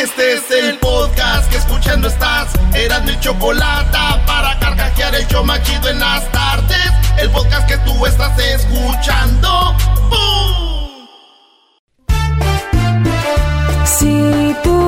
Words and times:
Este 0.00 0.34
es 0.34 0.50
el 0.52 0.78
podcast 0.78 1.50
que 1.50 1.56
escuchando 1.56 2.06
estás. 2.06 2.52
Eran 2.72 3.04
mi 3.04 3.18
chocolate 3.18 3.98
para 4.28 4.56
carcajear 4.60 5.12
el 5.16 5.26
yo 5.26 5.42
machido 5.42 5.88
en 5.88 5.98
las 5.98 6.30
tardes. 6.30 6.92
El 7.18 7.28
podcast 7.30 7.66
que 7.66 7.76
tú 7.78 8.06
estás 8.06 8.38
escuchando. 8.38 9.74
¡Bum! 10.08 11.08
Si 13.84 14.54
tú 14.62 14.87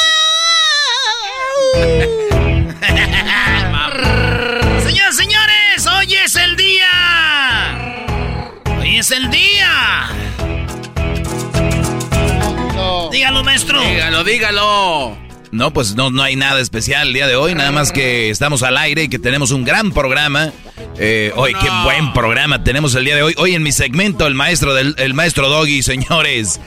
Señoras, 4.83 5.15
señores, 5.15 5.87
hoy 5.87 6.13
es 6.15 6.35
el 6.35 6.55
día. 6.55 6.87
Hoy 8.79 8.97
es 8.97 9.11
el 9.11 9.29
día. 9.31 10.09
Dígalo, 13.11 13.43
maestro. 13.43 13.81
Dígalo, 13.81 14.23
dígalo. 14.23 15.17
No, 15.51 15.73
pues 15.73 15.95
no, 15.95 16.09
no 16.11 16.23
hay 16.23 16.35
nada 16.37 16.59
especial 16.61 17.07
el 17.09 17.13
día 17.13 17.27
de 17.27 17.35
hoy, 17.35 17.53
nada 17.55 17.71
más 17.71 17.91
que 17.91 18.29
estamos 18.29 18.63
al 18.63 18.77
aire 18.77 19.03
y 19.03 19.09
que 19.09 19.19
tenemos 19.19 19.51
un 19.51 19.65
gran 19.65 19.91
programa. 19.91 20.51
Eh, 20.97 21.31
hoy, 21.35 21.53
qué 21.61 21.69
buen 21.83 22.13
programa 22.13 22.63
tenemos 22.63 22.95
el 22.95 23.03
día 23.05 23.15
de 23.15 23.23
hoy. 23.23 23.33
Hoy 23.37 23.53
en 23.55 23.63
mi 23.63 23.71
segmento, 23.73 24.27
el 24.27 24.35
maestro 24.35 24.73
del 24.73 24.95
el 24.97 25.13
maestro 25.13 25.49
Doggy, 25.49 25.83
señores. 25.83 26.59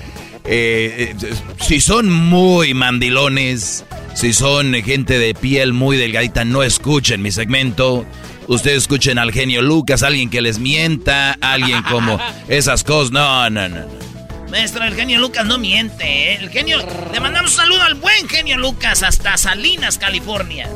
eh, 0.44 1.14
eh, 1.18 1.34
si 1.60 1.80
son 1.80 2.10
muy 2.12 2.74
mandilones, 2.74 3.84
si 4.14 4.32
son 4.32 4.74
gente 4.74 5.18
de 5.18 5.34
piel 5.34 5.72
muy 5.72 5.96
delgadita, 5.96 6.44
no 6.44 6.62
escuchen 6.62 7.22
mi 7.22 7.30
segmento. 7.30 8.06
Ustedes 8.46 8.78
escuchen 8.78 9.18
al 9.18 9.32
genio 9.32 9.62
Lucas, 9.62 10.02
alguien 10.02 10.30
que 10.30 10.40
les 10.40 10.58
mienta, 10.58 11.36
alguien 11.40 11.82
como 11.82 12.18
esas 12.48 12.84
cosas. 12.84 13.12
No, 13.12 13.50
no, 13.50 13.68
no. 13.68 13.80
no. 13.80 14.04
Maestro, 14.50 14.84
el 14.84 14.94
genio 14.94 15.18
Lucas 15.18 15.44
no 15.46 15.58
miente, 15.58 16.04
¿eh? 16.04 16.38
El 16.40 16.48
genio. 16.48 16.78
Le 17.12 17.18
mandamos 17.18 17.50
un 17.50 17.56
saludo 17.56 17.82
al 17.82 17.94
buen 17.94 18.28
genio 18.28 18.56
Lucas 18.56 19.02
hasta 19.02 19.36
Salinas, 19.36 19.98
California. 19.98 20.68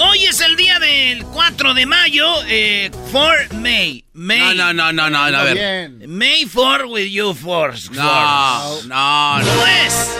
Hoy 0.00 0.24
es 0.26 0.40
el 0.40 0.54
día 0.54 0.78
del 0.78 1.24
4 1.24 1.74
de 1.74 1.84
mayo, 1.84 2.24
eh, 2.46 2.88
for 3.10 3.52
May. 3.54 4.04
May. 4.12 4.38
No, 4.38 4.72
no, 4.72 4.92
no, 4.92 4.92
no, 4.92 5.10
no, 5.10 5.38
a 5.38 5.42
ver. 5.42 5.90
May 6.06 6.44
for 6.44 6.86
with 6.86 7.08
you 7.10 7.34
force. 7.34 7.90
No, 7.90 8.80
no, 8.82 9.38
no. 9.38 9.44
¿Cómo 9.44 9.66
es? 9.66 10.16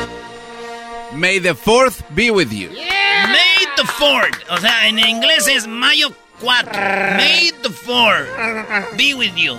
May 1.13 1.39
the 1.39 1.55
fourth 1.55 2.03
be 2.15 2.33
with 2.33 2.51
you. 2.51 2.71
May 2.71 3.67
the 3.77 3.85
4th. 3.85 4.51
O 4.51 4.57
sea, 4.59 4.89
en 4.89 4.99
inglés 4.99 5.47
es 5.47 5.69
mayo 5.69 6.13
4. 6.41 6.73
May 7.17 7.53
the 7.63 7.69
4th 7.71 8.97
be 8.97 9.15
with 9.15 9.37
you. 9.37 9.57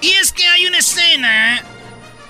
Y 0.00 0.10
es 0.10 0.32
que 0.32 0.46
hay 0.46 0.66
una 0.66 0.78
escena 0.78 1.60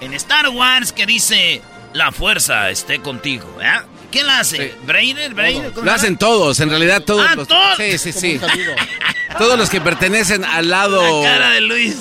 en 0.01 0.15
Star 0.15 0.49
Wars 0.49 0.91
que 0.91 1.05
dice: 1.05 1.61
La 1.93 2.13
fuerza 2.13 2.71
esté 2.71 3.01
contigo. 3.01 3.55
¿verdad? 3.57 3.85
¿Quién 4.11 4.27
la 4.27 4.41
hace? 4.41 4.57
Sí. 4.71 4.75
¿Brainer? 4.87 5.35
¿Brainer? 5.35 5.73
¿Cómo 5.73 5.85
Lo 5.87 5.93
hacen 5.93 6.17
todos, 6.17 6.61
en 6.61 6.71
realidad 6.71 7.03
todos 7.03 7.27
Ah, 7.29 7.35
los... 7.35 7.49
todos. 7.49 7.77
Sí, 7.77 7.99
sí, 7.99 8.13
sí. 8.13 8.41
Todos 9.39 9.59
los 9.59 9.69
que 9.69 9.81
pertenecen 9.83 10.45
al 10.47 10.71
lado... 10.71 11.23
La 11.23 11.29
cara 11.31 11.51
de 11.51 11.61
Luis. 11.61 11.97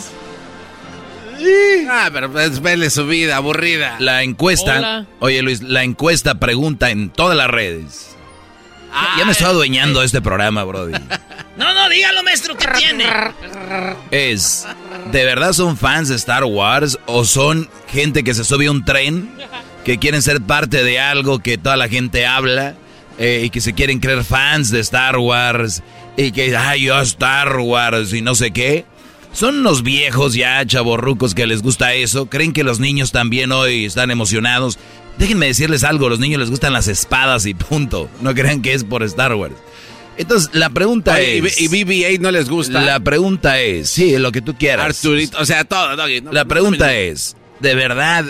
Ah, 1.90 2.10
pero 2.14 2.32
pues, 2.32 2.62
vele 2.62 2.90
su 2.90 3.06
vida 3.08 3.36
aburrida. 3.36 3.96
La 4.00 4.24
encuesta, 4.24 4.78
Hola. 4.78 5.06
oye 5.20 5.42
Luis, 5.42 5.62
la 5.62 5.84
encuesta 5.84 6.36
pregunta 6.40 6.92
en 6.92 7.10
todas 7.10 7.36
las 7.36 7.48
redes. 7.50 8.16
Ah, 8.94 9.16
ya 9.18 9.26
me 9.26 9.34
estoy 9.34 9.48
adueñando 9.48 10.00
de 10.00 10.06
este 10.06 10.22
programa, 10.22 10.64
Brody. 10.64 10.94
No, 11.58 11.74
no, 11.74 11.88
dígalo, 11.88 12.22
maestro, 12.24 12.58
¿qué 12.58 12.68
tiene? 12.78 13.06
Es, 14.12 14.68
¿de 15.14 15.24
verdad 15.24 15.54
son 15.54 15.78
fans 15.78 16.10
de 16.10 16.16
Star 16.18 16.44
Wars 16.44 17.00
o 17.06 17.24
son 17.24 17.70
gente 17.88 18.26
que 18.26 18.34
se 18.34 18.44
sube 18.44 18.68
a 18.68 18.72
un 18.72 18.84
tren, 18.84 19.32
que 19.86 19.98
quieren 20.00 20.22
ser 20.22 20.42
parte 20.42 20.84
de 20.84 21.00
algo 21.00 21.40
que 21.40 21.58
toda 21.58 21.78
la 21.78 21.88
gente 21.88 22.26
habla 22.26 22.76
eh, 23.20 23.44
y 23.46 23.50
que 23.52 23.62
se 23.62 23.74
quieren 23.74 24.00
creer 24.00 24.24
fans 24.26 24.72
de 24.72 24.82
Star 24.82 25.18
Wars 25.18 25.82
y 26.18 26.32
que, 26.32 26.56
ay, 26.58 26.84
yo 26.86 27.00
Star 27.02 27.58
Wars 27.60 28.12
y 28.14 28.22
no 28.22 28.36
sé 28.36 28.52
qué? 28.52 28.84
Son 29.32 29.60
unos 29.60 29.84
viejos 29.84 30.34
ya, 30.34 30.66
chavorrucos, 30.66 31.36
que 31.36 31.46
les 31.46 31.62
gusta 31.62 31.94
eso. 31.94 32.28
¿Creen 32.28 32.54
que 32.54 32.64
los 32.64 32.80
niños 32.80 33.12
también 33.12 33.52
hoy 33.52 33.86
están 33.86 34.10
emocionados? 34.10 34.80
Déjenme 35.18 35.48
decirles 35.48 35.84
algo, 35.84 36.10
los 36.10 36.20
niños 36.20 36.40
les 36.40 36.50
gustan 36.50 36.74
las 36.74 36.88
espadas 36.88 37.46
y 37.46 37.54
punto. 37.54 38.10
No 38.22 38.34
crean 38.34 38.62
que 38.62 38.74
es 38.74 38.84
por 38.86 39.04
Star 39.04 39.36
Wars. 39.36 39.56
Entonces, 40.18 40.50
la 40.54 40.70
pregunta 40.70 41.16
Oye, 41.16 41.40
es... 41.40 41.60
y, 41.62 41.66
y 41.66 41.68
BB-8 41.68 42.20
no 42.22 42.32
les 42.32 42.50
gusta. 42.50 42.82
La 42.82 43.02
pregunta 43.02 43.60
es, 43.60 43.90
sí, 43.90 44.18
lo 44.18 44.32
que 44.32 44.42
tú 44.42 44.56
quieras. 44.56 44.86
Arturito, 44.86 45.38
o 45.38 45.46
sea, 45.46 45.66
todo. 45.66 45.96
No- 45.98 46.32
La 46.32 46.46
pregunta 46.46 46.96
es, 46.96 47.36
¿de 47.60 47.76
verdad 47.76 48.26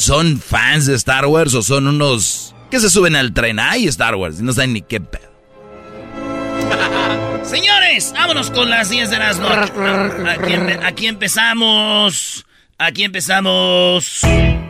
son 0.00 0.40
fans 0.40 0.86
de 0.86 0.94
Star 0.94 1.26
Wars 1.26 1.54
o 1.54 1.62
son 1.62 1.86
unos 1.86 2.54
que 2.70 2.80
se 2.80 2.88
suben 2.88 3.16
al 3.16 3.32
tren? 3.32 3.58
Ay, 3.58 3.86
Star 3.88 4.14
Wars, 4.14 4.40
y 4.40 4.42
no 4.42 4.52
saben 4.52 4.72
ni 4.72 4.82
qué 4.82 5.00
pedo. 5.00 5.30
Señores, 7.44 8.12
vámonos 8.14 8.50
con 8.50 8.70
las 8.70 8.90
10 8.90 9.10
de 9.10 9.18
las 9.18 9.40
aquí 10.82 11.06
empezamos. 11.06 12.46
Aquí 12.78 13.04
empezamos. 13.04 14.22
En 14.24 14.62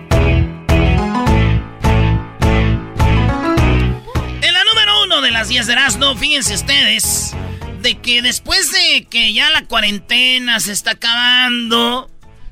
la 4.52 4.64
número 4.64 5.04
uno 5.04 5.20
de 5.20 5.30
las 5.30 5.48
10 5.48 5.66
de 5.66 5.72
Erasmo, 5.74 6.16
fíjense 6.16 6.54
ustedes, 6.54 7.36
de 7.82 7.98
que 7.98 8.22
después 8.22 8.72
de 8.72 9.04
que 9.04 9.32
ya 9.32 9.50
la 9.50 9.64
cuarentena 9.66 10.58
se 10.58 10.72
está 10.72 10.92
acabando, 10.92 12.10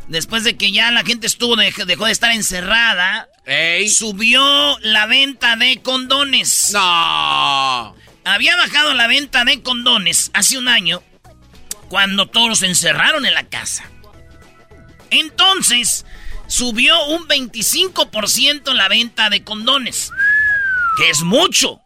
después 0.08 0.44
de 0.44 0.56
que 0.56 0.72
ya 0.72 0.90
la 0.90 1.04
gente 1.04 1.26
estuvo 1.26 1.56
dej- 1.56 1.84
dejó 1.84 2.06
de 2.06 2.12
estar 2.12 2.32
encerrada, 2.32 3.28
¡Ey! 3.46 3.88
subió 3.88 4.78
la 4.80 5.06
venta 5.06 5.56
de 5.56 5.80
condones. 5.82 6.70
¡No! 6.72 7.94
Había 8.24 8.56
bajado 8.56 8.92
la 8.94 9.06
venta 9.06 9.44
de 9.44 9.62
condones 9.62 10.30
hace 10.34 10.58
un 10.58 10.68
año 10.68 11.02
cuando 11.88 12.26
todos 12.26 12.58
se 12.58 12.66
encerraron 12.66 13.24
en 13.24 13.32
la 13.34 13.44
casa. 13.44 13.84
Entonces, 15.10 16.04
subió 16.46 17.02
un 17.06 17.26
25% 17.26 18.72
la 18.74 18.88
venta 18.88 19.30
de 19.30 19.42
condones, 19.44 20.10
que 20.98 21.08
es 21.10 21.22
mucho. 21.22 21.80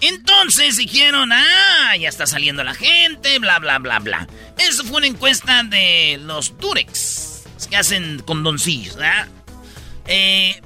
Entonces 0.00 0.76
dijeron, 0.76 1.32
ah, 1.32 1.96
ya 1.98 2.08
está 2.08 2.26
saliendo 2.26 2.62
la 2.62 2.74
gente, 2.74 3.38
bla, 3.38 3.58
bla, 3.58 3.78
bla, 3.78 3.98
bla. 4.00 4.28
Eso 4.58 4.84
fue 4.84 4.98
una 4.98 5.06
encuesta 5.06 5.62
de 5.64 6.18
los 6.22 6.56
Durex, 6.58 7.33
que 7.66 7.76
hacen 7.76 8.22
condoncillos, 8.24 8.96
¿verdad? 8.96 9.28
Eh, 10.06 10.60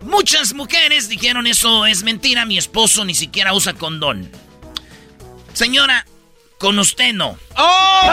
muchas 0.00 0.54
mujeres 0.54 1.08
dijeron, 1.08 1.46
eso 1.46 1.86
es 1.86 2.02
mentira, 2.02 2.44
mi 2.44 2.58
esposo 2.58 3.04
ni 3.04 3.14
siquiera 3.14 3.54
usa 3.54 3.74
condón. 3.74 4.30
Señora, 5.52 6.06
con 6.58 6.78
usted 6.78 7.12
no. 7.12 7.36
¡Oh! 7.56 8.10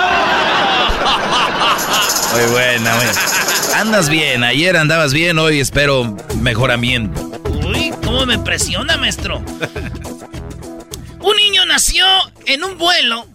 Muy 2.34 2.52
buena, 2.52 2.96
buena. 2.96 3.14
Andas 3.76 4.10
bien, 4.10 4.44
ayer 4.44 4.78
andabas 4.78 5.14
bien, 5.14 5.38
hoy 5.40 5.60
espero 5.60 6.18
mejoramiento. 6.38 7.22
Uy, 7.66 7.94
¿cómo 8.04 8.26
me 8.26 8.36
impresiona, 8.36 8.98
maestro? 8.98 9.44
Un 11.20 11.38
niño 11.38 11.66
nació 11.66 12.06
en 12.46 12.64
un 12.64 12.78
vuelo 12.78 13.28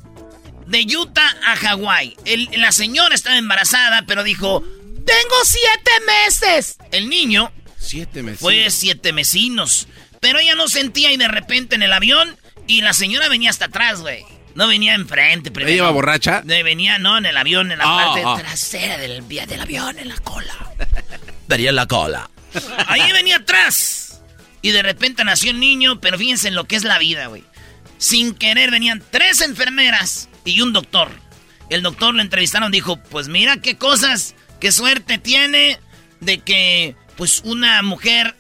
de 0.67 0.87
Utah 0.97 1.35
a 1.47 1.57
Hawái. 1.57 2.17
La 2.57 2.73
señora 2.73 3.15
estaba 3.15 3.37
embarazada, 3.39 4.05
pero 4.07 4.25
dijo, 4.25 4.63
tengo 5.07 5.37
siete 5.45 5.91
meses. 6.07 6.77
El 6.91 7.09
niño... 7.09 7.51
Siete 7.79 8.23
meses. 8.23 8.41
Fue 8.41 8.69
siete 8.71 9.13
mesinos. 9.13 9.87
Pero 10.21 10.41
ella 10.41 10.57
no 10.57 10.69
sentía 10.69 11.13
y 11.13 11.17
de 11.17 11.29
repente 11.29 11.77
en 11.77 11.83
el 11.83 11.93
avión 11.93 12.37
y 12.67 12.83
la 12.83 12.93
señora 12.93 13.29
venía 13.29 13.51
hasta 13.51 13.67
atrás, 13.67 14.01
güey. 14.01 14.25
No 14.57 14.67
venía 14.67 14.95
enfrente 14.95 15.51
primero. 15.51 15.73
¿Ella 15.73 15.83
iba 15.85 15.91
borracha? 15.91 16.43
venía, 16.45 16.99
no, 16.99 17.19
en 17.19 17.27
el 17.27 17.37
avión, 17.37 17.71
en 17.71 17.79
la 17.79 17.85
ah, 17.85 18.05
parte 18.05 18.23
ah. 18.27 18.37
trasera 18.39 18.99
del, 18.99 19.27
del 19.29 19.61
avión, 19.61 19.99
en 19.99 20.09
la 20.09 20.17
cola. 20.19 20.73
Venía 21.49 21.69
en 21.69 21.77
la 21.77 21.87
cola. 21.87 22.29
Ahí 22.89 23.13
venía 23.13 23.37
atrás. 23.37 24.21
Y 24.63 24.71
de 24.71 24.83
repente 24.83 25.23
nació 25.25 25.53
el 25.53 25.61
niño, 25.61 26.01
pero 26.01 26.19
fíjense 26.19 26.49
en 26.49 26.57
lo 26.57 26.65
que 26.65 26.75
es 26.75 26.83
la 26.83 26.99
vida, 26.99 27.27
güey. 27.27 27.45
Sin 27.99 28.35
querer 28.35 28.71
venían 28.73 29.03
tres 29.11 29.41
enfermeras 29.43 30.29
y 30.45 30.61
un 30.61 30.73
doctor. 30.73 31.11
El 31.71 31.83
doctor 31.83 32.15
lo 32.15 32.23
entrevistaron, 32.23 32.73
dijo, 32.73 32.97
pues 32.97 33.29
mira 33.29 33.59
qué 33.59 33.77
cosas, 33.77 34.35
qué 34.61 34.73
suerte 34.73 35.19
tiene 35.19 35.79
de 36.21 36.39
que 36.39 36.97
pues 37.17 37.43
una 37.45 37.83
mujer 37.83 38.37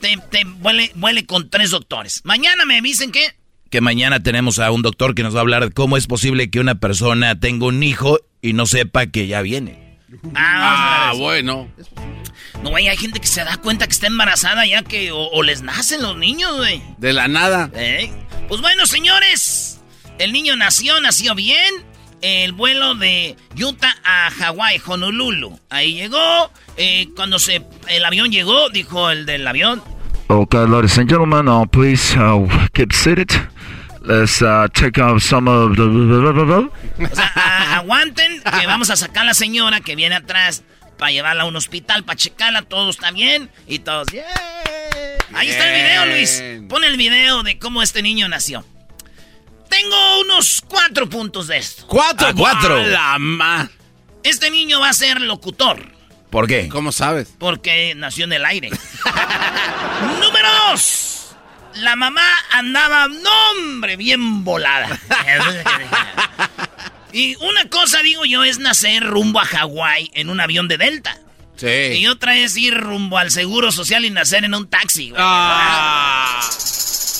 te, 0.00 0.16
te 0.30 0.44
vuele, 0.44 1.26
con 1.26 1.48
tres 1.50 1.70
doctores. 1.70 2.20
Mañana 2.24 2.64
me 2.64 2.80
dicen 2.80 3.12
que... 3.12 3.36
Que 3.70 3.80
mañana 3.80 4.22
tenemos 4.22 4.58
a 4.58 4.70
un 4.70 4.82
doctor 4.82 5.14
que 5.14 5.22
nos 5.22 5.34
va 5.34 5.38
a 5.38 5.42
hablar 5.42 5.64
de 5.64 5.72
cómo 5.72 5.96
es 5.96 6.06
posible 6.06 6.50
que 6.50 6.60
una 6.60 6.74
persona 6.74 7.38
tenga 7.40 7.66
un 7.66 7.82
hijo 7.82 8.18
y 8.42 8.52
no 8.52 8.66
sepa 8.66 9.06
que 9.06 9.26
ya 9.26 9.40
viene. 9.40 9.98
Ah, 10.34 11.10
ah 11.10 11.12
bueno. 11.16 11.70
No, 12.62 12.70
güey, 12.70 12.88
hay 12.88 12.96
gente 12.96 13.18
que 13.18 13.26
se 13.26 13.42
da 13.44 13.56
cuenta 13.56 13.86
que 13.86 13.92
está 13.92 14.08
embarazada 14.08 14.66
ya 14.66 14.82
que 14.82 15.10
o, 15.12 15.42
les 15.42 15.62
nacen 15.62 16.02
los 16.02 16.16
niños, 16.18 16.54
güey. 16.56 16.82
De 16.98 17.12
la 17.12 17.28
nada. 17.28 17.70
¿Eh? 17.74 18.12
Pues 18.48 18.60
bueno, 18.60 18.86
señores, 18.86 19.80
el 20.18 20.32
niño 20.32 20.54
nació, 20.56 21.00
nació 21.00 21.34
bien. 21.34 21.72
El 22.22 22.52
vuelo 22.52 22.94
de 22.94 23.36
Utah 23.56 23.96
a 24.04 24.30
Hawái, 24.30 24.80
Honolulu. 24.86 25.58
Ahí 25.68 25.94
llegó. 25.94 26.52
Eh, 26.76 27.08
cuando 27.16 27.40
se, 27.40 27.62
el 27.88 28.04
avión 28.04 28.30
llegó, 28.30 28.70
dijo 28.70 29.10
el 29.10 29.26
del 29.26 29.46
avión. 29.46 29.82
Okay, 30.28 30.66
ladies 30.68 30.96
and 30.98 31.10
gentlemen, 31.10 31.48
uh, 31.48 31.66
please 31.66 32.16
uh, 32.16 32.48
keep 32.72 32.92
seated. 32.92 33.28
Let's 34.02 34.40
uh, 34.40 34.68
take 34.72 35.00
out 35.00 35.20
some 35.20 35.50
of 35.50 35.76
the... 35.76 35.82
O 35.82 37.14
sea, 37.14 37.76
aguanten 37.78 38.40
que 38.40 38.66
vamos 38.66 38.90
a 38.90 38.96
sacar 38.96 39.24
a 39.24 39.26
la 39.26 39.34
señora 39.34 39.80
que 39.80 39.96
viene 39.96 40.14
atrás 40.14 40.62
para 40.98 41.10
llevarla 41.10 41.42
a 41.42 41.46
un 41.46 41.56
hospital, 41.56 42.04
para 42.04 42.16
checarla, 42.16 42.62
todo 42.62 42.90
está 42.90 43.10
bien 43.10 43.50
y 43.66 43.80
todos... 43.80 44.08
Ahí 45.34 45.48
está 45.48 45.68
el 45.68 45.82
video, 45.82 46.06
Luis. 46.06 46.42
Pon 46.68 46.84
el 46.84 46.96
video 46.96 47.42
de 47.42 47.58
cómo 47.58 47.82
este 47.82 48.00
niño 48.02 48.28
nació. 48.28 48.64
Tengo 49.72 50.20
unos 50.20 50.62
cuatro 50.68 51.08
puntos 51.08 51.46
de 51.46 51.56
esto. 51.56 51.86
¿Cuatro? 51.86 52.28
Ah, 52.28 52.34
cuatro. 52.36 52.86
La 52.86 53.70
Este 54.22 54.50
niño 54.50 54.80
va 54.80 54.90
a 54.90 54.92
ser 54.92 55.22
locutor. 55.22 55.90
¿Por 56.28 56.46
qué? 56.46 56.68
¿Cómo 56.68 56.92
sabes? 56.92 57.32
Porque 57.38 57.94
nació 57.96 58.26
en 58.26 58.34
el 58.34 58.44
aire. 58.44 58.68
Número 60.20 60.48
dos. 60.68 61.34
La 61.76 61.96
mamá 61.96 62.22
andaba, 62.50 63.08
nombre, 63.08 63.96
bien 63.96 64.44
volada. 64.44 64.88
y 67.14 67.34
una 67.36 67.70
cosa, 67.70 68.02
digo 68.02 68.26
yo, 68.26 68.44
es 68.44 68.58
nacer 68.58 69.02
rumbo 69.02 69.40
a 69.40 69.46
Hawái 69.46 70.10
en 70.12 70.28
un 70.28 70.40
avión 70.40 70.68
de 70.68 70.76
Delta. 70.76 71.18
Sí. 71.56 71.66
Y 71.66 72.06
otra 72.08 72.36
es 72.36 72.58
ir 72.58 72.74
rumbo 72.74 73.16
al 73.16 73.30
Seguro 73.30 73.72
Social 73.72 74.04
y 74.04 74.10
nacer 74.10 74.44
en 74.44 74.52
un 74.52 74.68
taxi. 74.68 75.14
Ah. 75.16 76.42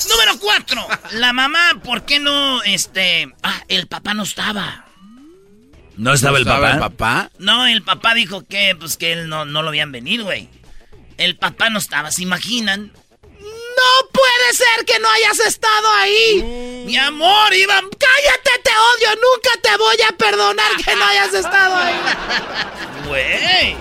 Número 0.08 0.38
cuatro. 0.38 0.86
La 1.12 1.32
mamá, 1.32 1.80
¿por 1.82 2.04
qué 2.04 2.18
no, 2.18 2.62
este... 2.62 3.32
Ah, 3.42 3.62
el 3.68 3.86
papá 3.86 4.14
no 4.14 4.22
estaba. 4.22 4.86
¿No 5.96 6.12
estaba, 6.12 6.38
el, 6.38 6.44
papá? 6.44 6.72
el 6.72 6.78
papá? 6.78 7.30
No, 7.38 7.66
el 7.66 7.82
papá 7.82 8.14
dijo 8.14 8.46
que, 8.46 8.74
pues, 8.78 8.96
que 8.96 9.12
él 9.12 9.28
no, 9.28 9.44
no 9.44 9.62
lo 9.62 9.68
habían 9.68 9.92
venir, 9.92 10.22
güey. 10.22 10.48
El 11.18 11.36
papá 11.36 11.70
no 11.70 11.78
estaba, 11.78 12.10
¿se 12.10 12.22
imaginan? 12.22 12.92
No 13.42 14.08
puede 14.12 14.54
ser 14.54 14.84
que 14.86 14.98
no 14.98 15.08
hayas 15.08 15.40
estado 15.40 15.88
ahí. 15.96 16.42
Mm. 16.42 16.86
Mi 16.86 16.96
amor, 16.96 17.54
Iván, 17.54 17.84
cállate, 17.90 18.50
te 18.62 18.70
odio. 18.70 19.14
Nunca 19.16 19.50
te 19.62 19.76
voy 19.76 19.96
a 20.08 20.16
perdonar 20.16 20.72
que 20.84 20.96
no 20.96 21.04
hayas 21.04 21.34
estado 21.34 21.76
ahí. 21.76 21.94
Güey. 23.08 23.76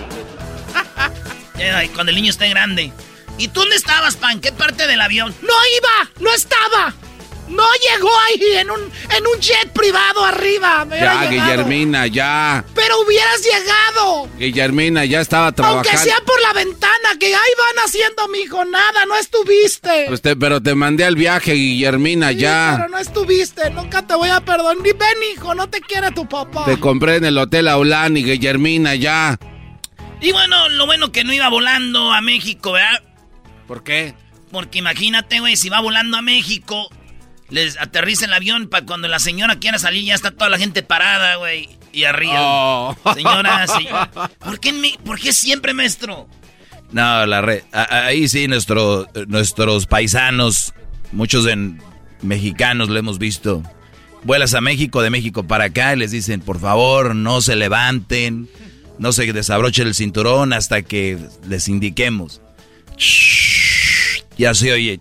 Cuando 1.94 2.10
el 2.10 2.16
niño 2.16 2.30
esté 2.30 2.48
grande. 2.48 2.92
¿Y 3.42 3.48
tú 3.48 3.58
dónde 3.58 3.74
estabas, 3.74 4.14
Pan? 4.14 4.40
¿Qué 4.40 4.52
parte 4.52 4.86
del 4.86 5.00
avión? 5.00 5.34
No 5.42 5.48
iba, 5.48 6.10
no 6.20 6.32
estaba. 6.32 6.94
No 7.48 7.64
llegó 7.90 8.08
ahí 8.28 8.40
en 8.58 8.70
un, 8.70 8.80
en 8.80 9.26
un 9.26 9.40
jet 9.40 9.68
privado 9.72 10.24
arriba. 10.24 10.86
ya, 10.88 11.26
Guillermina, 11.26 12.06
ya. 12.06 12.64
Pero 12.72 13.00
hubieras 13.00 13.42
llegado. 13.42 14.28
Guillermina, 14.38 15.04
ya 15.06 15.20
estaba 15.20 15.50
trabajando. 15.50 15.88
Aunque 15.90 16.04
sea 16.04 16.20
por 16.24 16.40
la 16.40 16.52
ventana, 16.52 17.18
que 17.18 17.26
ahí 17.26 17.32
van 17.34 17.84
haciendo, 17.84 18.28
mijo, 18.28 18.64
nada, 18.64 19.06
no 19.06 19.16
estuviste. 19.16 20.04
Pues 20.06 20.20
pero 20.38 20.62
te 20.62 20.76
mandé 20.76 21.04
al 21.04 21.16
viaje, 21.16 21.54
Guillermina, 21.54 22.30
ya. 22.30 22.74
Pero 22.76 22.90
no 22.90 22.98
estuviste, 22.98 23.70
nunca 23.70 24.06
te 24.06 24.14
voy 24.14 24.28
a 24.28 24.40
perdonar. 24.40 24.76
Ni 24.76 24.92
ven, 24.92 25.18
hijo, 25.34 25.52
no 25.56 25.68
te 25.68 25.80
quiere 25.80 26.12
tu 26.12 26.28
papá. 26.28 26.64
Te 26.64 26.78
compré 26.78 27.16
en 27.16 27.24
el 27.24 27.36
Hotel 27.36 27.66
Aulani, 27.66 28.22
Guillermina, 28.22 28.94
ya. 28.94 29.36
Y 30.20 30.30
bueno, 30.30 30.68
lo 30.68 30.86
bueno 30.86 31.10
que 31.10 31.24
no 31.24 31.32
iba 31.32 31.48
volando 31.48 32.12
a 32.12 32.20
México, 32.20 32.70
¿verdad? 32.70 33.02
¿Por 33.72 33.84
qué? 33.84 34.12
Porque 34.50 34.80
imagínate, 34.80 35.40
güey, 35.40 35.56
si 35.56 35.70
va 35.70 35.80
volando 35.80 36.18
a 36.18 36.20
México 36.20 36.90
les 37.48 37.80
aterriza 37.80 38.26
el 38.26 38.34
avión 38.34 38.68
para 38.68 38.84
cuando 38.84 39.08
la 39.08 39.18
señora 39.18 39.56
quiera 39.56 39.78
salir, 39.78 40.04
ya 40.04 40.14
está 40.14 40.30
toda 40.30 40.50
la 40.50 40.58
gente 40.58 40.82
parada, 40.82 41.36
güey. 41.36 41.70
Y 41.90 42.04
arriba. 42.04 42.34
Oh. 42.38 42.96
Señora, 43.14 43.66
sí. 43.66 43.88
¿Por 44.40 44.60
qué, 44.60 44.98
¿Por 45.02 45.18
qué 45.18 45.32
siempre, 45.32 45.72
maestro? 45.72 46.28
No, 46.90 47.24
la 47.24 47.40
red. 47.40 47.62
Ahí 47.72 48.28
sí, 48.28 48.46
nuestro, 48.46 49.08
nuestros 49.28 49.86
paisanos, 49.86 50.74
muchos 51.10 51.46
en, 51.46 51.80
mexicanos 52.20 52.90
lo 52.90 52.98
hemos 52.98 53.18
visto. 53.18 53.62
Vuelas 54.22 54.52
a 54.52 54.60
México, 54.60 55.00
de 55.00 55.08
México 55.08 55.44
para 55.44 55.64
acá, 55.64 55.94
y 55.94 55.98
les 55.98 56.10
dicen, 56.10 56.42
por 56.42 56.60
favor, 56.60 57.14
no 57.16 57.40
se 57.40 57.56
levanten, 57.56 58.50
no 58.98 59.12
se 59.12 59.32
desabrochen 59.32 59.86
el 59.86 59.94
cinturón 59.94 60.52
hasta 60.52 60.82
que 60.82 61.18
les 61.48 61.68
indiquemos. 61.68 62.42
Ya 64.36 64.54
se 64.54 64.72
oye 64.72 64.98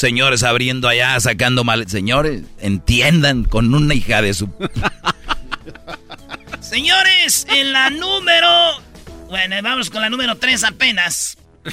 señores 0.00 0.42
abriendo 0.42 0.88
allá, 0.88 1.20
sacando 1.20 1.62
mal. 1.62 1.88
Señores, 1.88 2.42
entiendan 2.58 3.44
con 3.44 3.72
una 3.74 3.94
hija 3.94 4.22
de 4.22 4.32
su. 4.32 4.48
señores, 6.60 7.46
en 7.50 7.72
la 7.72 7.90
número. 7.90 8.82
Bueno, 9.28 9.56
vamos 9.62 9.90
con 9.90 10.00
la 10.00 10.08
número 10.08 10.36
3 10.36 10.64
apenas. 10.64 11.36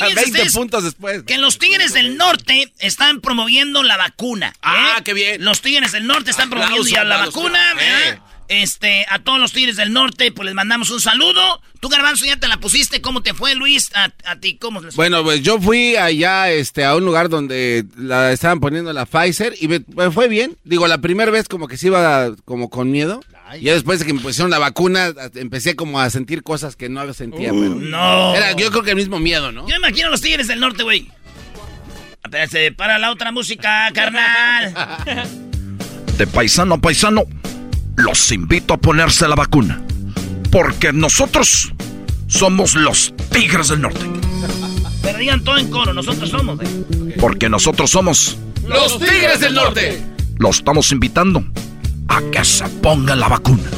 20 0.00 0.50
puntos 0.52 0.84
después. 0.84 1.24
Que 1.24 1.36
los 1.36 1.58
Tigres 1.58 1.92
del 1.92 2.16
Norte 2.16 2.72
están 2.78 3.20
promoviendo 3.20 3.82
la 3.82 3.96
vacuna. 3.96 4.48
¿eh? 4.48 4.58
Ah, 4.62 5.00
qué 5.04 5.12
bien. 5.12 5.44
Los 5.44 5.60
Tigres 5.60 5.92
del 5.92 6.06
Norte 6.06 6.30
están 6.30 6.48
promoviendo 6.48 6.86
ya 6.86 7.04
la 7.04 7.18
vacuna. 7.18 7.60
Este, 8.52 9.06
a 9.08 9.18
todos 9.18 9.40
los 9.40 9.52
Tigres 9.52 9.76
del 9.76 9.94
Norte, 9.94 10.30
pues 10.30 10.44
les 10.44 10.54
mandamos 10.54 10.90
un 10.90 11.00
saludo. 11.00 11.62
Tú, 11.80 11.88
Garbanzo, 11.88 12.26
ya 12.26 12.36
te 12.36 12.48
la 12.48 12.58
pusiste. 12.58 13.00
¿Cómo 13.00 13.22
te 13.22 13.32
fue, 13.32 13.54
Luis? 13.54 13.90
A, 13.94 14.36
ti, 14.36 14.58
¿cómo 14.58 14.82
les 14.82 14.94
fue? 14.94 15.08
Bueno, 15.08 15.24
pues 15.24 15.40
yo 15.40 15.58
fui 15.58 15.96
allá 15.96 16.50
este, 16.50 16.84
a 16.84 16.94
un 16.94 17.02
lugar 17.02 17.30
donde 17.30 17.86
la 17.96 18.30
estaban 18.30 18.60
poniendo 18.60 18.92
la 18.92 19.06
Pfizer 19.06 19.54
y 19.58 19.68
me, 19.68 19.80
fue 20.10 20.28
bien. 20.28 20.58
Digo, 20.64 20.86
la 20.86 20.98
primera 20.98 21.30
vez 21.30 21.48
como 21.48 21.66
que 21.66 21.78
se 21.78 21.86
iba 21.86 22.30
como 22.44 22.68
con 22.68 22.90
miedo. 22.90 23.24
Y 23.58 23.64
después 23.64 24.00
de 24.00 24.06
que 24.06 24.12
me 24.12 24.20
pusieron 24.20 24.50
la 24.50 24.58
vacuna, 24.58 25.14
empecé 25.34 25.74
como 25.74 25.98
a 25.98 26.10
sentir 26.10 26.42
cosas 26.42 26.76
que 26.76 26.90
no 26.90 27.10
sentía, 27.14 27.52
pero... 27.52 27.74
No. 27.74 28.34
Era, 28.34 28.52
yo 28.52 28.70
creo 28.70 28.82
que 28.82 28.90
el 28.90 28.96
mismo 28.96 29.18
miedo, 29.18 29.50
¿no? 29.50 29.66
Yo 29.66 29.76
imagino 29.76 30.08
a 30.08 30.10
los 30.10 30.20
Tigres 30.20 30.46
del 30.46 30.60
Norte, 30.60 30.82
güey. 30.82 31.10
Espérate, 32.22 32.72
para 32.72 32.98
la 32.98 33.12
otra 33.12 33.32
música, 33.32 33.90
carnal. 33.94 34.74
De 36.18 36.26
paisano 36.26 36.74
a 36.74 36.78
paisano 36.78 37.24
los 37.96 38.32
invito 38.32 38.74
a 38.74 38.78
ponerse 38.78 39.28
la 39.28 39.34
vacuna. 39.34 39.82
Porque 40.50 40.92
nosotros 40.92 41.72
somos 42.26 42.74
los 42.74 43.14
Tigres 43.30 43.68
del 43.68 43.82
Norte. 43.82 44.00
Pero 45.02 45.18
digan 45.18 45.42
todo 45.42 45.58
en 45.58 45.70
coro, 45.70 45.92
nosotros 45.92 46.30
somos. 46.30 46.58
Porque 47.20 47.48
nosotros 47.48 47.90
somos 47.90 48.38
Los 48.66 48.98
Tigres 48.98 49.40
del 49.40 49.54
Norte. 49.54 50.02
Lo 50.38 50.50
estamos 50.50 50.92
invitando 50.92 51.44
a 52.08 52.20
que 52.30 52.44
se 52.44 52.66
ponga 52.68 53.16
la 53.16 53.28
vacuna. 53.28 53.68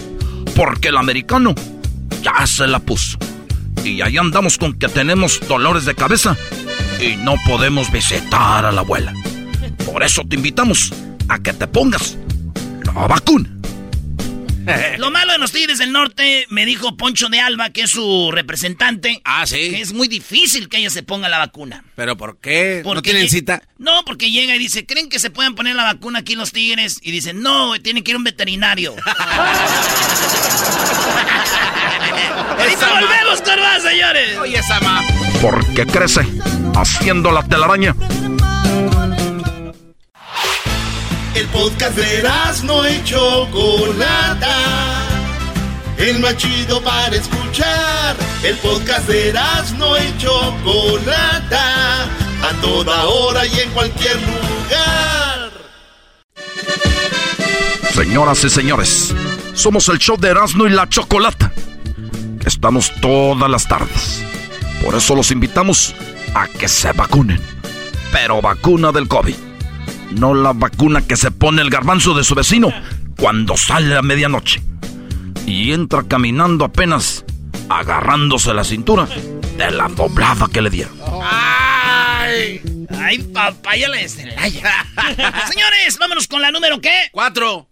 Porque 0.55 0.89
el 0.89 0.97
americano 0.97 1.55
ya 2.23 2.47
se 2.47 2.67
la 2.67 2.79
puso. 2.79 3.19
Y 3.85 4.01
ahí 4.01 4.17
andamos 4.17 4.59
con 4.59 4.75
que 4.75 4.89
tenemos 4.89 5.41
dolores 5.47 5.85
de 5.85 5.95
cabeza 5.95 6.37
y 7.01 7.17
no 7.17 7.35
podemos 7.47 7.91
visitar 7.91 8.65
a 8.65 8.73
la 8.73 8.81
abuela. 8.81 9.13
Por 9.85 10.03
eso 10.03 10.23
te 10.27 10.37
invitamos 10.37 10.93
a 11.29 11.39
que 11.39 11.53
te 11.53 11.67
pongas 11.67 12.17
la 12.85 13.07
vacuna. 13.07 13.54
Lo 14.99 15.11
malo 15.11 15.33
de 15.33 15.39
los 15.39 15.53
Tigres 15.53 15.79
del 15.79 15.93
Norte, 15.93 16.47
me 16.51 16.65
dijo 16.67 16.97
Poncho 16.97 17.29
de 17.29 17.41
Alba, 17.41 17.71
que 17.71 17.83
es 17.83 17.91
su 17.91 18.31
representante. 18.33 19.21
Ah, 19.25 19.47
sí. 19.47 19.71
Que 19.71 19.81
es 19.81 19.93
muy 19.93 20.09
difícil 20.09 20.69
que 20.69 20.79
ella 20.79 20.91
se 20.91 21.03
ponga 21.03 21.29
la 21.29 21.39
vacuna. 21.39 21.85
¿Pero 21.97 22.17
por 22.17 22.39
qué? 22.39 22.81
¿No 22.85 22.91
Porque 22.91 23.11
tienen 23.11 23.27
lle- 23.27 23.31
cita? 23.31 23.63
No, 23.79 24.03
porque 24.05 24.31
llega 24.31 24.55
y 24.55 24.59
dice, 24.59 24.87
¿creen 24.87 25.09
que 25.09 25.19
se 25.19 25.31
puedan 25.31 25.55
poner 25.55 25.75
la 25.77 25.85
vacuna 25.85 26.21
aquí 26.21 26.35
los 26.35 26.53
Tigres? 26.53 26.99
Y 27.03 27.11
dicen, 27.11 27.41
no, 27.43 27.75
tiene 27.81 28.03
que 28.03 28.13
ir 28.13 28.17
un 28.17 28.25
veterinario. 28.25 28.95
Ahorita 32.59 32.89
volvemos 33.01 33.41
con 33.43 33.61
más, 33.61 33.83
señores. 33.83 34.39
Oye, 34.39 34.63
Sama. 34.63 35.03
Porque 35.41 35.85
crece 35.87 36.21
haciendo 36.75 37.31
la 37.31 37.43
telaraña. 37.47 37.95
El 41.35 41.49
podcast 41.49 41.97
de 41.97 42.23
no 42.63 42.89
y 42.89 43.03
Chocolata. 43.03 44.57
El 45.99 46.21
más 46.21 46.37
chido 46.37 46.81
para 46.81 47.17
escuchar. 47.17 48.17
El 48.45 48.57
podcast 48.59 49.09
de 49.09 49.35
no 49.77 49.97
y 49.97 50.17
Chocolata. 50.19 52.05
A 52.05 52.53
toda 52.61 53.05
hora 53.07 53.45
y 53.47 53.59
en 53.59 53.71
cualquier 53.71 54.15
lugar. 54.15 55.51
Señoras 57.93 58.45
y 58.45 58.51
señores, 58.51 59.15
somos 59.55 59.89
el 59.89 59.99
show 59.99 60.17
de 60.17 60.29
Erasmo 60.29 60.67
y 60.67 60.71
la 60.71 60.89
Chocolata. 60.89 61.53
Estamos 62.47 62.93
todas 63.01 63.51
las 63.51 63.67
tardes. 63.67 64.23
Por 64.85 64.95
eso 64.95 65.17
los 65.17 65.33
invitamos 65.33 65.97
a 66.33 66.47
que 66.47 66.69
se 66.69 66.93
vacunen. 66.93 67.41
Pero 68.13 68.41
vacuna 68.41 68.93
del 68.93 69.09
COVID. 69.09 69.54
No 70.15 70.35
la 70.35 70.53
vacuna 70.53 71.03
que 71.03 71.17
se 71.17 71.31
pone 71.31 71.63
el 71.63 71.71
garbanzo 71.71 72.15
de 72.15 72.25
su 72.25 72.35
vecino 72.35 72.73
cuando 73.19 73.57
sale 73.57 73.97
a 73.97 74.03
medianoche. 74.03 74.63
Y 75.47 75.73
entra 75.73 76.05
caminando 76.05 76.65
apenas 76.65 77.25
agarrándose 77.69 78.55
la 78.55 78.65
cintura 78.65 79.07
de 79.57 79.71
la 79.71 79.89
doblada 79.89 80.49
que 80.53 80.63
le 80.63 80.71
dieron. 80.71 80.95
Ay, 81.23 82.61
ay, 82.99 83.19
papaya 83.19 83.89
la 83.89 83.97
de 83.99 84.09
Celaya. 84.09 84.87
Señores, 85.51 85.99
vámonos 85.99 86.27
con 86.27 86.41
la 86.43 86.51
número 86.51 86.81
qué? 86.81 87.09
Cuatro. 87.13 87.69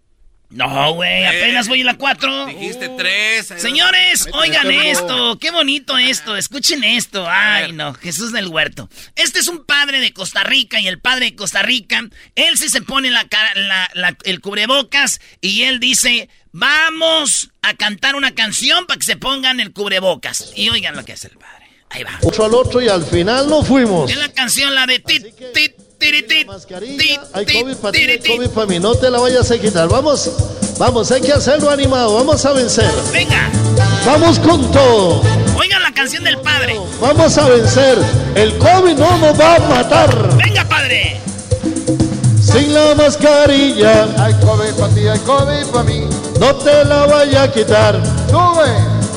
No, 0.52 0.92
güey, 0.94 1.25
apenas 1.25 1.66
voy 1.68 1.80
a 1.80 1.85
la 1.85 1.97
cuatro. 1.97 2.47
Dijiste 2.47 2.88
tres. 2.90 3.52
Señores, 3.56 4.28
oigan 4.35 4.71
esto, 4.71 5.38
qué 5.38 5.50
bonito 5.50 5.97
esto, 5.99 6.37
escuchen 6.37 6.85
esto. 6.85 7.26
Ay, 7.28 7.73
no, 7.73 7.94
Jesús 7.94 8.32
del 8.32 8.49
Huerto. 8.49 8.88
Este 9.16 9.38
es 9.40 9.49
un 9.49 9.64
padre 9.64 10.00
de 10.00 10.12
Costa 10.12 10.44
Rica 10.44 10.78
y 10.80 10.88
el 10.88 11.00
padre 11.00 11.26
de 11.26 11.35
Costa 11.37 11.62
Rica, 11.62 12.02
él 12.35 12.59
sí 12.59 12.68
se 12.68 12.82
pone 12.82 13.11
la 13.11 13.26
cara, 13.28 13.52
la- 13.54 13.90
la- 13.94 14.16
el 14.25 14.40
cubrebocas 14.40 15.21
y 15.40 15.62
él 15.62 15.80
dice, 15.80 16.28
vamos 16.52 17.50
a 17.62 17.75
cantar 17.75 18.14
una 18.14 18.35
canción 18.35 18.87
para 18.87 18.99
que 18.99 19.06
se 19.06 19.16
pongan 19.16 19.61
el 19.61 19.73
cubrebocas. 19.73 20.52
Y 20.54 20.68
oigan 20.68 20.94
lo 20.97 21.04
que 21.04 21.12
hace 21.12 21.28
el 21.28 21.38
padre. 21.38 21.66
Ahí 21.90 22.02
va. 22.04 22.18
Otro 22.23 22.44
al 22.47 22.54
otro 22.54 22.80
y 22.80 22.88
al 22.88 23.04
final 23.04 23.49
nos 23.49 23.66
fuimos. 23.68 24.11
Es 24.11 24.16
la 24.16 24.32
canción, 24.32 24.75
la 24.75 24.87
de 24.87 24.99
tit, 24.99 25.26
tit, 25.54 25.73
tiritit, 26.02 26.49
Hay 27.32 27.47
COVID 27.47 27.76
para 27.76 27.92
ti, 27.92 27.99
hay. 28.00 28.18
COVID 28.18 28.49
para 28.50 28.66
mí. 28.66 28.78
No 28.80 28.94
te 28.94 29.09
la 29.11 29.21
vayas 29.21 29.50
a 29.50 29.59
quitar. 29.59 29.88
Vamos, 29.88 30.30
vamos, 30.78 31.11
hay 31.12 31.21
que 31.21 31.32
hacerlo 31.32 31.71
animado. 31.71 32.14
Vamos 32.14 32.44
a 32.44 32.52
vencer. 32.52 32.90
Venga, 33.12 33.50
Vamos 34.04 34.38
con 34.40 34.71
todo. 34.73 35.23
oigan 35.56 35.82
la 35.82 35.92
canción 35.92 36.25
del 36.25 36.38
padre. 36.40 36.80
Vamos 37.00 37.38
a 37.38 37.49
vencer. 37.49 37.99
El 38.35 38.59
COVID 38.59 38.94
no 38.99 39.16
nos 39.18 39.38
va 39.40 39.56
a 39.56 39.59
matar. 39.61 40.37
Venga, 40.37 40.64
padre. 40.68 41.21
Sin 42.42 42.75
la 42.75 42.94
mascarilla. 42.97 44.09
Hay 44.18 44.35
COVID 44.35 44.75
para 44.78 44.94
ti, 44.94 45.06
hay 45.06 45.18
COVID 45.21 45.66
para 45.73 45.85
mí. 45.85 46.06
No 46.40 46.54
te 46.56 46.85
la 46.85 47.06
vaya 47.06 47.44
a 47.44 47.52
quitar. 47.52 48.00
Sube, 48.28 48.66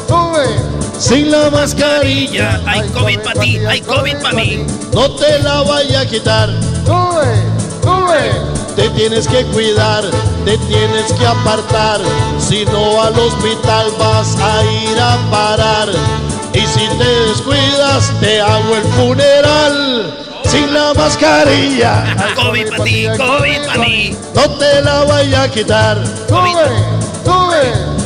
sube. 0.08 0.75
Sin 0.98 1.32
la 1.32 1.50
mascarilla. 1.50 2.62
Hay 2.66 2.88
COVID 2.90 3.20
para 3.20 3.40
ti, 3.42 3.58
hay 3.58 3.82
COVID 3.82 4.18
para 4.22 4.36
mí. 4.36 4.66
No 4.94 5.12
te 5.12 5.40
la 5.40 5.62
vaya 5.64 6.02
a 6.02 6.06
quitar. 6.06 6.50
Sube, 6.86 7.36
sube. 7.84 8.32
Te 8.76 8.90
tienes 8.90 9.28
que 9.28 9.46
cuidar, 9.46 10.04
te 10.44 10.58
tienes 10.58 11.14
que 11.14 11.26
apartar, 11.26 12.02
si 12.40 12.66
no 12.66 13.02
al 13.02 13.18
hospital 13.18 13.88
vas 13.98 14.36
a 14.38 14.64
ir 14.66 15.00
a 15.00 15.18
parar. 15.32 15.90
Y 16.54 16.60
si 16.60 16.88
te 16.98 17.10
descuidas, 17.28 18.12
te 18.20 18.42
hago 18.42 18.76
el 18.76 18.84
funeral 18.94 20.14
sin 20.44 20.74
la 20.74 20.94
mascarilla. 20.94 22.16
COVID 22.36 22.70
para 22.70 22.84
ti, 22.84 23.08
COVID 23.18 23.66
para 23.68 23.80
mí. 23.80 24.18
No 24.34 24.50
te 24.58 24.82
la 24.82 25.04
vaya 25.04 25.44
a 25.44 25.52
quitar 25.52 25.98
sube. 26.28 26.95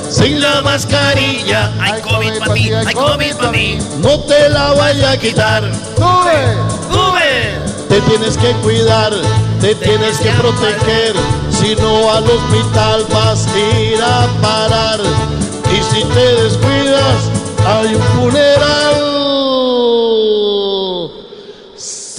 Sin 0.09 0.41
la 0.41 0.61
mascarilla. 0.61 1.71
Hay 1.79 2.01
COVID 2.01 2.39
para 2.39 2.53
ti, 2.53 2.71
hay 2.73 2.93
COVID 2.93 3.35
para 3.35 3.51
mí. 3.51 3.79
No 3.99 4.19
te 4.21 4.49
la 4.49 4.73
vaya 4.73 5.11
a 5.11 5.17
quitar. 5.17 5.63
Sube. 5.95 6.55
¡Sube! 6.91 7.59
Te 7.87 8.01
tienes 8.01 8.37
que 8.37 8.51
cuidar, 8.61 9.13
te 9.61 9.73
tienes 9.75 10.19
que 10.19 10.29
proteger, 10.31 11.15
si 11.49 11.75
no 11.75 12.11
al 12.11 12.23
hospital 12.23 13.05
vas 13.11 13.47
a 13.47 13.59
ir 13.79 14.01
a 14.01 14.27
parar. 14.41 14.99
Y 15.71 15.95
si 15.95 16.03
te 16.03 16.43
descuidas, 16.43 17.29
hay 17.65 17.95
un 17.95 18.03
funeral 18.15 19.09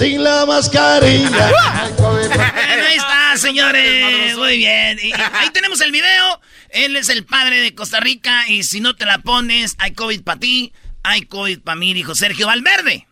sin 0.00 0.25
la 0.25 0.47
mascarilla. 0.47 1.49
Ahí 2.00 2.97
está, 2.97 3.37
señores. 3.37 4.37
Muy 4.37 4.56
bien. 4.56 4.99
Y 5.02 5.12
ahí 5.12 5.50
tenemos 5.52 5.80
el 5.82 5.92
video. 5.92 6.40
Él 6.73 6.97
es 6.97 7.09
el 7.09 7.25
padre 7.25 7.61
de 7.61 7.75
Costa 7.75 8.00
Rica. 8.00 8.49
Y 8.49 8.62
si 8.65 8.81
no 8.81 8.95
te 8.97 9.05
la 9.07 9.19
pones, 9.19 9.75
hay 9.79 9.93
COVID 9.93 10.23
para 10.23 10.41
ti, 10.41 10.73
hay 11.03 11.23
COVID 11.23 11.61
para 11.61 11.77
mí, 11.77 11.93
dijo 11.95 12.15
Sergio 12.15 12.47
Valverde. 12.47 13.07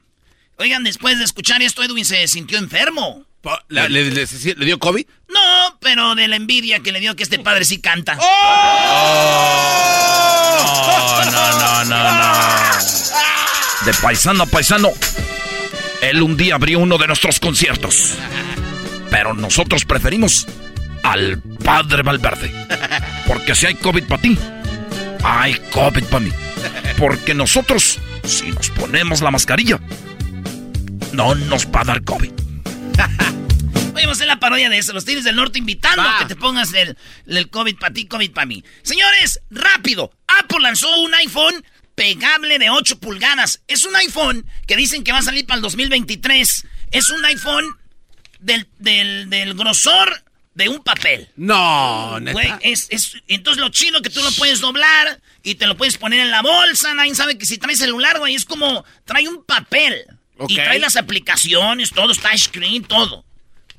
Oigan, 0.59 0.85
después 0.85 1.19
de 1.19 1.25
escuchar 1.25 1.63
esto, 1.63 1.83
Edwin 1.83 2.05
se 2.05 2.27
sintió 2.29 2.59
enfermo. 2.59 3.25
¿Le, 3.69 3.89
le- 3.89 4.11
le- 4.11 4.27
le 4.57 4.67
dio 4.67 4.79
COVID? 4.79 5.07
No, 5.29 5.79
pero 5.81 6.15
de 6.17 6.27
la 6.29 6.37
envidia 6.37 6.81
que 6.81 6.91
le 6.93 7.01
dio 7.01 7.15
que 7.17 7.23
este 7.23 7.39
padre 7.39 7.65
sí 7.65 7.81
canta. 7.81 8.19
Oh, 9.91 11.23
no, 11.25 11.59
no, 11.59 11.85
no, 11.85 12.13
no. 12.13 12.33
De 13.87 13.95
paisano 14.03 14.43
a 14.43 14.47
paisano, 14.47 14.91
él 16.03 16.21
un 16.23 16.37
día 16.37 16.57
abrió 16.57 16.79
uno 16.81 16.99
de 16.99 17.07
nuestros 17.07 17.39
conciertos. 17.41 18.15
Pero 19.11 19.35
nosotros 19.35 19.85
preferimos 19.85 20.47
al 21.03 21.41
padre 21.65 22.03
Valverde. 22.03 22.53
Porque 23.27 23.55
si 23.55 23.67
hay 23.67 23.75
COVID 23.75 24.05
para 24.05 24.23
ti, 24.23 24.39
hay 25.23 25.55
COVID 25.73 26.05
para 26.05 26.21
mí. 26.21 26.33
Porque 26.97 27.35
nosotros, 27.35 27.99
si 28.25 28.51
nos 28.51 28.71
ponemos 28.71 29.21
la 29.21 29.31
mascarilla, 29.31 29.81
no 31.13 31.35
nos 31.35 31.67
va 31.67 31.83
a 31.83 31.85
dar 31.85 32.05
COVID. 32.05 32.31
Oye, 33.95 34.07
vamos 34.07 34.09
a 34.09 34.13
hacer 34.13 34.27
la 34.29 34.39
parodia 34.41 34.69
de 34.69 34.79
eso. 34.79 34.93
Los 34.93 35.05
Tigres 35.05 35.25
del 35.25 35.37
Norte 35.37 35.59
invitando 35.59 36.03
Va. 36.03 36.17
a 36.17 36.19
que 36.21 36.27
te 36.27 36.37
pongas 36.37 36.73
el, 36.73 36.97
el 37.27 37.51
COVID 37.51 37.77
para 37.79 37.93
ti, 37.93 38.07
COVID 38.07 38.31
para 38.33 38.47
mí. 38.47 38.65
Señores, 38.83 39.41
rápido. 39.51 40.13
Apple 40.27 40.61
lanzó 40.61 41.01
un 41.01 41.15
iPhone 41.15 41.65
pegable 41.95 42.59
de 42.59 42.71
8 42.71 43.01
pulgadas. 43.01 43.61
Es 43.67 43.85
un 43.85 43.97
iPhone 43.97 44.47
que 44.67 44.77
dicen 44.77 45.03
que 45.03 45.11
va 45.13 45.19
a 45.19 45.23
salir 45.23 45.47
para 45.47 45.57
el 45.57 45.63
2023. 45.63 46.67
Es 46.93 47.11
un 47.11 47.25
iPhone 47.25 47.65
del, 48.39 48.69
del, 48.79 49.29
del 49.31 49.55
grosor 49.55 50.23
de 50.59 50.69
un 50.69 50.83
papel. 50.83 51.29
No, 51.37 52.19
neta. 52.19 52.33
Güey, 52.33 52.53
es, 52.63 52.89
es, 52.91 53.17
entonces 53.29 53.61
lo 53.61 53.69
chido 53.69 54.03
que 54.03 54.11
tú 54.11 54.21
lo 54.21 54.33
puedes 54.33 54.61
doblar 54.61 55.21
y 55.45 55.55
te 55.55 55.69
lo 55.69 55.77
puedes 55.77 55.97
poner 55.97 56.19
en 56.19 56.33
la 56.33 56.43
bolsa. 56.43 56.93
Nadie 56.95 57.15
sabe 57.15 57.39
que 57.39 57.47
si 57.47 57.59
traes 57.59 57.79
celular, 57.79 58.19
güey, 58.19 58.35
es 58.35 58.45
como 58.45 58.85
trae 59.05 59.29
un 59.29 59.45
papel. 59.45 60.05
Y 60.49 60.57
trae 60.57 60.81
las 60.81 60.97
aplicaciones, 60.97 61.91
todo, 61.91 62.13
touchscreen, 62.13 62.83
todo. 62.85 63.25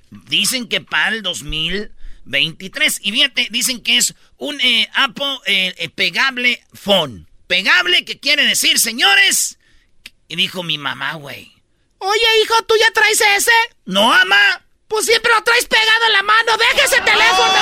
Dicen 0.09 0.69
que 0.69 0.79
para 0.79 1.15
el 1.15 1.21
2023. 1.21 2.99
Y 3.03 3.11
fíjate, 3.11 3.47
dicen 3.51 3.81
que 3.81 3.97
es 3.97 4.15
un 4.37 4.59
eh, 4.61 4.89
Apple 4.93 5.37
eh, 5.47 5.75
eh, 5.77 5.89
pegable 5.89 6.63
phone. 6.73 7.27
Pegable, 7.47 8.05
que 8.05 8.19
quiere 8.19 8.45
decir, 8.45 8.79
señores. 8.79 9.59
Y 10.29 10.37
dijo 10.37 10.63
mi 10.63 10.77
mamá, 10.77 11.15
güey. 11.15 11.51
Oye, 11.97 12.41
hijo, 12.43 12.55
¿tú 12.63 12.75
ya 12.79 12.89
traes 12.91 13.21
ese? 13.37 13.51
No, 13.85 14.13
ama. 14.13 14.61
Pues 14.89 15.05
siempre 15.05 15.31
lo 15.31 15.43
traes 15.43 15.65
pegado 15.67 16.05
en 16.07 16.13
la 16.13 16.23
mano. 16.23 16.57
Deja 16.57 16.83
ese 16.85 16.99
teléfono. 17.01 17.59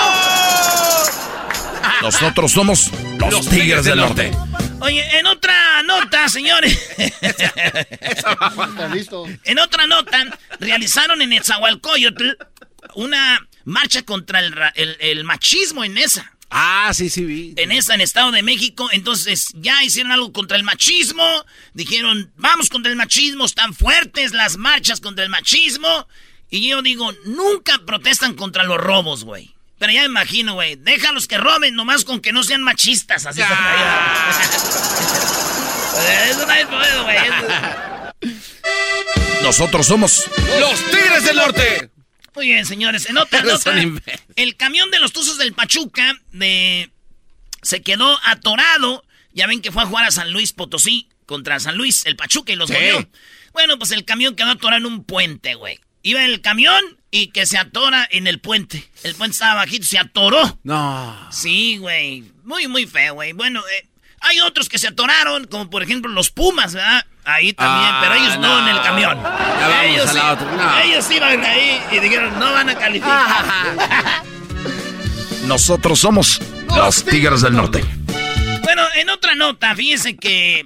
Nosotros 2.02 2.52
somos 2.54 2.90
los, 3.30 3.50
Tigres 3.50 3.84
del 3.84 3.98
Norte. 3.98 4.32
Oye, 4.80 5.04
en 5.20 5.26
otra 5.26 5.84
nota, 5.84 6.30
señores. 6.30 6.80
Está 6.98 8.88
listo. 8.94 9.26
en 9.44 9.60
otra 9.60 9.88
nota, 9.88 10.26
realizaron 10.60 11.22
en 11.22 11.34
Etzahualcoyotl 11.34 12.30
una 12.96 13.46
marcha 13.66 14.04
contra 14.04 14.40
el, 14.40 15.24
machismo 15.26 15.84
en 15.84 15.98
esa. 15.98 16.32
Ah, 16.50 16.92
sí, 16.94 17.10
sí, 17.10 17.26
vi. 17.26 17.54
En 17.58 17.74
esa, 17.74 17.94
en 17.94 18.00
Estado 18.00 18.32
de 18.32 18.42
México. 18.42 18.88
Entonces, 18.94 19.50
ya 19.56 19.84
hicieron 19.84 20.14
algo 20.14 20.32
contra 20.32 20.56
el 20.56 20.64
machismo. 20.64 21.28
Dijeron, 21.74 22.32
vamos 22.38 22.70
contra 22.70 22.90
el 22.90 22.98
machismo. 22.98 23.44
Están 23.44 23.74
fuertes 23.74 24.32
las 24.32 24.56
marchas 24.56 25.02
contra 25.02 25.26
el 25.26 25.30
machismo. 25.30 26.08
Y 26.50 26.70
yo 26.70 26.82
digo, 26.82 27.12
nunca 27.25 27.80
protestan 27.86 28.36
contra 28.36 28.63
los 28.63 28.77
robos, 28.77 29.24
güey. 29.24 29.54
Pero 29.77 29.92
ya 29.92 30.01
me 30.01 30.08
imagino, 30.08 30.54
güey. 30.54 30.75
Déjalos 30.75 31.27
que 31.27 31.38
roben, 31.38 31.75
nomás 31.75 32.04
con 32.04 32.20
que 32.20 32.32
no 32.34 32.44
sean 32.44 32.63
machistas. 32.63 33.25
Así 33.25 33.42
Eso 36.30 36.46
no 36.46 37.04
güey. 37.04 37.18
Nosotros 39.44 39.88
somos 39.88 40.25
los 40.60 40.86
Tigres 40.92 41.24
del 41.24 41.36
Norte. 41.36 41.92
Muy 42.36 42.48
bien, 42.48 42.66
señores. 42.66 43.10
En 43.10 43.18
otra 43.18 43.42
nota, 43.42 43.74
el 44.36 44.56
camión 44.56 44.92
de 44.92 45.00
los 45.00 45.12
Tuzos 45.12 45.38
del 45.38 45.54
Pachuca 45.54 46.13
de... 46.32 46.92
se 47.62 47.82
quedó 47.82 48.18
atorado. 48.25 49.04
Ya 49.34 49.48
ven 49.48 49.62
que 49.62 49.72
fue 49.72 49.84
a 49.84 49.86
jugar 49.86 50.06
a 50.06 50.12
San 50.12 50.32
Luis 50.32 50.54
Potosí 50.54 51.10
contra 51.25 51.60
San 51.60 51.77
Luis, 51.77 52.06
el 52.06 52.16
Pachuca, 52.16 52.54
y 52.54 52.56
los 52.56 52.72
goleó. 52.72 53.08
Bueno, 53.54 53.77
pues 53.77 53.92
el 53.92 54.06
camión 54.06 54.36
quedó 54.36 54.51
atorado 54.51 54.86
en 54.86 54.92
un 54.92 55.04
puente, 55.04 55.56
güey. 55.56 55.80
Iba 56.04 56.24
el 56.24 56.42
camión 56.42 56.84
y 57.12 57.27
que 57.27 57.46
se 57.46 57.58
atora 57.58 58.08
en 58.10 58.27
el 58.27 58.39
puente. 58.39 58.89
El 59.04 59.16
puente 59.16 59.34
estaba 59.34 59.56
bajito, 59.56 59.86
se 59.86 59.98
atoró. 59.98 60.60
No. 60.63 61.27
Sí, 61.32 61.77
güey. 61.77 62.24
Muy, 62.44 62.68
muy 62.68 62.86
feo, 62.86 63.16
güey. 63.16 63.34
Bueno, 63.34 63.62
eh, 63.68 63.88
hay 64.22 64.39
otros 64.39 64.70
que 64.70 64.77
se 64.77 64.88
atoraron, 64.88 65.46
como 65.46 65.70
por 65.70 65.84
ejemplo 65.84 66.12
los 66.12 66.30
Pumas, 66.30 66.74
¿verdad? 66.74 67.06
Ahí 67.24 67.51
también, 67.54 67.94
pero 68.01 68.13
ellos 68.16 68.39
no. 68.39 68.60
en 68.60 68.75
el 68.75 68.82
camión. 68.82 69.20
ellos, 69.84 70.10
ellos 70.84 71.12
iban 71.12 71.44
ahí 71.44 71.82
y 71.92 72.00
dijeron, 72.00 72.39
no 72.39 72.54
van 72.54 72.70
a 72.70 72.75
calificar. 72.75 74.24
Nosotros 75.46 76.00
somos 76.00 76.42
los 76.68 77.04
Tigres 77.04 77.42
del 77.42 77.54
Norte. 77.54 77.84
Bueno, 78.63 78.84
en 78.96 79.10
otra 79.10 79.36
nota, 79.36 79.75
fíjense 79.75 80.16
que 80.18 80.66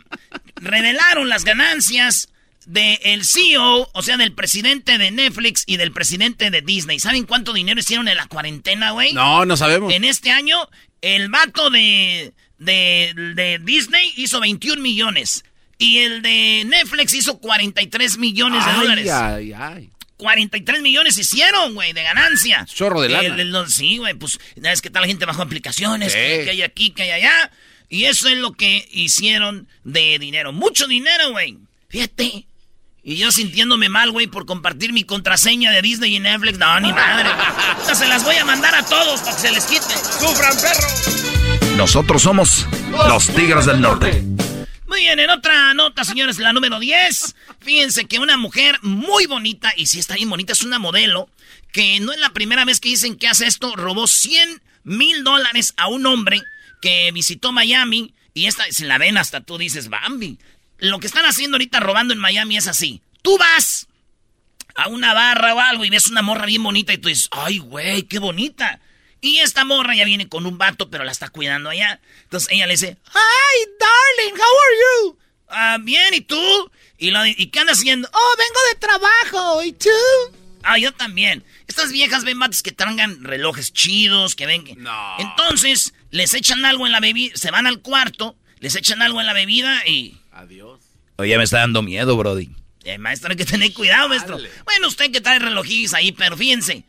revelaron 0.56 1.30
las 1.30 1.44
ganancias 1.44 2.30
del 2.66 3.26
CEO, 3.26 3.90
o 3.92 4.02
sea, 4.02 4.18
del 4.18 4.34
presidente 4.34 4.98
de 4.98 5.12
Netflix 5.12 5.64
y 5.66 5.78
del 5.78 5.92
presidente 5.92 6.52
de 6.52 6.62
Disney. 6.62 7.00
¿Saben 7.00 7.26
cuánto 7.26 7.54
dinero 7.54 7.80
hicieron 7.80 8.08
en 8.08 8.18
la 8.18 8.28
cuarentena, 8.28 8.92
güey? 8.92 9.14
No, 9.14 9.46
no 9.46 9.58
sabemos. 9.58 9.94
En 9.94 10.04
este 10.04 10.32
año, 10.32 10.58
el 11.02 11.30
vato 11.30 11.70
de, 11.70 12.34
de, 12.58 13.60
Disney 13.64 14.14
hizo 14.18 14.40
21 14.40 14.82
millones. 14.82 15.44
Y 15.78 16.00
el 16.00 16.22
de 16.22 16.64
Netflix 16.68 17.14
hizo 17.16 17.40
43 17.40 18.20
millones 18.20 18.64
de 18.66 18.74
dólares. 18.74 19.10
Ay, 19.12 19.54
ay. 19.54 19.90
43 20.18 20.84
millones 20.84 21.18
hicieron, 21.18 21.74
güey, 21.74 21.94
de 21.94 22.04
ganancia. 22.04 22.66
Chorro 22.72 23.02
de 23.02 23.10
lana. 23.10 23.68
sí, 23.68 23.98
güey, 23.98 24.14
pues, 24.14 24.40
es 24.56 24.82
que 24.82 24.92
tal 24.92 25.02
la 25.02 25.08
gente 25.08 25.26
bajó 25.26 25.42
aplicaciones, 25.42 26.14
que, 26.14 26.48
hay 26.48 26.62
aquí, 26.62 26.92
que 26.92 27.02
hay 27.04 27.12
allá. 27.12 27.52
Y 27.90 28.06
eso 28.06 28.30
es 28.30 28.38
lo 28.38 28.54
que 28.54 28.88
hicieron 28.92 29.68
de 29.84 30.20
dinero. 30.20 30.54
Mucho 30.54 30.86
dinero, 30.86 31.32
güey. 31.32 31.58
Fíjate, 31.90 32.46
y 33.04 33.16
yo 33.16 33.32
sintiéndome 33.32 33.90
mal, 33.90 34.12
güey, 34.12 34.28
por 34.28 34.46
compartir 34.46 34.94
mi 34.94 35.04
contraseña 35.04 35.72
de 35.72 35.82
Disney 35.82 36.16
y 36.16 36.20
Netflix. 36.20 36.60
No, 36.60 36.80
ni 36.80 36.94
madre. 36.94 37.30
O 37.92 37.96
se 37.96 38.08
las 38.08 38.24
voy 38.24 38.36
a 38.36 38.46
mandar 38.46 38.76
a 38.76 38.86
todos 38.86 39.22
para 39.22 39.36
que 39.36 39.42
se 39.42 39.52
les 39.52 39.66
quite. 39.66 39.82
¡Sufran, 40.20 40.56
perro! 40.62 41.76
Nosotros 41.76 42.22
somos 42.22 42.68
los 43.08 43.28
Tigres 43.30 43.66
del 43.66 43.82
Norte. 43.82 44.24
Muy 44.88 45.02
bien, 45.02 45.20
en 45.20 45.30
otra 45.32 45.74
nota, 45.74 46.04
señores, 46.04 46.38
la 46.38 46.54
número 46.54 46.80
10. 46.80 47.36
Fíjense 47.62 48.06
que 48.06 48.20
una 48.20 48.38
mujer 48.38 48.78
muy 48.84 49.26
bonita, 49.26 49.72
y 49.76 49.88
si 49.88 50.00
está 50.00 50.16
bien 50.16 50.30
bonita, 50.30 50.54
es 50.54 50.64
una 50.64 50.78
modelo, 50.80 51.28
que 51.72 52.00
no 52.02 52.12
es 52.12 52.20
la 52.20 52.32
primera 52.32 52.66
vez 52.66 52.80
que 52.80 52.90
dicen 52.90 53.16
que 53.16 53.28
hace 53.28 53.48
esto, 53.48 53.76
robó 53.76 54.06
100 54.06 54.62
mil 54.84 55.24
dólares 55.24 55.74
a 55.78 55.88
un 55.88 56.06
hombre 56.06 56.44
que 56.82 57.12
visitó 57.14 57.52
Miami. 57.52 58.14
Y 58.34 58.46
esta, 58.46 58.66
se 58.70 58.86
la 58.86 58.98
ven 58.98 59.18
hasta 59.18 59.42
tú 59.42 59.58
dices, 59.58 59.90
Bambi. 59.90 60.38
Lo 60.82 61.00
que 61.00 61.08
están 61.08 61.26
haciendo 61.26 61.56
ahorita 61.56 61.80
robando 61.80 62.14
en 62.14 62.20
Miami 62.20 62.58
es 62.58 62.68
así. 62.68 63.02
Tú 63.22 63.38
vas 63.38 63.88
a 64.76 64.88
una 64.88 65.14
barra 65.14 65.54
o 65.54 65.60
algo 65.60 65.86
y 65.86 65.92
ves 65.92 66.08
una 66.08 66.24
morra 66.24 66.48
bien 66.48 66.64
bonita 66.64 66.92
y 66.92 66.98
tú 66.98 67.08
dices, 67.08 67.30
ay, 67.32 67.60
güey, 67.60 68.04
qué 68.04 68.18
bonita. 68.18 68.80
Y 69.22 69.38
esta 69.38 69.64
morra 69.64 69.94
ya 69.94 70.06
viene 70.06 70.28
con 70.28 70.48
un 70.48 70.58
vato, 70.58 70.90
pero 70.90 71.04
la 71.04 71.12
está 71.12 71.30
cuidando 71.30 71.70
allá. 71.70 72.02
Entonces 72.24 72.50
ella 72.52 72.66
le 72.66 72.74
dice, 72.74 72.98
hi, 73.06 73.70
darling, 73.80 74.34
how 74.34 74.42
are 74.42 74.78
you? 74.82 75.18
Ah, 75.50 75.78
bien, 75.80 76.16
¿y 76.16 76.22
tú? 76.22 76.72
¿Y, 76.98 77.12
lo, 77.12 77.28
¿Y 77.28 77.48
qué 77.48 77.60
andas 77.60 77.78
haciendo? 77.78 78.10
Oh, 78.12 78.36
vengo 78.38 78.60
de 78.72 78.80
trabajo, 78.80 79.64
¿y 79.64 79.74
tú? 79.74 79.90
Ah, 80.64 80.80
yo 80.80 80.92
también. 80.94 81.44
Estas 81.68 81.92
viejas 81.92 82.24
ven 82.24 82.38
mates 82.38 82.64
que 82.64 82.72
traigan 82.72 83.24
relojes 83.24 83.72
chidos, 83.72 84.36
que 84.36 84.48
ven 84.48 84.66
No. 84.78 85.16
Entonces, 85.20 85.94
les 86.10 86.34
echan 86.34 86.66
algo 86.66 86.88
en 86.88 86.92
la 86.92 87.00
bebida, 87.00 87.36
se 87.36 87.52
van 87.52 87.68
al 87.68 87.82
cuarto, 87.82 88.36
les 88.60 88.76
echan 88.76 89.04
algo 89.04 89.20
en 89.20 89.28
la 89.28 89.34
bebida 89.34 89.86
y... 89.86 90.18
Oye, 91.22 91.38
me 91.38 91.44
está 91.44 91.60
dando 91.60 91.84
miedo, 91.84 92.18
Brody. 92.18 92.50
Eh, 92.84 92.98
maestro, 92.98 93.30
hay 93.30 93.38
que 93.38 93.46
tener 93.46 93.72
cuidado, 93.74 94.10
maestro. 94.10 94.40
Bueno, 94.66 94.88
usted 94.88 95.12
que 95.12 95.22
trae 95.22 95.38
relojillos 95.38 95.94
ahí, 95.94 96.12
pero 96.12 96.36
fíjense. 96.36 96.84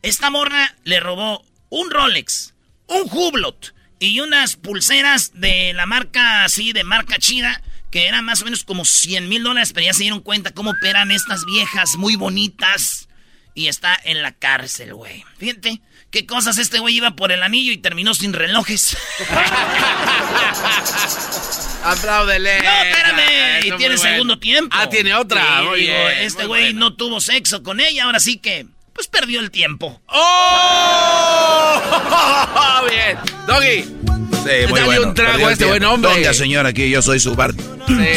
Esta 0.00 0.30
morra 0.30 0.74
le 0.84 1.00
robó 1.00 1.44
un 1.68 1.90
Rolex, 1.90 2.54
un 2.86 3.02
Hublot 3.10 3.74
y 3.98 4.20
unas 4.20 4.56
pulseras 4.56 5.32
de 5.34 5.74
la 5.74 5.84
marca 5.84 6.44
así, 6.44 6.72
de 6.72 6.82
marca 6.82 7.18
chida, 7.18 7.62
que 7.90 8.06
eran 8.06 8.24
más 8.24 8.40
o 8.40 8.46
menos 8.46 8.64
como 8.64 8.86
100 8.86 9.28
mil 9.28 9.42
dólares, 9.42 9.74
pero 9.74 9.84
ya 9.84 9.92
se 9.92 10.04
dieron 10.04 10.22
cuenta 10.22 10.52
cómo 10.52 10.70
operan 10.70 11.10
estas 11.10 11.44
viejas 11.44 11.96
muy 11.96 12.16
bonitas. 12.16 13.10
Y 13.54 13.68
está 13.68 14.00
en 14.02 14.22
la 14.22 14.32
cárcel, 14.32 14.94
güey. 14.94 15.24
Fíjate, 15.36 15.82
qué 16.10 16.24
cosas 16.24 16.56
este 16.56 16.78
güey 16.78 16.96
iba 16.96 17.16
por 17.16 17.32
el 17.32 17.42
anillo 17.42 17.72
y 17.72 17.76
terminó 17.76 18.14
sin 18.14 18.32
relojes. 18.32 18.96
Apláudele. 21.84 22.62
No, 22.62 22.70
espérame. 22.70 23.66
y 23.66 23.72
tiene 23.72 23.96
segundo 23.98 24.38
tiempo. 24.38 24.76
Ah, 24.78 24.88
tiene 24.88 25.14
otra. 25.14 25.62
este 26.20 26.46
güey 26.46 26.74
no 26.74 26.94
tuvo 26.94 27.20
sexo 27.20 27.62
con 27.62 27.80
ella, 27.80 28.04
ahora 28.04 28.20
sí 28.20 28.38
que, 28.38 28.66
pues 28.92 29.06
perdió 29.06 29.40
el 29.40 29.50
tiempo. 29.50 30.00
¡Oh! 30.06 31.82
Bien. 32.90 33.18
Doggy. 33.46 33.84
Sí, 34.44 34.66
muy 34.68 34.80
Dale 34.80 35.00
un 35.00 35.14
trago 35.14 35.46
a 35.46 35.52
este 35.52 35.64
buen 35.66 35.84
hombre. 35.84 36.14
Venga, 36.14 36.32
señor, 36.32 36.66
aquí 36.66 36.88
yo 36.90 37.02
soy 37.02 37.20
su, 37.20 37.34
bar... 37.34 37.52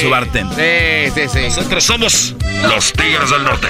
su 0.01 0.09
barten. 0.09 0.47
Sí, 0.55 1.11
sí, 1.13 1.21
sí. 1.31 1.39
Nosotros 1.49 1.83
somos 1.83 2.35
los 2.63 2.93
Tigres 2.93 3.29
del 3.29 3.43
Norte. 3.43 3.67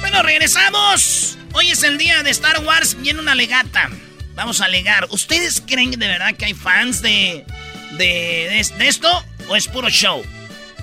Bueno, 0.00 0.22
regresamos. 0.22 1.38
Hoy 1.54 1.70
es 1.70 1.82
el 1.82 1.98
día 1.98 2.22
de 2.22 2.30
Star 2.30 2.60
Wars. 2.64 2.96
Viene 3.00 3.20
una 3.20 3.34
legata. 3.34 3.90
Vamos 4.34 4.60
a 4.60 4.66
alegar. 4.66 5.06
¿Ustedes 5.10 5.62
creen 5.66 5.90
de 5.90 6.06
verdad 6.06 6.34
que 6.36 6.46
hay 6.46 6.54
fans 6.54 7.02
de, 7.02 7.44
de, 7.98 8.58
esto 8.58 9.24
o 9.48 9.56
es 9.56 9.68
puro 9.68 9.88
show? 9.90 10.22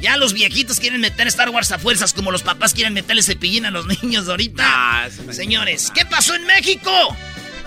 Ya 0.01 0.15
los 0.15 0.33
viejitos 0.33 0.79
quieren 0.79 1.01
meter 1.01 1.27
Star 1.27 1.49
Wars 1.49 1.71
a 1.71 1.79
fuerzas 1.79 2.13
como 2.13 2.31
los 2.31 2.41
papás 2.41 2.73
quieren 2.73 2.93
meterle 2.93 3.21
cepillín 3.21 3.65
a 3.65 3.71
los 3.71 3.85
niños 4.01 4.29
ahorita. 4.29 5.09
Señores, 5.31 5.91
¿qué 5.93 6.05
pasó 6.05 6.35
en 6.35 6.45
México? 6.45 6.91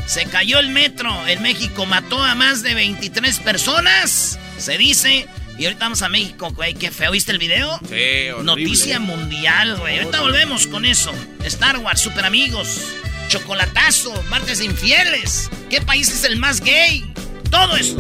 Se 0.07 0.25
cayó 0.27 0.59
el 0.59 0.71
metro. 0.71 1.27
En 1.29 1.43
México 1.43 1.87
mató 1.87 2.23
a 2.23 2.35
más 2.35 2.63
de 2.63 2.75
23 2.75 3.39
personas. 3.41 4.39
Se 4.59 4.79
dice. 4.79 5.27
Y 5.59 5.67
ahorita 5.67 5.85
vamos 5.85 6.03
a 6.03 6.09
México, 6.09 6.51
güey. 6.53 6.75
Qué 6.75 6.91
feo. 6.91 7.13
¿Viste 7.13 7.33
el 7.33 7.39
video? 7.39 7.79
Sí, 7.89 8.43
Noticia 8.43 8.99
mundial, 8.99 9.77
güey. 9.77 9.99
Ahorita 9.99 10.21
volvemos 10.21 10.67
con 10.67 10.85
eso. 10.85 11.13
Star 11.45 11.79
Wars, 11.79 12.01
super 12.01 12.25
amigos. 12.25 12.81
Chocolatazo, 13.29 14.23
martes 14.25 14.61
infieles. 14.61 15.51
¿Qué 15.71 15.81
país 15.81 16.11
es 16.11 16.25
el 16.25 16.37
más 16.37 16.61
gay? 16.61 17.05
Todo 17.53 17.77
eso. 17.77 17.97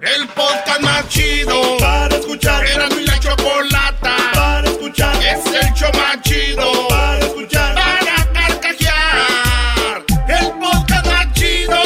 El 0.00 0.28
podcast 0.28 0.80
más 0.80 1.06
chido 1.10 1.76
para 1.78 2.16
escuchar. 2.16 2.64
Era 2.64 2.88
mi 2.88 3.04
la 3.04 3.20
chocolata 3.20 4.16
para 4.32 4.66
escuchar. 4.66 5.14
Es 5.16 5.44
el 5.44 5.74
show 5.74 5.90
más 5.92 6.22
chido 6.22 6.88
para 6.88 7.18
escuchar. 7.18 7.74
Para 7.74 8.32
carcajear. 8.32 10.04
El 10.26 10.52
podcast 10.58 11.06
más 11.06 11.32
chido. 11.34 11.82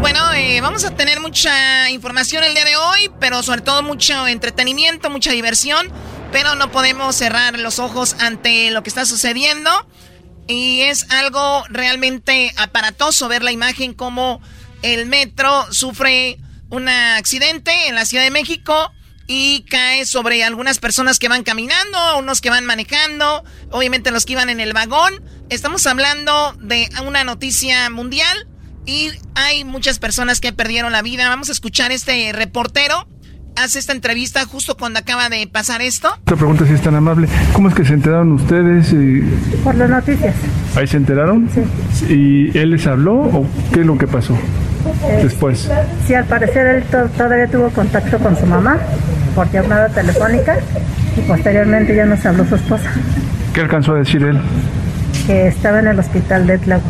Bueno, 0.00 0.32
eh, 0.34 0.60
vamos 0.60 0.84
a 0.84 0.90
tener 0.90 1.20
mucha 1.20 1.88
información 1.90 2.42
el 2.42 2.54
día 2.54 2.64
de 2.64 2.74
hoy, 2.74 3.08
pero 3.20 3.44
sobre 3.44 3.60
todo 3.60 3.84
mucho 3.84 4.26
entretenimiento, 4.26 5.10
mucha 5.10 5.30
diversión 5.30 5.92
pero 6.32 6.54
no 6.54 6.70
podemos 6.70 7.16
cerrar 7.16 7.58
los 7.58 7.78
ojos 7.78 8.16
ante 8.18 8.70
lo 8.70 8.82
que 8.82 8.90
está 8.90 9.06
sucediendo. 9.06 9.70
Y 10.48 10.80
es 10.80 11.10
algo 11.10 11.64
realmente 11.68 12.52
aparatoso 12.56 13.28
ver 13.28 13.42
la 13.42 13.52
imagen 13.52 13.94
como 13.94 14.40
el 14.82 15.06
metro 15.06 15.70
sufre 15.72 16.38
un 16.70 16.88
accidente 16.88 17.88
en 17.88 17.94
la 17.94 18.06
Ciudad 18.06 18.24
de 18.24 18.30
México 18.30 18.90
y 19.26 19.66
cae 19.68 20.06
sobre 20.06 20.42
algunas 20.42 20.78
personas 20.78 21.18
que 21.18 21.28
van 21.28 21.42
caminando, 21.42 22.18
unos 22.18 22.40
que 22.40 22.48
van 22.48 22.64
manejando, 22.64 23.44
obviamente 23.70 24.10
los 24.10 24.24
que 24.24 24.32
iban 24.32 24.48
en 24.48 24.58
el 24.58 24.72
vagón. 24.72 25.22
Estamos 25.50 25.86
hablando 25.86 26.54
de 26.60 26.88
una 27.06 27.24
noticia 27.24 27.90
mundial 27.90 28.48
y 28.86 29.10
hay 29.34 29.64
muchas 29.64 29.98
personas 29.98 30.40
que 30.40 30.54
perdieron 30.54 30.92
la 30.92 31.02
vida. 31.02 31.28
Vamos 31.28 31.50
a 31.50 31.52
escuchar 31.52 31.92
este 31.92 32.32
reportero 32.32 33.06
hace 33.62 33.78
esta 33.78 33.92
entrevista 33.92 34.44
justo 34.46 34.76
cuando 34.76 34.98
acaba 35.00 35.28
de 35.28 35.46
pasar 35.46 35.82
esto. 35.82 36.08
Otra 36.22 36.36
pregunta 36.36 36.66
si 36.66 36.72
es 36.74 36.80
tan 36.82 36.94
amable. 36.94 37.28
¿Cómo 37.52 37.68
es 37.68 37.74
que 37.74 37.84
se 37.84 37.94
enteraron 37.94 38.32
ustedes? 38.32 38.94
Por 39.64 39.74
las 39.74 39.90
noticias. 39.90 40.34
¿Ahí 40.76 40.86
se 40.86 40.96
enteraron? 40.96 41.48
Sí. 41.52 42.04
¿Y 42.52 42.58
él 42.58 42.70
les 42.70 42.86
habló 42.86 43.14
o 43.14 43.46
qué 43.72 43.80
es 43.80 43.86
lo 43.86 43.98
que 43.98 44.06
pasó 44.06 44.34
Eh, 45.08 45.20
después? 45.22 45.68
Sí, 46.06 46.14
al 46.14 46.24
parecer 46.24 46.66
él 46.66 46.82
to- 46.84 47.08
todavía 47.16 47.46
tuvo 47.48 47.68
contacto 47.70 48.18
con 48.18 48.36
su 48.38 48.46
mamá 48.46 48.78
por 49.34 49.50
llamada 49.50 49.88
telefónica 49.88 50.56
y 51.16 51.20
posteriormente 51.22 51.94
ya 51.94 52.04
nos 52.06 52.24
habló 52.24 52.46
su 52.46 52.54
esposa, 52.54 52.90
¿Qué 53.52 53.60
alcanzó 53.60 53.94
a 53.94 53.98
decir 53.98 54.22
él? 54.22 54.38
que 55.26 55.48
estaba 55.48 55.80
en 55.80 55.88
el 55.88 55.98
hospital 55.98 56.46
de 56.46 56.58
Tláhuac. 56.58 56.84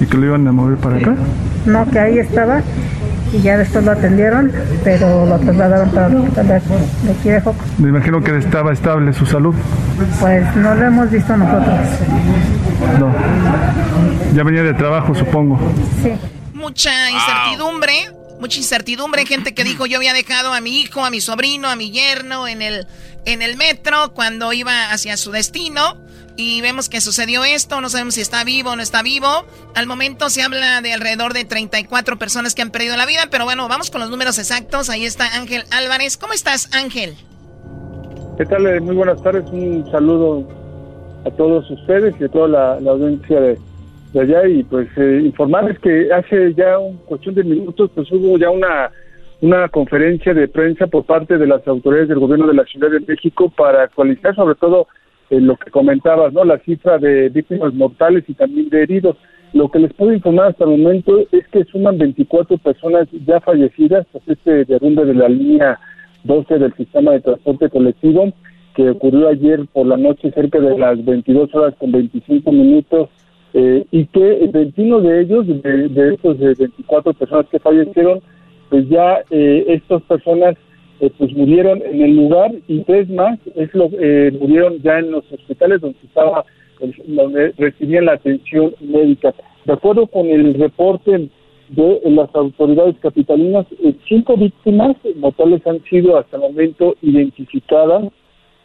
¿Y 0.00 0.06
que 0.06 0.16
lo 0.16 0.26
iban 0.26 0.46
a 0.46 0.52
mover 0.52 0.78
para 0.78 0.96
acá? 0.96 1.14
No, 1.66 1.88
que 1.90 1.98
ahí 1.98 2.18
estaba 2.18 2.62
y 3.34 3.42
ya 3.42 3.58
después 3.58 3.84
lo 3.84 3.90
atendieron, 3.90 4.52
pero 4.84 5.26
lo 5.26 5.38
trasladaron 5.40 5.90
para 5.90 6.06
el 6.06 6.16
hospital 6.16 6.46
de, 6.46 6.54
aquí 7.10 7.28
de 7.30 7.40
Joco. 7.40 7.64
Me 7.78 7.88
imagino 7.88 8.22
que 8.22 8.36
estaba 8.36 8.72
estable 8.72 9.12
su 9.12 9.26
salud. 9.26 9.54
Pues 10.20 10.54
no 10.56 10.74
lo 10.74 10.86
hemos 10.86 11.10
visto 11.10 11.36
nosotros. 11.36 11.78
No. 13.00 13.12
Ya 14.34 14.44
venía 14.44 14.62
de 14.62 14.74
trabajo, 14.74 15.14
supongo. 15.14 15.58
Sí. 16.02 16.12
Mucha 16.52 17.10
incertidumbre, 17.10 17.92
mucha 18.40 18.58
incertidumbre, 18.58 19.26
gente 19.26 19.52
que 19.52 19.64
dijo 19.64 19.86
yo 19.86 19.98
había 19.98 20.12
dejado 20.12 20.52
a 20.52 20.60
mi 20.60 20.80
hijo, 20.80 21.04
a 21.04 21.10
mi 21.10 21.20
sobrino, 21.20 21.68
a 21.68 21.76
mi 21.76 21.90
yerno 21.90 22.46
en 22.46 22.62
el, 22.62 22.86
en 23.26 23.42
el 23.42 23.56
metro 23.56 24.12
cuando 24.14 24.52
iba 24.52 24.92
hacia 24.92 25.16
su 25.16 25.32
destino. 25.32 25.98
Y 26.36 26.60
vemos 26.62 26.88
que 26.88 27.00
sucedió 27.00 27.44
esto, 27.44 27.80
no 27.80 27.88
sabemos 27.88 28.14
si 28.14 28.20
está 28.20 28.42
vivo 28.42 28.70
o 28.70 28.76
no 28.76 28.82
está 28.82 29.02
vivo. 29.02 29.28
Al 29.76 29.86
momento 29.86 30.28
se 30.30 30.42
habla 30.42 30.80
de 30.82 30.92
alrededor 30.92 31.32
de 31.32 31.44
34 31.44 32.18
personas 32.18 32.56
que 32.56 32.62
han 32.62 32.70
perdido 32.70 32.96
la 32.96 33.06
vida, 33.06 33.28
pero 33.30 33.44
bueno, 33.44 33.68
vamos 33.68 33.90
con 33.90 34.00
los 34.00 34.10
números 34.10 34.38
exactos. 34.38 34.90
Ahí 34.90 35.04
está 35.04 35.36
Ángel 35.36 35.62
Álvarez. 35.70 36.16
¿Cómo 36.16 36.32
estás, 36.32 36.74
Ángel? 36.74 37.14
¿Qué 38.36 38.44
tal? 38.46 38.66
Eh, 38.66 38.80
Muy 38.80 38.96
buenas 38.96 39.22
tardes. 39.22 39.44
Un 39.52 39.88
saludo 39.92 40.48
a 41.24 41.30
todos 41.30 41.70
ustedes 41.70 42.14
y 42.20 42.24
a 42.24 42.28
toda 42.28 42.48
la, 42.80 42.90
audiencia 42.90 43.40
de, 43.40 43.58
de 44.12 44.20
allá. 44.20 44.48
Y 44.48 44.64
pues 44.64 44.88
eh, 44.96 45.22
informarles 45.24 45.78
que 45.78 46.12
hace 46.12 46.52
ya 46.54 46.80
un 46.80 46.96
cuestión 46.96 47.36
de 47.36 47.44
minutos, 47.44 47.92
pues 47.94 48.10
hubo 48.10 48.36
ya 48.38 48.50
una, 48.50 48.90
una 49.40 49.68
conferencia 49.68 50.34
de 50.34 50.48
prensa 50.48 50.88
por 50.88 51.04
parte 51.04 51.38
de 51.38 51.46
las 51.46 51.64
autoridades 51.68 52.08
del 52.08 52.18
gobierno 52.18 52.48
de 52.48 52.54
la 52.54 52.64
Ciudad 52.64 52.90
de 52.90 52.98
México 52.98 53.52
para 53.56 53.84
actualizar 53.84 54.34
sobre 54.34 54.56
todo 54.56 54.88
eh, 55.34 55.40
lo 55.40 55.56
que 55.56 55.70
comentabas, 55.70 56.32
¿no? 56.32 56.44
La 56.44 56.58
cifra 56.58 56.98
de 56.98 57.28
víctimas 57.28 57.74
mortales 57.74 58.24
y 58.28 58.34
también 58.34 58.68
de 58.68 58.82
heridos. 58.82 59.16
Lo 59.52 59.70
que 59.70 59.78
les 59.78 59.92
puedo 59.92 60.12
informar 60.12 60.48
hasta 60.48 60.64
el 60.64 60.70
momento 60.70 61.18
es 61.30 61.46
que 61.48 61.64
suman 61.64 61.98
24 61.98 62.58
personas 62.58 63.08
ya 63.26 63.40
fallecidas 63.40 64.06
tras 64.10 64.28
este 64.28 64.64
derrumbe 64.64 65.04
de 65.04 65.14
la 65.14 65.28
línea 65.28 65.78
12 66.24 66.58
del 66.58 66.74
sistema 66.74 67.12
de 67.12 67.20
transporte 67.20 67.68
colectivo 67.68 68.32
que 68.74 68.90
ocurrió 68.90 69.28
ayer 69.28 69.64
por 69.72 69.86
la 69.86 69.96
noche 69.96 70.32
cerca 70.32 70.58
de 70.58 70.76
las 70.76 71.04
22 71.04 71.54
horas 71.54 71.74
con 71.78 71.92
25 71.92 72.50
minutos 72.50 73.08
eh, 73.52 73.86
y 73.92 74.06
que 74.06 74.50
21 74.52 75.00
de 75.00 75.20
ellos, 75.20 75.46
de, 75.46 75.88
de 75.88 76.14
estos 76.14 76.40
eh, 76.40 76.54
24 76.58 77.14
personas 77.14 77.46
que 77.50 77.60
fallecieron, 77.60 78.20
pues 78.68 78.88
ya 78.88 79.20
eh, 79.30 79.64
estas 79.68 80.02
personas 80.02 80.56
eh, 81.04 81.12
pues 81.18 81.34
murieron 81.34 81.82
en 81.82 82.00
el 82.00 82.16
lugar 82.16 82.50
y 82.66 82.80
tres 82.84 83.10
más 83.10 83.38
es 83.56 83.74
lo 83.74 83.90
eh, 84.00 84.32
murieron 84.40 84.80
ya 84.80 85.00
en 85.00 85.10
los 85.10 85.30
hospitales 85.30 85.82
donde 85.82 85.98
estaba 86.02 86.46
pues, 86.78 86.92
donde 87.06 87.52
recibían 87.58 88.06
la 88.06 88.14
atención 88.14 88.74
médica. 88.80 89.34
De 89.66 89.74
acuerdo 89.74 90.06
con 90.06 90.28
el 90.28 90.54
reporte 90.54 91.28
de 91.68 92.00
las 92.04 92.34
autoridades 92.34 92.96
capitalinas, 93.02 93.66
eh, 93.82 93.94
cinco 94.08 94.36
víctimas 94.38 94.96
mortales 95.16 95.66
han 95.66 95.82
sido 95.84 96.16
hasta 96.16 96.36
el 96.36 96.42
momento 96.42 96.96
identificadas 97.02 98.04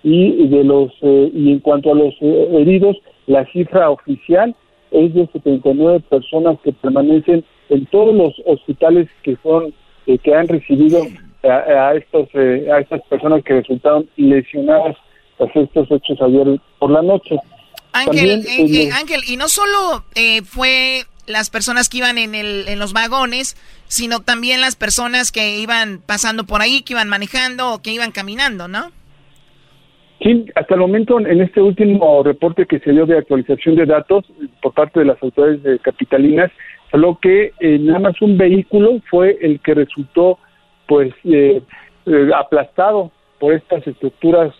y 0.04 0.48
de 0.48 0.64
los 0.64 0.94
y 1.02 1.52
en 1.52 1.60
cuanto 1.60 1.92
a 1.92 1.96
los 1.96 2.16
heridos, 2.22 2.96
la 3.28 3.46
cifra 3.52 3.90
oficial 3.90 4.56
es 4.92 5.14
de 5.14 5.28
79 5.28 6.02
personas 6.10 6.58
que 6.64 6.72
permanecen 6.72 7.44
en 7.68 7.86
todos 7.88 8.16
los 8.16 8.34
hospitales 8.46 9.10
que 9.24 9.36
son 9.44 9.74
que 10.06 10.34
han 10.34 10.48
recibido 10.48 11.02
a, 11.44 11.90
a 11.90 11.94
estos 11.96 12.28
eh, 12.34 12.68
a 12.72 12.80
estas 12.80 13.02
personas 13.04 13.44
que 13.44 13.54
resultaron 13.54 14.10
lesionadas 14.18 14.98
tras 15.38 15.56
estos 15.56 15.90
hechos 15.92 16.22
ayer 16.22 16.60
por 16.80 16.92
la 16.92 17.02
noche. 17.02 17.36
Ángel, 17.94 18.44
También, 18.44 18.70
eh, 18.70 18.84
eh, 18.84 18.88
eh, 18.88 18.92
Ángel, 18.92 19.22
y 19.28 19.38
no 19.38 19.48
solo 19.48 20.04
eh, 20.16 20.42
fue 20.44 21.04
las 21.26 21.50
personas 21.50 21.90
que 21.90 21.98
iban 22.00 22.18
en, 22.18 22.36
el, 22.36 22.68
en 22.68 22.80
los 22.80 22.94
vagones, 22.94 23.56
sino 23.88 24.20
también 24.20 24.62
las 24.62 24.76
personas 24.76 25.32
que 25.32 25.60
iban 25.60 26.02
pasando 26.06 26.44
por 26.44 26.62
ahí, 26.62 26.82
que 26.82 26.94
iban 26.94 27.08
manejando 27.08 27.74
o 27.74 27.82
que 27.82 27.92
iban 27.92 28.12
caminando, 28.12 28.68
¿no? 28.68 28.92
Sí, 30.22 30.46
hasta 30.56 30.74
el 30.74 30.82
momento, 30.82 31.20
en 31.20 31.42
este 31.42 31.62
último 31.62 32.24
reporte 32.24 32.66
que 32.66 32.80
se 32.80 32.92
dio 32.92 33.06
de 33.06 33.18
actualización 33.18 33.76
de 33.76 33.86
datos 33.86 34.26
por 34.62 34.74
parte 34.74 35.00
de 35.00 35.06
las 35.06 35.24
autoridades 35.24 35.64
de 35.64 35.80
capitalinas, 35.80 36.52
solo 36.92 37.18
que 37.22 37.54
eh, 37.60 37.78
nada 37.80 38.00
más 38.00 38.22
un 38.22 38.38
vehículo 38.38 39.00
fue 39.10 39.38
el 39.42 39.62
que 39.62 39.76
resultó 39.76 40.38
pues 40.90 41.14
eh, 41.24 41.62
eh, 42.08 42.30
aplastado 42.36 43.12
por 43.40 43.54
estas 43.54 43.86
estructuras 43.88 44.52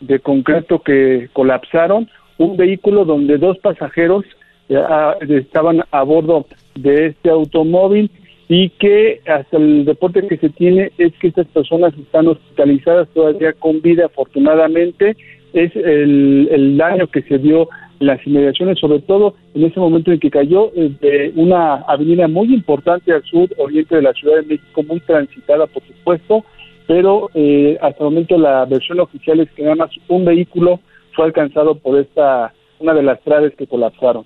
de 0.00 0.18
concreto 0.18 0.80
que 0.80 1.28
colapsaron, 1.32 2.10
un 2.36 2.56
vehículo 2.56 3.04
donde 3.04 3.38
dos 3.38 3.56
pasajeros 3.58 4.24
eh, 4.68 4.76
ah, 4.76 5.16
estaban 5.28 5.84
a 5.92 6.02
bordo 6.02 6.46
de 6.74 7.06
este 7.06 7.30
automóvil 7.30 8.10
y 8.48 8.70
que 8.70 9.20
hasta 9.26 9.56
el 9.56 9.86
reporte 9.86 10.26
que 10.26 10.36
se 10.36 10.48
tiene 10.50 10.90
es 10.98 11.12
que 11.20 11.28
estas 11.28 11.46
personas 11.46 11.94
están 11.96 12.26
hospitalizadas 12.26 13.08
todavía 13.10 13.52
con 13.52 13.80
vida 13.80 14.06
afortunadamente. 14.06 15.16
Es 15.52 15.74
el, 15.76 16.48
el 16.50 16.76
daño 16.76 17.06
que 17.06 17.22
se 17.22 17.38
dio 17.38 17.68
las 18.00 18.24
inmediaciones 18.26 18.78
sobre 18.78 19.00
todo 19.00 19.34
en 19.54 19.64
ese 19.64 19.80
momento 19.80 20.12
en 20.12 20.20
que 20.20 20.30
cayó 20.30 20.72
eh, 20.76 20.90
de 21.00 21.32
una 21.36 21.74
avenida 21.88 22.28
muy 22.28 22.52
importante 22.54 23.12
al 23.12 23.24
sur 23.24 23.48
oriente 23.58 23.96
de 23.96 24.02
la 24.02 24.12
Ciudad 24.12 24.36
de 24.36 24.42
México 24.42 24.82
muy 24.84 25.00
transitada 25.00 25.66
por 25.66 25.82
supuesto 25.86 26.44
pero 26.86 27.28
eh, 27.34 27.76
hasta 27.82 27.98
el 27.98 28.10
momento 28.10 28.38
la 28.38 28.64
versión 28.64 29.00
oficial 29.00 29.40
es 29.40 29.50
que 29.52 29.62
nada 29.62 29.74
más 29.76 29.90
un 30.08 30.24
vehículo 30.24 30.80
fue 31.14 31.24
alcanzado 31.26 31.74
por 31.76 31.98
esta 31.98 32.52
una 32.78 32.94
de 32.94 33.02
las 33.02 33.20
traves 33.24 33.52
que 33.56 33.66
colapsaron 33.66 34.24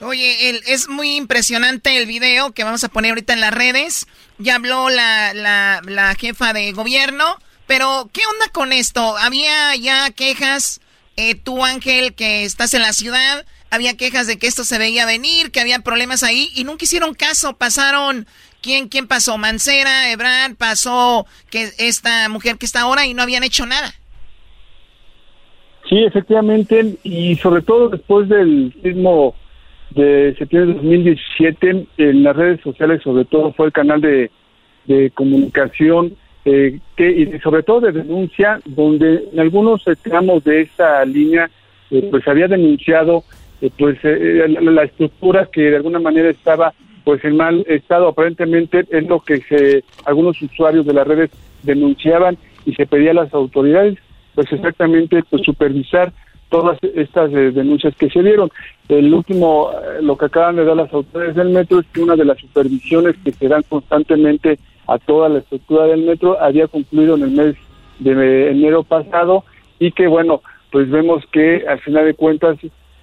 Oye, 0.00 0.50
el- 0.50 0.60
es 0.66 0.88
muy 0.88 1.14
impresionante 1.16 1.96
el 1.96 2.06
video 2.06 2.50
que 2.52 2.64
vamos 2.64 2.82
a 2.82 2.88
poner 2.88 3.10
ahorita 3.12 3.34
en 3.34 3.40
las 3.40 3.54
redes. 3.54 4.06
Ya 4.38 4.56
habló 4.56 4.88
la, 4.90 5.32
la, 5.32 5.80
la 5.86 6.14
jefa 6.16 6.52
de 6.52 6.72
gobierno, 6.72 7.24
pero 7.68 8.08
¿qué 8.12 8.20
onda 8.32 8.46
con 8.52 8.72
esto? 8.72 9.16
Había 9.16 9.76
ya 9.76 10.10
quejas, 10.10 10.80
eh, 11.16 11.34
tú 11.34 11.64
Ángel, 11.64 12.14
que 12.14 12.44
estás 12.44 12.74
en 12.74 12.82
la 12.82 12.92
ciudad, 12.92 13.44
había 13.70 13.96
quejas 13.96 14.26
de 14.26 14.38
que 14.38 14.46
esto 14.46 14.64
se 14.64 14.78
veía 14.78 15.06
venir, 15.06 15.50
que 15.50 15.60
había 15.60 15.80
problemas 15.80 16.22
ahí 16.22 16.50
y 16.54 16.64
nunca 16.64 16.84
hicieron 16.84 17.14
caso. 17.14 17.56
Pasaron, 17.56 18.26
¿quién, 18.60 18.88
quién 18.88 19.08
pasó? 19.08 19.38
Mancera, 19.38 20.10
Ebrard, 20.10 20.56
pasó 20.56 21.26
que 21.50 21.70
esta 21.78 22.28
mujer 22.28 22.56
que 22.58 22.66
está 22.66 22.82
ahora 22.82 23.06
y 23.06 23.14
no 23.14 23.22
habían 23.22 23.44
hecho 23.44 23.66
nada. 23.66 23.92
Sí, 25.88 26.04
efectivamente, 26.04 26.96
y 27.02 27.36
sobre 27.36 27.62
todo 27.62 27.88
después 27.88 28.28
del 28.28 28.72
sismo 28.82 29.34
de 29.90 30.34
septiembre 30.38 30.74
de 30.74 30.74
2017, 30.74 31.86
en 31.98 32.22
las 32.22 32.36
redes 32.36 32.60
sociales, 32.62 33.02
sobre 33.02 33.24
todo 33.26 33.52
fue 33.52 33.66
el 33.66 33.72
canal 33.72 34.00
de, 34.00 34.30
de 34.86 35.10
comunicación 35.10 36.16
eh, 36.44 36.80
que, 36.96 37.10
y 37.10 37.38
sobre 37.40 37.62
todo 37.62 37.80
de 37.80 37.92
denuncia, 37.92 38.60
donde 38.64 39.28
en 39.32 39.40
algunos 39.40 39.86
eh, 39.86 39.94
tramos 40.00 40.42
de 40.44 40.62
esta 40.62 41.04
línea, 41.04 41.50
eh, 41.90 42.08
pues 42.10 42.26
había 42.26 42.48
denunciado 42.48 43.24
eh, 43.60 43.70
pues 43.78 43.98
eh, 44.02 44.46
la, 44.48 44.60
la 44.60 44.82
estructura 44.84 45.48
que 45.52 45.62
de 45.62 45.76
alguna 45.76 46.00
manera 46.00 46.30
estaba 46.30 46.72
pues 47.04 47.24
en 47.24 47.36
mal 47.36 47.64
estado 47.68 48.08
aparentemente 48.08 48.84
es 48.90 49.06
lo 49.08 49.20
que 49.20 49.38
se 49.42 49.84
algunos 50.04 50.40
usuarios 50.40 50.86
de 50.86 50.94
las 50.94 51.06
redes 51.06 51.30
denunciaban 51.62 52.38
y 52.64 52.74
se 52.74 52.86
pedía 52.86 53.10
a 53.10 53.14
las 53.14 53.34
autoridades 53.34 53.98
pues 54.34 54.50
exactamente 54.52 55.22
pues 55.28 55.42
supervisar 55.42 56.12
todas 56.52 56.78
estas 56.94 57.32
eh, 57.32 57.50
denuncias 57.50 57.96
que 57.96 58.10
se 58.10 58.22
dieron. 58.22 58.50
El 58.88 59.12
último, 59.12 59.70
eh, 59.72 60.02
lo 60.02 60.16
que 60.18 60.26
acaban 60.26 60.56
de 60.56 60.64
dar 60.64 60.76
las 60.76 60.92
autoridades 60.92 61.34
del 61.34 61.48
metro 61.48 61.80
es 61.80 61.86
que 61.92 62.02
una 62.02 62.14
de 62.14 62.26
las 62.26 62.38
supervisiones 62.38 63.16
que 63.24 63.32
se 63.32 63.48
dan 63.48 63.62
constantemente 63.68 64.58
a 64.92 64.98
toda 64.98 65.28
la 65.30 65.38
estructura 65.38 65.86
del 65.86 66.02
metro 66.02 66.40
había 66.40 66.68
concluido 66.68 67.16
en 67.16 67.22
el 67.22 67.30
mes 67.30 67.56
de 67.98 68.50
enero 68.50 68.82
pasado 68.82 69.44
y 69.78 69.90
que 69.92 70.06
bueno, 70.06 70.42
pues 70.70 70.90
vemos 70.90 71.24
que 71.32 71.64
al 71.66 71.80
final 71.80 72.04
de 72.04 72.14
cuentas, 72.14 72.58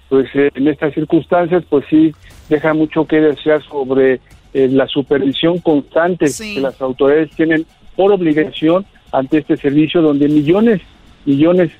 pues 0.08 0.28
eh, 0.34 0.50
en 0.54 0.68
estas 0.68 0.94
circunstancias, 0.94 1.64
pues 1.68 1.84
sí 1.90 2.12
deja 2.48 2.74
mucho 2.74 3.06
que 3.06 3.20
desear 3.20 3.62
sobre 3.62 4.20
eh, 4.54 4.68
la 4.68 4.86
supervisión 4.86 5.58
constante 5.58 6.26
que 6.26 6.60
las 6.60 6.80
autoridades 6.80 7.30
tienen 7.30 7.66
por 7.96 8.12
obligación 8.12 8.86
ante 9.12 9.38
este 9.38 9.56
servicio 9.56 10.00
donde 10.00 10.28
millones, 10.28 10.80
millones 11.24 11.72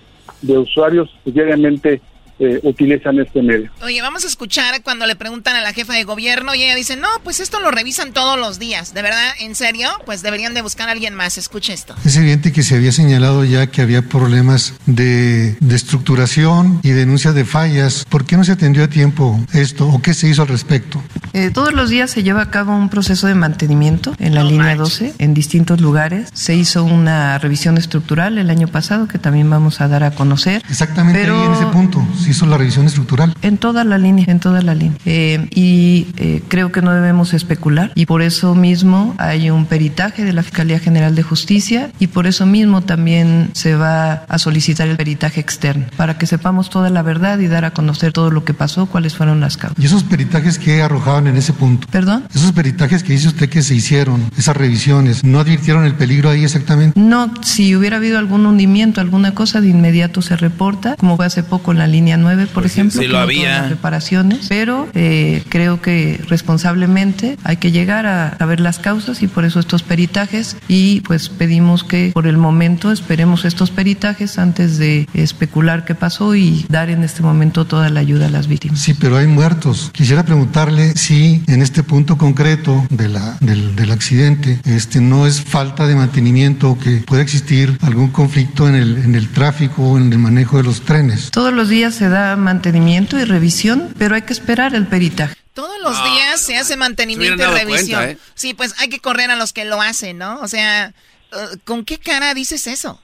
de 0.43 0.59
usuarios 0.59 1.09
diariamente 1.25 2.01
eh, 2.41 2.59
utilizan 2.63 3.19
este 3.21 3.43
medio. 3.43 3.71
Oye, 3.83 4.01
vamos 4.03 4.25
a 4.25 4.27
escuchar 4.27 4.83
cuando 4.83 5.07
le 5.07 5.15
preguntan 5.15 5.57
a 5.57 5.61
la 5.61 5.73
jefa 5.73 5.93
de 5.95 6.05
gobierno 6.05 6.55
y 6.55 6.63
ella 6.65 6.75
dice, 6.75 6.97
no, 6.97 7.09
pues 7.23 7.39
esto 7.41 7.61
lo 7.61 7.71
revisan 7.71 8.13
todos 8.13 8.39
los 8.39 8.59
días. 8.59 8.95
¿De 8.95 9.03
verdad? 9.03 9.33
¿En 9.41 9.55
serio? 9.55 9.89
Pues 10.07 10.23
deberían 10.23 10.55
de 10.55 10.63
buscar 10.63 10.89
a 10.89 10.93
alguien 10.93 11.15
más. 11.15 11.39
Escuche 11.39 11.73
esto. 11.73 11.95
Es 12.05 12.17
evidente 12.17 12.53
que 12.53 12.63
se 12.63 12.75
había 12.77 12.93
señalado 12.93 13.45
ya 13.45 13.69
que 13.69 13.83
había 13.83 14.03
problemas 14.03 14.75
de, 14.87 15.55
de 15.61 15.77
estructuración 15.77 16.81
y 16.83 16.91
denuncia 16.91 17.33
de 17.33 17.45
fallas. 17.45 18.05
¿Por 18.09 18.25
qué 18.25 18.37
no 18.37 18.45
se 18.45 18.53
atendió 18.53 18.85
a 18.85 18.89
tiempo 18.89 19.39
esto 19.53 19.87
o 19.87 20.01
qué 20.03 20.15
se 20.15 20.29
hizo 20.29 20.43
al 20.43 20.49
respecto? 20.49 21.03
Eh, 21.33 21.51
todos 21.51 21.73
los 21.73 21.91
días 21.91 22.11
se 22.11 22.23
lleva 22.23 22.43
a 22.43 22.51
cabo 22.51 22.75
un 22.75 22.89
proceso 22.89 23.27
de 23.27 23.35
mantenimiento 23.35 24.15
en 24.19 24.35
la 24.35 24.43
línea 24.45 24.75
12 24.75 25.15
en 25.19 25.35
distintos 25.35 25.81
lugares. 25.81 26.29
Se 26.33 26.55
hizo 26.57 26.85
una 26.85 27.39
revisión 27.39 27.79
estructural 27.79 28.39
el 28.39 28.51
año 28.51 28.67
pasado 28.67 29.07
que 29.09 29.19
también 29.19 29.49
vamos 29.51 29.81
a 29.81 29.89
dar 29.89 30.03
a 30.05 30.11
conocer. 30.13 30.63
Exactamente 30.69 31.21
Pero- 31.21 31.39
ahí 31.41 31.47
en 31.47 31.53
ese 31.53 31.67
punto 31.67 32.07
se 32.31 32.37
hizo 32.37 32.47
la 32.47 32.59
revisión 32.59 32.87
estructural. 32.87 33.35
En 33.43 33.59
toda 33.59 33.83
la 33.83 33.99
línea, 33.99 34.27
en 34.29 34.39
toda 34.39 34.63
la 34.63 34.75
línea. 34.75 34.97
Eh, 35.05 35.49
y 35.51 36.07
eh, 36.17 36.43
creo 36.49 36.71
que 36.71 36.81
no 36.83 36.93
debemos 36.93 37.35
especular 37.35 37.93
y 37.95 38.07
por 38.07 38.23
eso 38.23 38.55
mismo 38.55 39.15
hay 39.19 39.51
un 39.51 39.67
peritaje 39.67 40.25
de 40.25 40.33
la 40.33 40.43
Fiscalía 40.43 40.79
General 40.79 41.15
de 41.15 41.23
Justicia 41.23 41.91
y 41.99 42.07
por 42.07 42.27
eso 42.27 42.47
mismo 42.47 42.83
también 42.83 43.51
se 43.55 43.75
va 43.75 44.25
a 44.29 44.39
solicitar 44.39 44.89
el 44.89 44.97
peritaje 44.97 45.41
externo 45.41 45.87
para 45.97 46.19
que 46.19 46.27
sepamos 46.27 46.71
toda 46.71 46.91
la 46.91 47.03
verdad 47.03 47.39
y 47.39 47.49
dar 47.49 47.65
a 47.65 47.73
conocer 47.73 48.13
todo 48.13 48.31
lo 48.31 48.45
que 48.45 48.55
pasó, 48.55 48.87
cuáles 48.87 49.15
fueron 49.15 49.41
las 49.41 49.57
causas. 49.57 49.79
¿Y 49.83 49.87
esos 49.87 50.05
peritajes 50.05 50.59
que 50.59 50.83
arrojaban 50.83 51.27
en 51.27 51.37
ese 51.37 51.53
punto? 51.53 51.87
¿Perdón? 51.91 52.25
Esos 52.35 52.53
peritajes 52.53 53.03
que 53.03 53.13
dice 53.13 53.29
usted 53.29 53.49
que 53.49 53.63
se 53.63 53.75
hicieron, 53.75 54.31
esas 54.37 54.57
revisiones, 54.57 55.25
¿no 55.25 55.41
advirtieron 55.41 55.85
el 55.85 55.95
peligro 55.95 56.31
ahí 56.31 56.45
exactamente? 56.45 56.99
No, 56.99 57.33
si 57.43 57.75
hubiera 57.75 57.97
habido 57.97 58.19
algún 58.19 58.47
hundimiento, 58.47 59.01
alguna 59.01 59.35
cosa, 59.35 59.61
de 59.61 59.69
inmediato 59.69 60.23
se 60.23 60.37
reporta, 60.37 60.97
como 60.97 61.17
fue 61.17 61.27
hace 61.27 61.43
poco 61.43 61.73
en 61.73 61.79
la 61.79 61.87
línea 61.87 62.17
9, 62.21 62.47
por 62.47 62.67
ejemplo. 62.67 63.01
sí 63.01 63.07
lo 63.07 63.13
que 63.13 63.19
no 63.19 63.23
había. 63.23 63.61
las 63.63 63.71
reparaciones, 63.71 64.47
pero 64.49 64.89
eh, 64.95 65.43
creo 65.49 65.81
que 65.81 66.21
responsablemente 66.29 67.37
hay 67.45 67.57
que 67.57 67.73
llegar 67.73 68.07
a 68.07 68.37
saber 68.39 68.61
las 68.61 68.79
causas 68.79 69.23
y 69.23 69.29
por 69.29 69.45
eso 69.45 69.61
estos 69.61 69.83
peritajes 69.83 70.57
y 70.69 71.01
pues 71.03 71.29
pedimos 71.29 71.85
que 71.85 72.11
por 72.13 72.27
el 72.27 72.37
momento 72.37 72.93
esperemos 72.93 73.45
estos 73.45 73.71
peritajes 73.71 74.39
antes 74.39 74.79
de 74.79 75.09
especular 75.15 75.85
qué 75.85 75.95
pasó 75.95 76.35
y 76.35 76.65
dar 76.69 76.91
en 76.91 77.05
este 77.05 77.23
momento 77.23 77.65
toda 77.67 77.89
la 77.91 78.01
ayuda 78.01 78.27
a 78.27 78.31
las 78.31 78.47
víctimas. 78.47 78.81
Sí, 78.81 78.95
pero 78.95 79.17
hay 79.17 79.27
muertos. 79.27 79.91
Quisiera 79.93 80.25
preguntarle 80.25 80.95
si 80.97 81.43
en 81.47 81.63
este 81.63 81.83
punto 81.83 82.17
concreto 82.17 82.87
de 82.91 83.09
la, 83.09 83.37
del, 83.41 83.75
del 83.77 83.91
accidente 83.91 84.61
este, 84.65 85.01
no 85.01 85.27
es 85.27 85.41
falta 85.41 85.87
de 85.87 85.95
mantenimiento 85.95 86.71
o 86.71 86.79
que 86.79 86.99
pueda 86.99 87.23
existir 87.23 87.79
algún 87.83 88.09
conflicto 88.09 88.69
en 88.69 88.75
el, 88.75 88.99
en 88.99 89.15
el 89.15 89.29
tráfico 89.29 89.83
o 89.83 89.99
en 89.99 90.13
el 90.13 90.19
manejo 90.19 90.57
de 90.57 90.65
los 90.65 90.83
trenes. 90.83 91.31
Todos 91.31 91.53
los 91.53 91.69
días 91.69 92.00
se 92.01 92.09
da 92.09 92.35
mantenimiento 92.37 93.19
y 93.19 93.25
revisión, 93.25 93.93
pero 93.99 94.15
hay 94.15 94.23
que 94.23 94.33
esperar 94.33 94.75
el 94.75 94.87
peritaje. 94.87 95.35
Todos 95.53 95.79
los 95.83 96.03
días 96.05 96.41
se 96.41 96.57
hace 96.57 96.75
mantenimiento 96.79 97.43
y 97.43 97.59
revisión. 97.59 98.01
cuenta, 98.01 98.11
¿eh? 98.13 98.17
Sí, 98.35 98.55
pues 98.55 98.75
hay 98.81 98.89
que 98.89 99.01
correr 99.01 99.31
a 99.31 99.37
los 99.37 99.53
que 99.53 99.67
lo 99.67 99.83
hacen, 99.83 100.17
¿no? 100.17 100.41
O 100.41 100.49
sea, 100.49 100.87
eh, 100.89 101.57
¿con 101.65 101.85
qué 101.85 101.99
cara 101.99 102.33
dices 102.33 102.67
eso? 102.67 103.03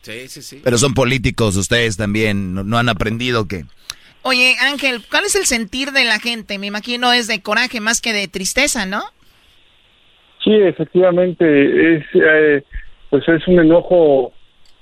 Sí, 0.00 0.26
sí, 0.28 0.40
sí. 0.40 0.60
Pero 0.64 0.78
son 0.78 0.94
políticos 0.94 1.54
ustedes 1.56 1.98
también, 1.98 2.54
no, 2.54 2.64
no 2.64 2.78
han 2.78 2.88
aprendido 2.88 3.46
que... 3.46 3.66
Oye, 4.22 4.56
Ángel, 4.62 5.02
¿cuál 5.10 5.26
es 5.26 5.34
el 5.36 5.44
sentir 5.44 5.92
de 5.92 6.04
la 6.04 6.18
gente? 6.18 6.58
Me 6.58 6.66
imagino 6.66 7.12
es 7.12 7.26
de 7.26 7.42
coraje 7.42 7.80
más 7.80 8.00
que 8.00 8.14
de 8.14 8.26
tristeza, 8.26 8.86
¿no? 8.86 9.02
Sí, 10.42 10.52
efectivamente, 10.54 11.96
es 11.96 12.04
eh, 12.14 12.62
pues 13.10 13.22
es 13.28 13.46
un 13.46 13.60
enojo 13.60 14.32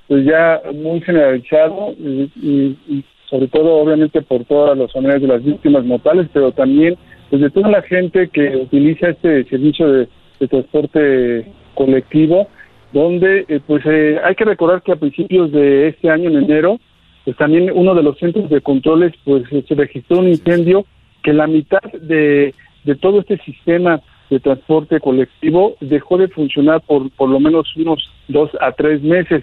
pues 0.07 0.25
ya 0.25 0.61
muy 0.73 1.01
generalizado 1.03 1.95
y, 1.99 2.31
y- 2.41 2.79
y 2.89 3.05
sobre 3.29 3.49
todo 3.49 3.77
obviamente 3.77 4.23
por 4.23 4.45
todas 4.45 4.77
las 4.77 4.93
familias 4.93 5.21
de 5.21 5.29
las 5.29 5.45
víctimas 5.45 5.85
mortales, 5.85 6.29
pero 6.33 6.53
también 6.53 6.97
pues 7.31 7.43
de 7.43 7.51
toda 7.51 7.69
la 7.69 7.83
gente 7.83 8.29
que 8.29 8.57
utiliza 8.57 9.11
este 9.11 9.45
servicio 9.45 9.91
de, 9.91 10.09
transporte 10.49 11.51
colectivo, 11.75 12.47
donde 12.93 13.45
eh, 13.49 13.61
pues 13.67 13.83
eh, 13.87 14.21
hay 14.25 14.37
que 14.37 14.45
recordar 14.45 14.83
que 14.83 14.93
a 14.93 14.97
principios 14.97 15.51
de 15.51 15.89
este 15.89 16.09
año, 16.11 16.31
en 16.31 16.37
enero, 16.37 16.79
pues 17.25 17.37
también 17.37 17.73
uno 17.75 17.93
de 17.97 18.05
los 18.05 18.17
centros 18.19 18.49
de 18.49 18.61
controles 18.61 19.13
pues 19.25 19.43
eh, 19.51 19.65
se 19.67 19.75
registró 19.75 20.21
un 20.21 20.29
incendio 20.29 20.87
que 21.25 21.33
la 21.33 21.49
mitad 21.49 21.83
de, 22.01 22.55
de 22.85 22.95
todo 22.95 23.19
este 23.19 23.37
sistema 23.39 24.01
de 24.31 24.39
transporte 24.39 25.01
colectivo 25.01 25.75
dejó 25.81 26.19
de 26.19 26.29
funcionar 26.29 26.81
por 26.83 27.11
por 27.11 27.29
lo 27.29 27.41
menos 27.41 27.67
unos 27.77 28.11
dos 28.29 28.51
a 28.61 28.73
tres 28.73 29.03
meses. 29.03 29.43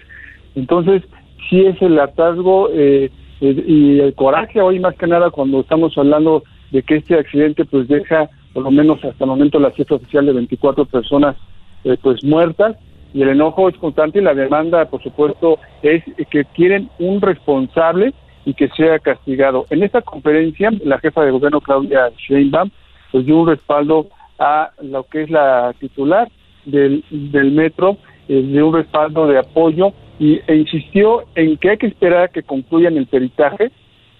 Entonces, 0.54 1.02
sí 1.48 1.64
es 1.64 1.80
el 1.82 1.98
hartazgo 1.98 2.70
eh, 2.72 3.10
y 3.40 4.00
el 4.00 4.14
coraje 4.14 4.60
hoy 4.60 4.78
más 4.78 4.94
que 4.96 5.06
nada 5.06 5.30
cuando 5.30 5.60
estamos 5.60 5.96
hablando 5.98 6.42
de 6.70 6.82
que 6.82 6.96
este 6.96 7.18
accidente 7.18 7.64
pues 7.64 7.86
deja 7.88 8.30
por 8.52 8.62
lo 8.62 8.70
menos 8.70 9.04
hasta 9.04 9.24
el 9.24 9.30
momento 9.30 9.58
la 9.58 9.72
cifra 9.72 9.96
oficial 9.96 10.24
de 10.26 10.32
24 10.32 10.86
personas 10.86 11.36
eh, 11.84 11.96
pues 12.02 12.24
muertas 12.24 12.76
y 13.12 13.22
el 13.22 13.28
enojo 13.30 13.68
es 13.68 13.76
constante 13.76 14.18
y 14.18 14.22
la 14.22 14.34
demanda 14.34 14.86
por 14.86 15.02
supuesto 15.02 15.58
es 15.82 16.02
que 16.30 16.44
quieren 16.46 16.88
un 16.98 17.20
responsable 17.20 18.14
y 18.44 18.54
que 18.54 18.68
sea 18.68 18.98
castigado. 19.00 19.66
En 19.70 19.82
esta 19.82 20.00
conferencia 20.00 20.70
la 20.84 20.98
jefa 20.98 21.22
de 21.24 21.32
gobierno 21.32 21.60
Claudia 21.60 22.10
Sheinbaum 22.16 22.70
pues 23.12 23.26
dio 23.26 23.38
un 23.38 23.48
respaldo 23.48 24.08
a 24.38 24.70
lo 24.82 25.04
que 25.04 25.22
es 25.22 25.30
la 25.30 25.74
titular 25.78 26.28
del, 26.64 27.04
del 27.10 27.52
metro, 27.52 27.98
eh, 28.28 28.42
de 28.42 28.62
un 28.62 28.74
respaldo 28.74 29.26
de 29.26 29.38
apoyo 29.38 29.92
y, 30.18 30.40
e 30.46 30.54
insistió 30.56 31.24
en 31.34 31.56
que 31.58 31.70
hay 31.70 31.76
que 31.78 31.86
esperar 31.88 32.24
a 32.24 32.28
que 32.28 32.42
concluyan 32.42 32.96
el 32.96 33.06
peritaje 33.06 33.70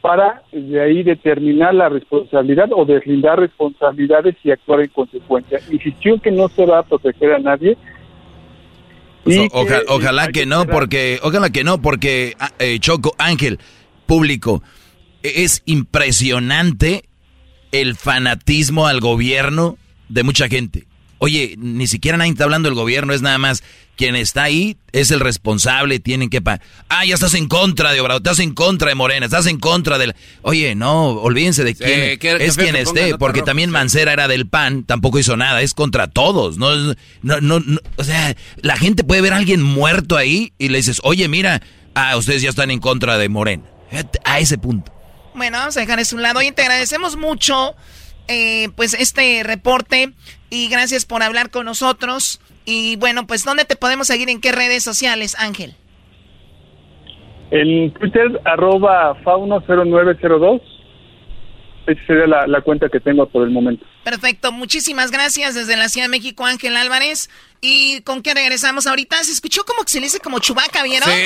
para 0.03 0.43
de 0.53 0.81
ahí 0.81 1.03
determinar 1.03 1.75
la 1.75 1.89
responsabilidad 1.89 2.69
o 2.73 2.85
deslindar 2.85 3.41
responsabilidades 3.41 4.37
y 4.45 4.51
actuar 4.51 4.81
en 4.83 4.89
consecuencia. 4.89 5.59
Insistió 5.71 6.15
en 6.15 6.21
que 6.21 6.31
no 6.31 6.49
se 6.49 6.65
va 6.67 6.81
a 6.81 6.83
proteger 6.83 7.33
a 7.33 7.39
nadie. 7.39 7.77
Pues, 9.25 9.37
y 9.37 9.41
o- 9.41 9.49
oja- 9.53 9.81
que- 9.81 9.87
ojalá 9.89 10.29
que 10.29 10.47
no, 10.47 10.67
porque, 10.67 11.19
ojalá 11.23 11.51
que 11.51 11.65
no, 11.65 11.81
porque 11.83 12.35
ah, 12.39 12.51
eh, 12.61 12.79
Choco, 12.79 13.13
Ángel, 13.19 13.59
público, 14.07 14.63
e- 15.25 15.43
es 15.43 15.63
impresionante 15.67 17.05
el 17.73 17.97
fanatismo 17.97 18.87
al 18.87 19.01
gobierno 19.01 19.77
de 20.09 20.23
mucha 20.23 20.49
gente. 20.49 20.85
Oye, 21.19 21.55
ni 21.59 21.87
siquiera 21.89 22.17
nadie 22.17 22.31
está 22.31 22.45
hablando 22.45 22.69
del 22.69 22.77
gobierno, 22.77 23.13
es 23.13 23.23
nada 23.23 23.39
más 23.39 23.65
quien 23.97 24.17
está 24.17 24.45
ahí 24.45 24.77
es 24.93 25.11
el 25.11 25.21
responsable, 25.21 25.99
tienen 25.99 26.31
que 26.31 26.41
pa 26.41 26.61
ah, 26.89 27.05
ya 27.05 27.15
estás 27.15 27.35
en 27.35 27.49
contra 27.49 27.93
de 27.93 28.01
Obrador, 28.01 28.23
estás 28.23 28.39
en 28.39 28.55
contra 28.55 28.89
de 28.89 28.95
Morena, 28.95 29.27
estás 29.27 29.47
en 29.47 29.59
contra 29.59 29.99
del 29.99 30.15
Oye, 30.43 30.75
no, 30.75 31.09
olvídense 31.09 31.65
de 31.65 31.75
Sí, 31.75 31.85
quién 31.85 32.19
que 32.19 32.45
es 32.45 32.57
quien 32.57 32.77
esté, 32.77 33.17
porque 33.19 33.41
roja, 33.41 33.47
también 33.47 33.71
sí. 33.71 33.73
Mancera 33.73 34.13
era 34.13 34.29
del 34.29 34.47
PAN, 34.47 34.85
tampoco 34.85 35.19
hizo 35.19 35.37
nada, 35.37 35.63
es 35.63 35.75
contra 35.75 36.09
todos, 36.09 36.59
no, 36.59 36.77
no, 37.23 37.41
no, 37.41 37.61
no, 37.61 37.81
o 37.97 38.05
sea, 38.05 38.37
la 38.61 38.77
gente 38.77 39.05
puede 39.05 39.21
ver 39.21 39.33
a 39.33 39.37
alguien 39.37 39.63
muerto 39.63 40.17
ahí 40.17 40.53
y 40.59 40.69
le 40.69 40.79
dices, 40.79 41.01
oye, 41.03 41.29
mira, 41.29 41.63
ah, 41.95 42.17
ustedes 42.17 42.43
ya 42.43 42.51
están 42.51 42.71
en 42.71 42.81
contra 42.81 43.19
de 43.19 43.29
Morena, 43.29 43.65
a 44.25 44.39
ese 44.39 44.59
punto. 44.59 44.93
Bueno, 45.35 45.59
vamos 45.59 45.77
a 45.77 45.81
dejar 45.81 46.01
eso 46.01 46.17
a 46.17 46.19
un 46.19 46.23
lado. 46.23 46.39
Oye, 46.39 46.53
te 46.53 46.63
agradecemos 46.63 47.17
mucho 47.17 47.77
eh, 48.29 48.71
pues 48.75 48.95
este 48.95 49.43
reporte 49.45 50.13
y 50.51 50.69
gracias 50.69 51.05
por 51.05 51.23
hablar 51.23 51.51
con 51.51 51.67
nosotros. 51.67 52.41
Y 52.67 52.97
bueno, 52.97 53.27
pues 53.27 53.45
¿dónde 53.45 53.65
te 53.65 53.77
podemos 53.77 54.09
seguir? 54.09 54.29
¿En 54.29 54.41
qué 54.41 54.53
redes 54.53 54.83
sociales, 54.83 55.37
Ángel? 55.39 55.75
En 57.53 57.95
Twitter, 57.95 58.41
arroba 58.45 59.17
fauno0902. 59.23 60.61
Esa 61.87 62.07
sería 62.07 62.27
la, 62.27 62.47
la 62.49 62.61
cuenta 62.61 62.89
que 62.89 62.99
tengo 62.99 63.27
por 63.29 63.45
el 63.45 63.51
momento. 63.51 63.87
Perfecto, 64.03 64.51
muchísimas 64.51 65.13
gracias 65.13 65.55
desde 65.55 65.77
la 65.77 65.89
Ciudad 65.89 66.07
de 66.07 66.11
México, 66.11 66.45
Ángel 66.45 66.77
Álvarez. 66.77 67.31
¿Y 67.61 68.01
con 68.03 68.23
qué 68.23 68.35
regresamos 68.35 68.89
ahorita? 68.89 69.23
Se 69.23 69.31
escuchó 69.31 69.65
como 69.65 69.85
que 69.85 69.91
se 69.91 70.01
le 70.01 70.07
dice 70.07 70.19
como 70.19 70.41
chubaca, 70.41 70.83
¿vieron? 70.83 71.09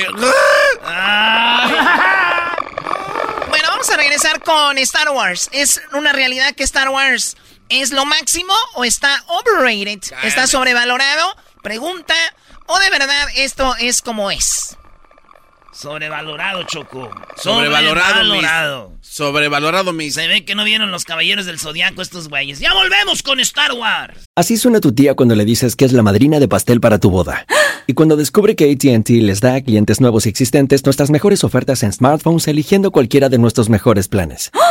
Bueno, 3.49 3.67
vamos 3.67 3.89
a 3.89 3.97
regresar 3.97 4.41
con 4.41 4.77
Star 4.77 5.09
Wars. 5.09 5.49
¿Es 5.51 5.81
una 5.91 6.13
realidad 6.13 6.55
que 6.55 6.63
Star 6.63 6.87
Wars 6.87 7.35
es 7.71 7.91
lo 7.91 8.05
máximo 8.05 8.53
o 8.75 8.83
está 8.83 9.23
overrated? 9.27 10.01
¿Está 10.23 10.47
sobrevalorado? 10.47 11.35
Pregunta. 11.63 12.13
¿O 12.67 12.79
de 12.79 12.89
verdad 12.89 13.27
esto 13.35 13.75
es 13.79 14.01
como 14.01 14.31
es? 14.31 14.77
Sobrevalorado, 15.73 16.63
Choco. 16.63 17.09
Sobrevalorado, 17.37 18.23
Sobrevalorado. 18.25 18.89
mis. 18.89 19.07
Sobrevalorado, 19.07 19.93
mis. 19.93 20.13
Se 20.13 20.27
ve 20.27 20.43
que 20.43 20.53
no 20.53 20.65
vieron 20.65 20.91
los 20.91 21.05
caballeros 21.05 21.45
del 21.45 21.59
zodiaco 21.59 22.01
estos 22.01 22.27
güeyes. 22.27 22.59
¡Ya 22.59 22.73
volvemos 22.73 23.23
con 23.23 23.39
Star 23.39 23.71
Wars! 23.73 24.25
Así 24.35 24.57
suena 24.57 24.81
tu 24.81 24.93
tía 24.93 25.15
cuando 25.15 25.33
le 25.35 25.45
dices 25.45 25.75
que 25.77 25.85
es 25.85 25.93
la 25.93 26.03
madrina 26.03 26.39
de 26.39 26.47
pastel 26.47 26.81
para 26.81 26.99
tu 26.99 27.09
boda. 27.09 27.45
Y 27.87 27.93
cuando 27.95 28.15
descubre 28.15 28.55
que 28.55 28.71
ATT 28.71 29.09
les 29.09 29.41
da 29.41 29.55
a 29.55 29.61
clientes 29.61 29.99
nuevos 29.99 30.25
y 30.25 30.29
existentes 30.29 30.85
nuestras 30.85 31.09
mejores 31.09 31.43
ofertas 31.43 31.81
en 31.81 31.91
smartphones 31.91 32.47
eligiendo 32.47 32.91
cualquiera 32.91 33.27
de 33.27 33.39
nuestros 33.39 33.69
mejores 33.69 34.07
planes. 34.07 34.51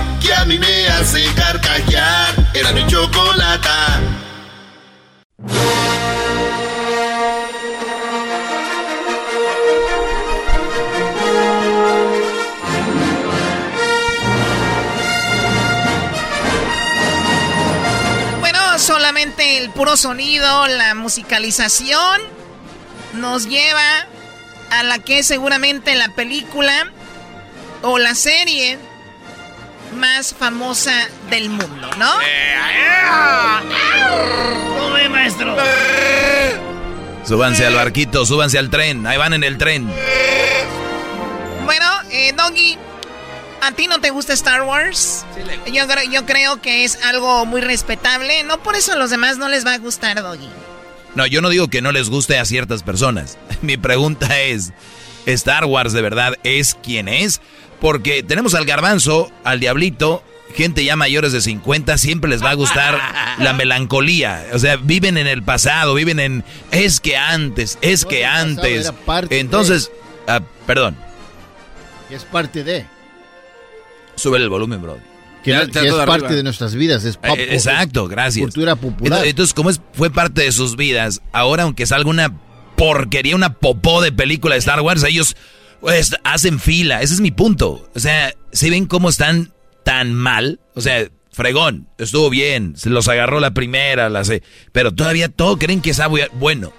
que 0.21 0.33
a 0.33 0.45
mí 0.45 0.57
me 0.59 0.87
hace 0.87 1.23
carcajear. 1.33 2.51
Era 2.53 2.71
mi 2.73 2.85
chocolata. 2.87 3.99
Bueno, 18.39 18.79
solamente 18.79 19.57
el 19.57 19.71
puro 19.71 19.97
sonido, 19.97 20.67
la 20.67 20.93
musicalización 20.95 22.21
nos 23.13 23.47
lleva 23.47 24.07
a 24.69 24.83
la 24.83 24.99
que 24.99 25.23
seguramente 25.23 25.95
la 25.95 26.09
película 26.15 26.91
o 27.81 27.97
la 27.97 28.15
serie 28.15 28.77
más 29.95 30.33
famosa 30.37 30.93
del 31.29 31.49
mundo, 31.49 31.89
¿no? 31.97 32.11
¿Cómo 34.77 34.91
ve, 34.93 35.09
maestro? 35.09 35.55
Súbanse 37.25 37.65
al 37.65 37.75
barquito, 37.75 38.25
súbanse 38.25 38.57
al 38.57 38.69
tren. 38.69 39.05
Ahí 39.07 39.17
van 39.17 39.33
en 39.33 39.43
el 39.43 39.57
tren. 39.57 39.87
Bueno, 41.65 41.85
eh, 42.09 42.33
Doggy, 42.35 42.77
¿a 43.61 43.71
ti 43.73 43.87
no 43.87 43.99
te 44.01 44.09
gusta 44.09 44.33
Star 44.33 44.63
Wars? 44.63 45.25
yo, 45.71 45.87
creo- 45.87 46.09
yo 46.11 46.25
creo 46.25 46.61
que 46.61 46.83
es 46.83 46.97
algo 47.05 47.45
muy 47.45 47.61
respetable. 47.61 48.43
No 48.43 48.61
por 48.61 48.75
eso 48.75 48.93
a 48.93 48.95
los 48.95 49.09
demás 49.11 49.37
no 49.37 49.47
les 49.49 49.65
va 49.65 49.73
a 49.73 49.77
gustar, 49.77 50.21
Doggy. 50.21 50.49
No, 51.15 51.25
yo 51.27 51.41
no 51.41 51.49
digo 51.49 51.67
que 51.67 51.81
no 51.81 51.91
les 51.91 52.09
guste 52.09 52.39
a 52.39 52.45
ciertas 52.45 52.83
personas. 52.83 53.37
Mi 53.61 53.77
pregunta 53.77 54.39
es, 54.39 54.71
¿Star 55.25 55.65
Wars 55.65 55.93
de 55.93 56.01
verdad 56.01 56.33
es 56.43 56.75
quien 56.81 57.07
es? 57.07 57.41
Porque 57.81 58.23
tenemos 58.23 58.53
al 58.55 58.65
garbanzo, 58.65 59.29
al 59.43 59.59
diablito, 59.59 60.23
gente 60.55 60.85
ya 60.85 60.95
mayores 60.95 61.33
de 61.33 61.41
50, 61.41 61.97
siempre 61.97 62.29
les 62.29 62.41
va 62.43 62.51
a 62.51 62.53
gustar 62.53 62.97
la 63.39 63.53
melancolía. 63.53 64.45
O 64.53 64.59
sea, 64.59 64.77
viven 64.77 65.17
en 65.17 65.27
el 65.27 65.43
pasado, 65.43 65.93
viven 65.95 66.19
en... 66.19 66.43
Es 66.71 66.99
que 67.01 67.17
antes, 67.17 67.77
es 67.81 68.05
que 68.05 68.25
antes. 68.25 68.93
Entonces, 69.29 69.91
ah, 70.27 70.41
perdón, 70.65 70.95
es 72.11 72.23
parte 72.25 72.63
de. 72.63 72.85
sube 74.15 74.37
el 74.37 74.49
volumen, 74.49 74.81
bro. 74.81 74.97
Que, 75.43 75.53
no- 75.53 75.61
es 75.61 75.69
parte 75.69 76.11
arriba. 76.11 76.31
de 76.33 76.43
nuestras 76.43 76.75
vidas. 76.75 77.03
Es 77.03 77.17
pop, 77.17 77.35
Eh, 77.35 77.53
Exacto, 77.55 78.07
gracias. 78.07 78.43
Cultura 78.43 78.75
popular. 78.75 79.05
Entonces, 79.05 79.29
entonces, 79.29 79.53
como 79.55 79.69
es, 79.71 79.81
fue 79.93 80.11
parte 80.11 80.43
de 80.43 80.51
sus 80.51 80.75
vidas, 80.75 81.21
ahora 81.31 81.63
aunque 81.63 81.87
salga 81.87 82.09
una 82.09 82.31
porquería, 82.75 83.35
una 83.35 83.53
popó 83.53 84.01
de 84.01 84.11
película 84.11 84.55
de 84.55 84.59
Star 84.59 84.81
Wars, 84.81 85.03
ellos 85.03 85.35
pues, 85.81 86.15
hacen 86.23 86.59
fila. 86.59 87.01
Ese 87.01 87.15
es 87.15 87.19
mi 87.19 87.31
punto. 87.31 87.89
O 87.93 87.99
sea, 87.99 88.33
si 88.51 88.69
ven 88.69 88.85
cómo 88.85 89.09
están 89.09 89.51
tan 89.83 90.13
mal, 90.13 90.59
o 90.75 90.81
sea, 90.81 91.07
fregón, 91.31 91.87
estuvo 91.97 92.29
bien, 92.29 92.75
se 92.77 92.89
los 92.89 93.07
agarró 93.07 93.39
la 93.39 93.53
primera, 93.53 94.09
la 94.09 94.23
sé, 94.23 94.43
pero 94.71 94.93
todavía 94.93 95.29
todo 95.29 95.57
creen 95.57 95.81
que 95.81 95.91
es 95.91 96.01
bueno. 96.33 96.71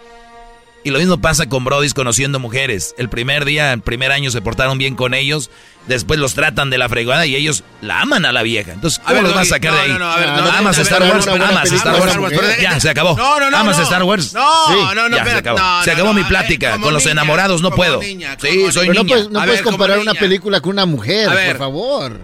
Y 0.85 0.91
lo 0.91 0.99
mismo 0.99 1.21
pasa 1.21 1.49
con 1.49 1.65
Brodis 1.65 1.95
conociendo 1.95 2.41
mujeres. 2.41 2.95
El 2.99 3.09
primer 3.09 3.45
día, 3.45 3.73
el 3.73 3.81
primer 3.83 4.11
año 4.11 4.33
se 4.33 4.43
portaron 4.43 4.79
bien 4.79 4.97
con 4.97 5.15
ellos, 5.15 5.49
después 5.87 6.19
los 6.19 6.35
tratan 6.35 6.71
de 6.71 6.79
la 6.79 6.89
fregada 6.89 7.25
y 7.25 7.37
ellos 7.37 7.63
la 7.81 8.01
aman 8.01 8.25
a 8.27 8.33
la 8.33 8.43
vieja. 8.43 8.73
Entonces, 8.73 8.99
¿cómo 8.99 9.11
A 9.11 9.13
ver, 9.13 9.23
los 9.23 9.35
vas 9.35 9.47
a 9.47 9.51
sacar 9.51 9.71
no, 9.73 9.77
de 9.79 9.83
ahí? 9.85 9.93
no, 9.93 9.99
no, 10.01 10.11
a 10.11 10.17
ver, 10.19 10.29
no, 10.31 10.51
¿Amas 10.51 10.79
a 10.79 10.83
Star 10.83 11.03
Wars? 11.03 11.27
¿Amas 11.29 11.71
Star 11.73 12.01
Wars? 12.01 12.37
Ya, 12.61 12.81
se 12.81 12.91
acabó. 12.91 13.17
No, 13.17 13.39
no, 13.39 13.49
no, 13.51 13.57
¿Amas 13.59 13.77
no. 13.79 13.85
Star 13.85 14.03
Wars? 14.03 14.35
No, 14.35 14.67
Sí. 14.67 14.95
no, 14.97 15.09
no, 15.09 15.17
Ya, 15.17 15.25
se 15.25 15.31
acabó. 15.37 15.59
no, 15.61 15.85
se 15.85 15.91
acabó 15.93 16.09
no, 16.09 16.15
mi 16.15 16.25
plática. 16.25 16.79
Con 16.81 16.93
los 16.93 17.05
niña, 17.05 17.13
enamorados 17.13 17.63
no 17.63 17.71
puedo. 17.71 18.01
niña, 18.01 18.37
sí, 18.41 18.73
soy 18.73 18.89
niña. 18.89 19.05
puedes, 19.07 19.31
no 19.31 19.41
puedes 19.45 19.63
comparar 19.63 20.01
una 20.01 20.15
película 20.15 20.61
con 20.61 20.73
una 20.73 20.87
mujer, 20.87 21.29
por 21.49 21.59
favor. 21.59 22.21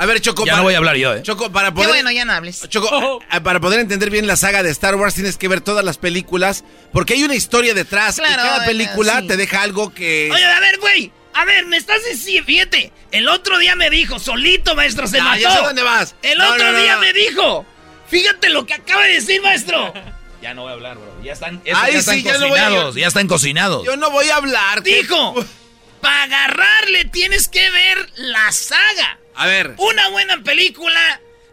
A 0.00 0.06
ver, 0.06 0.20
Choco. 0.20 0.44
Ya 0.46 0.52
para- 0.52 0.56
no 0.58 0.62
voy 0.64 0.74
a 0.74 0.78
hablar 0.78 0.96
yo, 0.96 1.14
¿eh? 1.14 1.22
Choco, 1.22 1.52
para 1.52 1.68
Qué 1.68 1.74
poder... 1.74 1.90
bueno, 1.90 2.10
ya 2.10 2.24
no 2.24 2.32
hables. 2.32 2.66
Choco, 2.68 3.20
a- 3.28 3.40
para 3.42 3.60
poder 3.60 3.80
entender 3.80 4.08
bien 4.10 4.26
la 4.26 4.36
saga 4.36 4.62
de 4.62 4.70
Star 4.70 4.94
Wars 4.96 5.14
tienes 5.14 5.36
que 5.36 5.46
ver 5.46 5.60
todas 5.60 5.84
las 5.84 5.98
películas 5.98 6.64
porque 6.92 7.14
hay 7.14 7.22
una 7.24 7.34
historia 7.34 7.74
detrás 7.74 8.16
y 8.16 8.22
Claro, 8.22 8.42
cada 8.42 8.64
eh, 8.64 8.66
película 8.66 9.20
sí. 9.20 9.26
te 9.28 9.36
deja 9.36 9.62
algo 9.62 9.92
que... 9.92 10.30
Oye, 10.32 10.44
a 10.44 10.60
ver, 10.60 10.78
güey. 10.78 11.12
A 11.34 11.44
ver, 11.44 11.66
me 11.66 11.76
estás 11.76 11.98
diciendo, 12.10 12.46
fíjate, 12.46 12.92
el 13.12 13.28
otro 13.28 13.58
día 13.58 13.76
me 13.76 13.88
dijo, 13.90 14.18
solito, 14.18 14.74
maestro, 14.74 15.06
se 15.06 15.18
No, 15.18 15.24
mató. 15.24 15.40
ya 15.40 15.52
sé 15.54 15.62
dónde 15.62 15.82
vas. 15.82 16.14
El 16.22 16.38
No, 16.38 16.50
otro 16.54 16.64
no, 16.64 16.72
no, 16.72 16.78
día 16.82 16.94
no. 16.96 17.00
me 17.02 17.12
dijo, 17.12 17.66
fíjate 18.08 18.48
lo 18.48 18.64
que 18.66 18.74
acaba 18.74 19.04
de 19.04 19.12
decir, 19.14 19.40
maestro. 19.42 19.92
Ya 20.42 20.54
no 20.54 20.62
voy 20.62 20.70
a 20.70 20.74
hablar, 20.74 20.96
bro. 20.96 21.22
Ya 21.22 21.34
están, 21.34 21.60
esos 21.66 21.78
Ay, 21.82 21.92
ya 21.92 21.98
están 21.98 22.14
sí, 22.14 22.22
ya 22.22 22.38
no 22.38 22.48
voy 22.48 22.58
a- 22.58 22.62
cocinados. 22.64 22.94
Ya 22.94 23.06
están 23.08 23.28
cocinados. 23.28 23.84
Yo 23.84 23.96
no 23.98 24.10
voy 24.10 24.30
a 24.30 24.36
hablar. 24.36 24.82
Dijo, 24.82 25.34
para 26.00 26.22
agarrarle 26.22 27.04
tienes 27.04 27.46
que 27.46 27.70
ver 27.70 28.10
la 28.16 28.50
saga. 28.50 29.18
A 29.40 29.46
ver. 29.46 29.74
Una 29.78 30.10
buena 30.10 30.42
película, 30.42 31.00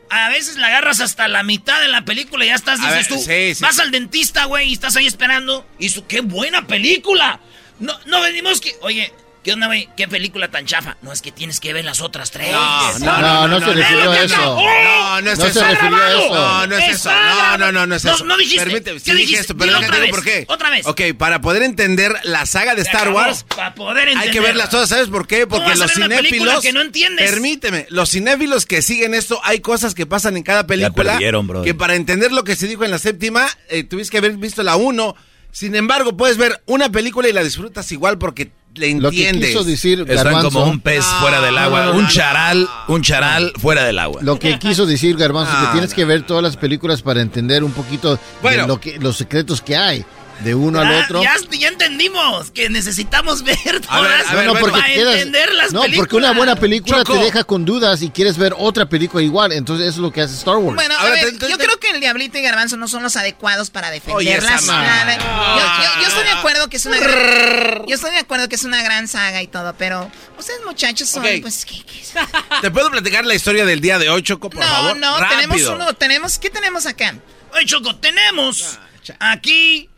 a 0.10 0.28
veces 0.28 0.58
la 0.58 0.68
agarras 0.68 1.00
hasta 1.00 1.30
la 1.30 1.42
mitad 1.44 1.80
de 1.80 1.88
la 1.88 2.04
película 2.04 2.44
y 2.44 2.50
ya 2.50 2.56
estás, 2.56 2.82
dices 2.82 2.94
ver, 2.94 3.08
tú, 3.08 3.18
sí, 3.18 3.56
sí. 3.56 3.64
vas 3.64 3.80
al 3.80 3.92
dentista, 3.92 4.44
güey, 4.44 4.68
y 4.68 4.74
estás 4.74 4.98
ahí 4.98 5.08
esperando. 5.08 5.66
Y 5.80 5.88
su, 5.88 6.06
qué 6.06 6.20
buena 6.20 6.68
película. 6.68 7.40
No, 7.80 7.98
no 8.06 8.20
venimos 8.20 8.60
que, 8.60 8.76
oye, 8.82 9.14
¿qué 9.48 9.54
onda, 9.54 9.68
güey? 9.68 9.88
¿Qué 9.96 10.10
película 10.10 10.52
tan 10.52 10.66
chafa? 10.66 10.98
No, 11.02 11.14
es 11.14 11.22
que 11.22 11.32
tienes 11.32 11.62
que 11.62 11.72
ver 11.72 11.86
las 11.86 12.02
otras 12.02 12.32
tres. 12.32 12.52
No, 12.52 13.00
No, 13.00 13.22
no, 13.22 13.48
no 13.48 13.60
se 13.62 13.74
refirió 13.74 14.12
a 14.12 14.22
eso. 14.22 14.36
No, 14.36 15.22
no 15.22 15.32
es 15.32 15.40
eso. 15.40 15.64
refirió 15.64 15.96
a 15.96 16.12
eso. 16.12 16.36
No, 16.36 16.68
no 16.68 16.78
es 16.78 16.90
eso. 16.90 17.10
No, 17.10 17.58
no, 17.58 17.72
no, 17.72 17.88
no 17.88 17.96
es 17.96 18.04
eso. 18.04 18.26
no 18.26 18.36
dijiste. 18.36 18.66
Permíteme, 18.66 19.00
¿Qué 19.00 19.12
dije 19.14 19.22
dijiste? 19.22 19.42
esto, 19.42 19.56
pero 19.56 19.78
otra 19.78 20.00
vez, 20.00 20.10
por 20.10 20.22
qué. 20.22 20.44
otra 20.50 20.70
vez. 20.70 20.86
Ok, 20.86 21.02
para 21.18 21.40
poder 21.40 21.64
entender 21.64 22.14
la 22.24 22.46
saga 22.46 22.76
de 22.76 22.82
Star 22.82 23.08
Wars, 23.14 23.46
Para 23.48 23.74
poder 23.74 24.10
hay 24.18 24.32
que 24.32 24.42
verlas 24.42 24.70
todas, 24.70 24.90
¿sabes 24.90 25.08
por 25.08 25.26
qué? 25.28 25.48
Porque 25.48 25.76
los 25.78 25.94
cinéfilos... 25.94 26.62
que 26.62 26.74
no 26.74 26.82
entiendes? 26.82 27.32
Permíteme, 27.32 27.86
los 27.90 28.10
cinéfilos 28.10 28.66
que 28.66 28.82
siguen 28.82 29.14
esto, 29.14 29.40
hay 29.46 29.62
cosas 29.62 29.96
que 29.96 30.06
pasan 30.06 30.36
en 30.36 30.44
cada 30.44 30.68
película 30.68 31.18
que 31.64 31.74
para 31.74 31.96
entender 31.96 32.34
lo 32.34 32.44
que 32.44 32.58
se 32.58 32.68
dijo 32.68 32.84
en 32.84 32.92
la 32.92 33.00
séptima, 33.00 33.48
eh, 33.70 33.86
tuviste 33.86 34.12
que 34.12 34.18
haber 34.18 34.34
visto 34.34 34.62
la 34.62 34.76
1. 34.76 35.16
Sin 35.52 35.76
embargo, 35.76 36.16
puedes 36.16 36.38
ver 36.38 36.62
una 36.66 36.90
película 36.92 37.28
y 37.28 37.34
la 37.34 37.44
disfrutas 37.44 37.92
igual 37.92 38.18
porque 38.18 38.52
le 38.76 38.94
Lo 38.94 39.10
que 39.10 39.18
entiendes. 39.28 39.50
quiso 39.50 39.64
decir 39.64 40.02
Están 40.02 40.16
Garbanzo, 40.18 40.52
como 40.52 40.66
un 40.66 40.80
pez 40.80 41.04
fuera 41.20 41.42
del 41.42 41.58
agua. 41.58 41.92
un 41.92 42.08
charal, 42.08 42.70
un 42.88 43.02
charal 43.02 43.52
fuera 43.60 43.84
del 43.86 43.98
agua. 43.98 44.22
lo 44.22 44.38
que 44.38 44.60
quiso 44.60 44.86
decir 44.86 45.18
Garbanzo 45.18 45.52
es 45.54 45.66
que 45.66 45.72
tienes 45.72 45.94
que 45.96 46.06
ver 46.06 46.22
todas 46.28 46.44
las 46.44 46.58
películas 46.58 47.02
para 47.02 47.22
entender 47.22 47.64
un 47.64 47.72
poquito 47.72 48.20
Bueno. 48.44 48.62
de 48.64 48.68
lo 48.68 48.80
que, 48.80 49.00
los 49.00 49.18
secretos 49.18 49.62
que 49.64 49.76
hay 49.76 50.06
de 50.44 50.54
uno 50.54 50.80
al 50.80 50.86
Ah, 50.94 51.02
otro. 51.04 51.24
Ya, 51.24 51.34
ya 51.58 51.70
entendimos 51.70 52.52
que 52.52 52.70
necesitamos 52.70 53.42
ver 53.44 53.58
todas 53.82 53.90
A 53.90 54.02
ver, 54.02 54.12
a 54.12 54.36
ver, 54.36 54.46
no, 54.46 54.52
bueno, 54.52 54.60
porque 54.68 54.80
para 54.82 54.94
quedas- 54.94 55.16
entender 55.16 55.56
las 55.56 55.74
no, 55.74 55.82
películas. 55.82 55.98
porque 55.98 56.16
una 56.16 56.34
buena 56.34 56.56
película 56.56 56.98
Choco. 57.04 57.14
te 57.18 57.26
deja 57.26 57.44
con 57.44 57.66
dudas 57.66 58.04
y 58.04 58.12
quieres 58.12 58.38
ver 58.38 58.54
otra 58.56 58.88
película 58.88 59.24
igual. 59.24 59.52
Entonces 59.54 59.88
eso 59.88 59.96
es 59.96 60.02
lo 60.02 60.12
que 60.12 60.22
hace 60.22 60.36
Star 60.36 60.58
Wars. 60.58 60.76
Bueno, 60.76 60.94
a 60.94 61.00
Ahora, 61.00 61.14
ver, 61.16 61.26
te- 61.32 61.40
te- 61.40 61.50
yo 61.50 61.58
te- 61.58 61.66
creo 61.66 61.77
que 61.77 61.77
el 61.98 62.02
Diablito 62.02 62.38
y 62.38 62.42
Garbanzo 62.42 62.78
no 62.78 62.88
son 62.88 63.04
los 63.04 63.16
adecuados 63.16 63.70
para 63.70 63.94
esa 63.94 64.62
madre. 64.62 65.18
yo, 65.20 65.24
yo- 65.26 66.02
yo 66.02 66.08
estoy 66.08 66.24
de 66.24 66.30
acuerdo 66.32 66.70
que 66.70 66.78
es 66.78 66.86
una 66.86 66.98
gran, 67.00 67.86
yo 67.88 67.96
estoy 67.96 68.12
de 68.12 68.18
acuerdo 68.20 68.48
que 68.50 68.56
es 68.56 68.64
una 68.64 68.82
gran 68.82 69.08
saga 69.08 69.42
y 69.42 69.48
todo, 69.48 69.74
pero 69.78 70.10
ustedes 70.38 70.60
muchachos 70.66 71.10
son, 71.10 71.24
pues, 71.42 71.66
¿qué, 71.66 71.84
qué 71.84 72.00
es? 72.02 72.14
¿Te 72.62 72.72
puedo 72.72 72.90
platicar 72.90 73.26
la 73.26 73.36
historia 73.36 73.66
del 73.66 73.82
día 73.82 74.00
de 74.00 74.10
hoy, 74.10 74.24
Choco, 74.24 74.50
por 74.50 74.60
No, 74.64 74.66
favor? 74.72 74.98
no, 74.98 75.20
Rápido. 75.20 75.40
tenemos 75.42 75.62
uno, 75.64 75.94
tenemos, 75.94 76.40
¿qué 76.40 76.50
tenemos 76.50 76.86
acá? 76.86 77.16
Oye, 77.54 77.66
Choco, 77.66 77.96
tenemos 77.98 78.80
aquí 79.20 79.90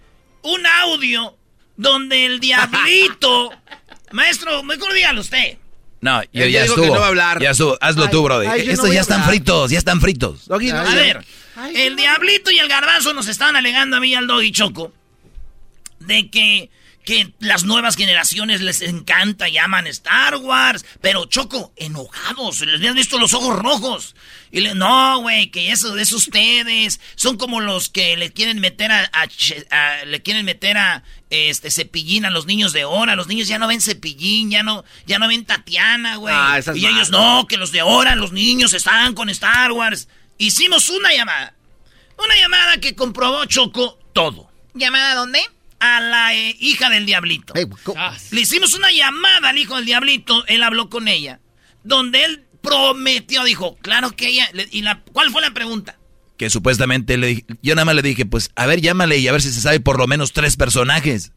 un 0.42 0.66
audio 0.66 1.38
donde 1.78 2.26
el 2.26 2.40
diablito... 2.40 3.52
Maestro, 4.12 4.64
mejor 4.64 4.92
dígalo 4.94 5.22
usted. 5.22 5.58
No, 6.02 6.24
yo 6.34 6.46
ya 6.48 6.64
estuvo. 6.64 6.82
que 6.82 6.88
no 6.88 7.00
va 7.00 7.06
a 7.06 7.10
hablar. 7.10 7.40
Ya 7.42 7.52
estuvo. 7.52 7.78
Hazlo 7.80 8.06
Ay, 8.06 8.10
tú, 8.10 8.24
brody. 8.24 8.48
ay, 8.48 8.66
no 8.66 8.72
Estos 8.72 8.92
ya 8.92 9.02
están 9.02 9.24
fritos, 9.26 9.70
ya 9.70 9.78
están 9.78 10.02
fritos. 10.02 10.50
A 10.50 10.58
yo- 10.58 11.20
el 11.68 11.96
diablito 11.96 12.52
y 12.52 12.60
el 12.60 12.68
garbanzo 12.68 13.14
nos 13.14 13.28
estaban 13.28 13.56
alegando 13.56 13.98
a 13.98 14.00
mí 14.00 14.10
y 14.10 14.16
al 14.16 14.28
Doggy 14.28 14.52
Choco 14.52 14.94
de 16.00 16.30
que, 16.30 16.70
que 17.06 17.34
las 17.40 17.64
nuevas 17.64 17.96
generaciones 17.96 18.62
les 18.62 18.82
encanta, 18.82 19.50
llaman 19.50 19.86
Star 19.88 20.38
Wars, 20.38 20.86
pero 21.02 21.26
Choco, 21.26 21.74
enojados, 21.76 22.62
les 22.62 22.76
habías 22.76 22.96
visto 22.96 23.20
los 23.20 23.34
ojos 23.34 23.58
rojos. 23.60 24.16
Y 24.52 24.62
le, 24.62 24.74
no, 24.76 25.20
güey, 25.22 25.52
que 25.52 25.72
eso 25.72 25.96
es 25.98 26.12
ustedes, 26.14 27.00
son 27.16 27.38
como 27.38 27.60
los 27.60 27.90
que 27.90 28.16
le 28.18 28.32
quieren 28.32 28.60
meter 28.60 28.92
a, 28.92 29.10
a 29.14 29.28
Che- 29.28 29.68
a- 29.70 30.06
le 30.06 30.22
quieren 30.22 30.46
meter 30.46 30.78
a 30.78 31.04
este 31.30 31.70
cepillín 31.70 32.26
a 32.26 32.32
los 32.32 32.46
niños 32.48 32.74
de 32.74 32.82
ahora, 32.82 33.16
los 33.16 33.28
niños 33.28 33.48
ya 33.48 33.60
no 33.60 33.68
ven 33.68 33.82
cepillín, 33.82 34.50
ya 34.50 34.64
no, 34.64 34.84
ya 35.06 35.20
no 35.20 35.28
ven 35.28 35.46
Tatiana, 35.46 36.16
güey. 36.16 36.34
Ah, 36.36 36.60
y 36.74 36.86
ellos 36.88 37.12
no, 37.12 37.46
que 37.48 37.58
los 37.58 37.72
de 37.72 37.82
ahora, 37.82 38.16
los 38.16 38.32
niños 38.32 38.74
están 38.74 39.14
con 39.14 39.30
Star 39.30 39.72
Wars. 39.74 40.08
Hicimos 40.40 40.90
una 40.90 41.14
llamada. 41.14 41.54
Una 42.18 42.36
llamada 42.36 42.78
que 42.80 42.96
comprobó 42.96 43.46
Choco 43.46 44.00
todo. 44.14 44.50
¿Llamada 44.74 45.14
dónde? 45.14 45.40
A 45.80 46.00
la 46.00 46.34
eh, 46.34 46.56
hija 46.60 46.90
del 46.90 47.06
diablito. 47.06 47.54
Le 48.32 48.42
hicimos 48.42 48.74
una 48.74 48.92
llamada 48.92 49.50
al 49.50 49.58
hijo 49.58 49.76
del 49.76 49.86
diablito, 49.86 50.46
él 50.48 50.64
habló 50.64 50.90
con 50.90 51.08
ella, 51.08 51.40
donde 51.84 52.24
él 52.24 52.46
prometió, 52.62 53.44
dijo, 53.44 53.78
claro 53.82 54.12
que 54.12 54.28
ella, 54.28 54.50
y 54.72 54.82
la, 54.82 55.02
¿cuál 55.14 55.30
fue 55.32 55.42
la 55.42 55.52
pregunta? 55.52 55.98
Que 56.38 56.50
supuestamente 56.50 57.18
le 57.18 57.28
dije, 57.28 57.46
yo 57.62 57.76
nada 57.76 57.86
más 57.86 57.96
le 57.96 58.02
dije, 58.02 58.26
pues, 58.26 58.52
a 58.56 58.66
ver, 58.66 58.82
llámale 58.82 59.18
y 59.18 59.28
a 59.28 59.32
ver 59.34 59.42
si 59.42 59.52
se 59.52 59.62
sabe 59.62 59.80
por 59.80 59.98
lo 59.98 60.08
menos 60.08 60.32
tres 60.32 60.56
personajes. 60.56 61.34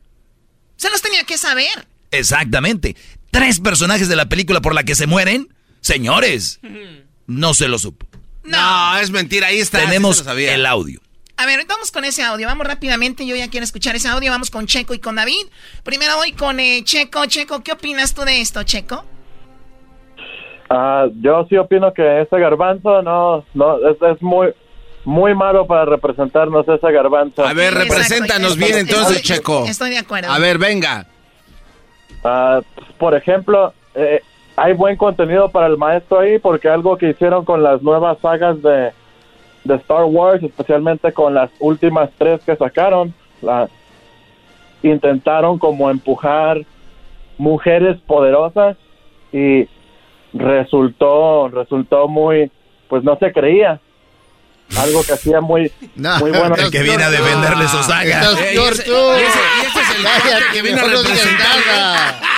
Se 0.76 0.90
los 0.90 1.02
tenía 1.02 1.24
que 1.24 1.38
saber. 1.38 1.88
Exactamente. 2.12 2.96
Tres 3.32 3.58
personajes 3.58 4.08
de 4.08 4.16
la 4.16 4.28
película 4.28 4.60
por 4.60 4.74
la 4.74 4.84
que 4.84 4.94
se 4.94 5.06
mueren. 5.06 5.52
Señores, 5.80 6.60
no 7.26 7.54
se 7.54 7.66
lo 7.66 7.78
supo. 7.78 8.06
No, 8.44 8.98
es 8.98 9.10
mentira, 9.10 9.48
ahí 9.48 9.58
está. 9.60 9.78
sí 9.80 9.86
Tenemos 9.86 10.18
sabía. 10.18 10.54
el 10.54 10.66
audio. 10.66 11.00
A 11.36 11.46
ver, 11.46 11.56
ahorita 11.56 11.74
vamos 11.74 11.90
con 11.90 12.04
ese 12.04 12.22
audio. 12.22 12.46
Vamos 12.46 12.66
rápidamente. 12.66 13.26
Yo 13.26 13.34
ya 13.34 13.48
quiero 13.48 13.64
escuchar 13.64 13.96
ese 13.96 14.08
audio. 14.08 14.30
Vamos 14.30 14.50
con 14.50 14.66
Checo 14.66 14.94
y 14.94 14.98
con 14.98 15.16
David. 15.16 15.46
Primero 15.82 16.16
voy 16.16 16.32
con 16.32 16.60
eh, 16.60 16.82
Checo. 16.84 17.24
Checo, 17.26 17.62
¿qué 17.62 17.72
opinas 17.72 18.14
tú 18.14 18.22
de 18.22 18.40
esto, 18.40 18.62
Checo? 18.62 19.04
Ah, 20.70 21.06
yo 21.20 21.46
sí 21.48 21.56
opino 21.56 21.92
que 21.92 22.22
ese 22.22 22.38
garbanzo 22.38 23.02
no, 23.02 23.44
no 23.54 23.88
es, 23.88 23.96
es 24.00 24.22
muy, 24.22 24.48
muy 25.04 25.34
malo 25.34 25.66
para 25.66 25.84
representarnos 25.84 26.66
ese 26.68 26.92
garbanzo. 26.92 27.44
A 27.44 27.52
ver, 27.52 27.74
represéntanos 27.74 28.56
bien 28.56 28.78
entonces, 28.78 29.16
Estoy- 29.18 29.36
Checo. 29.36 29.64
Estoy 29.66 29.90
de 29.90 29.98
acuerdo. 29.98 30.30
A 30.30 30.38
ver, 30.38 30.58
venga. 30.58 31.06
Ah, 32.24 32.60
por 32.98 33.14
ejemplo, 33.14 33.74
eh, 33.94 34.22
hay 34.56 34.72
buen 34.74 34.96
contenido 34.96 35.48
para 35.50 35.66
el 35.66 35.76
maestro 35.78 36.20
ahí 36.20 36.38
porque 36.38 36.68
algo 36.68 36.96
que 36.98 37.10
hicieron 37.10 37.44
con 37.44 37.62
las 37.62 37.82
nuevas 37.82 38.18
sagas 38.20 38.60
de, 38.62 38.92
de 39.64 39.74
Star 39.76 40.04
Wars, 40.04 40.42
especialmente 40.42 41.12
con 41.12 41.34
las 41.34 41.50
últimas 41.58 42.10
tres 42.18 42.40
que 42.44 42.54
sacaron, 42.56 43.14
la, 43.40 43.68
intentaron 44.82 45.58
como 45.58 45.90
empujar 45.90 46.58
mujeres 47.38 47.98
poderosas 48.06 48.76
y 49.32 49.66
resultó 50.34 51.48
resultó 51.48 52.08
muy 52.08 52.50
pues 52.88 53.02
no 53.04 53.16
se 53.16 53.32
creía. 53.32 53.80
Algo 54.78 55.02
que 55.02 55.12
hacía 55.12 55.40
muy 55.42 55.70
muy 55.96 56.30
bueno. 56.30 56.54
El 56.56 56.70
que 56.70 56.82
viene 56.82 57.02
a 57.04 57.10
defenderle 57.10 57.68
su 57.68 57.82
saga. 57.82 58.20
Estás 58.22 58.40
Ey, 58.40 58.54
peor 58.54 58.72
ese- 58.72 58.88
y 58.88 58.92
ese- 58.92 59.38
y 59.58 59.66
ese 59.66 59.80
es 59.80 60.34
el 60.34 60.52
que 60.52 60.62
vino 60.62 60.80
a 60.80 60.86
mejor 60.86 61.04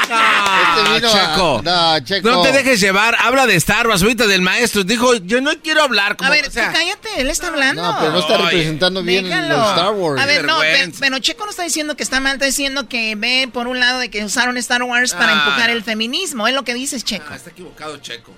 no. 0.09 0.15
Ah, 0.17 0.77
Este 0.79 0.95
vino 0.95 1.09
a- 1.09 1.13
Checo. 1.13 1.61
No, 1.65 2.01
Checo. 2.01 2.31
No 2.31 2.43
te 2.43 2.53
dejes 2.53 2.81
llevar. 2.81 3.17
Habla 3.21 3.47
de 3.47 3.55
Star 3.57 3.87
Wars 3.87 4.03
ahorita 4.03 4.27
del 4.27 4.43
maestro. 4.43 4.85
Dijo, 4.85 5.15
yo 5.17 5.41
no 5.41 5.51
quiero 5.63 5.83
hablar. 5.83 6.17
Como, 6.17 6.29
A 6.29 6.33
ver, 6.33 6.47
o 6.47 6.51
sea, 6.51 6.69
tú 6.71 6.75
cállate, 6.79 7.09
él 7.21 7.31
está 7.31 7.49
hablando. 7.49 7.83
No, 7.83 7.97
pero 7.99 8.13
no 8.13 8.19
está 8.19 8.37
representando 8.39 9.03
bien 9.03 9.25
Déjalo. 9.25 9.57
los 9.57 9.69
Star 9.71 9.93
Wars. 9.95 10.23
A 10.23 10.27
ver, 10.27 10.45
no, 10.45 10.59
pero 11.01 11.19
Checo 11.19 11.45
no 11.45 11.51
está 11.51 11.63
diciendo 11.65 11.97
que 11.97 12.03
está 12.03 12.21
mal, 12.21 12.35
está 12.35 12.47
diciendo 12.47 12.89
que 12.89 13.15
ve 13.17 13.49
por 13.53 13.67
un 13.69 13.81
lado 13.81 13.99
de 14.01 14.11
que 14.11 14.25
usaron 14.25 14.57
Star 14.59 14.83
Wars 14.83 15.13
para 15.15 15.31
Ah, 15.33 15.45
empujar 15.45 15.71
no. 15.71 15.77
el 15.77 15.83
feminismo. 15.85 16.47
Es 16.47 16.55
lo 16.55 16.63
que 16.65 16.75
dices, 16.75 17.05
Checo. 17.05 17.25
Ah, 17.31 17.37
está 17.37 17.51
equivocado, 17.51 17.97
Checo. 17.99 18.33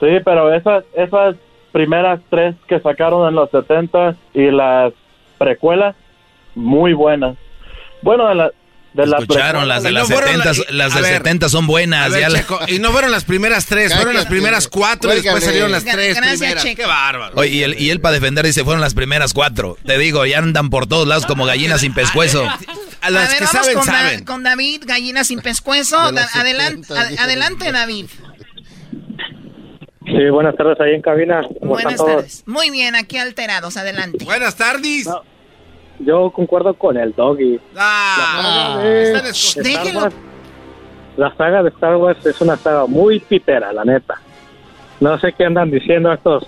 Sí, 0.00 0.06
pero 0.24 0.54
esas, 0.54 0.84
esas 0.94 1.36
primeras 1.72 2.20
tres 2.30 2.54
que 2.68 2.80
sacaron 2.80 3.28
en 3.28 3.34
los 3.34 3.50
70 3.50 4.16
y 4.34 4.50
las 4.50 4.92
precuelas, 5.38 5.94
muy 6.54 6.94
buenas. 6.94 7.36
Bueno, 8.02 8.28
de, 8.28 8.34
la, 8.34 8.50
de 8.92 9.06
las 9.06 9.20
Escucharon, 9.22 9.68
las 9.68 9.82
de 9.84 9.90
no 9.92 10.00
las 10.00 10.08
fueron 10.08 10.30
70, 10.42 10.52
la- 10.52 10.52
y- 10.52 10.76
las 10.76 10.94
de 10.94 11.00
ver, 11.02 11.12
70 11.18 11.48
son 11.48 11.66
buenas. 11.68 12.10
ver, 12.10 12.20
ya 12.22 12.28
la- 12.28 12.38
Checo, 12.40 12.58
y 12.66 12.78
no 12.80 12.90
fueron 12.90 13.12
las 13.12 13.24
primeras 13.24 13.66
tres, 13.66 13.94
fueron 13.94 14.14
las 14.14 14.26
primeras 14.26 14.66
cuatro 14.68 15.12
y 15.12 15.20
después 15.20 15.44
salieron 15.44 15.70
las 15.70 15.84
tres 15.84 16.16
gracias, 16.16 16.38
primeras. 16.38 16.62
Checo. 16.64 16.76
Qué 16.82 16.86
bárbaro. 16.86 17.32
Oye, 17.36 17.50
y 17.50 17.62
él, 17.62 17.76
y 17.78 17.90
él 17.90 18.00
para 18.00 18.14
defender 18.14 18.44
dice, 18.44 18.64
fueron 18.64 18.80
las 18.80 18.94
primeras 18.94 19.32
cuatro. 19.32 19.76
Te 19.86 19.96
digo, 19.98 20.26
ya 20.26 20.38
andan 20.38 20.70
por 20.70 20.86
todos 20.88 21.06
lados 21.06 21.24
como 21.26 21.44
gallinas 21.46 21.80
sin 21.82 21.94
pescuezo. 21.94 22.44
A 23.02 23.10
las 23.10 23.28
a 23.28 23.32
ver, 23.32 23.38
que 23.38 23.44
vamos 23.44 23.50
saben, 23.62 23.74
con, 23.78 23.86
Da- 23.86 23.92
saben. 23.92 24.24
con 24.24 24.42
David, 24.42 24.82
gallina 24.86 25.22
sin 25.24 25.40
pescuezo. 25.40 26.10
Da- 26.12 26.28
adelante, 26.34 26.82
70, 26.88 27.00
ad- 27.00 27.08
dijo. 27.10 27.22
adelante, 27.22 27.72
David. 27.72 28.06
Sí, 30.06 30.28
buenas 30.32 30.56
tardes 30.56 30.80
ahí 30.80 30.94
en 30.94 31.02
cabina. 31.02 31.42
¿Cómo 31.60 31.72
Buenas 31.74 31.92
están 31.92 32.06
todos? 32.06 32.16
tardes. 32.22 32.42
Muy 32.46 32.70
bien, 32.70 32.96
aquí 32.96 33.16
alterados, 33.18 33.76
adelante. 33.76 34.24
Buenas 34.24 34.56
tardes. 34.56 35.06
Yo 36.00 36.30
concuerdo 36.30 36.74
con 36.74 36.96
el 36.96 37.12
doggy. 37.14 37.60
Ah, 37.76 38.78
Ah. 38.78 38.82
están. 39.30 39.96
Wars- 39.96 40.14
la 41.16 41.34
saga 41.36 41.62
de 41.62 41.68
Star 41.70 41.96
Wars 41.96 42.24
es 42.24 42.40
una 42.40 42.56
saga 42.56 42.86
muy 42.86 43.20
pitera, 43.20 43.72
la 43.72 43.84
neta. 43.84 44.14
No 45.00 45.18
sé 45.18 45.32
qué 45.36 45.44
andan 45.44 45.70
diciendo 45.70 46.12
estos 46.12 46.46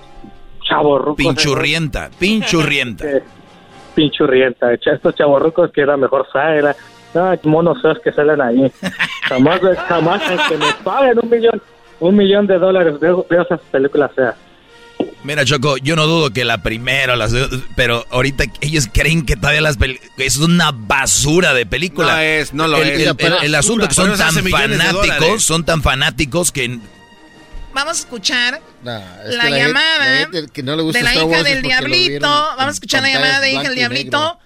chavos 0.69 1.15
Pinchurrienta, 1.17 2.11
pinchurrienta. 2.19 3.05
pinchurrienta. 3.95 4.73
echa- 4.73 4.93
Estos 4.95 5.15
chavorrucos 5.15 5.71
que 5.73 5.83
era 5.83 5.97
mejor 5.97 6.27
saga. 6.33 6.75
No, 7.15 7.31
monos 7.45 7.83
feos 7.83 7.99
que 8.03 8.13
salen 8.13 8.41
ahí. 8.41 8.73
Jamás, 9.29 9.61
jamás 9.89 10.23
que 10.49 10.57
me 10.59 10.67
paguen 10.83 11.19
un 11.23 11.29
millón, 11.31 11.63
un 12.01 12.17
millón 12.17 12.47
de 12.47 12.59
dólares 12.59 12.99
veo, 12.99 13.25
veo 13.29 13.43
esas 13.43 13.61
películas 13.71 14.11
feas. 14.15 14.35
Mira, 15.25 15.45
Choco, 15.45 15.77
yo 15.79 15.97
no 15.97 16.07
dudo 16.07 16.31
que 16.33 16.45
la 16.45 16.63
primera, 16.63 17.17
las, 17.17 17.33
pero 17.77 18.07
ahorita 18.11 18.45
ellos 18.61 18.89
creen 18.93 19.25
que 19.25 19.37
todavía 19.37 19.61
las 19.61 19.77
es 20.19 20.37
una 20.39 20.71
basura 20.73 21.55
de 21.55 21.67
película. 21.67 22.15
No 22.15 22.21
es, 22.21 22.53
no 22.55 22.69
lo 22.69 22.77
el, 22.79 22.89
es. 22.91 23.01
el- 23.01 23.17
el- 23.19 23.45
el 23.45 23.55
asunto 23.55 23.89
que 23.89 23.95
son 23.95 24.17
tan 24.17 24.35
fanáticos, 24.35 25.45
son 25.45 25.65
tan 25.65 25.83
fanáticos 25.83 26.53
que 26.53 26.79
Vamos 27.75 27.97
a 27.97 28.01
escuchar 28.01 28.61
es 29.25 29.35
la 29.35 29.45
gente- 29.45 29.59
llamada 29.59 29.99
la 29.99 30.17
gente 30.19 30.47
que 30.53 30.63
no 30.63 30.77
le 30.77 30.83
gusta 30.83 30.99
de 30.99 31.05
la 31.05 31.13
Star 31.15 31.27
hija 31.29 31.43
del 31.43 31.63
diablito. 31.63 32.27
Vamos 32.29 32.67
a 32.67 32.71
escuchar 32.71 33.03
la 33.03 33.09
llamada 33.13 33.41
de 33.41 33.53
hija 33.53 33.63
del 33.63 33.75
diablito 33.77 34.39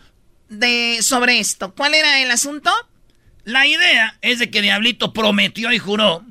de 0.49 0.99
sobre 1.03 1.41
esto. 1.41 1.75
¿Cuál 1.75 1.95
era 1.95 2.21
el 2.23 2.31
asunto? 2.31 2.71
La 3.45 3.67
idea 3.67 4.17
es 4.23 4.39
de 4.39 4.51
que 4.51 4.63
Diablito 4.63 5.13
prometió 5.13 5.73
y 5.73 5.79
juró 5.79 6.25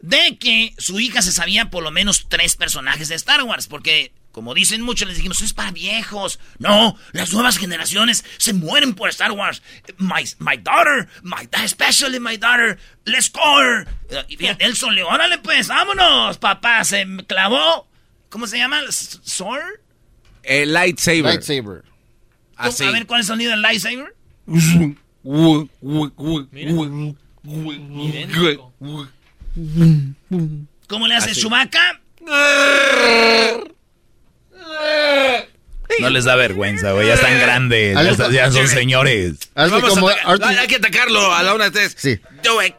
de 0.00 0.38
que 0.38 0.74
su 0.78 1.00
hija 1.00 1.22
se 1.22 1.32
sabía 1.32 1.70
por 1.70 1.82
lo 1.82 1.90
menos 1.90 2.26
tres 2.28 2.56
personajes 2.56 3.08
de 3.08 3.14
Star 3.14 3.42
Wars, 3.42 3.66
porque 3.66 4.12
como 4.36 4.52
dicen 4.52 4.82
muchos, 4.82 5.08
les 5.08 5.16
dijimos, 5.16 5.40
es 5.40 5.54
para 5.54 5.70
viejos. 5.70 6.38
No, 6.58 6.94
las 7.12 7.32
nuevas 7.32 7.56
generaciones 7.56 8.22
se 8.36 8.52
mueren 8.52 8.92
por 8.92 9.08
Star 9.08 9.32
Wars. 9.32 9.62
My, 9.96 10.24
my 10.40 10.58
daughter, 10.58 11.08
my, 11.22 11.48
especially 11.64 12.20
my 12.20 12.36
daughter, 12.36 12.78
let's 13.06 13.32
go. 13.32 13.40
Y 14.28 14.36
fíjate, 14.36 14.62
él 14.66 14.74
órale 15.08 15.38
pues, 15.38 15.68
vámonos, 15.68 16.36
papá, 16.36 16.84
se 16.84 17.06
me 17.06 17.24
clavó. 17.24 17.88
¿Cómo 18.28 18.46
se 18.46 18.58
llama? 18.58 18.82
¿Sword? 18.90 19.80
El 20.42 20.74
lightsaber. 20.74 21.24
Lightsaber. 21.24 21.84
Así. 22.56 22.84
A 22.84 22.90
ver, 22.90 23.06
¿cuál 23.06 23.22
es 23.22 23.28
el 23.28 23.28
sonido 23.28 23.52
del 23.52 23.62
lightsaber? 23.62 24.14
¿Cómo 30.88 31.06
le 31.06 31.14
hace 31.16 31.30
Así. 31.30 31.40
Chewbacca? 31.40 32.00
no 36.00 36.10
les 36.10 36.24
da 36.24 36.36
vergüenza, 36.36 36.92
güey. 36.92 37.06
Ya 37.06 37.14
están 37.14 37.38
grandes, 37.38 37.96
ya, 38.32 38.50
son 38.50 38.68
señores. 38.68 39.50
Vamos 39.54 39.82
como 39.88 40.08
a 40.08 40.14
hay 40.60 40.66
que 40.66 40.76
atacarlo 40.76 41.34
a 41.34 41.42
la 41.42 41.54
una 41.54 41.64
de 41.66 41.70
tres. 41.70 41.94
Sí. 41.96 42.20
Do 42.42 42.62
it. 42.62 42.74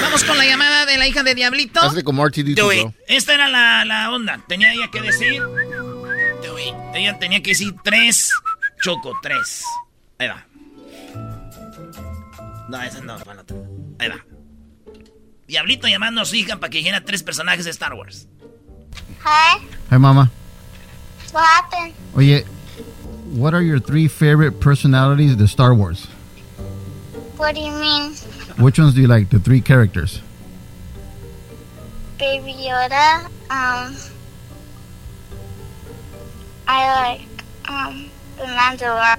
Vamos 0.00 0.24
con 0.24 0.38
la 0.38 0.46
llamada 0.46 0.86
de 0.86 0.96
la 0.96 1.06
hija 1.06 1.22
de 1.22 1.34
Diablito. 1.34 1.80
Hazle 1.80 2.02
como 2.02 2.24
R2D2, 2.24 2.54
Do 2.54 2.72
it. 2.72 2.80
bro. 2.82 2.94
Esta 3.06 3.34
era 3.34 3.48
la, 3.48 3.84
la 3.84 4.10
onda. 4.10 4.40
Tenía 4.48 4.72
ella 4.72 4.88
que 4.90 5.02
decir. 5.02 5.42
güey. 5.42 6.74
Ella 6.94 7.18
tenía 7.18 7.42
que 7.42 7.50
decir 7.50 7.74
tres. 7.84 8.30
Choco, 8.82 9.12
tres. 9.22 9.62
Ahí 10.18 10.28
va. 10.28 10.46
No, 12.68 12.82
esa 12.82 13.00
no, 13.00 13.18
para 13.18 13.42
otra. 13.42 13.56
Ahí 13.98 14.08
va. 14.08 14.24
Diablito 15.48 15.86
llamando 15.88 16.20
a 16.20 16.24
su 16.24 16.36
hija 16.36 16.56
para 16.56 16.70
que 16.70 16.78
dijera 16.78 17.04
tres 17.04 17.22
personajes 17.22 17.64
de 17.64 17.70
Star 17.70 17.94
Wars. 17.94 18.26
Hi, 19.24 19.58
Hi, 19.90 19.98
Mama. 19.98 20.30
what 21.32 21.44
happened? 21.44 21.94
Oye, 22.16 22.44
what 23.32 23.54
are 23.54 23.62
your 23.62 23.78
three 23.80 24.08
favorite 24.08 24.60
personalities 24.60 25.32
of 25.40 25.50
Star 25.50 25.74
Wars? 25.74 26.06
What 27.36 27.54
do 27.54 27.60
you 27.60 27.72
mean? 27.72 28.12
Which 28.58 28.78
ones 28.78 28.94
do 28.94 29.00
you 29.00 29.08
like? 29.08 29.30
The 29.30 29.38
three 29.38 29.60
characters. 29.60 30.20
Baby 32.18 32.54
Yoda, 32.54 33.24
um, 33.50 33.96
I 36.68 37.18
like, 37.18 37.44
um, 37.68 38.10
the 38.36 38.44
Mandalorian 38.44 39.18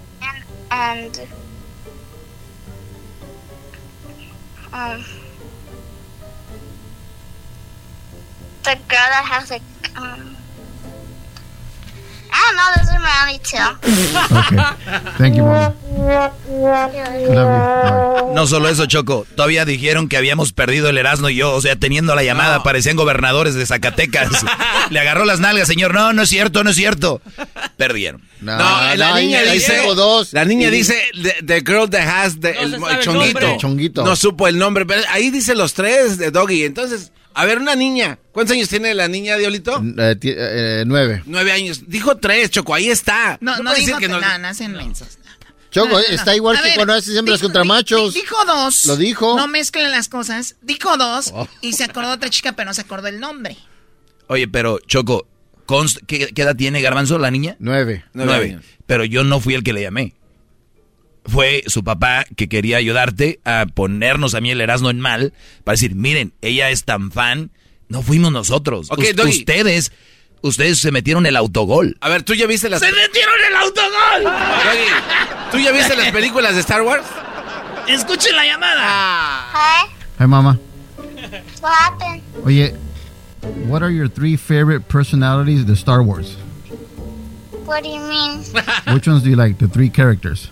and, 0.71 1.27
um, 4.71 5.03
the 8.63 8.75
girl 8.87 9.07
that 9.09 9.25
has 9.25 9.49
like, 9.49 9.61
um, 9.95 10.35
I 12.35 12.41
don't 12.47 12.55
know, 12.55 12.69
those 12.77 12.89
are 12.89 12.99
my 12.99 13.13
only 13.21 13.39
two. 13.39 13.57
Okay. 14.33 14.57
Thank 15.19 15.35
you. 15.35 15.43
Love 15.43 16.93
you. 16.95 18.33
No 18.33 18.47
solo 18.47 18.69
eso, 18.69 18.87
Choco. 18.87 19.27
Todavía 19.35 19.65
dijeron 19.65 20.09
que 20.09 20.17
habíamos 20.17 20.51
perdido 20.51 20.89
el 20.89 20.97
Erasmo 20.97 21.29
y 21.29 21.35
yo. 21.35 21.53
O 21.53 21.61
sea, 21.61 21.75
teniendo 21.75 22.15
la 22.15 22.23
llamada, 22.23 22.63
parecían 22.63 22.95
gobernadores 22.95 23.53
de 23.53 23.65
Zacatecas. 23.67 24.29
Le 24.89 24.99
agarró 24.99 25.25
las 25.25 25.39
nalgas, 25.39 25.67
señor. 25.67 25.93
No, 25.93 26.11
no 26.13 26.23
es 26.23 26.29
cierto, 26.29 26.63
no 26.63 26.71
es 26.71 26.75
cierto. 26.75 27.21
Perdieron. 27.77 28.23
No, 28.41 28.57
la 28.95 29.15
niña 29.19 29.43
dice. 29.43 29.83
La 30.31 30.45
niña 30.45 30.71
dice 30.71 30.99
the, 31.21 31.35
the 31.45 31.61
girl 31.63 31.87
that 31.89 32.07
has 32.07 32.39
the, 32.39 32.49
el, 32.51 32.73
el 32.73 32.83
el 32.83 32.99
chonguito. 32.99 33.39
nombre. 33.39 33.57
Chonguito. 33.59 34.03
No 34.03 34.15
supo 34.15 34.47
el 34.47 34.57
nombre, 34.57 34.85
pero 34.87 35.03
ahí 35.11 35.29
dice 35.29 35.53
los 35.53 35.75
tres 35.75 36.17
de 36.17 36.31
Doggy. 36.31 36.63
Entonces, 36.63 37.11
a 37.35 37.45
ver, 37.45 37.59
una 37.59 37.75
niña. 37.75 38.19
¿Cuántos 38.31 38.55
años 38.55 38.69
tiene 38.69 38.93
la 38.93 39.07
niña, 39.07 39.37
Diolito? 39.37 39.81
Eh, 39.97 40.15
eh, 40.23 40.83
nueve. 40.85 41.23
Nueve 41.25 41.51
años. 41.51 41.83
Dijo 41.87 42.17
tres, 42.17 42.49
Choco, 42.51 42.73
ahí 42.73 42.89
está. 42.89 43.37
No, 43.41 43.57
no, 43.57 43.71
puede 43.71 43.85
dijo 43.85 43.97
que 43.99 44.07
no. 44.07 44.19
no, 44.19 44.37
no 44.39 44.47
hacen 44.47 44.71
mensos. 44.73 45.17
Choco, 45.71 45.87
No, 45.87 45.93
no, 45.93 45.99
no. 46.07 46.13
está 46.15 46.35
igual 46.35 46.55
A 46.57 46.61
que 46.61 46.67
ver, 46.69 46.75
cuando 46.75 46.93
haces 46.93 47.15
hembras 47.15 47.39
dijo- 47.39 47.47
contra 47.47 47.63
machos. 47.63 48.13
di- 48.13 48.21
Dijo 48.21 48.35
dos. 48.45 48.85
Lo 48.85 48.95
dijo. 48.95 49.35
No 49.37 49.47
mezclen 49.47 49.89
las 49.91 50.07
cosas. 50.07 50.55
Dijo 50.61 50.97
dos 50.97 51.31
Oh. 51.33 51.47
y 51.61 51.73
se 51.73 51.83
acordó 51.83 52.11
otra 52.11 52.29
chica, 52.29 52.53
pero 52.53 52.67
no 52.69 52.73
se 52.75 52.81
acordó 52.81 53.07
el 53.07 53.19
nombre. 53.19 53.57
Oye, 54.27 54.47
pero, 54.47 54.79
Choco, 54.85 55.27
¿qué, 56.07 56.27
qué 56.33 56.41
edad 56.43 56.55
tiene 56.55 56.81
Garbanzo, 56.81 57.17
la 57.17 57.31
niña? 57.31 57.55
Nueve. 57.59 58.05
Nueve. 58.13 58.45
años. 58.45 58.63
Pero 58.85 59.03
yo 59.05 59.23
no 59.23 59.39
fui 59.39 59.55
el 59.55 59.63
que 59.63 59.73
le 59.73 59.81
llamé. 59.81 60.13
Fue 61.25 61.63
su 61.67 61.83
papá 61.83 62.25
que 62.35 62.49
quería 62.49 62.77
ayudarte 62.77 63.39
a 63.45 63.65
ponernos 63.73 64.35
a 64.35 64.41
mí 64.41 64.51
el 64.51 64.59
Erasmo 64.61 64.89
en 64.89 64.99
mal. 64.99 65.33
Para 65.63 65.73
decir, 65.73 65.95
miren, 65.95 66.33
ella 66.41 66.69
es 66.69 66.83
tan 66.83 67.11
fan. 67.11 67.51
No 67.87 68.01
fuimos 68.01 68.31
nosotros. 68.31 68.87
Ok, 68.91 68.99
Us- 68.99 69.15
Doggy. 69.15 69.29
ustedes, 69.29 69.91
ustedes 70.41 70.79
se 70.79 70.91
metieron 70.91 71.25
el 71.25 71.35
autogol. 71.37 71.97
A 72.01 72.09
ver, 72.09 72.23
¿tú 72.23 72.33
ya 72.33 72.45
viste 72.47 72.69
las... 72.69 72.81
¡Se 72.81 72.91
metieron 72.91 73.35
el 73.47 73.55
autogol! 73.55 74.23
Doggy, 74.23 75.51
¿tú 75.51 75.59
ya 75.59 75.71
viste 75.71 75.95
las 75.95 76.11
películas 76.11 76.55
de 76.55 76.61
Star 76.61 76.81
Wars? 76.81 77.05
Escuchen 77.87 78.35
la 78.35 78.45
llamada. 78.45 79.47
Hi, 79.53 79.89
Hi, 80.19 80.27
Mama. 80.27 80.57
what 81.61 81.71
happened? 81.73 82.21
Oye, 82.45 82.73
what 83.67 83.81
are 83.81 83.91
your 83.93 84.07
three 84.09 84.35
favorite 84.37 84.87
personalities 84.89 85.69
of 85.69 85.77
Star 85.77 86.01
Wars? 86.01 86.37
What 87.65 87.83
do 87.83 87.89
you 87.89 87.99
mean? 88.01 88.43
Which 88.93 89.07
ones 89.07 89.23
do 89.23 89.29
you 89.29 89.35
like? 89.37 89.57
The 89.57 89.67
three 89.69 89.89
characters. 89.89 90.49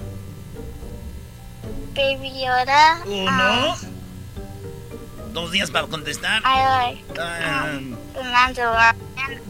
Baby 1.95 2.31
Yoda, 2.43 3.01
Uno. 3.05 3.73
um, 3.73 5.33
Dos 5.33 5.51
días 5.51 5.69
para 5.71 5.87
contestar. 5.87 6.41
I 6.43 6.65
like, 6.65 7.19
Ah, 7.19 7.79
the 8.13 8.23
Mandalorian 8.23 8.95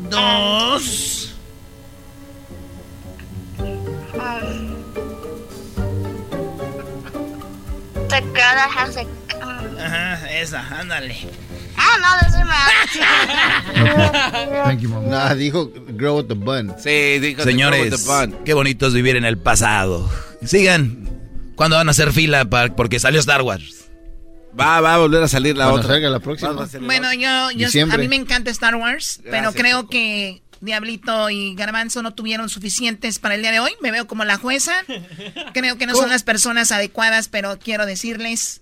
dos. 0.09 1.33
the 8.09 8.21
girl 8.21 8.53
that 8.59 8.69
has 8.69 8.97
um, 8.97 9.77
Ajá, 9.79 10.27
esa, 10.31 10.59
ándale. 10.79 11.15
Are 11.77 11.97
my 11.99 12.07
only 12.13 12.27
two. 12.93 13.03
Thank 14.65 14.81
you. 14.81 14.89
Nah, 14.89 15.33
dijo 15.33 15.71
grow 15.97 16.17
with 16.17 16.27
the 16.27 16.35
bun. 16.35 16.73
Sí, 16.77 17.19
dijo 17.19 17.43
Señores, 17.43 18.05
qué 18.45 18.53
bonito 18.53 18.87
es 18.87 18.93
vivir 18.93 19.15
en 19.15 19.25
el 19.25 19.37
pasado. 19.37 20.09
Sigan. 20.45 21.09
¿Cuándo 21.61 21.77
van 21.77 21.89
a 21.89 21.91
hacer 21.91 22.11
fila 22.11 22.43
para, 22.45 22.75
porque 22.75 22.97
salió 22.97 23.19
Star 23.19 23.43
Wars? 23.43 23.91
Va, 24.59 24.81
va 24.81 24.95
a 24.95 24.97
volver 24.97 25.21
a 25.21 25.27
salir 25.27 25.55
la 25.55 25.65
Cuando 25.65 25.81
otra. 25.81 25.93
salga 25.93 26.09
la 26.09 26.19
próxima. 26.19 26.53
Va 26.53 26.63
a 26.63 26.67
salir 26.67 26.81
la 26.81 26.87
Bueno, 26.87 27.13
yo, 27.13 27.51
yo 27.51 27.83
a 27.83 27.97
mí 27.97 28.07
me 28.07 28.15
encanta 28.15 28.49
Star 28.49 28.73
Wars, 28.73 29.21
pero 29.29 29.53
creo 29.53 29.87
que 29.87 30.41
Diablito 30.59 31.29
y 31.29 31.53
Garbanzo 31.53 32.01
no 32.01 32.15
tuvieron 32.15 32.49
suficientes 32.49 33.19
para 33.19 33.35
el 33.35 33.43
día 33.43 33.51
de 33.51 33.59
hoy. 33.59 33.73
Me 33.79 33.91
veo 33.91 34.07
como 34.07 34.25
la 34.25 34.37
jueza. 34.37 34.71
Creo 35.53 35.77
que 35.77 35.85
no 35.85 35.93
son 35.93 36.09
las 36.09 36.23
personas 36.23 36.71
adecuadas, 36.71 37.27
pero 37.27 37.59
quiero 37.59 37.85
decirles 37.85 38.61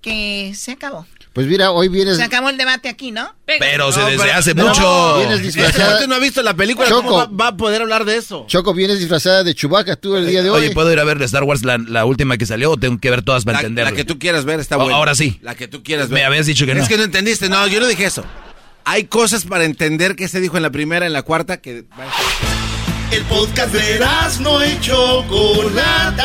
que 0.00 0.52
se 0.54 0.70
acabó. 0.70 1.04
Pues 1.36 1.46
mira, 1.48 1.70
hoy 1.70 1.88
vienes. 1.88 2.16
Se 2.16 2.22
acabó 2.22 2.48
el 2.48 2.56
debate 2.56 2.88
aquí, 2.88 3.10
¿no? 3.10 3.30
Pero 3.44 3.92
se 3.92 4.00
desde 4.00 4.16
pero- 4.24 4.38
hace 4.38 4.54
no, 4.54 4.68
mucho. 4.68 5.18
vienes 5.18 5.42
disfrazada. 5.42 5.96
Usted 5.96 6.06
no 6.08 6.14
ha 6.14 6.18
visto 6.18 6.42
la 6.42 6.54
película, 6.54 6.88
Choco. 6.88 7.02
¿cómo 7.02 7.16
va, 7.18 7.26
va 7.26 7.48
a 7.48 7.56
poder 7.58 7.82
hablar 7.82 8.06
de 8.06 8.16
eso? 8.16 8.46
Choco, 8.48 8.72
vienes 8.72 8.98
disfrazada 9.00 9.44
de 9.44 9.54
Chewbacca 9.54 9.96
tú 9.96 10.16
el 10.16 10.26
día 10.26 10.42
de 10.42 10.48
hoy. 10.48 10.60
Oye, 10.62 10.70
¿puedo 10.70 10.90
ir 10.90 10.98
a 10.98 11.04
ver 11.04 11.18
de 11.18 11.26
Star 11.26 11.42
Wars 11.44 11.62
la, 11.62 11.76
la 11.76 12.06
última 12.06 12.38
que 12.38 12.46
salió 12.46 12.70
o 12.70 12.78
tengo 12.78 12.98
que 12.98 13.10
ver 13.10 13.20
todas 13.20 13.44
para 13.44 13.58
La, 13.58 13.60
entenderlo? 13.60 13.90
la 13.90 13.96
que 13.98 14.04
tú 14.06 14.18
quieras 14.18 14.46
ver 14.46 14.60
está 14.60 14.78
buena. 14.78 14.94
ahora 14.96 15.14
sí. 15.14 15.38
La 15.42 15.54
que 15.54 15.68
tú 15.68 15.82
quieras 15.82 16.08
ver. 16.08 16.20
Me 16.20 16.24
habías 16.24 16.46
dicho 16.46 16.64
que 16.64 16.74
no. 16.74 16.82
Es 16.82 16.88
que 16.88 16.96
no 16.96 17.02
entendiste. 17.02 17.50
No, 17.50 17.66
yo 17.66 17.80
no 17.80 17.86
dije 17.86 18.06
eso. 18.06 18.24
Hay 18.86 19.04
cosas 19.04 19.44
para 19.44 19.64
entender 19.64 20.16
qué 20.16 20.28
se 20.28 20.40
dijo 20.40 20.56
en 20.56 20.62
la 20.62 20.70
primera, 20.70 21.04
en 21.04 21.12
la 21.12 21.20
cuarta, 21.20 21.58
que... 21.58 21.84
El 23.10 23.22
podcast 23.24 23.74
de 23.74 24.00
no 24.40 24.64
y 24.64 24.80
Chocolata. 24.80 26.24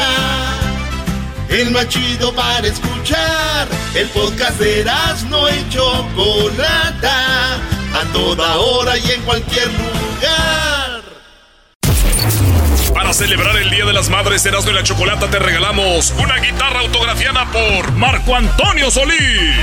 El 1.52 1.72
más 1.72 1.90
chido 1.90 2.34
para 2.34 2.66
escuchar. 2.66 3.68
El 3.94 4.08
podcast 4.10 4.58
de 4.58 4.86
no 5.28 5.50
y 5.50 5.70
Chocolata. 5.70 7.56
A 7.94 8.06
toda 8.14 8.56
hora 8.56 8.98
y 8.98 9.12
en 9.12 9.22
cualquier 9.24 9.68
lugar. 9.68 11.02
Para 12.94 13.14
celebrar 13.14 13.58
el 13.58 13.70
Día 13.70 13.84
de 13.84 13.92
las 13.92 14.10
Madres 14.10 14.46
Erasmo 14.46 14.72
y 14.72 14.74
la 14.74 14.84
Chocolata 14.84 15.30
te 15.30 15.40
regalamos 15.40 16.14
una 16.18 16.38
guitarra 16.38 16.80
autografiada 16.80 17.46
por 17.52 17.92
Marco 17.94 18.34
Antonio 18.34 18.90
Solís. 18.90 19.58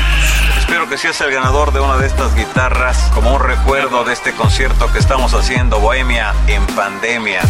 Espero 0.59 0.91
que 0.91 0.99
seas 0.99 1.19
el 1.23 1.31
ganador 1.31 1.73
de 1.73 1.81
una 1.81 1.97
de 1.97 2.07
estas 2.07 2.35
guitarras 2.35 2.99
como 3.15 3.35
un 3.35 3.43
recuerdo 3.43 4.05
de 4.05 4.13
este 4.13 4.35
concierto 4.35 4.93
que 4.93 4.99
estamos 4.99 5.33
haciendo 5.33 5.81
Bohemia 5.81 6.35
en 6.49 6.67
pandemia. 6.67 7.41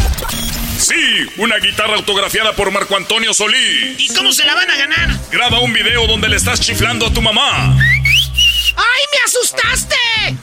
Sí, 0.78 0.94
una 1.38 1.56
guitarra 1.56 1.94
autografiada 1.96 2.52
por 2.54 2.70
Marco 2.70 2.96
Antonio 2.96 3.34
Solís. 3.34 3.96
¿Y 3.98 4.14
cómo 4.14 4.32
se 4.32 4.44
la 4.44 4.54
van 4.54 4.70
a 4.70 4.76
ganar? 4.76 5.18
Graba 5.32 5.58
un 5.58 5.72
video 5.72 6.06
donde 6.06 6.28
le 6.28 6.36
estás 6.36 6.60
chiflando 6.60 7.06
a 7.06 7.12
tu 7.12 7.20
mamá. 7.20 7.76
¡Ay, 8.76 9.02
me 9.12 9.18
asustaste! 9.24 9.94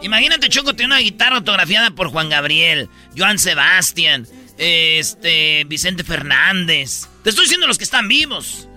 Imagínate, 0.03 0.47
Choco, 0.49 0.75
tiene 0.75 0.93
una 0.93 1.01
guitarra 1.01 1.37
autografiada 1.37 1.91
por 1.91 2.09
Juan 2.09 2.29
Gabriel, 2.29 2.89
Joan 3.17 3.39
Sebastián, 3.39 4.27
este, 4.59 5.63
Vicente 5.65 6.03
Fernández. 6.03 7.07
Te 7.23 7.31
estoy 7.31 7.45
diciendo 7.45 7.65
los 7.67 7.77
que 7.79 7.83
están 7.83 8.07
vivos. 8.07 8.67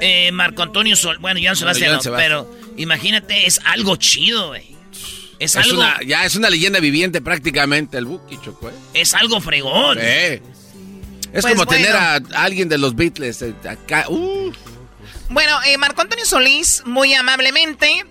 Eh, 0.00 0.30
Marco 0.30 0.62
Antonio 0.62 0.94
Sol. 0.94 1.18
Bueno, 1.18 1.40
Joan 1.42 1.56
Sebastián, 1.56 1.88
Joan 1.90 1.96
no, 1.96 2.02
Sebastián. 2.02 2.46
pero 2.46 2.56
imagínate, 2.76 3.46
es 3.46 3.60
algo 3.64 3.96
chido, 3.96 4.48
güey. 4.48 4.77
Es, 5.38 5.54
Es 5.54 5.64
algo. 5.64 5.78
una, 5.80 5.98
ya 6.04 6.24
es 6.24 6.34
una 6.36 6.50
leyenda 6.50 6.80
viviente 6.80 7.20
prácticamente 7.20 7.96
el 7.98 8.06
Buki, 8.06 8.38
Choco. 8.40 8.70
¿eh? 8.70 8.72
Es 8.94 9.14
algo 9.14 9.40
fregón. 9.40 9.98
Sí. 9.98 10.02
Es 10.04 10.40
Pues 11.42 11.44
como 11.46 11.64
bueno. 11.64 11.66
tener 11.66 11.94
a 11.94 12.16
alguien 12.42 12.68
de 12.68 12.78
los 12.78 12.96
Beatles 12.96 13.42
eh, 13.42 13.54
acá. 13.68 14.06
Uh. 14.08 14.50
Bueno, 15.28 15.58
eh, 15.66 15.76
Marco 15.78 16.00
Antonio 16.00 16.24
Solís, 16.24 16.82
muy 16.86 17.12
amablemente, 17.14 18.04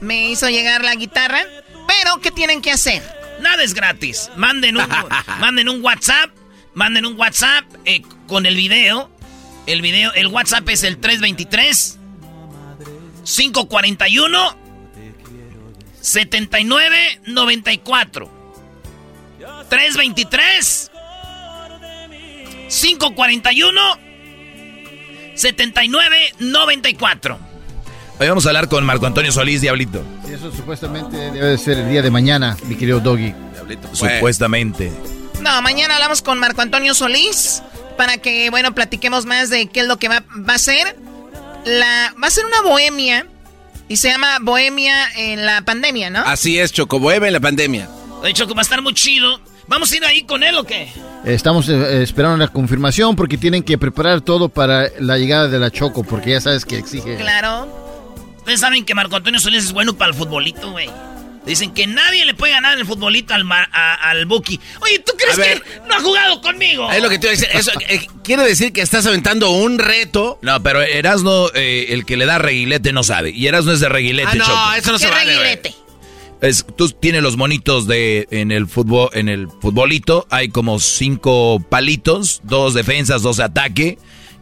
me 0.00 0.30
hizo 0.30 0.48
llegar 0.50 0.82
la 0.84 0.94
guitarra. 0.96 1.42
Pero, 1.86 2.20
¿qué 2.20 2.30
tienen 2.32 2.60
que 2.60 2.72
hacer? 2.72 3.02
Nada 3.40 3.62
es 3.62 3.72
gratis. 3.72 4.30
Manden 4.36 4.76
un, 4.76 4.84
manden 5.40 5.68
un 5.68 5.82
WhatsApp. 5.82 6.30
Manden 6.74 7.06
un 7.06 7.16
WhatsApp 7.18 7.64
eh, 7.84 8.02
con 8.26 8.44
el 8.46 8.56
video. 8.56 9.10
El 9.66 9.80
video, 9.82 10.12
el 10.14 10.26
WhatsApp 10.28 10.68
es 10.68 10.82
el 10.84 10.98
323 10.98 11.98
541 13.24 14.56
7994. 16.06 18.30
323 19.68 20.90
541 22.68 23.80
7994. 25.34 27.38
Hoy 28.18 28.28
vamos 28.28 28.46
a 28.46 28.48
hablar 28.50 28.68
con 28.68 28.86
Marco 28.86 29.06
Antonio 29.06 29.32
Solís, 29.32 29.60
Diablito. 29.60 30.04
Sí, 30.24 30.34
eso 30.34 30.52
supuestamente 30.52 31.16
debe 31.16 31.48
de 31.48 31.58
ser 31.58 31.78
el 31.78 31.90
día 31.90 32.02
de 32.02 32.12
mañana, 32.12 32.56
mi 32.66 32.76
querido 32.76 33.00
Doggy. 33.00 33.34
Supuestamente. 33.92 34.92
No, 35.40 35.60
mañana 35.60 35.96
hablamos 35.96 36.22
con 36.22 36.38
Marco 36.38 36.62
Antonio 36.62 36.94
Solís 36.94 37.64
para 37.96 38.18
que, 38.18 38.48
bueno, 38.50 38.76
platiquemos 38.76 39.26
más 39.26 39.50
de 39.50 39.66
qué 39.66 39.80
es 39.80 39.88
lo 39.88 39.98
que 39.98 40.06
va, 40.08 40.22
va 40.48 40.54
a 40.54 40.58
ser. 40.58 40.96
La, 41.64 42.14
va 42.22 42.28
a 42.28 42.30
ser 42.30 42.46
una 42.46 42.62
bohemia 42.62 43.26
y 43.88 43.96
se 43.96 44.08
llama 44.08 44.38
Bohemia 44.40 44.94
en 45.16 45.44
la 45.44 45.62
pandemia, 45.62 46.10
¿no? 46.10 46.20
Así 46.20 46.58
es, 46.58 46.72
Choco. 46.72 46.98
Bohemia 46.98 47.28
en 47.28 47.32
la 47.32 47.40
pandemia. 47.40 47.88
De 48.22 48.30
hecho, 48.30 48.46
que 48.46 48.54
va 48.54 48.60
a 48.60 48.62
estar 48.62 48.82
muy 48.82 48.94
chido. 48.94 49.40
¿Vamos 49.68 49.90
a 49.90 49.96
ir 49.96 50.04
ahí 50.04 50.22
con 50.22 50.42
él 50.42 50.54
o 50.56 50.64
qué? 50.64 50.88
Estamos 51.24 51.68
eh, 51.68 52.02
esperando 52.02 52.36
la 52.36 52.48
confirmación 52.48 53.16
porque 53.16 53.36
tienen 53.36 53.62
que 53.62 53.78
preparar 53.78 54.20
todo 54.20 54.48
para 54.48 54.90
la 55.00 55.18
llegada 55.18 55.48
de 55.48 55.58
la 55.58 55.70
Choco, 55.70 56.04
porque 56.04 56.30
ya 56.30 56.40
sabes 56.40 56.64
que 56.64 56.78
exige. 56.78 57.16
Claro. 57.16 57.68
Ustedes 58.38 58.60
saben 58.60 58.84
que 58.84 58.94
Marco 58.94 59.16
Antonio 59.16 59.40
Solís 59.40 59.64
es 59.64 59.72
bueno 59.72 59.94
para 59.94 60.12
el 60.12 60.16
futbolito, 60.16 60.70
güey. 60.70 60.88
Dicen 61.46 61.72
que 61.72 61.86
nadie 61.86 62.24
le 62.26 62.34
puede 62.34 62.52
ganar 62.52 62.72
en 62.74 62.80
el 62.80 62.86
futbolito 62.86 63.32
al, 63.32 63.44
Mar- 63.44 63.68
a- 63.72 63.94
al 64.10 64.26
Buki. 64.26 64.58
Oye, 64.80 64.98
¿tú 64.98 65.12
crees 65.16 65.38
A 65.38 65.40
ver. 65.40 65.62
que 65.62 65.80
no 65.88 65.94
ha 65.94 66.00
jugado 66.00 66.40
conmigo? 66.40 66.90
Es 66.90 67.00
lo 67.00 67.08
que 67.08 67.18
te 67.20 67.26
iba 67.28 67.32
a 67.34 67.36
decir. 67.36 67.48
Eso, 67.54 67.70
eh, 67.88 68.06
quiere 68.24 68.42
decir 68.42 68.72
que 68.72 68.80
estás 68.80 69.06
aventando 69.06 69.50
un 69.50 69.78
reto. 69.78 70.38
No, 70.42 70.60
pero 70.62 70.82
Erasno, 70.82 71.48
eh, 71.54 71.86
el 71.90 72.04
que 72.04 72.16
le 72.16 72.26
da 72.26 72.38
reguilete 72.38 72.92
no 72.92 73.04
sabe. 73.04 73.30
Y 73.30 73.46
Erasno 73.46 73.70
es 73.72 73.78
de 73.80 73.88
reguilete, 73.88 74.28
Ah, 74.32 74.34
no, 74.34 74.44
Choco. 74.44 74.72
eso 74.76 74.92
no 74.92 74.98
se 74.98 75.06
¿Qué 75.06 75.10
vale. 75.12 75.24
güey. 75.36 75.38
reguilete? 75.44 75.74
Es, 76.42 76.66
tú 76.76 76.90
tienes 76.90 77.22
los 77.22 77.36
monitos 77.36 77.86
de 77.86 78.26
en 78.30 78.50
el 78.52 78.66
fútbol, 78.66 79.08
en 79.14 79.28
el 79.30 79.48
futbolito, 79.62 80.26
hay 80.30 80.48
como 80.48 80.80
cinco 80.80 81.64
palitos, 81.70 82.40
dos 82.44 82.74
defensas, 82.74 83.22
dos 83.22 83.38
ataque. 83.40 83.98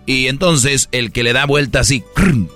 Y 0.07 0.27
entonces 0.29 0.89
el 0.91 1.13
que 1.13 1.23
le 1.23 1.33
da 1.35 1.45
vuelta 1.45 1.81
así. 1.81 2.03
¡crum! 2.15 2.49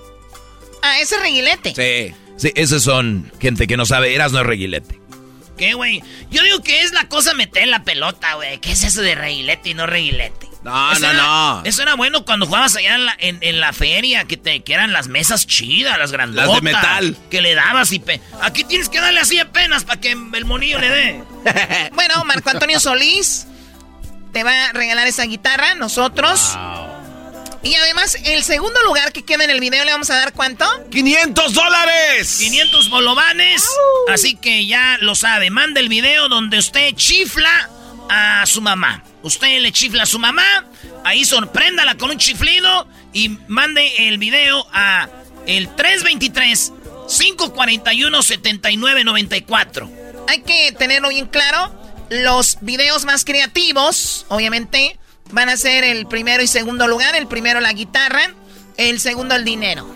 Ah, 0.81 0.99
ese 0.99 1.17
reguilete. 1.19 1.73
Sí. 1.75 2.15
Sí, 2.39 2.51
esos 2.55 2.83
son 2.83 3.31
gente 3.39 3.67
que 3.67 3.77
no 3.77 3.85
sabe. 3.85 4.15
Erasno 4.15 4.39
es 4.39 4.45
reguilete. 4.45 4.99
¿Qué, 5.57 5.73
güey? 5.73 6.01
Yo 6.31 6.41
digo 6.41 6.61
que 6.63 6.81
es 6.83 6.93
la 6.93 7.09
cosa 7.09 7.33
meter 7.33 7.67
la 7.67 7.83
pelota, 7.83 8.35
güey. 8.35 8.59
¿Qué 8.59 8.71
es 8.71 8.83
eso 8.85 9.01
de 9.01 9.13
reguilete 9.15 9.69
y 9.69 9.73
no 9.73 9.85
reguilete? 9.87 10.47
No, 10.63 10.91
Eso 10.91 11.01
no, 11.01 11.09
era- 11.11 11.21
no. 11.21 11.61
Eso 11.65 11.81
era 11.81 11.95
bueno 11.95 12.23
cuando 12.25 12.45
jugabas 12.45 12.75
allá 12.77 12.95
en 12.95 13.05
la, 13.05 13.15
en, 13.19 13.37
en 13.41 13.59
la 13.59 13.71
feria, 13.73 14.23
que, 14.25 14.37
te, 14.37 14.61
que 14.61 14.73
eran 14.73 14.91
las 14.93 15.07
mesas 15.09 15.47
chidas, 15.47 15.97
las 15.99 16.11
grandotas. 16.13 16.47
Las 16.47 16.55
de 16.55 16.61
metal. 16.61 17.17
Que 17.29 17.41
le 17.41 17.55
dabas 17.55 17.91
y... 17.91 17.99
Pe 17.99 18.21
Aquí 18.41 18.63
tienes 18.65 18.87
que 18.89 18.99
darle 19.01 19.19
así 19.21 19.37
apenas 19.39 19.83
para 19.83 19.99
que 19.99 20.11
el 20.11 20.45
monillo 20.45 20.79
le 20.79 20.89
dé. 20.89 21.23
Bueno, 21.93 22.23
Marco 22.25 22.49
Antonio 22.51 22.79
Solís 22.79 23.45
te 24.33 24.43
va 24.43 24.67
a 24.69 24.73
regalar 24.73 25.07
esa 25.07 25.23
guitarra, 25.23 25.75
nosotros. 25.75 26.57
Y 27.61 27.75
además, 27.75 28.17
el 28.23 28.43
segundo 28.43 28.81
lugar 28.83 29.11
que 29.11 29.23
queda 29.23 29.43
en 29.43 29.49
el 29.49 29.59
video 29.59 29.83
le 29.83 29.91
vamos 29.91 30.09
a 30.09 30.15
dar 30.15 30.33
cuánto? 30.33 30.65
¡500 30.91 31.51
dólares! 31.51 32.37
500 32.39 32.89
bolovanes. 32.89 33.67
Así 34.07 34.35
que 34.35 34.65
ya 34.65 34.97
lo 35.01 35.13
sabe. 35.15 35.49
Manda 35.49 35.81
el 35.81 35.89
video 35.89 36.29
donde 36.29 36.57
usted 36.57 36.95
chifla 36.95 37.69
a 38.09 38.45
su 38.45 38.61
mamá. 38.61 39.03
Usted 39.23 39.59
le 39.59 39.71
chifla 39.73 40.03
a 40.03 40.05
su 40.05 40.19
mamá. 40.19 40.65
Ahí 41.03 41.25
sorpréndala 41.25 41.95
con 41.95 42.11
un 42.11 42.17
chiflido. 42.17 42.87
Y 43.11 43.29
mande 43.47 44.07
el 44.07 44.17
video 44.19 44.65
a 44.71 45.09
el 45.45 45.67
323 45.75 46.71
541 47.09 48.23
7994. 48.23 49.91
Hay 50.29 50.41
que 50.43 50.71
tenerlo 50.71 51.09
bien 51.09 51.25
claro. 51.25 51.75
Los 52.09 52.57
videos 52.61 53.05
más 53.05 53.25
creativos, 53.25 54.25
obviamente, 54.29 54.97
van 55.31 55.49
a 55.49 55.57
ser 55.57 55.83
el 55.83 56.07
primero 56.07 56.41
y 56.43 56.47
segundo 56.47 56.87
lugar. 56.87 57.15
El 57.15 57.27
primero 57.27 57.59
la 57.59 57.73
guitarra, 57.73 58.21
el 58.77 58.99
segundo 58.99 59.35
el 59.35 59.43
dinero. 59.45 59.87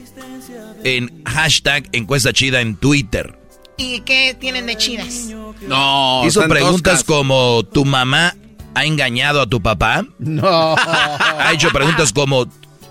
en 0.83 1.23
hashtag 1.25 1.89
encuesta 1.93 2.31
chida 2.31 2.61
en 2.61 2.75
Twitter. 2.75 3.38
¿Y 3.79 4.01
qué 4.01 4.35
tienen 4.39 4.65
de 4.65 4.75
chidas? 4.75 5.29
No, 5.61 6.21
Hizo 6.25 6.47
preguntas 6.47 6.99
toscas. 6.99 7.03
como 7.05 7.63
¿tu 7.63 7.85
mamá 7.85 8.35
ha 8.75 8.85
engañado 8.85 9.41
a 9.41 9.47
tu 9.47 9.61
papá? 9.61 10.05
No. 10.19 10.75
Ha 11.39 11.53
hecho 11.53 11.69
preguntas 11.71 12.13
como 12.13 12.45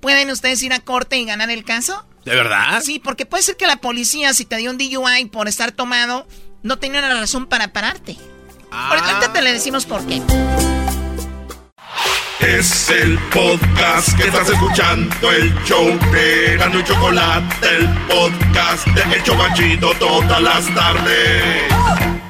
¿pueden 0.00 0.30
ustedes 0.30 0.62
ir 0.62 0.72
a 0.72 0.80
corte 0.80 1.18
y 1.18 1.26
ganar 1.26 1.50
el 1.50 1.64
caso? 1.64 2.06
¿De 2.24 2.34
verdad? 2.34 2.82
Sí, 2.82 2.98
porque 2.98 3.26
puede 3.26 3.42
ser 3.42 3.56
que 3.56 3.66
la 3.66 3.76
policía, 3.76 4.34
si 4.34 4.44
te 4.44 4.56
dio 4.56 4.70
un 4.70 4.78
DUI 4.78 5.24
por 5.26 5.48
estar 5.48 5.72
tomado, 5.72 6.26
no 6.62 6.78
tenía 6.78 7.00
una 7.00 7.20
razón 7.20 7.46
para 7.46 7.72
pararte. 7.72 8.16
Ahorita 8.70 9.10
ahorita 9.14 9.32
te 9.32 9.42
le 9.42 9.52
decimos 9.52 9.86
por 9.86 10.06
qué. 10.06 10.22
Es 12.40 12.88
el 12.88 13.18
podcast 13.30 14.16
que 14.16 14.28
estás 14.28 14.48
escuchando, 14.48 15.30
el 15.30 15.54
show 15.64 15.86
de 16.10 16.54
Erasmo 16.54 16.80
y 16.80 16.84
Chocolate, 16.84 17.76
el 17.76 17.88
podcast 18.06 18.86
de 18.86 19.16
El 19.16 19.22
Chobachito 19.22 19.92
todas 19.98 20.42
las 20.42 20.74
tardes. 20.74 22.29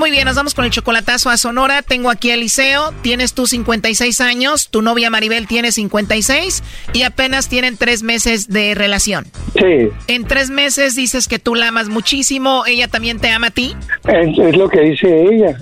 Muy 0.00 0.10
bien, 0.10 0.24
nos 0.24 0.34
vamos 0.34 0.54
con 0.54 0.64
el 0.64 0.70
chocolatazo 0.70 1.28
a 1.28 1.36
Sonora. 1.36 1.82
Tengo 1.82 2.08
aquí 2.08 2.30
a 2.30 2.34
Eliseo. 2.34 2.94
Tienes 3.02 3.34
tú 3.34 3.46
56 3.46 4.22
años, 4.22 4.70
tu 4.70 4.80
novia 4.80 5.10
Maribel 5.10 5.46
tiene 5.46 5.72
56 5.72 6.62
y 6.94 7.02
apenas 7.02 7.50
tienen 7.50 7.76
tres 7.76 8.02
meses 8.02 8.48
de 8.48 8.74
relación. 8.74 9.26
Sí, 9.54 9.90
En 10.06 10.24
tres 10.24 10.48
meses 10.48 10.96
dices 10.96 11.28
que 11.28 11.38
tú 11.38 11.54
la 11.54 11.68
amas 11.68 11.90
muchísimo, 11.90 12.64
ella 12.66 12.88
también 12.88 13.20
te 13.20 13.28
ama 13.28 13.48
a 13.48 13.50
ti. 13.50 13.76
es, 14.08 14.38
es 14.38 14.56
lo 14.56 14.70
que 14.70 14.80
dice 14.80 15.06
ella. 15.06 15.58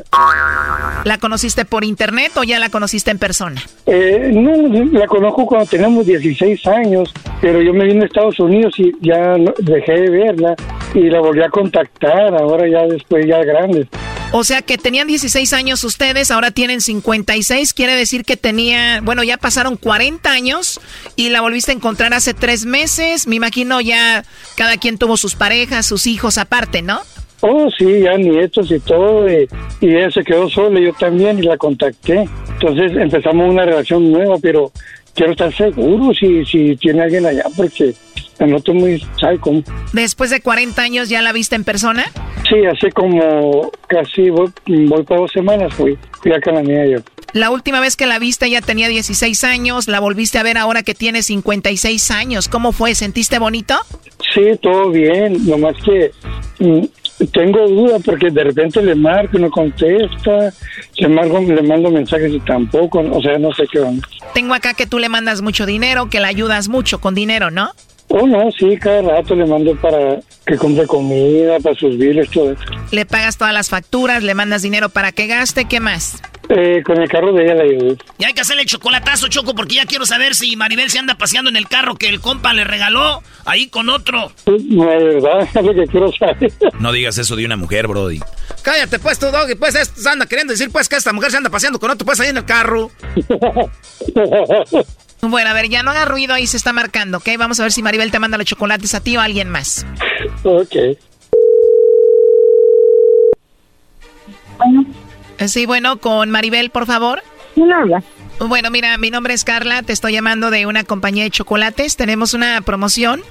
¿La 1.03 1.19
conociste 1.19 1.65
por 1.65 1.83
internet 1.83 2.31
o 2.37 2.45
ya 2.45 2.61
la 2.61 2.69
conociste 2.69 3.11
en 3.11 3.19
persona? 3.19 3.61
Eh, 3.87 4.31
no, 4.33 4.53
la 4.97 5.09
conozco 5.09 5.47
cuando 5.47 5.67
teníamos 5.67 6.07
16 6.07 6.65
años, 6.69 7.13
pero 7.41 7.61
yo 7.61 7.75
me 7.75 7.87
vine 7.87 8.05
a 8.05 8.07
Estados 8.07 8.39
Unidos 8.39 8.75
y 8.79 8.93
ya 9.01 9.35
dejé 9.59 9.93
de 9.95 10.11
verla 10.11 10.55
y 10.95 11.11
la 11.11 11.19
volví 11.19 11.43
a 11.43 11.49
contactar, 11.49 12.37
ahora 12.37 12.69
ya 12.69 12.87
después 12.87 13.27
ya 13.27 13.43
grande. 13.43 13.89
O 14.31 14.45
sea 14.45 14.61
que 14.61 14.77
tenían 14.77 15.09
16 15.09 15.53
años 15.55 15.85
ustedes, 15.85 16.31
ahora 16.31 16.51
tienen 16.51 16.83
56, 16.83 17.73
quiere 17.73 17.95
decir 17.95 18.25
que 18.25 18.37
tenía, 18.37 19.01
bueno, 19.03 19.25
ya 19.25 19.39
pasaron 19.39 19.77
40 19.77 20.31
años 20.31 20.81
y 21.17 21.31
la 21.31 21.41
volviste 21.41 21.73
a 21.73 21.75
encontrar 21.75 22.13
hace 22.13 22.35
tres 22.35 22.67
meses. 22.67 23.27
Me 23.27 23.37
imagino 23.37 23.81
ya 23.81 24.25
cada 24.57 24.77
quien 24.77 24.99
tuvo 24.99 25.17
sus 25.17 25.35
parejas, 25.35 25.87
sus 25.87 26.07
hijos 26.07 26.37
aparte, 26.37 26.83
¿no? 26.83 27.01
Oh, 27.41 27.71
sí, 27.71 28.01
ya 28.01 28.17
nietos 28.17 28.71
y 28.73 28.81
todo, 28.81 29.29
eh, 29.29 29.49
y 29.81 29.95
ella 29.95 30.11
se 30.11 30.25
quedó 30.25 30.51
sola, 30.51 30.81
yo 30.81 30.93
también, 30.93 31.39
y 31.39 31.43
la 31.43 31.57
contacté. 31.57 32.29
Entonces 32.55 32.93
empezamos 32.97 33.49
una 33.49 33.65
relación 33.65 34.11
nueva, 34.11 34.37
pero 34.43 34.73
quiero 35.19 35.33
estar 35.33 35.53
seguro 35.53 36.15
si, 36.15 36.45
si 36.45 36.77
tiene 36.77 37.03
alguien 37.03 37.27
allá, 37.27 37.43
porque 37.57 37.93
me 38.39 38.47
noto 38.47 38.73
muy 38.73 39.01
psycho. 39.17 39.65
Después 39.93 40.31
de 40.31 40.41
40 40.41 40.81
años 40.81 41.09
ya 41.09 41.21
la 41.23 41.33
viste 41.33 41.57
en 41.57 41.65
persona. 41.65 42.05
Sí, 42.49 42.65
hace 42.65 42.93
como 42.93 43.71
casi, 43.89 44.31
voy, 44.31 44.51
voy 44.67 45.03
para 45.03 45.23
dos 45.23 45.33
semanas, 45.33 45.75
fui, 45.75 45.99
fui 46.23 46.33
a 46.33 46.41
Cananea 46.41 46.87
yo. 46.87 46.99
La 47.35 47.51
última 47.51 47.81
vez 47.81 47.97
que 47.97 48.07
la 48.07 48.19
viste 48.19 48.47
ella 48.47 48.63
tenía 48.63 48.89
16 48.89 49.45
años, 49.45 49.89
la 49.89 50.01
volviste 50.01 50.39
a 50.39 50.43
ver 50.43 50.57
ahora 50.57 50.83
que 50.83 50.95
tiene 50.95 51.23
56 51.23 52.11
años. 52.13 52.49
¿Cómo 52.49 52.73
fue? 52.73 52.95
¿Sentiste 52.95 53.39
bonito? 53.39 53.75
Sí, 54.33 54.57
todo 54.63 54.91
bien, 54.91 55.47
nomás 55.47 55.75
que 55.85 56.13
mm, 56.61 56.85
tengo 57.27 57.69
dudas 57.69 58.03
porque 58.05 58.31
de 58.31 58.45
repente 58.45 58.83
le 58.83 58.95
marco 58.95 59.39
no 59.39 59.51
contesta, 59.51 60.53
le, 60.97 61.09
marco, 61.09 61.41
le 61.41 61.63
mando 61.63 61.91
mensajes 61.91 62.33
y 62.33 62.41
tampoco, 62.41 63.01
o 63.01 63.23
sea, 63.23 63.39
no 63.39 63.53
sé 63.53 63.65
qué 63.71 63.81
onda. 63.81 64.07
Tengo 64.35 64.55
acá 64.55 64.75
que 64.75 64.87
tú 64.87 64.99
le 64.99 65.09
mandas 65.09 65.43
mucho 65.43 65.67
dinero, 65.67 66.09
que 66.09 66.21
la 66.21 66.29
ayudas 66.29 66.69
mucho 66.69 67.01
con 67.01 67.15
dinero, 67.15 67.51
¿no? 67.51 67.73
Oh, 68.09 68.27
no, 68.27 68.51
sí, 68.53 68.77
cada 68.79 69.03
rato 69.03 69.35
le 69.35 69.45
mando 69.45 69.75
para 69.77 70.21
que 70.47 70.57
compre 70.57 70.87
comida, 70.87 71.59
para 71.61 71.75
sus 71.75 71.97
biles, 71.99 72.31
todo 72.31 72.53
eso. 72.53 72.63
Le 72.91 73.05
pagas 73.05 73.37
todas 73.37 73.53
las 73.53 73.69
facturas, 73.69 74.23
le 74.23 74.35
mandas 74.35 74.63
dinero 74.63 74.89
para 74.89 75.13
que 75.13 75.27
gaste, 75.27 75.67
¿qué 75.67 75.79
más? 75.79 76.23
Eh, 76.49 76.83
con 76.83 76.99
el 76.99 77.07
carro 77.11 77.35
de 77.35 77.45
ella 77.45 77.57
la 77.57 77.65
ayudé. 77.65 77.99
Y 78.17 78.25
hay 78.25 78.33
que 78.33 78.41
hacerle 78.41 78.63
el 78.63 78.69
chocolatazo, 78.69 79.29
Choco, 79.29 79.55
porque 79.55 79.75
ya 79.75 79.85
quiero 79.85 80.07
saber 80.07 80.35
si 80.35 80.57
Maribel 80.57 80.89
se 80.89 80.99
anda 80.99 81.17
paseando 81.17 81.51
en 81.51 81.57
el 81.57 81.69
carro 81.69 81.97
que 81.97 82.09
el 82.09 82.21
compa 82.21 82.55
le 82.55 82.65
regaló 82.65 83.23
ahí 83.45 83.67
con 83.69 83.91
otro. 83.91 84.33
No, 84.47 84.87
de 84.87 85.05
verdad, 85.05 85.47
es 85.55 85.63
lo 85.63 85.75
que 85.75 85.87
quiero 85.87 86.11
saber. 86.13 86.51
No 86.81 86.93
digas 86.93 87.19
eso 87.19 87.37
de 87.37 87.45
una 87.45 87.57
mujer, 87.57 87.87
Brody. 87.87 88.21
Cállate, 88.63 88.99
pues, 88.99 89.19
tú, 89.19 89.27
Doggy. 89.27 89.57
Pues, 89.57 89.75
esto 89.75 90.09
anda 90.09 90.25
queriendo 90.25 90.53
decir, 90.53 90.71
pues, 90.71 90.89
que 90.89 90.97
esta 90.97 91.13
mujer 91.13 91.31
se 91.31 91.37
anda 91.37 91.51
paseando 91.51 91.79
con 91.79 91.91
otro, 91.91 92.07
pues, 92.07 92.19
ahí 92.21 92.29
en 92.31 92.39
el 92.39 92.47
carro. 92.47 92.91
Bueno, 95.21 95.51
a 95.51 95.53
ver, 95.53 95.69
ya 95.69 95.83
no 95.83 95.91
haga 95.91 96.05
ruido, 96.05 96.33
ahí 96.33 96.47
se 96.47 96.57
está 96.57 96.73
marcando, 96.73 97.19
¿ok? 97.19 97.29
Vamos 97.37 97.59
a 97.59 97.65
ver 97.65 97.73
si 97.73 97.83
Maribel 97.83 97.98
te 98.11 98.19
manda 98.19 98.39
los 98.39 98.47
chocolates 98.47 98.95
a 98.95 99.01
ti 99.01 99.17
o 99.17 99.21
a 99.21 99.25
alguien 99.25 99.49
más. 99.51 99.87
ok. 100.45 100.75
Eh, 105.39 105.49
Sí, 105.49 105.67
bueno, 105.67 105.99
con 106.01 106.31
Maribel, 106.31 106.71
por 106.71 106.87
favor. 106.87 107.23
¿Quién 107.55 107.73
habla? 107.73 108.03
Bueno, 108.41 108.71
mira, 108.71 108.97
mi 108.99 109.11
nombre 109.11 109.35
es 109.35 109.45
Carla, 109.45 109.83
te 109.83 109.93
estoy 109.93 110.13
llamando 110.13 110.51
de 110.51 110.67
una 110.67 110.85
compañía 110.85 111.25
de 111.25 111.31
chocolates. 111.31 111.97
Tenemos 111.97 112.35
una 112.35 112.61
promoción 112.61 113.23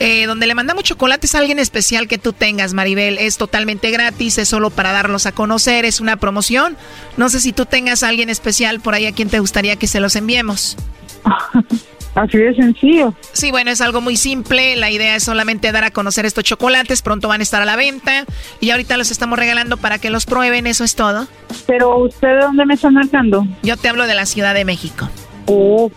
eh, 0.00 0.26
donde 0.26 0.46
le 0.46 0.54
mandamos 0.54 0.84
chocolates 0.84 1.34
a 1.34 1.38
alguien 1.38 1.58
especial 1.58 2.08
que 2.08 2.18
tú 2.18 2.32
tengas, 2.32 2.74
Maribel. 2.74 3.18
Es 3.18 3.36
totalmente 3.36 3.90
gratis, 3.90 4.38
es 4.38 4.48
solo 4.48 4.70
para 4.70 4.92
darlos 4.92 5.26
a 5.26 5.32
conocer, 5.32 5.84
es 5.84 6.00
una 6.00 6.16
promoción. 6.16 6.76
No 7.16 7.28
sé 7.28 7.40
si 7.40 7.52
tú 7.52 7.66
tengas 7.66 8.02
a 8.02 8.08
alguien 8.08 8.30
especial 8.30 8.80
por 8.80 8.94
ahí 8.94 9.06
a 9.06 9.12
quien 9.12 9.28
te 9.28 9.38
gustaría 9.38 9.76
que 9.76 9.86
se 9.86 10.00
los 10.00 10.16
enviemos. 10.16 10.76
Así 12.14 12.38
de 12.38 12.54
sencillo. 12.54 13.12
Sí, 13.32 13.50
bueno, 13.50 13.70
es 13.70 13.80
algo 13.80 14.00
muy 14.00 14.16
simple. 14.16 14.76
La 14.76 14.90
idea 14.90 15.16
es 15.16 15.24
solamente 15.24 15.72
dar 15.72 15.84
a 15.84 15.90
conocer 15.90 16.26
estos 16.26 16.44
chocolates. 16.44 17.02
Pronto 17.02 17.28
van 17.28 17.40
a 17.40 17.42
estar 17.42 17.60
a 17.60 17.64
la 17.64 17.76
venta. 17.76 18.24
Y 18.60 18.70
ahorita 18.70 18.96
los 18.96 19.10
estamos 19.10 19.38
regalando 19.38 19.76
para 19.76 19.98
que 19.98 20.10
los 20.10 20.24
prueben. 20.24 20.66
Eso 20.66 20.84
es 20.84 20.94
todo. 20.94 21.26
Pero, 21.66 21.96
¿usted 21.98 22.28
de 22.28 22.40
dónde 22.42 22.66
me 22.66 22.74
está 22.74 22.90
marcando? 22.90 23.46
Yo 23.62 23.76
te 23.76 23.88
hablo 23.88 24.06
de 24.06 24.14
la 24.14 24.26
Ciudad 24.26 24.54
de 24.54 24.64
México. 24.64 25.08
Oh, 25.46 25.90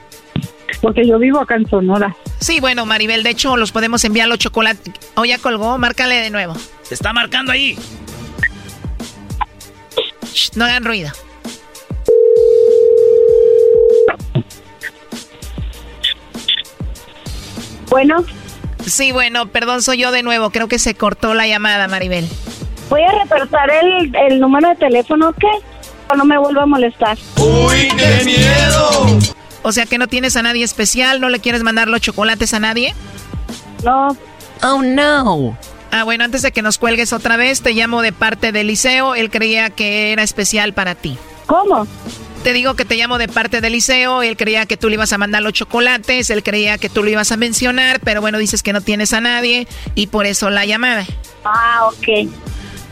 porque 0.81 1.07
yo 1.07 1.19
vivo 1.19 1.39
acá 1.39 1.55
en 1.55 1.69
Sonora. 1.69 2.15
Sí, 2.39 2.59
bueno, 2.59 2.85
Maribel, 2.85 3.23
de 3.23 3.31
hecho, 3.31 3.55
los 3.55 3.71
podemos 3.71 4.03
enviar 4.03 4.27
los 4.27 4.39
chocolates. 4.39 4.93
O 5.15 5.25
ya 5.25 5.37
colgó, 5.37 5.77
márcale 5.77 6.15
de 6.15 6.29
nuevo. 6.29 6.55
Se 6.81 6.95
está 6.95 7.13
marcando 7.13 7.51
ahí. 7.51 7.77
Shh, 10.33 10.51
no 10.55 10.65
hagan 10.65 10.83
ruido. 10.83 11.11
Bueno. 17.89 18.23
Sí, 18.85 19.11
bueno, 19.11 19.47
perdón, 19.47 19.81
soy 19.81 19.97
yo 19.99 20.11
de 20.11 20.23
nuevo. 20.23 20.49
Creo 20.49 20.67
que 20.67 20.79
se 20.79 20.95
cortó 20.95 21.33
la 21.33 21.47
llamada, 21.47 21.87
Maribel. 21.87 22.27
Voy 22.89 23.01
a 23.01 23.11
reportar 23.23 23.69
el, 23.69 24.15
el 24.15 24.39
número 24.39 24.69
de 24.69 24.75
teléfono, 24.75 25.33
¿qué? 25.33 25.47
No 26.15 26.23
me 26.23 26.37
vuelva 26.37 26.63
a 26.63 26.65
molestar. 26.65 27.17
¡Uy, 27.37 27.89
qué 27.97 28.23
miedo! 28.23 29.19
O 29.63 29.71
sea 29.73 29.85
que 29.85 29.97
no 29.97 30.07
tienes 30.07 30.37
a 30.37 30.41
nadie 30.41 30.63
especial, 30.63 31.19
no 31.19 31.27
le 31.27 31.39
quieres 31.39 31.63
mandar 31.63 31.89
los 31.89 31.99
chocolates 31.99 32.53
a 32.53 32.59
nadie. 32.59 32.93
No. 33.83 34.15
Oh, 34.63 34.81
no. 34.81 35.57
Ah, 35.91 36.03
bueno, 36.03 36.23
antes 36.23 36.41
de 36.41 36.51
que 36.51 36.61
nos 36.61 36.77
cuelgues 36.77 37.11
otra 37.11 37.35
vez, 37.35 37.61
te 37.61 37.73
llamo 37.73 38.01
de 38.01 38.13
parte 38.13 38.51
del 38.53 38.67
liceo. 38.67 39.15
Él 39.15 39.29
creía 39.29 39.69
que 39.69 40.13
era 40.13 40.23
especial 40.23 40.73
para 40.73 40.95
ti. 40.95 41.17
¿Cómo? 41.45 41.85
Te 42.43 42.53
digo 42.53 42.75
que 42.75 42.85
te 42.85 42.95
llamo 42.95 43.17
de 43.17 43.27
parte 43.27 43.61
del 43.61 43.73
liceo. 43.73 44.21
Él 44.23 44.37
creía 44.37 44.65
que 44.65 44.77
tú 44.77 44.89
le 44.89 44.95
ibas 44.95 45.11
a 45.13 45.17
mandar 45.17 45.41
los 45.43 45.53
chocolates. 45.53 46.29
Él 46.29 46.43
creía 46.43 46.77
que 46.77 46.89
tú 46.89 47.03
lo 47.03 47.09
ibas 47.09 47.31
a 47.31 47.37
mencionar. 47.37 47.99
Pero 47.99 48.21
bueno, 48.21 48.37
dices 48.37 48.63
que 48.63 48.73
no 48.73 48.81
tienes 48.81 49.13
a 49.13 49.21
nadie. 49.21 49.67
Y 49.95 50.07
por 50.07 50.25
eso 50.25 50.49
la 50.49 50.65
llamada. 50.65 51.05
Ah, 51.43 51.89
ok. 51.89 52.29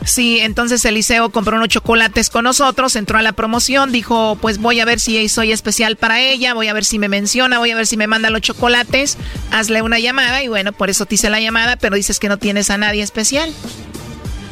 Sí, 0.06 0.38
entonces 0.38 0.84
Eliseo 0.84 1.30
compró 1.30 1.56
unos 1.56 1.68
chocolates 1.68 2.30
con 2.30 2.44
nosotros, 2.44 2.94
entró 2.94 3.18
a 3.18 3.22
la 3.22 3.32
promoción, 3.32 3.90
dijo, 3.90 4.38
pues 4.40 4.58
voy 4.58 4.78
a 4.78 4.84
ver 4.84 5.00
si 5.00 5.28
soy 5.28 5.50
especial 5.50 5.96
para 5.96 6.20
ella, 6.20 6.54
voy 6.54 6.68
a 6.68 6.72
ver 6.72 6.84
si 6.84 7.00
me 7.00 7.08
menciona, 7.08 7.58
voy 7.58 7.72
a 7.72 7.76
ver 7.76 7.88
si 7.88 7.96
me 7.96 8.06
manda 8.06 8.30
los 8.30 8.40
chocolates, 8.40 9.18
hazle 9.50 9.82
una 9.82 9.98
llamada 9.98 10.44
y 10.44 10.48
bueno, 10.48 10.72
por 10.72 10.90
eso 10.90 11.06
te 11.06 11.16
hice 11.16 11.28
la 11.28 11.40
llamada, 11.40 11.74
pero 11.74 11.96
dices 11.96 12.20
que 12.20 12.28
no 12.28 12.36
tienes 12.36 12.70
a 12.70 12.78
nadie 12.78 13.02
especial. 13.02 13.52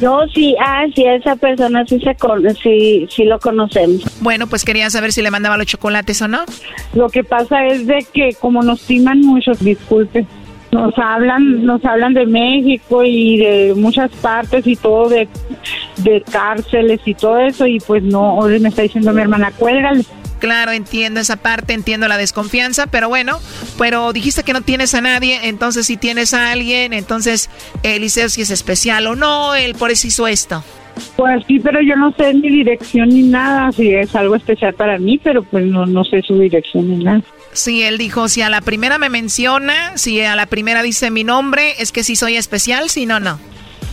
No, 0.01 0.27
sí, 0.27 0.55
ah, 0.59 0.85
sí, 0.93 1.05
esa 1.05 1.35
persona 1.35 1.85
sí, 1.87 1.99
se 1.99 2.15
con, 2.15 2.43
sí, 2.55 3.07
sí 3.09 3.23
lo 3.23 3.39
conocemos. 3.39 4.03
Bueno, 4.21 4.47
pues 4.47 4.65
quería 4.65 4.89
saber 4.89 5.13
si 5.13 5.21
le 5.21 5.31
mandaba 5.31 5.57
los 5.57 5.67
chocolates 5.67 6.21
o 6.21 6.27
no. 6.27 6.43
Lo 6.93 7.09
que 7.09 7.23
pasa 7.23 7.65
es 7.65 7.87
de 7.87 8.05
que 8.13 8.33
como 8.39 8.61
nos 8.61 8.81
timan 8.81 9.21
muchos, 9.21 9.59
disculpe, 9.59 10.25
nos 10.71 10.97
hablan, 10.97 11.65
nos 11.65 11.83
hablan 11.85 12.13
de 12.13 12.25
México 12.25 13.03
y 13.03 13.37
de 13.37 13.73
muchas 13.75 14.11
partes 14.11 14.67
y 14.67 14.75
todo 14.75 15.07
de, 15.07 15.29
de 15.97 16.21
cárceles 16.21 16.99
y 17.05 17.13
todo 17.13 17.39
eso 17.39 17.65
y 17.65 17.79
pues 17.79 18.03
no, 18.03 18.35
hoy 18.37 18.59
me 18.59 18.69
está 18.69 18.81
diciendo 18.81 19.13
mi 19.13 19.21
hermana, 19.21 19.51
cuélgale. 19.57 20.03
Claro, 20.45 20.73
entiendo 20.73 21.19
esa 21.19 21.37
parte, 21.37 21.73
entiendo 21.73 22.07
la 22.07 22.17
desconfianza, 22.17 22.85
pero 22.85 23.09
bueno, 23.09 23.39
pero 23.79 24.13
dijiste 24.13 24.43
que 24.43 24.53
no 24.53 24.61
tienes 24.61 24.93
a 24.93 25.01
nadie, 25.01 25.39
entonces 25.49 25.87
si 25.87 25.97
tienes 25.97 26.35
a 26.35 26.51
alguien, 26.51 26.93
entonces 26.93 27.49
Eliseo 27.81 28.29
si 28.29 28.43
es 28.43 28.51
especial 28.51 29.07
o 29.07 29.15
no, 29.15 29.55
él 29.55 29.73
por 29.73 29.89
eso 29.89 30.05
hizo 30.05 30.27
esto. 30.27 30.63
Pues 31.15 31.43
sí, 31.47 31.59
pero 31.59 31.81
yo 31.81 31.95
no 31.95 32.11
sé 32.11 32.31
ni 32.35 32.47
dirección 32.47 33.09
ni 33.09 33.23
nada, 33.23 33.71
si 33.71 33.91
es 33.91 34.15
algo 34.15 34.35
especial 34.35 34.75
para 34.75 34.99
mí, 34.99 35.17
pero 35.17 35.41
pues 35.41 35.65
no, 35.65 35.87
no 35.87 36.03
sé 36.03 36.21
su 36.21 36.37
dirección 36.37 36.91
ni 36.91 37.03
nada. 37.03 37.23
Sí, 37.53 37.81
él 37.81 37.97
dijo, 37.97 38.27
si 38.27 38.43
a 38.43 38.51
la 38.51 38.61
primera 38.61 38.99
me 38.99 39.09
menciona, 39.09 39.97
si 39.97 40.21
a 40.21 40.35
la 40.35 40.45
primera 40.45 40.83
dice 40.83 41.09
mi 41.09 41.23
nombre, 41.23 41.73
es 41.79 41.91
que 41.91 42.03
sí 42.03 42.15
soy 42.15 42.35
especial, 42.35 42.89
si 42.89 43.07
no, 43.07 43.19
no. 43.19 43.39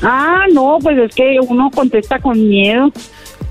Ah, 0.02 0.44
no, 0.52 0.76
pues 0.82 0.98
es 0.98 1.14
que 1.14 1.38
uno 1.40 1.70
contesta 1.70 2.18
con 2.18 2.46
miedo. 2.46 2.92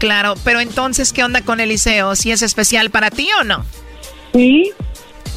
Claro, 0.01 0.33
pero 0.43 0.59
entonces, 0.59 1.13
¿qué 1.13 1.23
onda 1.23 1.41
con 1.43 1.59
Eliseo? 1.59 2.15
¿Si 2.15 2.31
es 2.31 2.41
especial 2.41 2.89
para 2.89 3.11
ti 3.11 3.29
o 3.39 3.43
no? 3.43 3.63
Sí. 4.33 4.71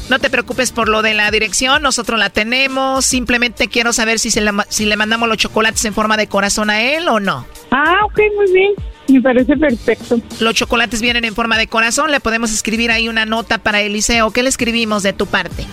No 0.09 0.17
te 0.17 0.31
preocupes 0.31 0.71
por 0.71 0.89
lo 0.89 1.03
de 1.03 1.13
la 1.13 1.29
dirección, 1.29 1.83
nosotros 1.83 2.17
la 2.17 2.31
tenemos. 2.31 3.05
Simplemente 3.05 3.67
quiero 3.67 3.93
saber 3.93 4.17
si, 4.17 4.31
se 4.31 4.41
le, 4.41 4.49
si 4.69 4.85
le 4.87 4.97
mandamos 4.97 5.29
los 5.29 5.37
chocolates 5.37 5.85
en 5.85 5.93
forma 5.93 6.17
de 6.17 6.25
corazón 6.25 6.71
a 6.71 6.81
él 6.81 7.07
o 7.07 7.19
no. 7.19 7.45
Ah, 7.69 7.99
ok, 8.05 8.19
muy 8.35 8.51
bien. 8.53 8.73
Me 9.07 9.21
parece 9.21 9.55
perfecto. 9.55 10.19
Los 10.39 10.55
chocolates 10.55 10.99
vienen 10.99 11.25
en 11.25 11.35
forma 11.35 11.59
de 11.59 11.67
corazón. 11.67 12.09
Le 12.09 12.19
podemos 12.19 12.51
escribir 12.51 12.89
ahí 12.89 13.07
una 13.07 13.27
nota 13.27 13.59
para 13.59 13.81
Eliseo. 13.81 14.31
¿Qué 14.31 14.41
le 14.41 14.49
escribimos 14.49 15.03
de 15.03 15.13
tu 15.13 15.27
parte? 15.27 15.63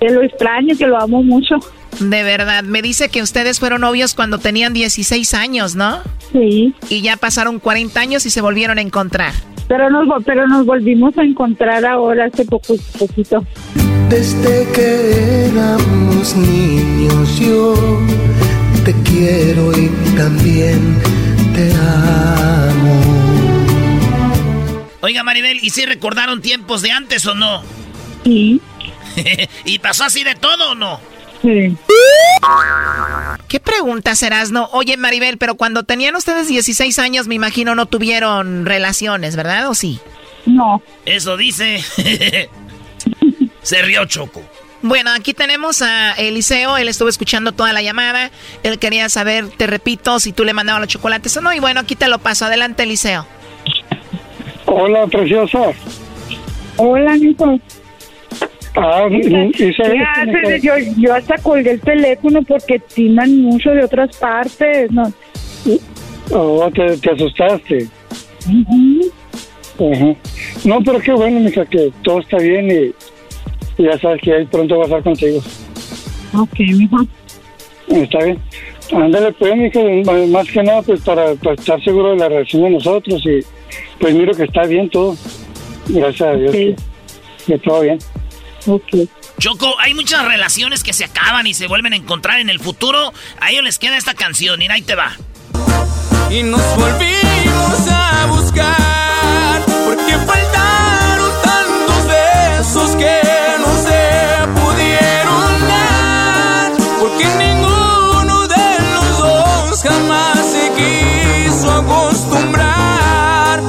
Que 0.00 0.08
lo 0.08 0.22
extraño, 0.22 0.74
que 0.74 0.86
lo 0.86 0.98
amo 0.98 1.22
mucho. 1.22 1.56
De 1.98 2.22
verdad, 2.22 2.62
me 2.62 2.82
dice 2.82 3.08
que 3.08 3.22
ustedes 3.22 3.58
fueron 3.58 3.82
novios 3.82 4.14
cuando 4.14 4.38
tenían 4.38 4.72
16 4.72 5.34
años, 5.34 5.74
¿no? 5.74 6.00
Sí. 6.32 6.74
Y 6.88 7.02
ya 7.02 7.16
pasaron 7.16 7.58
40 7.58 8.00
años 8.00 8.24
y 8.26 8.30
se 8.30 8.40
volvieron 8.40 8.78
a 8.78 8.80
encontrar. 8.80 9.34
Pero 9.68 9.90
nos, 9.90 10.08
pero 10.24 10.46
nos 10.46 10.66
volvimos 10.66 11.16
a 11.18 11.22
encontrar 11.22 11.84
ahora 11.84 12.26
hace 12.26 12.44
poco, 12.44 12.74
poquito. 12.98 13.44
Desde 14.08 14.66
que 14.72 15.46
éramos 15.46 16.36
niños 16.36 17.38
yo 17.38 18.00
te 18.84 18.92
quiero 19.04 19.70
y 19.78 19.88
también 20.16 20.98
te 21.54 21.72
amo. 21.72 23.00
Oiga 25.02 25.22
Maribel, 25.22 25.58
¿y 25.62 25.70
si 25.70 25.86
recordaron 25.86 26.40
tiempos 26.40 26.82
de 26.82 26.90
antes 26.90 27.24
o 27.26 27.34
no? 27.34 27.62
Sí. 28.24 28.60
¿Y 29.64 29.78
pasó 29.78 30.04
así 30.04 30.24
de 30.24 30.34
todo 30.34 30.72
o 30.72 30.74
no? 30.74 31.00
Sí. 31.42 31.76
¿Qué 33.48 33.60
pregunta 33.60 34.14
serás, 34.14 34.50
no? 34.50 34.68
Oye, 34.72 34.96
Maribel, 34.96 35.38
pero 35.38 35.54
cuando 35.54 35.84
tenían 35.84 36.14
ustedes 36.16 36.48
16 36.48 36.98
años, 36.98 37.26
me 37.26 37.34
imagino 37.34 37.74
no 37.74 37.86
tuvieron 37.86 38.66
relaciones, 38.66 39.36
¿verdad? 39.36 39.68
¿O 39.68 39.74
sí? 39.74 40.00
No. 40.46 40.82
Eso 41.04 41.36
dice. 41.36 41.80
Se 43.62 43.82
rió 43.82 44.04
Choco. 44.06 44.42
Bueno, 44.82 45.10
aquí 45.10 45.34
tenemos 45.34 45.82
a 45.82 46.12
Eliseo, 46.12 46.78
él 46.78 46.88
estuvo 46.88 47.10
escuchando 47.10 47.52
toda 47.52 47.74
la 47.74 47.82
llamada, 47.82 48.30
él 48.62 48.78
quería 48.78 49.10
saber, 49.10 49.48
te 49.50 49.66
repito, 49.66 50.18
si 50.20 50.32
tú 50.32 50.42
le 50.42 50.54
mandabas 50.54 50.80
los 50.80 50.88
chocolates 50.88 51.36
o 51.36 51.42
no, 51.42 51.52
y 51.52 51.60
bueno, 51.60 51.80
aquí 51.80 51.96
te 51.96 52.08
lo 52.08 52.18
paso, 52.18 52.46
adelante 52.46 52.84
Eliseo. 52.84 53.26
Hola, 54.64 55.06
preciosa. 55.06 55.58
Hola, 56.76 57.14
Nico. 57.16 57.60
Ah. 58.76 59.08
Yo, 60.62 60.72
yo 60.96 61.14
hasta 61.14 61.38
colgué 61.38 61.72
el 61.72 61.80
teléfono 61.80 62.42
porque 62.42 62.78
timan 62.78 63.42
mucho 63.42 63.70
de 63.70 63.84
otras 63.84 64.16
partes. 64.16 64.90
No, 64.92 65.12
Oh, 66.32 66.70
te, 66.72 66.96
te 66.98 67.10
asustaste. 67.10 67.88
Ajá. 69.78 70.14
No, 70.64 70.80
pero 70.84 71.00
qué 71.00 71.12
bueno, 71.12 71.40
mija, 71.40 71.64
que 71.66 71.92
todo 72.02 72.20
está 72.20 72.38
bien 72.38 72.70
y, 72.70 73.82
y 73.82 73.86
ya 73.86 73.98
sabes 73.98 74.20
que 74.22 74.32
ahí 74.34 74.44
pronto 74.46 74.76
va 74.76 74.82
a 74.84 74.86
estar 74.86 75.02
contigo. 75.02 75.42
Ok, 76.34 76.58
mijo. 76.60 76.98
Está 77.88 78.24
bien. 78.24 78.38
Ándale, 78.92 79.32
pues, 79.32 79.56
mija, 79.56 79.80
más 80.28 80.48
que 80.48 80.62
nada, 80.62 80.82
pues, 80.82 81.00
para, 81.00 81.34
para 81.34 81.54
estar 81.54 81.82
seguro 81.82 82.10
de 82.10 82.16
la 82.18 82.28
reacción 82.28 82.62
de 82.64 82.70
nosotros 82.70 83.24
y 83.26 83.40
pues 83.98 84.14
miro 84.14 84.32
que 84.34 84.44
está 84.44 84.64
bien 84.64 84.88
todo. 84.88 85.16
Gracias 85.88 86.28
a 86.28 86.32
Dios. 86.34 86.52
Que, 86.52 86.76
que 87.46 87.58
todo 87.58 87.80
bien. 87.80 87.98
Ok. 88.66 89.08
Choco, 89.38 89.74
hay 89.80 89.94
muchas 89.94 90.24
relaciones 90.24 90.82
que 90.82 90.92
se 90.92 91.04
acaban 91.04 91.46
y 91.46 91.54
se 91.54 91.66
vuelven 91.66 91.92
a 91.92 91.96
encontrar 91.96 92.40
en 92.40 92.50
el 92.50 92.60
futuro. 92.60 93.12
A 93.40 93.50
ellos 93.50 93.64
les 93.64 93.78
queda 93.78 93.96
esta 93.96 94.14
canción, 94.14 94.58
mira, 94.58 94.74
ahí 94.74 94.82
te 94.82 94.94
va. 94.94 95.16
y 96.30 96.42
nos 96.44 96.62
volvimos 96.76 97.88
a 97.90 98.26
buscar 98.26 99.62
porque 99.84 100.12
faltaron 100.18 101.32
tantos 101.42 102.06
besos 102.06 102.90
que 102.96 103.20
no 103.58 103.82
se 103.82 104.60
pudieron 104.60 105.68
dar 105.68 106.72
porque 107.00 107.26
ninguno 107.36 108.46
de 108.46 108.66
los 108.94 109.18
dos 109.18 109.82
jamás 109.82 110.38
se 110.46 110.70
quiso 110.78 111.72
acostumbrar 111.72 113.60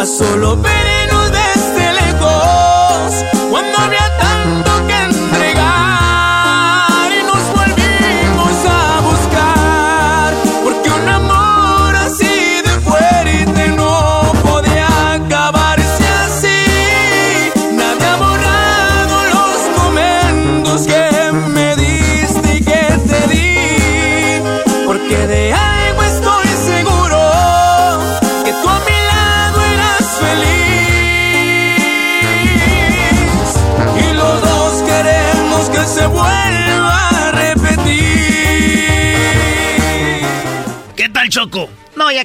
a 0.00 0.06
solo 0.06 0.56
vernos 0.56 1.27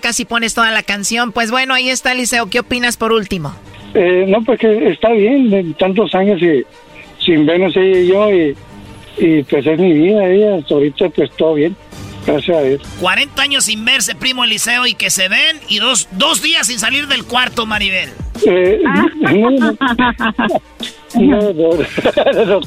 casi 0.03 0.25
pones 0.25 0.53
toda 0.53 0.69
la 0.69 0.83
canción. 0.83 1.31
Pues 1.31 1.49
bueno, 1.49 1.73
ahí 1.73 1.89
está 1.89 2.11
Eliseo. 2.11 2.49
¿Qué 2.49 2.59
opinas 2.59 2.97
por 2.97 3.13
último? 3.13 3.55
Eh, 3.95 4.25
no, 4.27 4.43
pues 4.43 4.59
que 4.59 4.89
está 4.89 5.11
bien, 5.11 5.73
tantos 5.75 6.13
años 6.13 6.41
y, 6.41 6.65
sin 7.23 7.45
vernos 7.45 7.75
ella 7.77 7.99
y 7.99 8.07
yo, 8.07 8.31
y, 8.31 8.55
y 9.17 9.43
pues 9.43 9.65
es 9.65 9.79
mi 9.79 9.93
vida, 9.93 10.27
ella, 10.27 10.55
hasta 10.55 10.73
ahorita 10.73 11.09
pues 11.09 11.31
todo 11.31 11.53
bien. 11.55 11.75
Gracias 12.25 12.57
a 12.57 12.61
Dios. 12.61 12.81
40 12.99 13.41
años 13.41 13.65
sin 13.65 13.85
verse, 13.85 14.15
primo 14.15 14.43
Eliseo, 14.43 14.85
y 14.85 14.93
que 14.93 15.09
se 15.09 15.29
ven, 15.29 15.59
y 15.69 15.79
dos, 15.79 16.09
dos 16.11 16.41
días 16.41 16.67
sin 16.67 16.79
salir 16.79 17.07
del 17.07 17.23
cuarto, 17.23 17.65
Maribel. 17.65 18.09
Eh, 18.45 18.81
no, 19.21 19.49
no. 19.51 19.77
No, 21.15 21.53
no, 21.53 21.53
no, 21.53 22.59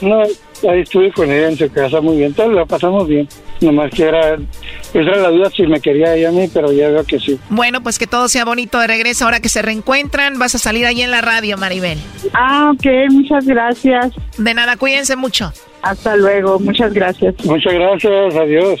no, 0.00 0.24
ahí 0.68 0.80
estuve 0.80 1.12
con 1.12 1.30
ella 1.30 1.48
en 1.48 1.56
su 1.56 1.70
casa 1.70 2.00
muy 2.00 2.18
bien, 2.18 2.34
todo 2.34 2.52
la 2.52 2.64
pasamos 2.64 3.06
bien. 3.06 3.28
Nomás 3.60 3.90
que 3.90 4.04
era, 4.04 4.34
esa 4.34 4.98
era 4.98 5.16
la 5.16 5.30
duda 5.30 5.50
si 5.50 5.66
me 5.66 5.80
quería 5.80 6.14
ella 6.14 6.28
a 6.28 6.32
mí, 6.32 6.48
pero 6.52 6.70
ya 6.70 6.88
veo 6.90 7.04
que 7.04 7.18
sí. 7.18 7.38
Bueno, 7.50 7.82
pues 7.82 7.98
que 7.98 8.06
todo 8.06 8.28
sea 8.28 8.44
bonito 8.44 8.78
de 8.78 8.86
regreso. 8.86 9.24
Ahora 9.24 9.40
que 9.40 9.48
se 9.48 9.62
reencuentran, 9.62 10.38
vas 10.38 10.54
a 10.54 10.58
salir 10.58 10.86
ahí 10.86 11.02
en 11.02 11.10
la 11.10 11.20
radio, 11.20 11.56
Maribel. 11.56 11.98
Ah, 12.34 12.72
ok, 12.72 12.86
muchas 13.10 13.46
gracias. 13.46 14.12
De 14.36 14.54
nada, 14.54 14.76
cuídense 14.76 15.16
mucho. 15.16 15.52
Hasta 15.82 16.16
luego, 16.16 16.58
muchas 16.60 16.92
gracias. 16.92 17.34
Muchas 17.44 17.74
gracias, 17.74 18.34
adiós. 18.36 18.80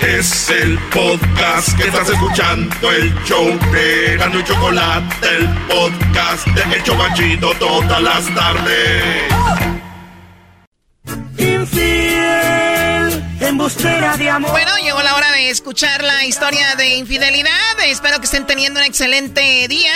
Es 0.00 0.48
el 0.48 0.78
podcast 0.94 1.76
que 1.76 1.88
estás 1.88 2.08
escuchando, 2.08 2.90
el 2.90 3.14
show 3.24 3.46
de 3.70 4.16
Gano 4.16 4.40
y 4.40 4.44
Chocolate, 4.44 5.36
el 5.36 5.48
podcast 5.68 6.46
de 6.46 6.76
El 6.76 6.82
Chocachito 6.82 7.52
todas 7.58 8.02
las 8.02 8.34
tardes. 8.34 9.24
Infiel, 11.36 13.24
embustera 13.40 14.16
de 14.16 14.30
amor. 14.30 14.50
Bueno, 14.52 14.70
llegó 14.82 15.02
la 15.02 15.14
hora 15.14 15.32
de 15.32 15.50
escuchar 15.50 16.02
la 16.02 16.24
historia 16.24 16.74
de 16.76 16.96
infidelidad. 16.96 17.78
Espero 17.84 18.18
que 18.20 18.24
estén 18.24 18.46
teniendo 18.46 18.80
un 18.80 18.86
excelente 18.86 19.68
día. 19.68 19.92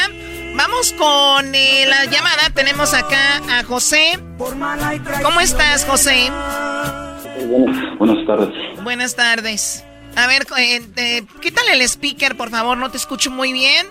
Vamos 0.55 0.93
con 0.93 1.55
eh, 1.55 1.87
la 1.87 2.05
llamada. 2.05 2.51
Tenemos 2.55 2.93
acá 2.93 3.41
a 3.51 3.65
José. 3.65 4.19
¿Cómo 5.23 5.41
estás, 5.41 5.87
José? 5.87 6.31
Buenas, 7.47 7.99
buenas 7.99 8.27
tardes. 8.27 8.83
Buenas 8.83 9.17
tardes. 9.17 9.85
A 10.17 10.27
ver, 10.29 10.43
eh, 10.59 10.81
eh, 10.97 11.23
quítale 11.43 11.73
el 11.73 11.83
speaker, 11.83 12.37
por 12.37 12.51
favor, 12.51 12.77
no 12.77 12.91
te 12.91 12.97
escucho 12.97 13.31
muy 13.31 13.53
bien. 13.53 13.87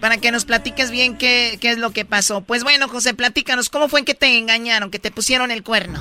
Para 0.00 0.16
que 0.16 0.32
nos 0.32 0.44
platiques 0.44 0.90
bien 0.90 1.16
qué, 1.16 1.58
qué 1.60 1.70
es 1.70 1.78
lo 1.78 1.90
que 1.90 2.04
pasó. 2.04 2.42
Pues 2.44 2.64
bueno, 2.64 2.88
José, 2.88 3.14
platícanos, 3.14 3.70
¿cómo 3.70 3.86
fue 3.86 4.04
que 4.04 4.14
te 4.14 4.36
engañaron, 4.36 4.90
que 4.90 4.98
te 4.98 5.12
pusieron 5.12 5.52
el 5.52 5.62
cuerno? 5.62 6.00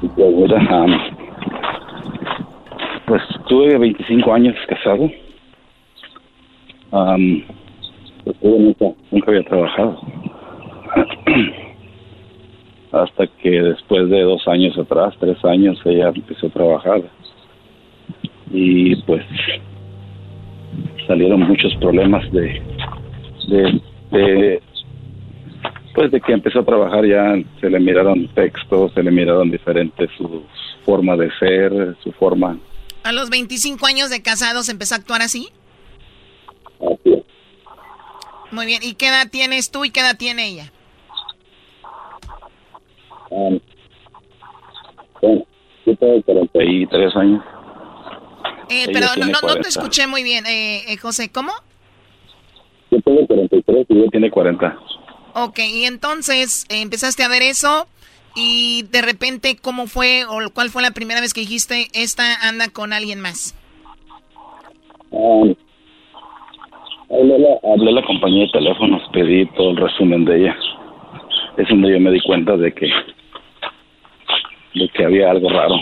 Pues, 0.00 0.52
am, 0.68 0.90
pues 3.06 3.22
tuve 3.48 3.78
25 3.78 4.34
años 4.34 4.56
casado. 4.68 5.08
Yo 8.24 8.34
nunca, 8.42 8.86
nunca 9.10 9.30
había 9.30 9.44
trabajado. 9.44 10.00
Hasta 12.92 13.26
que 13.40 13.50
después 13.50 14.08
de 14.10 14.20
dos 14.22 14.46
años 14.48 14.76
atrás, 14.76 15.14
tres 15.20 15.42
años, 15.44 15.80
ella 15.84 16.08
empezó 16.14 16.48
a 16.48 16.50
trabajar. 16.50 17.02
Y 18.50 18.96
pues 19.02 19.24
salieron 21.06 21.40
muchos 21.40 21.74
problemas 21.76 22.30
de, 22.32 22.62
de, 23.48 23.80
de 24.10 24.62
pues 25.94 26.10
de 26.10 26.20
que 26.20 26.32
empezó 26.32 26.60
a 26.60 26.64
trabajar 26.64 27.06
ya 27.06 27.34
se 27.60 27.68
le 27.68 27.78
miraron 27.78 28.28
textos, 28.34 28.92
se 28.94 29.02
le 29.02 29.10
miraron 29.10 29.50
diferentes 29.50 30.10
su 30.16 30.42
forma 30.84 31.16
de 31.16 31.30
ser, 31.38 31.96
su 32.02 32.12
forma. 32.12 32.58
¿A 33.04 33.12
los 33.12 33.30
25 33.30 33.84
años 33.86 34.10
de 34.10 34.22
casados 34.22 34.68
empezó 34.68 34.94
a 34.94 34.98
actuar 34.98 35.22
así? 35.22 35.48
Así 36.80 37.12
es. 37.12 37.24
Muy 38.50 38.66
bien, 38.66 38.80
¿y 38.82 38.94
qué 38.94 39.08
edad 39.08 39.28
tienes 39.30 39.70
tú 39.70 39.84
y 39.84 39.90
qué 39.90 40.00
edad 40.00 40.16
tiene 40.16 40.48
ella? 40.48 40.72
Um, 43.30 43.58
bueno, 45.20 45.46
yo 45.86 45.96
tengo 45.96 46.22
43 46.22 47.16
años. 47.16 47.42
Eh, 48.68 48.86
pero 48.92 49.06
no, 49.18 49.26
no, 49.26 49.32
no 49.32 49.40
te 49.40 49.46
40. 49.46 49.68
escuché 49.68 50.06
muy 50.06 50.22
bien, 50.22 50.46
eh, 50.46 50.82
eh, 50.88 50.96
José, 50.96 51.30
¿cómo? 51.30 51.52
Yo 52.90 53.00
tengo 53.00 53.26
43 53.26 53.86
y 53.88 53.98
ella 53.98 54.10
tiene 54.10 54.30
40. 54.30 54.78
Ok, 55.34 55.58
y 55.60 55.84
entonces 55.84 56.66
eh, 56.68 56.82
empezaste 56.82 57.22
a 57.22 57.28
ver 57.28 57.42
eso 57.42 57.86
y 58.34 58.84
de 58.90 59.02
repente, 59.02 59.56
¿cómo 59.60 59.86
fue 59.86 60.24
o 60.26 60.38
cuál 60.52 60.70
fue 60.70 60.82
la 60.82 60.90
primera 60.90 61.20
vez 61.20 61.32
que 61.32 61.40
dijiste, 61.40 61.88
esta 61.94 62.48
anda 62.48 62.68
con 62.68 62.92
alguien 62.92 63.20
más? 63.20 63.54
Um, 65.10 65.54
hablé, 67.10 67.38
la, 67.38 67.72
hablé 67.72 67.90
a 67.90 67.94
la 67.94 68.02
compañía 68.04 68.44
de 68.44 68.52
teléfonos, 68.52 69.02
pedí 69.12 69.46
todo 69.54 69.70
el 69.70 69.76
resumen 69.76 70.24
de 70.24 70.42
ella. 70.42 70.56
Es 71.56 71.68
donde 71.68 71.92
yo 71.92 72.00
me 72.00 72.10
di 72.10 72.20
cuenta 72.22 72.56
de 72.56 72.72
que 72.72 72.88
de 74.74 74.88
que 74.88 75.04
había 75.04 75.30
algo 75.30 75.50
raro. 75.50 75.76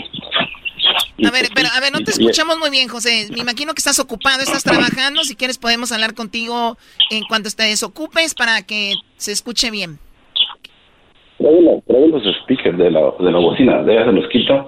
A 1.25 1.31
ver, 1.31 1.49
pero 1.53 1.69
a 1.75 1.79
ver, 1.79 1.91
no 1.91 1.99
te 1.99 2.11
escuchamos 2.11 2.57
muy 2.57 2.69
bien, 2.69 2.87
José. 2.87 3.27
Me 3.31 3.41
imagino 3.41 3.73
que 3.73 3.79
estás 3.79 3.99
ocupado, 3.99 4.41
estás 4.41 4.63
trabajando. 4.63 5.23
Si 5.23 5.35
quieres 5.35 5.57
podemos 5.57 5.91
hablar 5.91 6.13
contigo 6.13 6.77
en 7.09 7.23
cuanto 7.23 7.49
te 7.55 7.63
desocupes 7.63 8.33
para 8.33 8.63
que 8.63 8.95
se 9.17 9.31
escuche 9.31 9.71
bien. 9.71 9.99
Traigo 11.37 11.83
los 11.87 12.35
speakers 12.43 12.77
de 12.77 12.91
la, 12.91 13.01
de 13.19 13.31
la 13.31 13.39
bocina, 13.39 13.83
de 13.83 14.05
se 14.05 14.11
los 14.11 14.27
quito. 14.29 14.67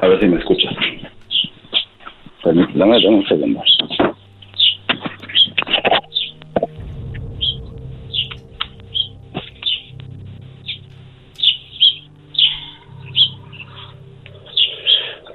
A 0.00 0.06
ver 0.06 0.20
si 0.20 0.26
me 0.26 0.38
escuchas. 0.38 0.74
Dame, 2.44 2.66
dame 2.74 3.08
un 3.08 3.26
segundo. 3.26 3.62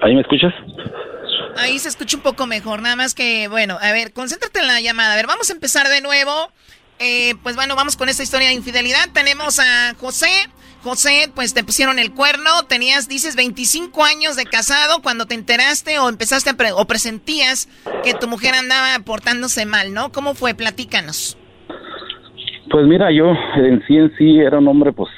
¿Ahí 0.01 0.15
me 0.15 0.21
escuchas? 0.21 0.53
Ahí 1.57 1.79
se 1.79 1.89
escucha 1.89 2.17
un 2.17 2.23
poco 2.23 2.45
mejor, 2.45 2.81
nada 2.81 2.95
más 2.95 3.15
que, 3.15 3.47
bueno, 3.47 3.77
a 3.81 3.91
ver, 3.91 4.13
concéntrate 4.13 4.59
en 4.59 4.67
la 4.67 4.79
llamada. 4.79 5.13
A 5.13 5.15
ver, 5.15 5.27
vamos 5.27 5.49
a 5.49 5.53
empezar 5.53 5.87
de 5.89 6.01
nuevo. 6.01 6.31
Eh, 6.99 7.35
pues 7.43 7.55
bueno, 7.55 7.75
vamos 7.75 7.95
con 7.97 8.09
esta 8.09 8.23
historia 8.23 8.47
de 8.49 8.53
infidelidad. 8.53 9.09
Tenemos 9.13 9.59
a 9.59 9.93
José. 9.99 10.29
José, 10.83 11.29
pues 11.35 11.53
te 11.53 11.63
pusieron 11.63 11.99
el 11.99 12.13
cuerno. 12.13 12.63
Tenías, 12.67 13.07
dices, 13.09 13.35
25 13.35 14.03
años 14.03 14.35
de 14.35 14.45
casado 14.45 15.01
cuando 15.01 15.25
te 15.25 15.33
enteraste 15.35 15.99
o 15.99 16.09
empezaste 16.09 16.51
a 16.51 16.53
pre- 16.53 16.71
o 16.71 16.85
presentías 16.85 17.67
que 18.03 18.13
tu 18.13 18.27
mujer 18.27 18.53
andaba 18.53 18.97
portándose 19.03 19.65
mal, 19.65 19.93
¿no? 19.93 20.11
¿Cómo 20.11 20.33
fue? 20.35 20.53
Platícanos. 20.53 21.37
Pues 22.69 22.85
mira, 22.85 23.11
yo 23.11 23.31
en 23.57 23.83
sí 23.87 23.95
en 23.97 24.15
sí 24.17 24.39
era 24.39 24.59
un 24.59 24.67
hombre 24.67 24.91
pues 24.93 25.09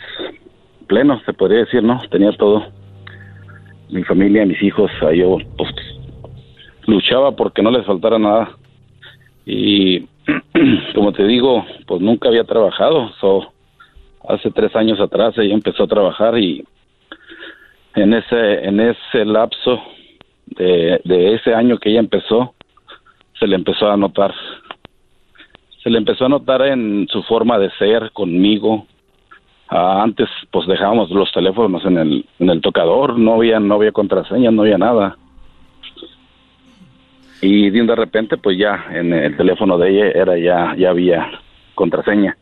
pleno, 0.88 1.22
se 1.26 1.34
podría 1.34 1.60
decir, 1.66 1.84
¿no? 1.84 2.00
Tenía 2.10 2.32
todo. 2.38 2.72
Mi 3.90 4.04
familia, 4.04 4.46
mis 4.46 4.62
hijos, 4.62 4.92
yo 5.16 5.38
pues 5.58 5.70
luchaba 6.86 7.36
porque 7.36 7.62
no 7.62 7.72
les 7.72 7.86
faltara 7.86 8.20
nada. 8.20 8.52
Y 9.46 10.08
como 10.96 11.12
te 11.12 11.26
digo, 11.26 11.66
pues 11.88 12.02
nunca 12.02 12.30
había 12.30 12.44
trabajado. 12.44 13.12
So, 13.20 13.52
hace 14.28 14.52
tres 14.52 14.76
años 14.76 15.00
atrás 15.00 15.38
ella 15.38 15.54
empezó 15.54 15.84
a 15.84 15.88
trabajar 15.88 16.38
y 16.38 16.64
en 17.96 18.14
ese 18.14 18.66
en 18.66 18.80
ese 18.80 19.26
lapso 19.26 19.82
de, 20.46 21.02
de 21.04 21.34
ese 21.34 21.54
año 21.54 21.78
que 21.78 21.90
ella 21.90 22.00
empezó, 22.00 22.54
se 23.40 23.48
le 23.48 23.56
empezó 23.56 23.90
a 23.90 23.98
notar 23.98 24.34
se 25.84 25.90
le 25.90 25.98
empezó 25.98 26.26
a 26.26 26.30
notar 26.30 26.62
en 26.62 27.08
su 27.10 27.24
forma 27.24 27.58
de 27.58 27.72
ser 27.72 28.12
conmigo. 28.12 28.86
Ah, 29.72 30.02
antes, 30.04 30.28
pues 30.52 30.68
dejábamos 30.68 31.12
los 31.12 31.32
teléfonos 31.32 31.86
en 31.86 31.98
el, 31.98 32.26
en 32.40 32.50
el 32.50 32.60
tocador, 32.62 33.20
no 33.20 33.36
había, 33.36 33.60
no 33.60 33.76
había 33.76 33.92
contraseña, 33.92 34.50
no 34.52 34.64
había 34.64 34.78
nada. 34.80 35.16
Y 37.42 37.70
de 37.70 37.96
repente, 37.96 38.38
pues 38.38 38.58
ya 38.58 38.86
en 38.92 39.14
el 39.14 39.38
teléfono 39.38 39.78
de 39.78 39.90
ella 39.92 40.12
era 40.14 40.38
ya, 40.38 40.76
ya 40.78 40.90
había 40.90 41.30
contraseña. 41.76 42.36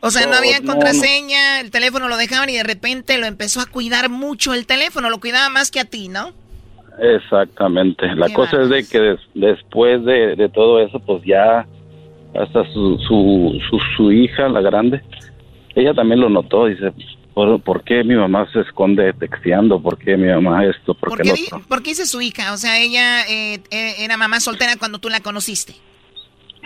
O 0.00 0.10
sea, 0.10 0.26
no, 0.26 0.34
había 0.36 0.58
Oh, 0.58 0.62
no, 0.64 0.72
contraseña, 0.74 1.60
el 1.60 1.70
teléfono 1.70 2.08
lo 2.08 2.16
dejaban 2.16 2.48
y 2.50 2.54
de 2.56 2.62
repente 2.62 3.18
lo 3.18 3.26
empezó 3.26 3.60
a 3.60 3.66
cuidar 3.66 4.10
mucho 4.10 4.52
el 4.54 4.66
teléfono, 4.66 5.10
lo 5.10 5.18
cuidaba 5.18 5.48
más 5.48 5.70
que 5.70 5.80
a 5.80 5.84
ti, 5.84 6.08
¿no? 6.08 6.32
Exactamente. 7.00 8.06
La 8.16 8.28
cosa 8.32 8.62
es 8.62 8.68
de 8.68 8.86
que 8.86 9.00
des- 9.00 9.20
después 9.34 10.04
de, 10.04 10.36
de 10.36 10.48
todo 10.48 10.80
eso, 10.80 11.00
pues 11.00 11.22
ya 11.24 11.66
hasta 12.34 12.64
su, 12.72 12.98
su, 13.08 13.58
su, 13.70 13.78
su 13.96 14.12
hija, 14.12 14.48
la 14.48 14.60
grande, 14.60 15.00
ella 15.74 15.94
también 15.94 16.20
lo 16.20 16.28
notó. 16.28 16.66
Dice, 16.66 16.92
¿por, 17.34 17.60
por 17.62 17.84
qué 17.84 18.02
mi 18.04 18.14
mamá 18.14 18.46
se 18.52 18.60
esconde 18.60 19.12
texteando? 19.14 19.80
¿Por 19.80 19.98
qué 19.98 20.16
mi 20.16 20.28
mamá 20.28 20.64
esto? 20.64 20.94
¿Por, 20.94 21.10
¿Por 21.10 21.22
qué 21.22 21.32
di- 21.32 21.44
otro? 21.44 21.62
por 21.68 21.82
qué 21.82 21.90
dice 21.90 22.06
su 22.06 22.20
hija? 22.20 22.52
O 22.52 22.56
sea, 22.56 22.78
ella 22.80 23.22
eh, 23.28 23.60
eh, 23.70 23.94
era 24.00 24.16
mamá 24.16 24.40
soltera 24.40 24.76
cuando 24.78 24.98
tú 24.98 25.08
la 25.08 25.20
conociste. 25.20 25.74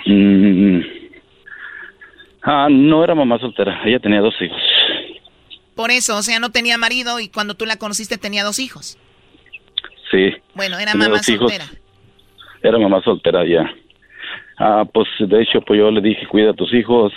Mm, 0.07 0.81
ah, 2.43 2.69
no 2.71 3.05
era 3.05 3.15
mamá 3.15 3.39
soltera, 3.39 3.81
ella 3.85 3.99
tenía 4.01 4.21
dos 4.21 4.35
hijos. 4.41 4.61
Por 5.75 5.91
eso, 5.91 6.17
o 6.17 6.23
sea, 6.23 6.39
no 6.39 6.51
tenía 6.51 6.77
marido 6.77 7.19
y 7.21 7.29
cuando 7.29 7.55
tú 7.55 7.65
la 7.65 7.77
conociste 7.77 8.19
tenía 8.19 8.45
dos 8.45 8.59
hijos. 8.59 8.99
Sí. 10.11 10.31
Bueno, 10.55 10.79
era 10.79 10.95
mamá 10.95 11.17
hijos. 11.17 11.27
soltera. 11.27 11.65
Era 12.63 12.79
mamá 12.79 13.01
soltera 13.03 13.45
ya. 13.47 13.65
Ah, 14.59 14.85
pues 14.93 15.09
de 15.19 15.43
hecho, 15.43 15.61
pues 15.63 15.79
yo 15.79 15.91
le 15.91 16.01
dije, 16.01 16.27
cuida 16.27 16.51
a 16.51 16.55
tus 16.55 16.73
hijos. 16.75 17.13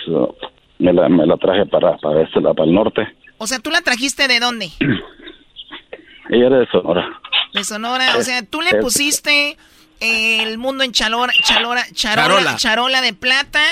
Me 0.78 0.92
la, 0.92 1.08
me 1.08 1.26
la 1.26 1.36
traje 1.36 1.64
para, 1.66 1.96
para 1.98 2.22
este, 2.22 2.40
la- 2.40 2.52
para 2.54 2.68
el 2.68 2.74
norte. 2.74 3.06
O 3.38 3.46
sea, 3.46 3.58
¿tú 3.58 3.70
la 3.70 3.80
trajiste 3.82 4.28
de 4.28 4.40
dónde? 4.40 4.70
Ella 6.30 6.46
era 6.46 6.58
de 6.58 6.66
Sonora. 6.68 7.20
De 7.54 7.64
Sonora. 7.64 8.16
O 8.18 8.22
sea, 8.22 8.42
tú 8.44 8.60
le 8.60 8.70
Es- 8.70 8.76
pusiste 8.80 9.56
el 10.00 10.58
mundo 10.58 10.84
en 10.84 10.92
chalora, 10.92 11.32
chalora, 11.42 11.82
charola, 11.94 12.28
Charola. 12.28 12.56
charola 12.56 13.00
de 13.00 13.12
plata 13.14 13.62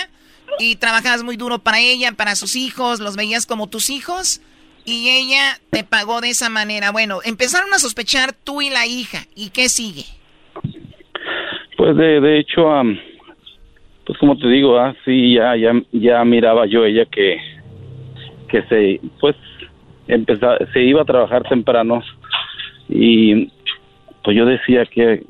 y 0.59 0.77
trabajabas 0.77 1.23
muy 1.23 1.37
duro 1.37 1.59
para 1.59 1.81
ella, 1.81 2.13
para 2.13 2.35
sus 2.37 2.57
hijos, 2.57 3.01
los 3.01 3.17
veías 3.17 3.45
como 3.45 3.69
tus 3.69 3.91
hijos 3.91 4.41
y 4.87 5.11
ella 5.11 5.59
te 5.71 5.85
pagó 5.85 6.21
de 6.23 6.31
esa 6.31 6.49
manera. 6.49 6.93
Bueno, 6.93 7.19
empezaron 7.25 7.73
a 7.75 7.79
sospechar 7.79 8.33
tú 8.33 8.63
y 8.63 8.71
la 8.71 8.87
hija. 8.87 9.27
¿Y 9.35 9.51
qué 9.51 9.69
sigue? 9.69 10.05
Pues 11.77 11.97
de, 11.97 12.21
de 12.21 12.39
hecho, 12.39 12.71
am, 12.71 12.99
pues 14.07 14.19
como 14.19 14.37
te 14.37 14.49
digo, 14.49 14.79
ah, 14.79 14.95
sí, 15.05 15.35
ya, 15.35 15.57
ya, 15.57 15.73
ya 15.93 16.25
miraba 16.25 16.67
yo 16.67 16.85
ella 16.85 17.05
que, 17.07 17.39
que 18.49 18.63
se, 18.65 19.01
pues, 19.21 19.37
empezaba, 20.07 20.59
se 20.73 20.83
iba 20.83 21.03
a 21.03 21.07
trabajar 21.07 21.43
temprano 21.45 22.03
y 22.89 23.51
pues 24.23 24.37
yo 24.37 24.45
decía 24.45 24.85
que, 24.87 25.23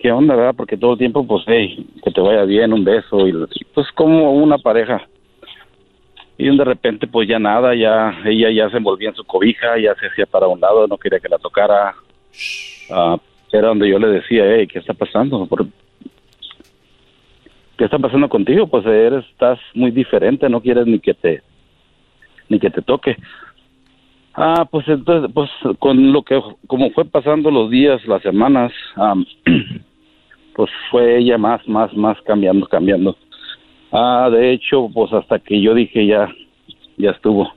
qué 0.00 0.12
onda, 0.12 0.34
¿verdad? 0.34 0.54
Porque 0.56 0.76
todo 0.76 0.92
el 0.92 0.98
tiempo, 0.98 1.26
pues, 1.26 1.44
hey, 1.46 1.86
que 2.04 2.10
te 2.10 2.20
vaya 2.20 2.44
bien, 2.44 2.72
un 2.72 2.84
beso 2.84 3.26
y 3.26 3.32
pues 3.74 3.86
como 3.94 4.32
una 4.34 4.58
pareja. 4.58 5.06
Y 6.36 6.56
de 6.56 6.64
repente, 6.64 7.06
pues 7.06 7.28
ya 7.28 7.38
nada, 7.38 7.74
ya 7.76 8.20
ella 8.24 8.50
ya 8.50 8.68
se 8.70 8.78
envolvía 8.78 9.10
en 9.10 9.14
su 9.14 9.24
cobija, 9.24 9.78
ya 9.78 9.94
se 9.94 10.06
hacía 10.06 10.26
para 10.26 10.48
un 10.48 10.60
lado, 10.60 10.86
no 10.88 10.98
quería 10.98 11.20
que 11.20 11.28
la 11.28 11.38
tocara. 11.38 11.94
Ah, 12.90 13.16
era 13.52 13.68
donde 13.68 13.88
yo 13.88 14.00
le 14.00 14.08
decía, 14.08 14.44
hey, 14.46 14.66
¿qué 14.66 14.80
está 14.80 14.94
pasando? 14.94 15.46
Por- 15.46 15.66
¿Qué 17.76 17.84
está 17.84 17.98
pasando 17.98 18.28
contigo? 18.28 18.66
Pues 18.68 18.86
eres, 18.86 19.24
estás 19.30 19.58
muy 19.74 19.90
diferente, 19.90 20.48
no 20.48 20.60
quieres 20.60 20.86
ni 20.86 21.00
que 21.00 21.14
te, 21.14 21.42
ni 22.48 22.60
que 22.60 22.70
te 22.70 22.82
toque. 22.82 23.16
Ah, 24.34 24.66
pues 24.70 24.86
entonces, 24.88 25.30
pues 25.32 25.50
con 25.78 26.12
lo 26.12 26.22
que, 26.22 26.40
como 26.66 26.90
fue 26.90 27.04
pasando 27.04 27.50
los 27.50 27.70
días, 27.70 28.04
las 28.06 28.22
semanas, 28.22 28.72
am, 28.96 29.24
pues 30.54 30.70
fue 30.90 31.18
ella 31.18 31.38
más, 31.38 31.66
más, 31.68 31.92
más 31.94 32.20
cambiando, 32.22 32.66
cambiando. 32.66 33.16
Ah, 33.92 34.28
de 34.30 34.52
hecho, 34.52 34.88
pues 34.92 35.12
hasta 35.12 35.38
que 35.38 35.60
yo 35.60 35.74
dije 35.74 36.06
ya, 36.06 36.28
ya 36.96 37.10
estuvo. 37.10 37.52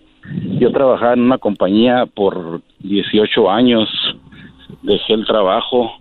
Yo 0.59 0.72
trabajaba 0.72 1.13
en 1.13 1.22
una 1.22 1.38
compañía 1.38 2.05
por 2.05 2.61
18 2.80 3.49
años, 3.49 3.89
dejé 4.82 5.13
el 5.13 5.26
trabajo. 5.26 5.91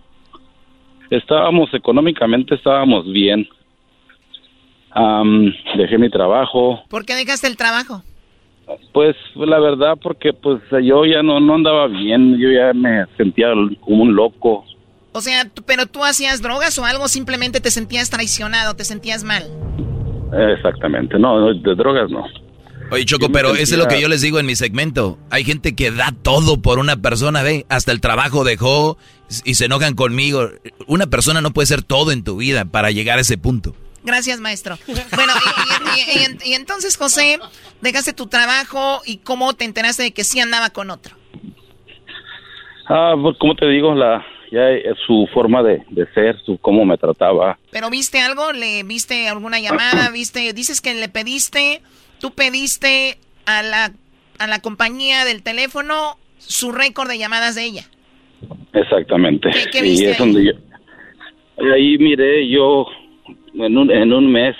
Estábamos 1.09 1.73
económicamente, 1.73 2.55
estábamos 2.55 3.11
bien. 3.11 3.47
Am, 4.99 5.53
dejé 5.77 5.97
mi 5.99 6.09
trabajo, 6.09 6.83
¿Por 6.89 7.05
qué 7.05 7.13
dejaste 7.15 7.45
el 7.47 7.55
trabajo? 7.55 8.01
pues 8.93 9.15
la 9.35 9.59
verdad 9.59 9.93
porque 10.01 10.33
pues 10.33 10.59
yo 10.83 11.05
ya 11.05 11.21
no, 11.23 11.39
no 11.39 11.53
andaba 11.55 11.87
bien, 11.87 12.37
yo 12.37 12.49
ya 12.51 12.73
me 12.73 13.05
sentía 13.15 13.47
como 13.79 14.03
un 14.03 14.15
loco. 14.15 14.65
O 15.13 15.21
sea, 15.21 15.47
pero 15.65 15.85
tú 15.85 16.03
hacías 16.03 16.41
drogas 16.41 16.77
o 16.79 16.83
algo, 16.85 17.07
simplemente 17.07 17.61
te 17.61 17.71
sentías 17.71 18.09
traicionado, 18.09 18.75
te 18.75 18.83
sentías 18.83 19.23
mal. 19.23 19.43
Exactamente, 20.55 21.17
no, 21.17 21.39
no, 21.39 21.53
de 21.53 21.75
drogas 21.75 22.09
no. 22.09 22.25
Oye, 22.91 23.05
Choco, 23.05 23.29
pero 23.31 23.49
eso 23.53 23.63
es 23.63 23.71
lo 23.71 23.83
sentía- 23.83 23.97
que 23.97 24.01
yo 24.01 24.07
les 24.09 24.21
digo 24.21 24.39
en 24.39 24.45
mi 24.45 24.55
segmento. 24.55 25.17
Hay 25.29 25.43
gente 25.43 25.75
que 25.75 25.91
da 25.91 26.13
todo 26.21 26.61
por 26.61 26.79
una 26.79 26.95
persona, 26.97 27.43
ve, 27.43 27.65
hasta 27.69 27.91
el 27.91 27.99
trabajo 28.01 28.43
dejó 28.43 28.97
y 29.43 29.55
se 29.55 29.65
enojan 29.65 29.93
conmigo. 29.93 30.49
Una 30.87 31.05
persona 31.07 31.41
no 31.41 31.51
puede 31.51 31.65
ser 31.67 31.83
todo 31.83 32.11
en 32.11 32.23
tu 32.23 32.37
vida 32.37 32.65
para 32.65 32.91
llegar 32.91 33.17
a 33.17 33.21
ese 33.21 33.37
punto. 33.37 33.75
Gracias, 34.03 34.39
maestro. 34.39 34.77
Bueno, 34.87 35.33
y, 35.35 35.99
y- 35.99 36.19
y- 36.19 36.49
y- 36.49 36.51
y 36.51 36.53
entonces, 36.53 36.95
José, 36.97 37.39
dejaste 37.81 38.13
tu 38.13 38.27
trabajo 38.27 39.01
y 39.05 39.17
cómo 39.17 39.53
te 39.53 39.65
enteraste 39.65 40.03
de 40.03 40.11
que 40.13 40.23
sí 40.23 40.39
andaba 40.39 40.69
con 40.69 40.89
otro. 40.91 41.15
Ah, 42.89 43.15
pues 43.21 43.37
como 43.37 43.55
te 43.55 43.67
digo, 43.67 43.93
la 43.93 44.25
ya 44.49 44.69
es 44.69 44.97
su 45.05 45.27
forma 45.33 45.61
de, 45.61 45.83
de 45.89 46.07
ser, 46.13 46.37
su 46.45 46.57
cómo 46.59 46.85
me 46.85 46.97
trataba. 46.97 47.59
¿Pero 47.71 47.89
viste 47.89 48.19
algo? 48.21 48.53
¿Le 48.53 48.83
viste 48.83 49.27
alguna 49.27 49.59
llamada? 49.59 50.09
¿Viste? 50.13 50.53
Dices 50.53 50.79
que 50.79 50.93
le 50.93 51.09
pediste, 51.09 51.81
tú 52.19 52.31
pediste 52.31 53.17
a 53.45 53.61
la, 53.61 53.91
a 54.39 54.47
la 54.47 54.59
compañía 54.61 55.25
del 55.25 55.43
teléfono 55.43 56.17
su 56.37 56.71
récord 56.71 57.09
de 57.09 57.17
llamadas 57.17 57.55
de 57.55 57.65
ella. 57.65 57.83
Exactamente. 58.71 59.49
¿Qué- 59.51 59.69
qué 59.69 59.79
y 59.79 59.81
viste 59.81 60.11
es 60.11 60.19
ahí? 60.21 60.25
donde 60.25 60.45
yo 60.45 60.51
y 61.59 61.71
ahí 61.71 61.97
miré 61.97 62.47
yo 62.49 62.85
en 63.57 63.77
un, 63.77 63.91
en 63.91 64.13
un 64.13 64.31
mes 64.31 64.55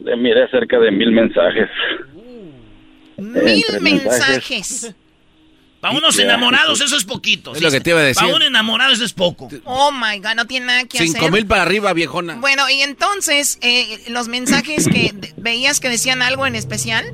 le 0.00 0.16
miré 0.16 0.48
cerca 0.48 0.78
de 0.78 0.90
mil 0.90 1.10
mensajes. 1.12 1.68
Mil 3.16 3.64
mensajes. 3.80 4.94
Para 5.80 5.96
unos 5.96 6.18
enamorados 6.18 6.80
eso 6.80 6.96
es 6.96 7.04
poquito. 7.04 7.54
Es 7.54 7.62
lo 7.62 7.70
que 7.70 7.80
te 7.80 7.90
iba 7.90 8.00
a 8.00 8.02
decir. 8.02 8.22
Para 8.22 8.36
un 8.36 8.42
enamorado 8.42 8.92
eso 8.92 9.04
es 9.04 9.12
poco. 9.12 9.48
Oh 9.64 9.92
my 9.92 10.18
God, 10.18 10.34
no 10.36 10.46
tiene 10.46 10.66
nada 10.66 10.84
que 10.84 10.98
Cinco 10.98 11.18
hacer. 11.18 11.32
mil 11.32 11.46
para 11.46 11.62
arriba, 11.62 11.92
viejona. 11.92 12.36
Bueno, 12.36 12.68
y 12.68 12.80
entonces, 12.82 13.58
eh, 13.62 13.98
los 14.10 14.28
mensajes 14.28 14.88
que 14.88 15.12
veías 15.36 15.80
que 15.80 15.88
decían 15.88 16.22
algo 16.22 16.46
en 16.46 16.54
especial. 16.54 17.04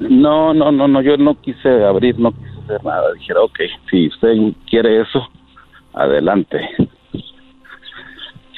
No, 0.00 0.52
no, 0.52 0.72
no, 0.72 0.88
no, 0.88 1.00
yo 1.02 1.16
no 1.16 1.40
quise 1.40 1.68
abrir, 1.84 2.18
no 2.18 2.32
quise 2.32 2.50
hacer 2.64 2.84
nada. 2.84 3.12
Dijera, 3.14 3.42
ok, 3.42 3.58
si 3.90 4.08
usted 4.08 4.34
quiere 4.68 5.02
eso, 5.02 5.28
adelante. 5.94 6.58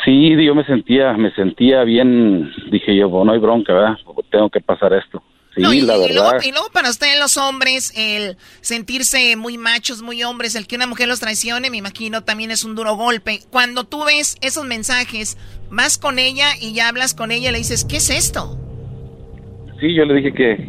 Sí, 0.05 0.45
yo 0.45 0.55
me 0.55 0.65
sentía, 0.65 1.13
me 1.15 1.31
sentía 1.33 1.83
bien, 1.85 2.51
dije 2.71 2.95
yo, 2.97 3.09
bueno, 3.09 3.27
no 3.27 3.33
hay 3.33 3.39
bronca, 3.39 3.73
¿verdad? 3.73 3.97
Tengo 4.31 4.49
que 4.49 4.61
pasar 4.61 4.93
esto. 4.93 5.23
Sí, 5.55 5.63
No, 5.63 5.73
y, 5.73 5.81
la 5.81 5.97
y 5.97 6.13
luego, 6.13 6.31
verdad. 6.31 6.47
y 6.47 6.53
luego 6.53 6.69
para 6.73 6.89
ustedes 6.89 7.19
los 7.19 7.37
hombres, 7.37 7.93
el 7.97 8.37
sentirse 8.61 9.35
muy 9.37 9.59
machos, 9.59 10.03
muy 10.03 10.23
hombres, 10.23 10.55
el 10.55 10.67
que 10.67 10.77
una 10.77 10.87
mujer 10.87 11.09
los 11.09 11.21
traicione, 11.21 11.71
me 11.71 11.79
imagino, 11.79 12.23
también 12.23 12.51
es 12.51 12.65
un 12.65 12.75
duro 12.77 12.95
golpe. 12.95 13.41
Cuando 13.51 13.85
tú 13.85 14.05
ves 14.05 14.37
esos 14.41 14.65
mensajes, 14.67 15.37
vas 15.71 15.99
con 15.99 16.19
ella 16.19 16.47
y 16.61 16.75
ya 16.75 16.89
hablas 16.89 17.15
con 17.15 17.33
ella 17.33 17.49
y 17.49 17.53
le 17.53 17.59
dices, 17.59 17.85
¿qué 17.85 17.97
es 17.97 18.11
esto? 18.11 18.57
Sí, 19.81 19.95
yo 19.95 20.05
le 20.05 20.15
dije 20.15 20.33
que, 20.33 20.69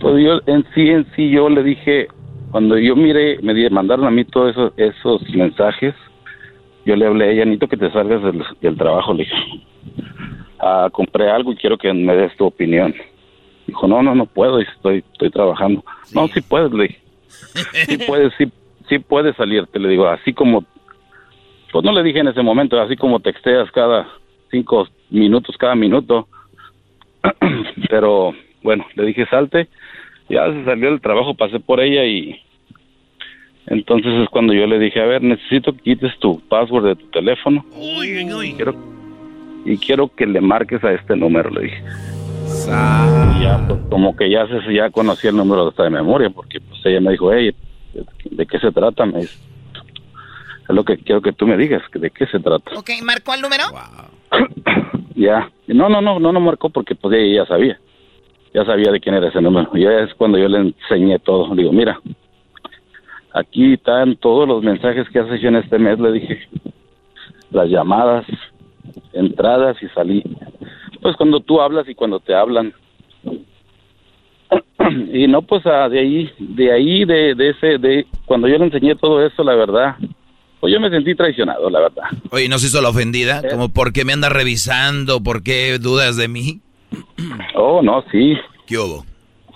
pues 0.00 0.22
yo 0.22 0.40
en 0.46 0.64
sí, 0.74 0.88
en 0.88 1.06
sí, 1.16 1.30
yo 1.30 1.48
le 1.48 1.62
dije, 1.62 2.08
cuando 2.50 2.76
yo 2.78 2.96
miré, 2.96 3.38
me 3.42 3.70
mandaron 3.70 4.06
a 4.06 4.10
mí 4.10 4.24
todos 4.24 4.50
esos, 4.50 4.72
esos 4.76 5.22
mensajes, 5.30 5.94
yo 6.84 6.96
le 6.96 7.06
hablé 7.06 7.24
a 7.26 7.30
ella, 7.30 7.44
necesito 7.44 7.68
que 7.68 7.76
te 7.76 7.90
salgas 7.90 8.22
del, 8.22 8.42
del 8.60 8.76
trabajo, 8.76 9.12
le 9.12 9.24
dije, 9.24 9.36
ah, 10.58 10.88
compré 10.92 11.30
algo 11.30 11.52
y 11.52 11.56
quiero 11.56 11.78
que 11.78 11.92
me 11.92 12.14
des 12.14 12.36
tu 12.36 12.46
opinión. 12.46 12.94
Dijo, 13.66 13.86
no, 13.86 14.02
no, 14.02 14.14
no 14.14 14.26
puedo, 14.26 14.58
estoy, 14.58 15.04
estoy 15.12 15.30
trabajando. 15.30 15.84
No, 16.14 16.28
sí 16.28 16.40
puedes, 16.40 16.72
le 16.72 16.84
dije, 16.84 17.00
sí 17.86 17.98
puedes, 17.98 18.32
sí, 18.36 18.52
sí 18.88 18.98
puedes 18.98 19.36
salirte, 19.36 19.78
le 19.78 19.88
digo, 19.88 20.08
así 20.08 20.32
como, 20.32 20.64
pues 21.72 21.84
no 21.84 21.92
le 21.92 22.02
dije 22.02 22.20
en 22.20 22.28
ese 22.28 22.42
momento, 22.42 22.80
así 22.80 22.96
como 22.96 23.20
texteas 23.20 23.70
cada 23.70 24.08
cinco 24.50 24.88
minutos, 25.10 25.56
cada 25.56 25.74
minuto, 25.74 26.28
pero 27.88 28.32
bueno, 28.62 28.84
le 28.94 29.04
dije 29.06 29.26
salte, 29.26 29.68
ya 30.28 30.46
se 30.52 30.64
salió 30.64 30.90
del 30.90 31.00
trabajo, 31.00 31.34
pasé 31.34 31.60
por 31.60 31.80
ella 31.80 32.04
y 32.04 32.40
entonces 33.70 34.12
es 34.22 34.28
cuando 34.28 34.52
yo 34.52 34.66
le 34.66 34.78
dije, 34.78 35.00
a 35.00 35.06
ver, 35.06 35.22
necesito 35.22 35.72
que 35.72 35.78
quites 35.78 36.18
tu 36.18 36.40
password 36.48 36.84
de 36.84 36.96
tu 36.96 37.06
teléfono 37.06 37.64
Uy, 37.74 38.24
uy, 38.24 38.34
uy. 38.34 38.52
quiero, 38.54 38.74
y 39.64 39.76
quiero 39.78 40.08
que 40.14 40.26
le 40.26 40.40
marques 40.40 40.82
a 40.84 40.92
este 40.92 41.16
número, 41.16 41.48
le 41.50 41.62
dije. 41.62 41.82
Y 42.66 43.42
ya, 43.42 43.64
pues, 43.66 43.80
como 43.88 44.14
que 44.16 44.28
ya 44.28 44.46
se 44.46 44.74
ya 44.74 44.90
conocí 44.90 45.28
el 45.28 45.36
número 45.36 45.68
hasta 45.68 45.84
de 45.84 45.90
memoria, 45.90 46.28
porque 46.30 46.60
pues 46.60 46.84
ella 46.84 47.00
me 47.00 47.12
dijo, 47.12 47.32
hey, 47.32 47.54
¿de 48.30 48.46
qué 48.46 48.58
se 48.58 48.72
trata? 48.72 49.06
Me 49.06 49.20
dice, 49.20 49.38
es 50.68 50.74
lo 50.74 50.84
que 50.84 50.98
quiero 50.98 51.22
que 51.22 51.32
tú 51.32 51.46
me 51.46 51.56
digas, 51.56 51.82
¿de 51.92 52.10
qué 52.10 52.26
se 52.26 52.38
trata? 52.40 52.72
Ok, 52.76 52.90
¿marcó 53.02 53.34
el 53.34 53.40
número? 53.40 53.64
Ya. 55.16 55.50
No, 55.66 55.90
no, 55.90 56.00
no, 56.00 56.18
no, 56.18 56.32
no 56.32 56.40
marcó 56.40 56.70
porque 56.70 56.94
pues 56.94 57.14
ella 57.14 57.42
ya 57.42 57.46
sabía. 57.46 57.78
Ya 58.54 58.64
sabía 58.64 58.90
de 58.90 59.00
quién 59.00 59.14
era 59.14 59.28
ese 59.28 59.42
número. 59.42 59.70
Ya 59.74 59.90
es 60.00 60.14
cuando 60.14 60.38
yo 60.38 60.48
le 60.48 60.58
enseñé 60.58 61.18
todo. 61.18 61.54
Le 61.54 61.62
digo, 61.62 61.72
mira, 61.74 62.00
aquí 63.34 63.74
están 63.74 64.16
todos 64.16 64.46
los 64.46 64.62
mensajes 64.62 65.08
que 65.08 65.18
has 65.18 65.30
hecho 65.30 65.48
en 65.48 65.56
este 65.56 65.78
mes, 65.78 65.98
le 65.98 66.12
dije. 66.12 66.48
Las 67.50 67.68
llamadas, 67.68 68.26
entradas 69.12 69.76
y 69.82 69.88
salí. 69.88 70.22
Pues 71.00 71.16
cuando 71.16 71.40
tú 71.40 71.60
hablas 71.60 71.88
y 71.88 71.94
cuando 71.94 72.20
te 72.20 72.34
hablan. 72.34 72.72
y 75.12 75.26
no, 75.26 75.42
pues 75.42 75.66
ah, 75.66 75.88
de 75.88 76.00
ahí, 76.00 76.30
de 76.38 76.72
ahí, 76.72 77.04
de, 77.04 77.34
de 77.34 77.50
ese, 77.50 77.78
de 77.78 78.06
cuando 78.26 78.48
yo 78.48 78.58
le 78.58 78.66
enseñé 78.66 78.94
todo 78.94 79.24
eso, 79.24 79.42
la 79.44 79.54
verdad, 79.54 79.96
pues 80.60 80.72
yo 80.72 80.80
me 80.80 80.90
sentí 80.90 81.14
traicionado, 81.14 81.70
la 81.70 81.80
verdad. 81.80 82.04
Oye, 82.30 82.48
¿no 82.48 82.58
se 82.58 82.66
hizo 82.66 82.82
la 82.82 82.90
ofendida? 82.90 83.42
Como, 83.48 83.70
¿por 83.70 83.92
qué 83.92 84.04
me 84.04 84.12
anda 84.12 84.28
revisando? 84.28 85.22
¿Por 85.22 85.42
qué 85.42 85.78
dudas 85.78 86.16
de 86.16 86.28
mí? 86.28 86.60
Oh, 87.54 87.82
no, 87.82 88.04
sí. 88.10 88.36
¿Qué 88.66 88.78
hubo? 88.78 89.04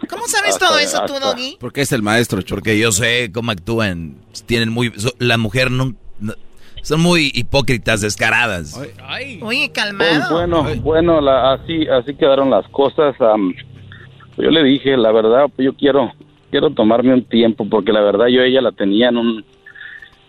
¿Cómo 0.09 0.27
sabes 0.27 0.59
todo 0.59 0.79
eso 0.79 1.03
tú, 1.07 1.15
Doggy? 1.21 1.57
Porque 1.61 1.83
es 1.83 1.93
el 1.93 2.03
maestro, 2.03 2.41
porque 2.49 2.79
yo 2.79 2.93
sé 2.93 3.31
cómo 3.33 3.51
actúan. 3.53 4.17
Tienen 4.47 4.71
muy... 4.71 4.93
La 5.19 5.39
mujer 5.39 5.71
no... 5.71 5.95
no- 6.21 6.35
son 6.83 7.01
muy 7.01 7.31
hipócritas, 7.35 8.03
descaradas. 8.03 8.77
Oye, 8.77 9.39
Pues, 9.41 9.71
calmado. 9.71 10.35
bueno, 10.35 10.67
bueno, 10.83 11.21
la- 11.23 11.55
así, 11.55 11.87
así 11.89 12.15
quedaron 12.15 12.51
las 12.51 12.69
cosas. 12.69 13.15
pues 13.17 14.45
yo 14.45 14.51
le 14.51 14.63
dije, 14.63 14.95
la 14.99 15.11
verdad, 15.11 15.47
pues 15.57 15.65
yo 15.65 15.73
quiero, 15.75 16.13
quiero 16.51 16.69
tomarme 16.71 17.15
un 17.15 17.25
tiempo 17.25 17.67
porque 17.71 17.91
la 17.91 18.03
verdad 18.03 18.27
yo 18.27 18.43
a 18.43 18.45
ella 18.45 18.61
la 18.61 18.73
tenía 18.73 19.09
en 19.09 19.17
un, 19.17 19.45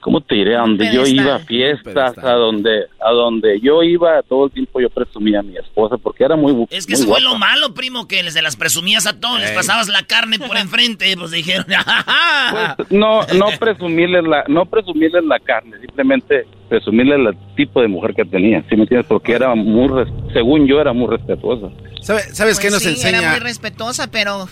¿cómo 0.05 0.21
te 0.21 0.35
diré? 0.35 0.55
A 0.55 0.59
donde 0.59 0.93
yo 0.93 1.03
iba 1.07 1.33
a 1.35 1.39
fiestas, 1.39 2.15
a 2.19 2.31
donde, 2.33 2.85
a 3.03 3.09
donde 3.11 3.59
yo 3.59 3.81
iba 3.81 4.21
todo 4.21 4.45
el 4.45 4.51
tiempo 4.51 4.79
yo 4.79 4.87
presumía 4.91 5.39
a 5.39 5.41
mi 5.41 5.57
esposa 5.57 5.97
porque 5.97 6.23
era 6.23 6.35
muy, 6.35 6.53
bu- 6.53 6.67
Es 6.69 6.85
que 6.85 6.93
muy 6.93 7.01
eso 7.01 7.11
fue 7.11 7.21
lo 7.21 7.35
malo, 7.39 7.73
primo, 7.73 8.07
que 8.07 8.21
les 8.21 8.35
de 8.35 8.43
las 8.43 8.55
presumías 8.55 9.07
a 9.07 9.19
todos, 9.19 9.39
les 9.41 9.49
Ey. 9.49 9.55
pasabas 9.55 9.87
la 9.87 10.03
carne 10.03 10.37
por 10.37 10.55
enfrente, 10.65 11.11
pues 11.17 11.31
dijeron, 11.31 11.65
"Ah". 11.87 12.75
Pues, 12.77 12.91
no, 12.91 13.21
no 13.33 13.47
presumirles 13.59 14.23
la, 14.25 14.43
no 14.47 14.67
presumirles 14.67 15.23
la 15.25 15.39
carne, 15.39 15.77
simplemente 15.79 16.45
presumirles 16.69 17.19
el 17.33 17.55
tipo 17.55 17.81
de 17.81 17.87
mujer 17.87 18.13
que 18.13 18.25
tenía, 18.25 18.61
¿sí 18.69 18.75
me 18.75 18.83
entiendes? 18.83 19.07
Porque 19.07 19.33
era 19.33 19.55
muy, 19.55 19.87
res- 19.87 20.13
según 20.33 20.67
yo, 20.67 20.79
era 20.79 20.93
muy 20.93 21.07
respetuosa. 21.07 21.67
¿Sabe- 22.01 22.21
¿Sabes 22.31 22.59
qué 22.59 22.67
Pues 22.69 22.73
nos 22.73 22.83
sí, 22.83 23.07
Era 23.07 23.17
enseña? 23.17 23.31
muy 23.31 23.39
respetuosa, 23.39 24.11
pero... 24.11 24.47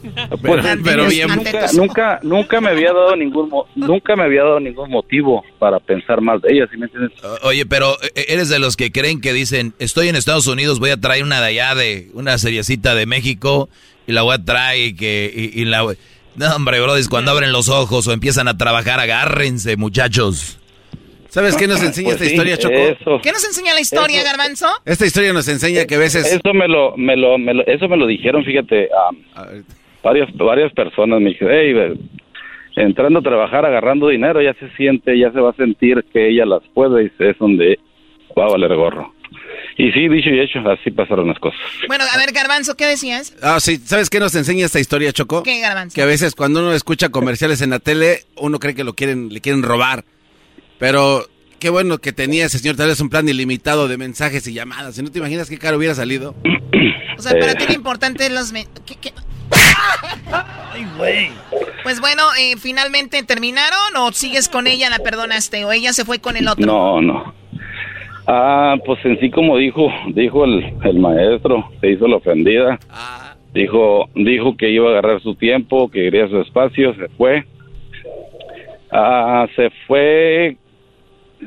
Pues, 0.00 0.64
pero 0.84 1.04
tus- 1.04 1.14
bien, 1.14 1.28
nunca, 1.28 1.66
nunca, 1.74 2.20
nunca 2.22 2.60
me 2.60 2.70
había 2.70 2.92
dado 2.92 3.16
ningún, 3.16 3.50
nunca 3.74 4.14
me 4.16 4.24
había 4.24 4.42
dado 4.42 4.60
ningún 4.60 4.90
motivo 4.90 5.42
para 5.58 5.80
pensar 5.80 6.20
más 6.20 6.40
de 6.42 6.52
ella, 6.54 6.68
¿sí 6.70 6.76
me 6.76 6.86
entiendes? 6.86 7.12
Oye, 7.42 7.66
pero 7.66 7.96
eh, 8.14 8.26
eres 8.28 8.48
de 8.48 8.58
los 8.58 8.76
que 8.76 8.92
creen 8.92 9.20
que 9.20 9.32
dicen, 9.32 9.74
estoy 9.78 10.08
en 10.08 10.16
Estados 10.16 10.46
Unidos, 10.46 10.78
voy 10.78 10.90
a 10.90 10.96
traer 11.00 11.24
una 11.24 11.40
de 11.40 11.46
allá, 11.48 11.74
de 11.74 12.08
una 12.14 12.38
seriecita 12.38 12.94
de 12.94 13.06
México, 13.06 13.68
y 14.06 14.12
la 14.12 14.22
voy 14.22 14.34
a 14.34 14.44
traer 14.44 14.86
y 14.88 14.94
que... 14.94 15.32
Y, 15.54 15.62
y 15.62 15.64
la... 15.64 15.84
No, 16.36 16.54
hombre, 16.54 16.80
bro, 16.80 16.92
cuando 17.10 17.32
abren 17.32 17.50
los 17.50 17.68
ojos 17.68 18.06
o 18.06 18.12
empiezan 18.12 18.46
a 18.46 18.56
trabajar, 18.56 19.00
agárrense, 19.00 19.76
muchachos. 19.76 20.60
¿Sabes 21.28 21.56
qué 21.56 21.66
nos 21.66 21.82
enseña 21.82 22.10
Pues 22.10 22.14
esta 22.16 22.24
sí, 22.24 22.30
historia, 22.30 22.56
Choco? 22.56 22.74
eso. 22.74 23.20
¿Qué 23.22 23.32
nos 23.32 23.44
enseña 23.44 23.74
la 23.74 23.80
historia, 23.80 24.22
Garbanzo? 24.22 24.66
Esta 24.86 25.04
historia 25.04 25.32
nos 25.32 25.46
enseña 25.48 25.84
que 25.84 25.96
a 25.96 25.98
veces... 25.98 26.24
Eso 26.26 26.54
me 26.54 26.68
lo, 26.68 26.96
me 26.96 27.16
lo, 27.16 27.36
me 27.36 27.52
lo- 27.52 27.66
eso 27.66 27.86
me 27.88 27.96
lo 27.98 28.06
dijeron, 28.06 28.44
fíjate, 28.44 28.88
a 29.36 29.44
varias, 30.02 30.28
varias 30.36 30.72
personas 30.72 31.20
me 31.20 31.30
dijeron, 31.30 31.54
hey, 31.54 31.98
entrando 32.76 33.18
a 33.18 33.22
trabajar, 33.22 33.64
agarrando 33.66 34.08
dinero, 34.08 34.40
ya 34.40 34.54
se 34.54 34.68
siente, 34.76 35.18
ya 35.18 35.32
se 35.32 35.40
va 35.40 35.50
a 35.50 35.54
sentir 35.54 36.04
que 36.12 36.28
ella 36.28 36.46
las 36.46 36.62
puede 36.74 37.04
y 37.04 37.10
es 37.18 37.38
donde 37.38 37.78
va 38.38 38.44
a 38.46 38.50
valer 38.50 38.74
gorro. 38.76 39.12
Y 39.76 39.92
sí, 39.92 40.08
dicho 40.08 40.30
y 40.30 40.40
hecho, 40.40 40.58
así 40.68 40.90
pasaron 40.90 41.28
las 41.28 41.38
cosas. 41.38 41.60
Bueno, 41.86 42.04
a 42.12 42.18
ver, 42.18 42.32
Garbanzo, 42.32 42.76
¿qué 42.76 42.86
decías? 42.86 43.36
Ah, 43.42 43.60
sí. 43.60 43.76
¿Sabes 43.76 44.10
qué 44.10 44.18
nos 44.18 44.34
enseña 44.34 44.64
esta 44.66 44.80
historia, 44.80 45.12
Choco? 45.12 45.42
¿Qué, 45.44 45.60
Garbanzo? 45.60 45.94
Que 45.94 46.02
a 46.02 46.06
veces 46.06 46.34
cuando 46.34 46.60
uno 46.60 46.72
escucha 46.72 47.10
comerciales 47.10 47.60
en 47.62 47.70
la 47.70 47.78
tele, 47.78 48.20
uno 48.36 48.58
cree 48.58 48.74
que 48.74 48.82
lo 48.84 48.94
quieren, 48.94 49.28
le 49.32 49.40
quieren 49.40 49.62
robar. 49.62 50.04
Pero 50.78 51.26
qué 51.60 51.68
bueno 51.70 51.98
que 51.98 52.12
tenía 52.12 52.46
ese 52.46 52.58
señor 52.58 52.76
tal 52.76 52.88
vez 52.88 53.00
un 53.00 53.08
plan 53.08 53.28
ilimitado 53.28 53.86
de 53.88 53.98
mensajes 53.98 54.46
y 54.48 54.52
llamadas. 54.54 54.94
Si 54.96 55.02
no 55.02 55.10
te 55.12 55.18
imaginas 55.18 55.48
qué 55.48 55.58
caro 55.58 55.76
hubiera 55.78 55.94
salido. 55.94 56.34
O 57.16 57.22
sea, 57.22 57.38
para 57.38 57.52
Eh. 57.52 57.56
ti 57.56 57.64
lo 57.68 57.74
importante 57.74 58.26
es 58.26 58.32
los... 58.32 58.52
me- 58.52 58.66
¿Qué, 58.86 58.96
qué? 59.00 59.12
Ay, 60.72 60.86
güey. 60.96 61.30
Pues 61.82 62.00
bueno, 62.00 62.22
eh, 62.38 62.56
¿finalmente 62.58 63.22
terminaron 63.22 63.96
o 63.96 64.12
sigues 64.12 64.48
con 64.48 64.66
ella, 64.66 64.90
la 64.90 64.98
perdonaste 64.98 65.64
o 65.64 65.72
ella 65.72 65.92
se 65.92 66.04
fue 66.04 66.18
con 66.18 66.36
el 66.36 66.48
otro? 66.48 66.66
No, 66.66 67.00
no. 67.00 67.34
Ah, 68.26 68.76
pues 68.84 69.02
en 69.04 69.18
sí 69.20 69.30
como 69.30 69.56
dijo, 69.56 69.90
dijo 70.08 70.44
el, 70.44 70.74
el 70.84 70.98
maestro, 70.98 71.70
se 71.80 71.92
hizo 71.92 72.06
la 72.06 72.16
ofendida. 72.16 72.78
Dijo, 73.54 74.10
dijo 74.14 74.56
que 74.56 74.70
iba 74.70 74.88
a 74.88 74.90
agarrar 74.90 75.22
su 75.22 75.34
tiempo, 75.34 75.90
que 75.90 76.04
quería 76.04 76.28
su 76.28 76.40
espacio, 76.40 76.94
se 76.94 77.08
fue. 77.16 77.44
Ah, 78.92 79.46
se 79.56 79.70
fue 79.86 80.56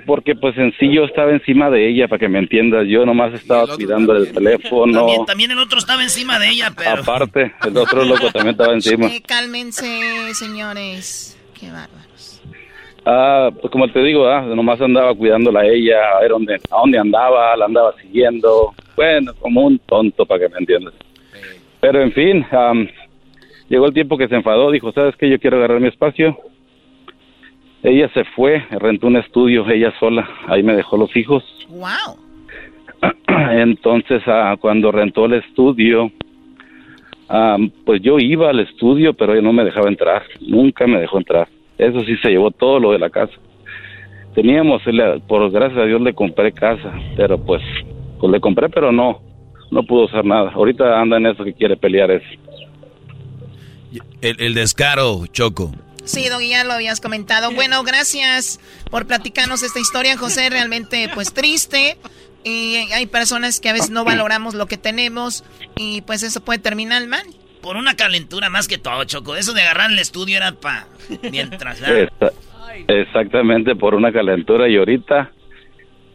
porque 0.05 0.35
pues 0.35 0.57
en 0.57 0.73
sí 0.79 0.93
yo 0.93 1.03
estaba 1.05 1.31
encima 1.31 1.69
de 1.69 1.87
ella, 1.89 2.07
para 2.07 2.19
que 2.19 2.29
me 2.29 2.39
entiendas. 2.39 2.87
Yo 2.87 3.05
nomás 3.05 3.33
estaba 3.33 3.67
cuidando 3.75 4.15
el 4.15 4.31
teléfono. 4.31 4.99
También, 4.99 5.25
también 5.25 5.51
el 5.51 5.59
otro 5.59 5.77
estaba 5.79 6.01
encima 6.03 6.39
de 6.39 6.49
ella, 6.49 6.71
pero... 6.75 7.01
Aparte, 7.01 7.53
el 7.65 7.77
otro 7.77 8.03
loco 8.03 8.31
también 8.31 8.49
estaba 8.51 8.73
encima. 8.73 9.07
Eh, 9.07 9.21
cálmense, 9.25 10.33
señores. 10.33 11.37
Qué 11.59 11.67
bárbaros. 11.71 12.41
Ah, 13.05 13.49
pues 13.59 13.71
como 13.71 13.87
te 13.91 13.99
digo, 14.03 14.27
ah, 14.27 14.41
nomás 14.41 14.79
andaba 14.79 15.13
cuidándola 15.15 15.61
a 15.61 15.67
ella, 15.67 15.97
a 16.17 16.21
ver 16.21 16.31
dónde, 16.31 16.55
a 16.55 16.77
dónde 16.77 16.99
andaba, 16.99 17.55
la 17.57 17.65
andaba 17.65 17.93
siguiendo. 17.99 18.73
Bueno, 18.95 19.33
como 19.39 19.61
un 19.61 19.79
tonto, 19.79 20.25
para 20.25 20.41
que 20.41 20.49
me 20.49 20.59
entiendas. 20.59 20.93
Pero 21.79 22.01
en 22.01 22.11
fin, 22.11 22.45
am, 22.51 22.87
llegó 23.69 23.87
el 23.87 23.93
tiempo 23.93 24.17
que 24.17 24.27
se 24.27 24.35
enfadó, 24.35 24.69
dijo, 24.69 24.91
¿sabes 24.91 25.15
qué? 25.15 25.29
Yo 25.29 25.39
quiero 25.39 25.57
agarrar 25.57 25.79
mi 25.79 25.87
espacio. 25.87 26.37
Ella 27.83 28.09
se 28.13 28.23
fue, 28.35 28.63
rentó 28.69 29.07
un 29.07 29.17
estudio, 29.17 29.67
ella 29.67 29.91
sola, 29.99 30.29
ahí 30.47 30.61
me 30.61 30.75
dejó 30.75 30.97
los 30.97 31.15
hijos. 31.15 31.43
Wow. 31.69 32.17
Entonces, 33.51 34.21
ah, 34.27 34.55
cuando 34.59 34.91
rentó 34.91 35.25
el 35.25 35.33
estudio, 35.33 36.11
ah, 37.27 37.57
pues 37.85 38.01
yo 38.01 38.19
iba 38.19 38.49
al 38.49 38.59
estudio, 38.59 39.13
pero 39.13 39.33
ella 39.33 39.41
no 39.41 39.53
me 39.53 39.63
dejaba 39.63 39.89
entrar, 39.89 40.23
nunca 40.41 40.85
me 40.85 40.99
dejó 40.99 41.17
entrar. 41.17 41.47
Eso 41.77 42.01
sí 42.01 42.15
se 42.17 42.29
llevó 42.29 42.51
todo 42.51 42.79
lo 42.79 42.91
de 42.91 42.99
la 42.99 43.09
casa. 43.09 43.33
Teníamos, 44.35 44.83
por 45.27 45.49
gracias 45.49 45.79
a 45.79 45.85
Dios 45.85 46.01
le 46.01 46.13
compré 46.13 46.51
casa, 46.51 46.93
pero 47.17 47.43
pues, 47.43 47.63
pues 48.19 48.31
le 48.31 48.39
compré, 48.39 48.69
pero 48.69 48.91
no, 48.91 49.21
no 49.71 49.83
pudo 49.83 50.05
hacer 50.05 50.23
nada. 50.23 50.51
Ahorita 50.51 51.01
anda 51.01 51.17
en 51.17 51.25
eso 51.25 51.43
que 51.43 51.53
quiere 51.53 51.75
pelear 51.75 52.11
eso. 52.11 52.27
El, 54.21 54.39
el 54.39 54.53
descaro, 54.53 55.25
Choco. 55.31 55.71
Sí, 56.05 56.27
Doggy, 56.29 56.49
ya 56.49 56.63
lo 56.63 56.73
habías 56.73 56.99
comentado. 56.99 57.51
Bueno, 57.51 57.83
gracias 57.83 58.59
por 58.89 59.07
platicarnos 59.07 59.63
esta 59.63 59.79
historia, 59.79 60.17
José. 60.17 60.49
Realmente, 60.49 61.09
pues 61.13 61.33
triste. 61.33 61.97
Y 62.43 62.75
hay 62.93 63.05
personas 63.05 63.59
que 63.59 63.69
a 63.69 63.73
veces 63.73 63.91
no 63.91 64.03
valoramos 64.03 64.55
lo 64.55 64.65
que 64.65 64.77
tenemos 64.77 65.43
y 65.75 66.01
pues 66.01 66.23
eso 66.23 66.41
puede 66.41 66.59
terminar 66.59 67.05
mal. 67.07 67.25
Por 67.61 67.75
una 67.75 67.95
calentura 67.95 68.49
más 68.49 68.67
que 68.67 68.79
todo, 68.79 69.03
Choco. 69.03 69.35
Eso 69.35 69.53
de 69.53 69.61
agarrar 69.61 69.91
el 69.91 69.99
estudio 69.99 70.37
era 70.37 70.51
pa... 70.53 70.87
Mientras... 71.31 71.79
exactamente 72.87 73.75
por 73.75 73.93
una 73.93 74.11
calentura 74.11 74.67
y 74.67 74.77
ahorita 74.77 75.31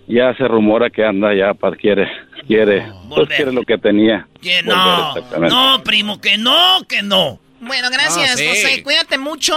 ya 0.09 0.35
se 0.35 0.49
rumora 0.49 0.91
que 0.91 1.05
anda 1.05 1.35
ya 1.35 1.55
para 1.55 1.77
quiere 1.77 2.09
quiere 2.47 2.87
pues 3.09 3.29
quiere 3.29 3.53
lo 3.53 3.63
que 3.63 3.79
tenía. 3.79 4.27
Que 4.41 4.63
Volver, 4.63 5.41
no, 5.41 5.77
no, 5.77 5.83
primo, 5.83 6.21
que 6.21 6.39
no, 6.39 6.83
que 6.89 7.03
no. 7.03 7.41
Bueno, 7.61 7.89
gracias, 7.91 8.31
Ah, 8.33 8.37
sí. 8.37 8.47
José. 8.47 8.83
Cuídate 8.83 9.19
mucho. 9.19 9.55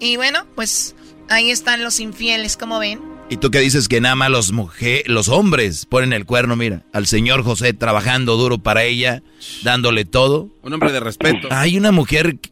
Y 0.00 0.16
bueno, 0.16 0.46
pues 0.54 0.94
ahí 1.28 1.50
están 1.50 1.82
los 1.82 2.00
infieles, 2.00 2.56
como 2.56 2.78
ven. 2.78 3.00
¿Y 3.28 3.38
tú 3.38 3.50
qué 3.50 3.58
dices 3.58 3.88
que 3.88 4.00
nada 4.00 4.14
más 4.14 4.30
los 4.30 4.52
mujeres, 4.52 5.08
los 5.08 5.28
hombres 5.28 5.84
ponen 5.86 6.12
el 6.12 6.26
cuerno? 6.26 6.54
Mira, 6.54 6.84
al 6.92 7.06
señor 7.08 7.42
José 7.42 7.72
trabajando 7.72 8.36
duro 8.36 8.58
para 8.58 8.84
ella, 8.84 9.22
dándole 9.62 10.04
todo. 10.04 10.48
Un 10.62 10.72
hombre 10.74 10.92
de 10.92 11.00
respeto. 11.00 11.48
Hay 11.50 11.76
una 11.76 11.90
mujer 11.90 12.38
que 12.38 12.50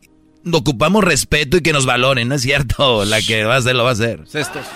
ocupamos 0.53 1.05
respeto 1.05 1.59
y 1.59 1.61
que 1.61 1.73
nos 1.73 1.87
valoren, 1.87 2.29
¿no 2.29 2.35
es 2.35 2.43
cierto? 2.43 3.05
La 3.07 3.23
que 3.23 3.45
va 3.45 3.55
a 3.55 3.59
hacer 3.59 3.77
lo 3.77 3.85
va 3.85 3.91
a 3.91 3.93
hacer. 3.93 4.25
Cestos. 4.27 4.67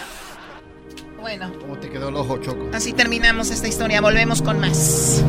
Bueno, 1.20 1.52
¿Cómo 1.60 1.76
te 1.78 1.90
quedó 1.90 2.10
el 2.10 2.14
ojo, 2.16 2.38
Choco? 2.38 2.70
así 2.72 2.92
terminamos 2.92 3.50
esta 3.50 3.66
historia. 3.66 4.00
Volvemos 4.00 4.40
con 4.40 4.60
más. 4.60 5.24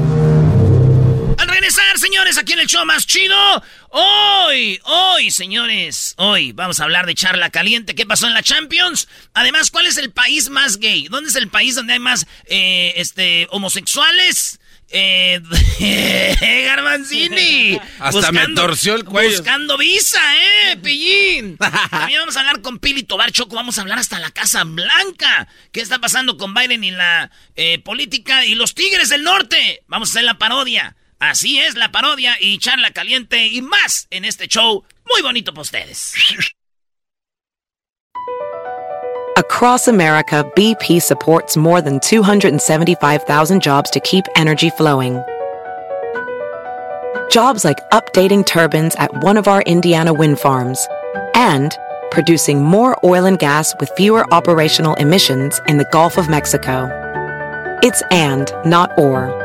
Señores, 1.99 2.37
aquí 2.37 2.53
en 2.53 2.59
el 2.59 2.67
show 2.67 2.85
más 2.85 3.05
chido. 3.05 3.35
Hoy, 3.89 4.79
hoy, 4.83 5.31
señores, 5.31 6.13
hoy 6.15 6.53
vamos 6.53 6.79
a 6.79 6.85
hablar 6.85 7.05
de 7.05 7.13
charla 7.13 7.49
caliente. 7.49 7.93
¿Qué 7.93 8.05
pasó 8.05 8.25
en 8.25 8.33
la 8.33 8.41
Champions? 8.41 9.09
Además, 9.33 9.69
¿cuál 9.69 9.85
es 9.85 9.97
el 9.97 10.09
país 10.11 10.49
más 10.49 10.77
gay? 10.77 11.09
¿Dónde 11.09 11.29
es 11.29 11.35
el 11.35 11.49
país 11.49 11.75
donde 11.75 11.93
hay 11.93 11.99
más 11.99 12.25
eh, 12.45 12.93
este, 12.95 13.47
homosexuales? 13.51 14.61
Eh, 14.91 15.41
Garbanzini. 16.65 17.77
Hasta 17.99 18.31
me 18.31 18.47
torció 18.55 18.95
el 18.95 19.03
cuello. 19.03 19.37
Buscando 19.37 19.77
visa, 19.77 20.21
¿eh, 20.37 20.77
pillín? 20.77 21.57
También 21.57 22.21
vamos 22.21 22.37
a 22.37 22.39
hablar 22.39 22.61
con 22.61 22.79
Pili 22.79 23.03
Tobar 23.03 23.33
Choco. 23.33 23.55
Vamos 23.55 23.77
a 23.77 23.81
hablar 23.81 23.99
hasta 23.99 24.19
la 24.19 24.31
Casa 24.31 24.63
Blanca. 24.63 25.47
¿Qué 25.73 25.81
está 25.81 25.99
pasando 25.99 26.37
con 26.37 26.53
Biden 26.53 26.83
y 26.83 26.91
la 26.91 27.29
eh, 27.57 27.79
política 27.79 28.45
y 28.45 28.55
los 28.55 28.73
Tigres 28.73 29.09
del 29.09 29.23
Norte? 29.23 29.83
Vamos 29.87 30.09
a 30.09 30.11
hacer 30.13 30.23
la 30.23 30.37
parodia. 30.37 30.95
Así 31.19 31.59
es, 31.59 31.75
la 31.75 31.91
parodia 31.91 32.35
y 32.39 32.57
charla 32.59 32.91
caliente 32.91 33.45
y 33.47 33.61
más 33.61 34.07
en 34.09 34.23
este 34.23 34.47
show 34.47 34.85
muy 35.11 35.21
bonito 35.21 35.51
para 35.51 35.61
ustedes. 35.61 36.13
Across 39.35 39.87
America, 39.87 40.43
BP 40.55 41.01
supports 41.01 41.55
more 41.55 41.81
than 41.81 41.99
275,000 41.99 43.61
jobs 43.61 43.89
to 43.91 43.99
keep 44.01 44.25
energy 44.35 44.69
flowing. 44.69 45.21
Jobs 47.29 47.63
like 47.63 47.79
updating 47.91 48.45
turbines 48.45 48.95
at 48.95 49.23
one 49.23 49.37
of 49.37 49.47
our 49.47 49.61
Indiana 49.61 50.13
wind 50.13 50.39
farms 50.39 50.87
and 51.35 51.77
producing 52.11 52.63
more 52.63 52.97
oil 53.03 53.25
and 53.25 53.39
gas 53.39 53.73
with 53.79 53.89
fewer 53.95 54.25
operational 54.33 54.95
emissions 54.95 55.61
in 55.67 55.77
the 55.77 55.87
Gulf 55.91 56.17
of 56.17 56.27
Mexico. 56.29 56.89
It's 57.81 58.01
and, 58.11 58.51
not 58.65 58.91
or. 58.97 59.38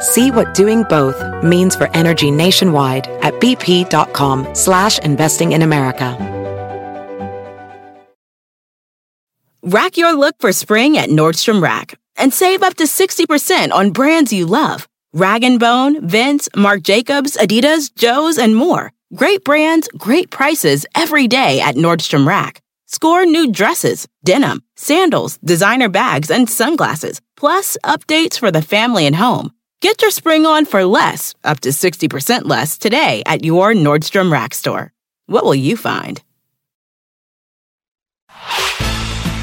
See 0.00 0.30
what 0.30 0.54
doing 0.54 0.82
both 0.84 1.22
means 1.42 1.76
for 1.76 1.88
energy 1.94 2.30
nationwide 2.30 3.06
at 3.22 3.34
bp.com 3.34 4.54
slash 4.54 4.98
investing 4.98 5.52
in 5.52 5.62
America. 5.62 6.16
Rack 9.62 9.96
your 9.96 10.12
look 10.12 10.36
for 10.40 10.52
spring 10.52 10.98
at 10.98 11.08
Nordstrom 11.08 11.62
Rack 11.62 11.98
and 12.16 12.34
save 12.34 12.62
up 12.62 12.74
to 12.74 12.84
60% 12.84 13.72
on 13.72 13.92
brands 13.92 14.30
you 14.30 14.44
love. 14.44 14.86
Rag 15.14 15.58
& 15.58 15.60
Bone, 15.60 16.06
Vince, 16.06 16.48
Marc 16.54 16.82
Jacobs, 16.82 17.36
Adidas, 17.36 17.94
Joe's, 17.94 18.36
and 18.36 18.54
more. 18.54 18.92
Great 19.14 19.44
brands, 19.44 19.88
great 19.96 20.30
prices 20.30 20.84
every 20.94 21.28
day 21.28 21.60
at 21.60 21.76
Nordstrom 21.76 22.26
Rack. 22.26 22.60
Score 22.86 23.24
new 23.24 23.50
dresses, 23.50 24.06
denim, 24.22 24.62
sandals, 24.76 25.38
designer 25.38 25.88
bags, 25.88 26.30
and 26.30 26.50
sunglasses, 26.50 27.20
plus 27.36 27.78
updates 27.84 28.38
for 28.38 28.50
the 28.50 28.60
family 28.62 29.06
and 29.06 29.16
home. 29.16 29.50
Get 29.84 30.00
your 30.00 30.12
spring 30.12 30.46
on 30.46 30.64
for 30.64 30.86
less, 30.86 31.34
up 31.44 31.60
to 31.60 31.68
60% 31.68 32.48
less, 32.48 32.78
today 32.78 33.22
at 33.26 33.44
your 33.44 33.74
Nordstrom 33.74 34.32
Rack 34.32 34.54
store. 34.54 34.92
What 35.26 35.44
will 35.44 35.54
you 35.54 35.76
find? 35.76 36.22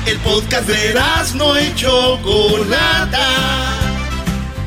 El 0.07 0.17
podcast 0.23 0.67
de 0.67 0.95
no 1.37 1.53
y 1.53 1.71
Chocolata. 1.75 3.27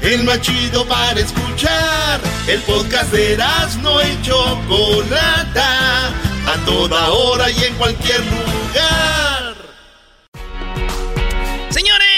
El 0.01 0.23
más 0.23 0.41
chido 0.43 0.87
para 0.87 1.19
escuchar. 1.19 2.21
El 2.47 2.61
podcast 2.61 3.13
de 3.13 3.37
no 3.83 4.01
y 4.01 4.23
Chocolata. 4.23 6.07
A 6.47 6.65
toda 6.65 7.11
hora 7.11 7.51
y 7.51 7.65
en 7.65 7.75
cualquier 7.75 8.21
lugar. 8.21 9.34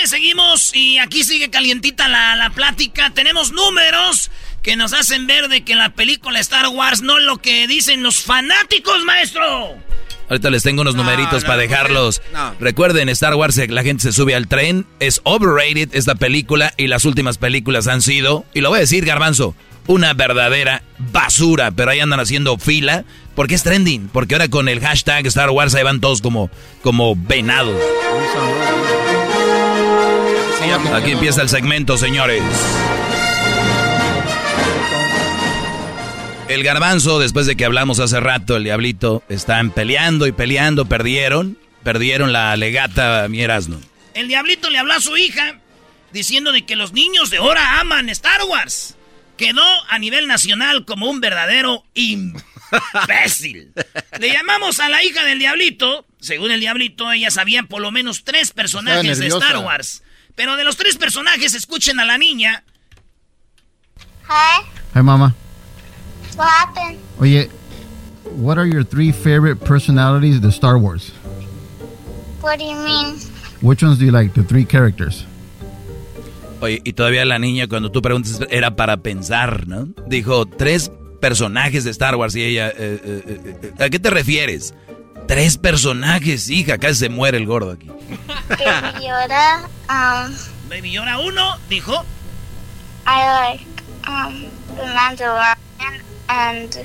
Señores, 0.07 0.11
seguimos 0.11 0.75
y 0.75 0.99
aquí 0.99 1.25
sigue 1.25 1.51
calientita 1.51 2.09
la, 2.09 2.37
la 2.37 2.51
plática. 2.51 3.11
Tenemos 3.11 3.53
números 3.53 4.31
que 4.63 4.77
nos 4.77 4.93
hacen 4.93 5.27
ver 5.27 5.49
de 5.49 5.65
que 5.65 5.75
la 5.75 5.91
película 5.91 6.39
Star 6.41 6.69
Wars 6.69 7.03
no 7.03 7.19
es 7.19 7.25
lo 7.25 7.39
que 7.39 7.67
dicen 7.67 8.03
los 8.03 8.23
fanáticos, 8.23 9.05
maestro. 9.05 9.75
Ahorita 10.29 10.51
les 10.51 10.63
tengo 10.63 10.83
unos 10.83 10.95
numeritos 10.95 11.45
para 11.45 11.57
dejarlos. 11.57 12.23
Recuerden, 12.61 13.09
Star 13.09 13.35
Wars, 13.35 13.57
la 13.69 13.83
gente 13.83 14.03
se 14.03 14.13
sube 14.13 14.35
al 14.35 14.49
tren. 14.49 14.87
Es 15.01 15.21
overrated 15.25 15.91
esta 15.93 16.15
película 16.15 16.73
y 16.77 16.89
las 16.89 17.05
últimas 17.05 17.39
películas 17.39 17.87
han 17.87 18.03
sido, 18.03 18.45
y 18.55 18.61
lo 18.61 18.71
voy 18.71 18.79
a 18.79 18.81
decir, 18.81 19.05
Garbanzo, 19.05 19.55
una 19.87 20.15
verdadera 20.15 20.83
basura. 20.99 21.71
Pero 21.71 21.91
ahí 21.91 22.01
andan 22.01 22.21
haciendo 22.21 22.59
fila 22.59 23.05
porque 23.35 23.55
es 23.55 23.63
trending. 23.63 24.09
Porque 24.09 24.35
ahora 24.35 24.49
con 24.49 24.69
el 24.69 24.81
hashtag 24.81 25.27
Star 25.27 25.51
Wars 25.51 25.75
ahí 25.75 25.85
van 25.85 26.01
todos 26.01 26.21
como, 26.21 26.51
como 26.83 27.17
venados. 27.17 27.81
Aquí 30.95 31.13
empieza 31.13 31.43
el 31.43 31.49
segmento, 31.49 31.97
señores. 31.97 32.43
El 36.49 36.63
garbanzo, 36.63 37.19
después 37.19 37.47
de 37.47 37.57
que 37.57 37.65
hablamos 37.65 38.01
hace 38.01 38.21
rato, 38.21 38.57
el 38.57 38.65
diablito, 38.65 39.23
están 39.29 39.71
peleando 39.71 40.27
y 40.27 40.33
peleando, 40.33 40.87
perdieron, 40.87 41.59
perdieron 41.83 42.33
la 42.33 42.57
legata, 42.57 43.27
mi 43.29 43.43
Erasmo. 43.43 43.81
El 44.15 44.29
diablito 44.29 44.71
le 44.71 44.79
habló 44.79 44.95
a 44.95 45.01
su 45.01 45.17
hija 45.17 45.61
diciendo 46.13 46.53
de 46.53 46.65
que 46.65 46.77
los 46.77 46.93
niños 46.93 47.31
de 47.31 47.39
ahora 47.39 47.81
aman 47.81 48.09
Star 48.09 48.45
Wars. 48.45 48.97
Quedó 49.37 49.65
a 49.91 49.99
nivel 49.99 50.27
nacional 50.27 50.87
como 50.87 51.11
un 51.11 51.21
verdadero 51.21 51.85
imbécil. 51.95 53.73
le 54.19 54.33
llamamos 54.33 54.81
a 54.81 54.89
la 54.89 55.05
hija 55.05 55.25
del 55.25 55.39
diablito. 55.39 56.07
Según 56.21 56.51
el 56.51 56.61
diablito, 56.61 57.13
ella 57.13 57.31
sabía 57.31 57.65
por 57.65 57.83
lo 57.83 57.91
menos 57.91 58.25
tres 58.25 58.53
personajes 58.53 59.19
de 59.19 59.27
Star 59.27 59.59
Wars. 59.59 60.03
Pero 60.37 60.57
de 60.57 60.65
los 60.65 60.77
tres 60.77 60.97
personajes, 60.97 61.55
escuchen 61.55 61.99
a 61.99 62.05
la 62.05 62.19
niña. 62.19 62.63
Hi. 64.29 64.63
Hi, 64.95 65.03
mama. 65.03 65.35
What 66.37 66.49
happened? 66.49 66.99
Oye, 67.19 67.49
what 68.37 68.59
are 68.59 68.67
your 68.67 68.85
three 68.85 69.13
favorite 69.13 69.65
personalities 69.65 70.45
of 70.45 70.53
Star 70.53 70.79
Wars? 70.79 71.13
What 72.43 72.59
do 72.59 72.65
you 72.65 72.77
mean? 72.77 73.17
Which 73.63 73.83
ones 73.83 73.99
do 73.99 74.05
you 74.05 74.13
like, 74.13 74.35
the 74.35 74.43
three 74.43 74.67
characters? 74.67 75.25
Oye, 76.61 76.83
y 76.85 76.93
todavía 76.93 77.25
la 77.25 77.39
niña, 77.39 77.67
cuando 77.67 77.91
tú 77.91 78.03
preguntas, 78.03 78.41
era 78.51 78.77
para 78.77 78.99
pensar, 78.99 79.67
¿no? 79.67 79.89
Dijo, 80.07 80.47
tres 80.47 80.91
personajes 81.21 81.85
de 81.85 81.91
Star 81.91 82.17
Wars 82.17 82.37
y 82.37 82.45
ella, 82.45 82.69
eh, 82.69 83.01
eh, 83.03 83.61
eh, 83.79 83.85
¿a 83.85 83.89
qué 83.89 83.99
te 83.99 84.11
refieres? 84.11 84.75
Tres 85.27 85.59
personajes, 85.59 86.49
hija, 86.51 86.79
casi 86.79 86.95
se 86.95 87.09
muere 87.09 87.39
el 87.39 87.47
gordo 87.47 87.73
aquí. 87.73 87.89
Baby 88.49 89.07
Yoda, 89.07 89.69
um... 89.89 90.35
Baby 90.69 90.93
Yoda 90.93 91.19
uno, 91.19 91.57
dijo. 91.69 92.05
I 93.07 93.51
like, 93.51 93.67
um, 94.09 94.47
the 94.77 94.83
Mandalorian 94.83 96.03
and... 96.29 96.77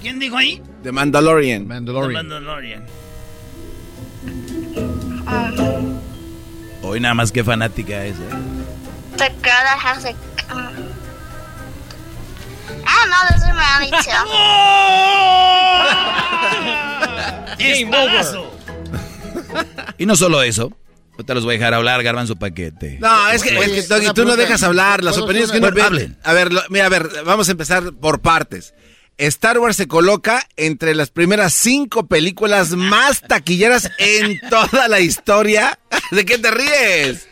¿Quién 0.00 0.18
dijo 0.18 0.36
ahí? 0.36 0.62
The 0.82 0.92
Mandalorian. 0.92 1.66
Mandalorian. 1.66 2.28
The 2.28 2.40
Mandalorian. 2.40 2.86
Um, 5.26 5.98
Hoy 6.82 7.00
nada 7.00 7.14
más 7.14 7.30
que 7.30 7.44
fanática 7.44 8.04
es, 8.04 8.16
¿eh? 8.16 8.62
the 9.16 9.28
girl 9.42 9.62
that 9.62 9.78
has 9.78 10.04
like, 10.04 10.16
um... 10.50 10.91
I 12.68 12.94
don't 12.98 13.10
know, 13.10 13.22
those 13.30 13.42
are 13.44 13.54
my 13.54 13.68
only 13.76 13.90
¡Espadazo! 17.58 18.50
Y 19.98 20.06
no 20.06 20.16
solo 20.16 20.42
eso, 20.42 20.72
te 21.24 21.34
los 21.34 21.44
voy 21.44 21.54
a 21.56 21.58
dejar 21.58 21.74
hablar, 21.74 22.02
garbanzo 22.02 22.36
paquete. 22.36 22.98
No, 23.00 23.28
es 23.30 23.42
que, 23.42 23.56
es 23.58 23.70
que, 23.70 23.82
Doggy, 23.82 24.12
tú 24.14 24.24
no 24.24 24.34
dejas 24.36 24.62
hablar. 24.62 25.04
Las 25.04 25.18
opiniones 25.18 25.52
que 25.52 25.60
no 25.60 25.66
hablen. 25.68 26.16
A 26.24 26.32
ver, 26.32 26.52
lo- 26.52 26.62
mira, 26.70 26.86
a 26.86 26.88
ver, 26.88 27.08
vamos 27.24 27.48
a 27.48 27.52
empezar 27.52 27.92
por 27.92 28.20
partes. 28.20 28.74
Star 29.18 29.58
Wars 29.58 29.76
se 29.76 29.86
coloca 29.86 30.46
entre 30.56 30.94
las 30.94 31.10
primeras 31.10 31.52
cinco 31.54 32.06
películas 32.06 32.70
más 32.70 33.20
taquilleras 33.20 33.90
en 33.98 34.40
toda 34.50 34.88
la 34.88 35.00
historia. 35.00 35.78
¿De 36.10 36.24
qué 36.24 36.38
te 36.38 36.50
ríes? 36.50 37.28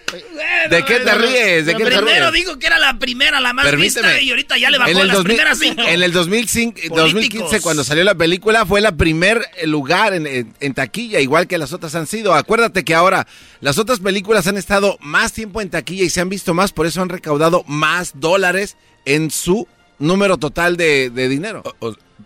¿De 0.70 0.84
qué 0.84 1.00
te 1.00 1.14
ríes? 1.14 1.66
¿De 1.66 1.74
qué 1.74 1.84
te 1.84 1.90
Primero 1.96 2.30
dijo 2.32 2.58
que 2.58 2.66
era 2.66 2.78
la 2.78 2.98
primera, 2.98 3.40
la 3.40 3.52
más 3.52 3.64
Permíteme. 3.64 4.08
vista, 4.08 4.20
y 4.22 4.30
ahorita 4.30 4.58
ya 4.58 4.70
le 4.70 4.78
bajó 4.78 4.90
En 4.90 4.98
el, 4.98 5.06
las 5.08 5.16
2000 5.16 5.34
primeras 5.36 5.58
cinco. 5.58 5.82
en 5.82 6.02
el 6.02 6.12
2005, 6.12 6.72
Políticos. 6.74 6.98
2015, 7.02 7.60
cuando 7.60 7.84
salió 7.84 8.04
la 8.04 8.14
película, 8.14 8.66
fue 8.66 8.80
la 8.80 8.92
primer 8.96 9.44
lugar 9.64 10.12
en, 10.14 10.26
en- 10.26 10.54
en 10.60 10.74
taquilla, 10.74 11.20
igual 11.20 11.46
que 11.46 11.58
las 11.58 11.72
otras 11.72 11.94
han 11.94 12.06
sido. 12.06 12.34
Acuérdate 12.34 12.84
que 12.84 12.94
ahora 12.94 13.26
las 13.60 13.78
otras 13.78 14.00
películas 14.00 14.46
han 14.46 14.56
estado 14.56 14.96
más 15.00 15.32
tiempo 15.32 15.60
en 15.60 15.70
taquilla 15.70 16.04
y 16.04 16.10
se 16.10 16.20
han 16.20 16.28
visto 16.28 16.54
más, 16.54 16.72
por 16.72 16.86
eso 16.86 17.00
han 17.02 17.08
recaudado 17.08 17.64
más 17.66 18.12
dólares 18.16 18.76
en 19.04 19.30
su 19.30 19.66
número 20.00 20.36
total 20.38 20.76
de, 20.76 21.10
de 21.10 21.28
dinero. 21.28 21.62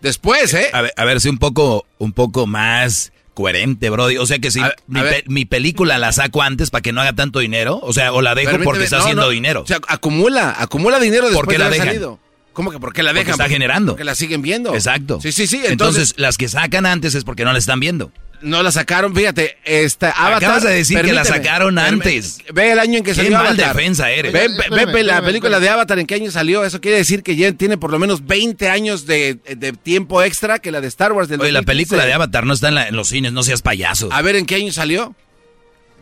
Después, 0.00 0.54
¿eh? 0.54 0.68
A 0.72 0.80
ver, 0.82 0.92
a 0.96 1.04
ver, 1.04 1.20
si 1.20 1.28
un 1.28 1.38
poco, 1.38 1.86
un 1.98 2.12
poco 2.12 2.46
más 2.46 3.12
coherente, 3.34 3.90
Brody. 3.90 4.16
O 4.18 4.26
sea 4.26 4.38
que 4.38 4.50
si 4.50 4.60
A- 4.60 4.74
mi, 4.86 5.00
pe- 5.00 5.24
mi 5.26 5.44
película 5.44 5.98
la 5.98 6.12
saco 6.12 6.42
antes 6.42 6.70
para 6.70 6.82
que 6.82 6.92
no 6.92 7.00
haga 7.00 7.12
tanto 7.14 7.40
dinero, 7.40 7.80
o 7.82 7.92
sea, 7.92 8.12
o 8.12 8.22
la 8.22 8.34
dejo 8.34 8.52
Permíteme, 8.52 8.64
porque 8.64 8.84
está 8.84 8.96
no, 8.98 9.02
haciendo 9.02 9.22
no. 9.24 9.28
dinero. 9.30 9.62
O 9.62 9.66
sea, 9.66 9.80
acumula, 9.88 10.54
acumula 10.58 11.00
dinero 11.00 11.24
después 11.26 11.44
¿Por 11.44 11.48
qué 11.48 11.54
de 11.54 11.58
la 11.58 11.66
haber 11.66 11.78
dejan? 11.80 11.88
salido. 11.94 12.18
¿Cómo 12.54 12.70
que 12.70 12.78
por 12.80 12.92
qué 12.94 13.02
la 13.02 13.10
Porque 13.10 13.20
dejan? 13.20 13.32
está 13.32 13.44
Porque- 13.44 13.52
generando. 13.54 13.92
Porque 13.92 14.04
la 14.04 14.14
siguen 14.14 14.40
viendo. 14.40 14.74
Exacto. 14.74 15.18
Sí, 15.20 15.30
sí, 15.32 15.46
sí. 15.46 15.56
Entonces, 15.56 15.72
Entonces, 15.72 16.14
las 16.16 16.38
que 16.38 16.48
sacan 16.48 16.86
antes 16.86 17.14
es 17.14 17.24
porque 17.24 17.44
no 17.44 17.52
la 17.52 17.58
están 17.58 17.80
viendo. 17.80 18.10
no 18.42 18.62
la 18.62 18.70
sacaron, 18.70 19.14
fíjate, 19.14 19.56
esta 19.64 20.10
Avatar. 20.10 20.36
Acabas 20.36 20.62
de 20.64 20.72
decir 20.74 21.00
que 21.00 21.12
la 21.14 21.24
sacaron 21.24 21.78
antes. 21.78 22.38
Ve 22.52 22.72
el 22.72 22.78
año 22.78 22.98
en 22.98 23.04
que 23.04 23.10
Qué 23.12 23.14
salió 23.16 23.32
mal 23.38 23.46
Avatar. 23.46 23.74
defensa 23.74 24.10
eres. 24.10 24.32
Ve, 24.34 24.48
ve- 24.48 25.02
la 25.02 25.22
película 25.22 25.56
espérame. 25.56 25.60
de 25.62 25.68
Avatar, 25.70 25.98
¿en 25.98 26.06
qué 26.06 26.14
año 26.16 26.30
salió? 26.30 26.62
Eso 26.64 26.78
quiere 26.80 26.98
decir 26.98 27.22
que 27.22 27.36
ya 27.36 27.50
tiene 27.52 27.78
por 27.78 27.90
lo 27.90 27.98
menos 27.98 28.26
20 28.26 28.68
años 28.68 29.06
de, 29.06 29.38
de 29.56 29.72
tiempo 29.72 30.22
extra 30.22 30.58
que 30.58 30.70
la 30.70 30.82
de 30.82 30.88
Star 30.88 31.12
Wars 31.12 31.28
del 31.30 31.40
Oye, 31.40 31.52
la 31.52 31.60
2015. 31.60 31.66
película 31.88 32.06
de 32.06 32.12
Avatar 32.12 32.44
no 32.44 32.52
está 32.52 32.68
en, 32.68 32.74
la- 32.74 32.86
en 32.88 32.96
los 32.96 33.08
cines, 33.08 33.32
no 33.32 33.42
seas 33.42 33.62
payaso. 33.62 34.12
A 34.12 34.20
ver, 34.20 34.36
¿en 34.36 34.44
qué 34.44 34.56
año 34.56 34.72
salió? 34.72 35.14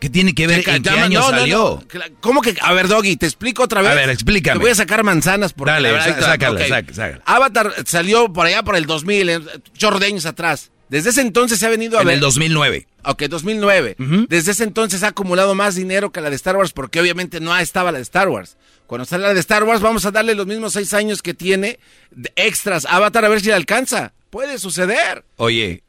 ¿Qué 0.03 0.09
tiene 0.09 0.35
que 0.35 0.47
ver 0.47 0.57
Checa, 0.59 0.75
en 0.75 0.83
qué 0.83 0.89
llama- 0.89 1.03
año 1.03 1.19
no, 1.21 1.29
salió? 1.29 1.81
no. 1.93 2.01
¿Cómo 2.19 2.41
que? 2.41 2.57
A 2.61 2.73
ver, 2.73 2.89
Doggy, 2.89 3.15
te 3.15 3.25
explico 3.25 3.63
otra 3.63 3.81
vez. 3.81 3.89
A 3.91 3.95
ver, 3.95 4.09
explícame. 4.09 4.57
Te 4.59 4.61
voy 4.61 4.71
a 4.71 4.75
sacar 4.75 5.01
manzanas 5.05 5.53
por 5.53 5.67
Dale, 5.67 5.93
verdad, 5.93 6.19
sácala, 6.19 6.59
Ok. 6.61 6.67
saca, 6.67 6.93
sácala. 6.93 7.23
Avatar 7.25 7.73
salió 7.85 8.33
por 8.33 8.45
allá 8.45 8.63
por 8.63 8.75
el 8.75 8.85
2000, 8.85 9.29
en- 9.29 9.47
chorro 9.77 9.99
de 9.99 10.07
años 10.07 10.25
atrás. 10.25 10.71
Desde 10.89 11.11
ese 11.11 11.21
entonces 11.21 11.57
se 11.57 11.65
ha 11.65 11.69
venido 11.69 11.97
a 11.97 12.01
En 12.01 12.07
ver. 12.07 12.15
el 12.15 12.19
2009. 12.19 12.85
Ok, 13.05 13.23
2009. 13.29 13.95
Desde 14.27 14.51
ese 14.51 14.65
entonces 14.65 15.03
ha 15.03 15.07
acumulado 15.07 15.55
más 15.55 15.75
dinero 15.75 16.11
que 16.11 16.19
la 16.19 16.29
de 16.29 16.35
Star 16.35 16.57
Wars 16.57 16.73
porque 16.73 16.99
obviamente 16.99 17.39
no 17.39 17.57
estaba 17.57 17.93
la 17.93 17.99
de 17.99 18.03
Star 18.03 18.27
Wars. 18.27 18.57
Cuando 18.87 19.05
sale 19.05 19.23
la 19.23 19.33
de 19.33 19.39
Star 19.39 19.63
Wars 19.63 19.79
vamos 19.79 20.05
a 20.05 20.11
darle 20.11 20.35
los 20.35 20.45
mismos 20.47 20.73
seis 20.73 20.93
años 20.93 21.21
que 21.21 21.33
tiene 21.33 21.79
de 22.11 22.29
extras 22.35 22.85
Avatar 22.89 23.23
a 23.23 23.29
ver 23.29 23.39
si 23.39 23.47
le 23.47 23.53
alcanza. 23.53 24.11
Puede 24.29 24.57
suceder. 24.59 25.23
Oye, 25.37 25.82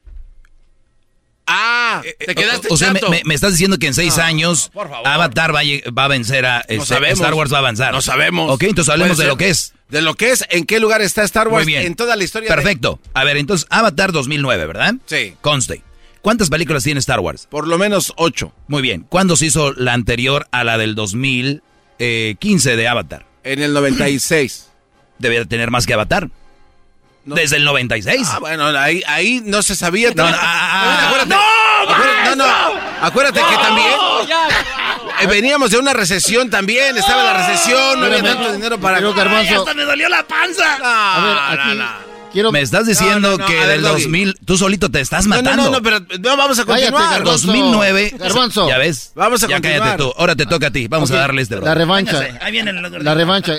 Ah, 1.46 2.02
te 2.26 2.34
quedaste 2.34 2.68
o, 2.70 2.74
o 2.74 2.76
sea, 2.76 2.92
me, 2.92 3.34
estás 3.34 3.52
diciendo 3.52 3.78
que 3.78 3.86
en 3.86 3.94
seis 3.94 4.16
No, 4.16 4.22
años. 4.24 4.70
Avatar 5.04 5.54
va 5.54 5.60
a, 5.60 5.64
lleg- 5.64 5.96
va 5.96 6.04
a 6.04 6.08
vencer 6.08 6.46
a 6.46 6.60
este. 6.68 6.94
Star 7.12 7.34
Wars 7.34 7.52
va 7.52 7.56
a 7.56 7.60
avanzar. 7.60 7.92
No 7.92 8.00
sabemos. 8.00 8.50
Ok, 8.50 8.62
entonces 8.64 8.90
hablemos 8.92 9.18
de 9.18 9.26
lo 9.26 9.36
que 9.36 9.50
es. 9.50 9.74
de 9.90 10.00
lo 10.00 10.14
que 10.14 10.30
es, 10.30 10.44
en 10.50 10.64
qué 10.64 10.80
lugar 10.80 11.02
está 11.02 11.22
Star 11.24 11.48
Wars 11.48 11.64
Muy 11.66 11.72
bien. 11.74 11.86
en 11.86 11.94
toda 11.96 12.16
la 12.16 12.24
historia. 12.24 12.48
de- 12.48 12.54
Perfecto. 12.54 12.98
A 13.12 13.24
ver, 13.24 13.36
entonces, 13.36 13.66
Avatar 13.70 14.12
2009, 14.12 14.66
¿verdad? 14.66 14.94
Sí. 15.06 15.34
Conste. 15.42 15.82
¿Cuántas 16.22 16.48
películas 16.48 16.82
tiene 16.82 17.00
Star 17.00 17.20
Wars? 17.20 17.46
Por 17.50 17.68
lo 17.68 17.76
menos 17.76 18.14
ocho. 18.16 18.54
Muy 18.66 18.80
bien. 18.80 19.02
¿Cuándo 19.06 19.36
se 19.36 19.44
hizo 19.46 19.74
la 19.74 19.92
anterior 19.92 20.46
a 20.52 20.64
la 20.64 20.78
del 20.78 20.94
2015 20.94 22.76
de 22.76 22.88
Avatar? 22.88 23.26
En 23.42 23.62
el 23.62 23.74
96. 23.74 24.70
Debe 25.18 25.44
tener 25.44 25.70
más 25.70 25.86
que 25.86 25.92
Avatar. 25.94 26.30
Desde 27.24 27.56
el 27.56 27.64
96. 27.64 28.28
Ah, 28.30 28.38
bueno, 28.38 28.66
ahí, 28.66 29.02
ahí 29.06 29.40
no 29.44 29.62
se 29.62 29.74
sabía. 29.74 30.10
No, 30.14 30.28
no, 30.28 30.36
ah, 30.36 30.40
ah, 30.42 31.06
acuérdate, 31.08 31.34
¡No, 31.34 31.40
acuérdate- 31.94 32.36
no, 32.36 32.36
no, 32.36 32.80
acuérdate 33.00 33.40
que 33.48 33.56
también 33.56 33.90
eh, 35.20 35.26
veníamos 35.26 35.70
de 35.70 35.78
una 35.78 35.92
recesión 35.92 36.50
también, 36.50 36.96
estaba 36.96 37.22
la 37.24 37.46
recesión, 37.46 38.00
no 38.00 38.06
había 38.06 38.22
tanto 38.22 38.52
dinero 38.52 38.78
para... 38.78 38.98
Ay, 38.98 39.48
hasta 39.48 39.74
me 39.74 39.84
dolió 39.84 40.08
la 40.08 40.22
panza. 40.26 40.64
A 40.82 41.20
ver, 41.24 41.60
aquí 41.60 41.80
quiero... 42.32 42.50
Me 42.52 42.60
estás 42.60 42.86
diciendo 42.86 43.30
No, 43.30 43.38
no, 43.38 43.38
no, 43.38 43.46
que 43.46 43.54
ver, 43.54 43.68
del 43.68 43.82
Doggy. 43.82 44.02
2000, 44.02 44.36
tú 44.44 44.58
solito 44.58 44.90
te 44.90 45.00
estás 45.00 45.24
No, 45.26 45.36
no, 45.36 45.42
matando. 45.42 45.64
no, 45.64 45.70
no, 45.70 45.82
pero 45.82 46.00
no, 46.20 46.36
vamos 46.36 46.58
a 46.58 46.64
Cállate, 46.64 46.90
continuar. 46.90 47.10
Garbanzo. 47.20 47.46
2009. 47.46 48.14
Garbanzo. 48.18 48.68
Ya 48.68 48.78
ves. 48.78 49.12
Vamos 49.14 49.42
a 49.44 49.46
ya 49.46 49.54
continuar. 49.56 49.80
cállate 49.80 50.02
tú. 50.02 50.12
Ahora 50.18 50.34
te 50.36 50.44
toca 50.46 50.66
a 50.66 50.70
ti. 50.70 50.88
Vamos 50.88 51.10
Ok, 51.10 51.16
a 51.16 51.20
darle 51.20 51.42
este. 51.42 51.60
La 51.60 51.74
revancha. 51.74 52.18
Véngase, 52.18 52.44
ahí 52.44 52.52
viene 52.52 52.70
el 52.72 52.84
otro. 52.84 53.02
La 53.02 53.14
revancha. 53.14 53.52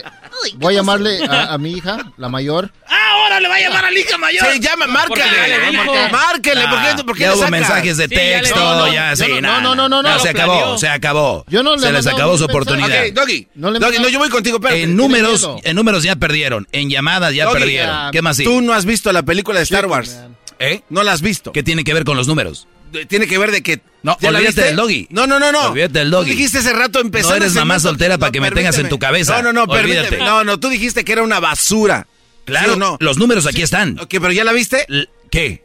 Voy 0.55 0.73
a 0.73 0.77
llamarle 0.77 1.23
a, 1.27 1.53
a 1.53 1.57
mi 1.57 1.71
hija, 1.73 2.11
la 2.17 2.29
mayor. 2.29 2.71
Ahora 2.87 3.39
le 3.39 3.47
va 3.49 3.55
a 3.55 3.59
llamar 3.59 3.85
a 3.85 3.91
la 3.91 3.99
hija 3.99 4.17
mayor. 4.17 4.45
Sí, 4.51 4.59
llama, 4.59 4.87
márcale. 4.87 5.07
Porque 5.07 5.23
ya 5.49 5.57
le 5.59 5.71
dijo. 5.71 5.93
Márquele, 6.11 6.61
¿por 6.67 7.15
qué, 7.15 7.21
ya 7.23 7.29
le 7.31 7.35
hubo 7.37 7.47
mensajes 7.49 7.97
de 7.97 8.07
Sí, 8.07 8.15
ya 8.15 8.21
le- 8.21 8.39
texto, 8.41 8.59
no, 8.59 8.75
no, 8.85 8.93
ya, 8.93 9.15
sí, 9.15 9.25
no- 9.41 9.61
no, 9.61 9.75
no, 9.75 9.89
no, 9.89 10.01
no, 10.03 10.19
se 10.19 10.29
acabó, 10.29 10.53
planeó. 10.57 10.77
se 10.77 10.87
acabó. 10.87 11.45
Yo 11.47 11.63
no 11.63 11.75
le 11.75 11.81
se 11.81 11.91
les 11.91 12.07
acabó 12.07 12.37
su 12.37 12.45
oportunidad. 12.45 13.05
Ok, 13.07 13.13
Doggy, 13.13 13.47
No 13.55 13.71
le 13.71 13.79
Doggy, 13.79 13.99
no, 13.99 14.09
yo 14.09 14.19
voy 14.19 14.29
contigo, 14.29 14.57
espérate. 14.57 14.83
En 14.83 14.95
números, 14.95 15.49
en 15.63 15.75
números 15.75 16.03
ya 16.03 16.15
perdieron. 16.15 16.67
En 16.71 16.89
llamadas 16.89 17.33
ya 17.33 17.45
Doggy, 17.45 17.59
perdieron. 17.59 18.11
¿Qué 18.11 18.21
más 18.21 18.37
sí? 18.37 18.43
Tú 18.43 18.61
no 18.61 18.73
has 18.73 18.85
visto 18.85 19.11
la 19.11 19.23
película 19.23 19.59
de 19.59 19.63
Star 19.63 19.85
Wars. 19.87 20.17
¿Eh? 20.59 20.81
No 20.89 21.03
la 21.03 21.11
has 21.11 21.21
visto. 21.21 21.51
¿Qué 21.51 21.63
tiene 21.63 21.83
que 21.83 21.93
ver 21.93 22.05
con 22.05 22.15
los 22.15 22.27
números? 22.27 22.67
Tiene 23.07 23.27
que 23.27 23.37
ver 23.37 23.51
de 23.51 23.61
que... 23.61 23.81
No, 24.03 24.17
¿Ya 24.21 24.31
la 24.31 24.37
olvídate 24.39 24.61
del 24.61 24.75
Doggy. 24.75 25.07
No, 25.09 25.25
no, 25.27 25.39
no, 25.39 25.51
no. 25.51 25.69
Olvídate 25.71 25.99
del 25.99 26.11
Doggy. 26.11 26.29
Tú 26.31 26.35
dijiste 26.37 26.57
hace 26.59 26.73
rato 26.73 26.99
empezando... 26.99 27.31
No 27.31 27.35
eres 27.37 27.51
ese 27.51 27.59
mamá 27.59 27.79
soltera 27.79 28.17
para 28.17 28.31
que 28.31 28.39
me 28.41 28.51
tengas 28.51 28.77
en 28.77 28.87
tu 28.89 28.99
cabeza. 28.99 29.41
No, 29.41 29.51
no, 29.51 29.53
no, 29.53 29.63
Olvídate. 29.71 30.09
permíteme. 30.09 30.25
No, 30.25 30.43
no, 30.43 30.59
tú 30.59 30.69
dijiste 30.69 31.03
que 31.03 31.11
era 31.11 31.23
una 31.23 31.39
basura. 31.39 32.07
Claro, 32.45 32.67
¿Sí 32.67 32.73
o 32.73 32.75
no? 32.77 32.97
los 32.99 33.17
números 33.17 33.47
aquí 33.47 33.63
están. 33.63 33.97
Ok, 33.99 34.09
pero 34.09 34.31
¿ya 34.31 34.43
la 34.43 34.53
viste? 34.53 34.85
L- 34.87 35.09
¿Qué? 35.31 35.63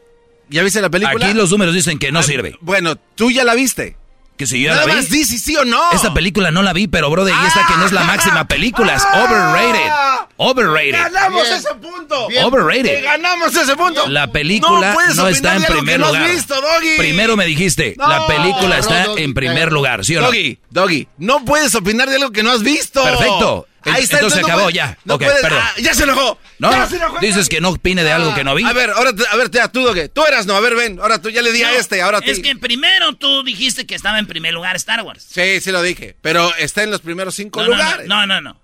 ¿Ya 0.48 0.62
viste 0.62 0.80
la 0.80 0.88
película? 0.90 1.26
Aquí 1.26 1.34
los 1.36 1.50
números 1.50 1.74
dicen 1.74 1.98
que 1.98 2.10
no 2.10 2.20
Ah, 2.20 2.22
sirve. 2.22 2.56
Bueno, 2.60 2.96
tú 2.96 3.30
ya 3.30 3.44
la 3.44 3.54
viste. 3.54 3.96
Que 4.40 4.46
si 4.46 4.62
yo 4.62 4.70
Nada 4.70 4.86
la 4.86 4.94
vi. 4.94 4.96
más 4.96 5.10
di 5.10 5.22
si 5.26 5.38
sí 5.38 5.54
o 5.54 5.66
no. 5.66 5.92
Esta 5.92 6.14
película 6.14 6.50
no 6.50 6.62
la 6.62 6.72
vi, 6.72 6.88
pero 6.88 7.10
brother, 7.10 7.34
y 7.42 7.46
esta 7.46 7.66
que 7.66 7.74
no 7.76 7.84
es 7.84 7.92
la 7.92 8.04
máxima 8.04 8.48
película, 8.48 8.94
es 8.94 9.02
overrated. 9.04 9.92
Overrated. 10.38 10.92
¡Ganamos 10.92 11.42
Bien. 11.42 11.54
ese 11.58 11.74
punto! 11.74 12.28
Overrated. 12.46 12.84
¡Que 12.96 13.00
ganamos 13.02 13.54
ese 13.54 13.76
punto! 13.76 14.08
La 14.08 14.32
película 14.32 14.96
No 15.14 15.28
está 15.28 15.56
en 15.56 15.60
de 15.60 15.66
primer 15.68 16.00
lugar. 16.00 16.30
visto, 16.30 16.54
Doggy. 16.54 16.96
Primero 16.96 17.36
me 17.36 17.44
dijiste, 17.44 17.94
No. 17.98 18.08
la 18.08 18.26
película 18.26 18.68
No, 18.68 18.74
está 18.76 19.04
Doggy, 19.04 19.22
en 19.24 19.34
primer 19.34 19.72
lugar, 19.72 20.06
¿sí 20.06 20.16
o 20.16 20.22
no? 20.22 20.28
Doggy, 20.28 20.58
Doggy, 20.70 21.08
no 21.18 21.44
puedes 21.44 21.74
opinar 21.74 22.08
de 22.08 22.16
algo 22.16 22.30
que 22.32 22.42
no 22.42 22.50
has 22.52 22.62
visto. 22.62 23.02
Perfecto. 23.04 23.66
Ahí 23.84 24.02
está, 24.02 24.16
Entonces 24.16 24.40
no 24.42 24.46
acabó 24.46 24.62
puedes- 24.64 24.74
ya. 24.74 24.98
No 25.04 25.14
Ok, 25.14 25.22
puedes- 25.24 25.40
perdón. 25.40 25.60
ah, 25.62 25.72
ya 25.78 25.94
se 25.94 26.02
enojó. 26.04 26.38
No, 26.58 26.70
ya 26.70 26.86
se 26.86 26.96
enojó. 26.96 27.18
dices 27.20 27.48
que 27.48 27.60
no 27.60 27.70
opine 27.70 28.04
de 28.04 28.12
algo 28.12 28.34
que 28.34 28.44
no 28.44 28.54
vi. 28.54 28.64
A 28.64 28.72
ver, 28.72 28.90
ahora, 28.90 29.12
a 29.30 29.36
ver, 29.36 29.48
te- 29.48 29.66
tú, 29.70 29.82
Doggy. 29.82 30.08
Tú 30.08 30.24
eras 30.26 30.46
no. 30.46 30.54
A 30.54 30.60
ver, 30.60 30.74
ven. 30.74 30.98
Ahora 31.00 31.20
tú 31.22 31.30
ya 31.30 31.40
le 31.42 31.50
di 31.52 31.62
a 31.62 31.70
No, 31.72 31.78
este. 31.78 32.02
Ahora. 32.02 32.18
Es 32.24 32.40
que 32.40 32.54
primero 32.56 33.14
tú 33.14 33.42
dijiste 33.42 33.86
que 33.86 33.94
estaba 33.94 34.18
en 34.18 34.26
primer 34.26 34.52
lugar 34.52 34.76
Star 34.76 35.02
Wars. 35.02 35.26
Sí, 35.32 35.60
sí 35.60 35.70
lo 35.72 35.80
dije. 35.82 36.16
Pero 36.20 36.54
está 36.56 36.82
en 36.82 36.90
los 36.90 37.00
primeros 37.00 37.34
cinco 37.34 37.62
No, 37.62 37.68
lugares. 37.68 38.06
no, 38.06 38.26
no, 38.26 38.40
no. 38.40 38.60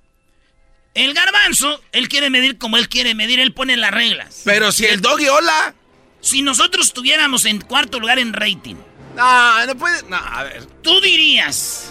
El 0.94 1.12
garbanzo, 1.14 1.82
él 1.92 2.08
quiere 2.08 2.30
medir 2.30 2.56
como 2.58 2.76
él 2.78 2.88
quiere 2.88 3.14
medir, 3.14 3.38
él 3.40 3.52
pone 3.52 3.76
las 3.76 3.90
reglas. 3.90 4.42
Pero 4.44 4.72
si 4.72 4.86
el 4.86 5.00
Doggy, 5.00 5.28
hola. 5.28 5.74
Si 6.20 6.42
nosotros 6.42 6.86
estuviéramos 6.86 7.44
en 7.44 7.60
cuarto 7.60 8.00
lugar 8.00 8.18
en 8.18 8.32
rating, 8.32 8.76
No, 9.14 9.66
no 9.66 9.74
puede. 9.76 10.02
No, 10.08 10.16
a 10.16 10.42
ver. 10.42 10.64
tú 10.82 11.00
dirías, 11.00 11.90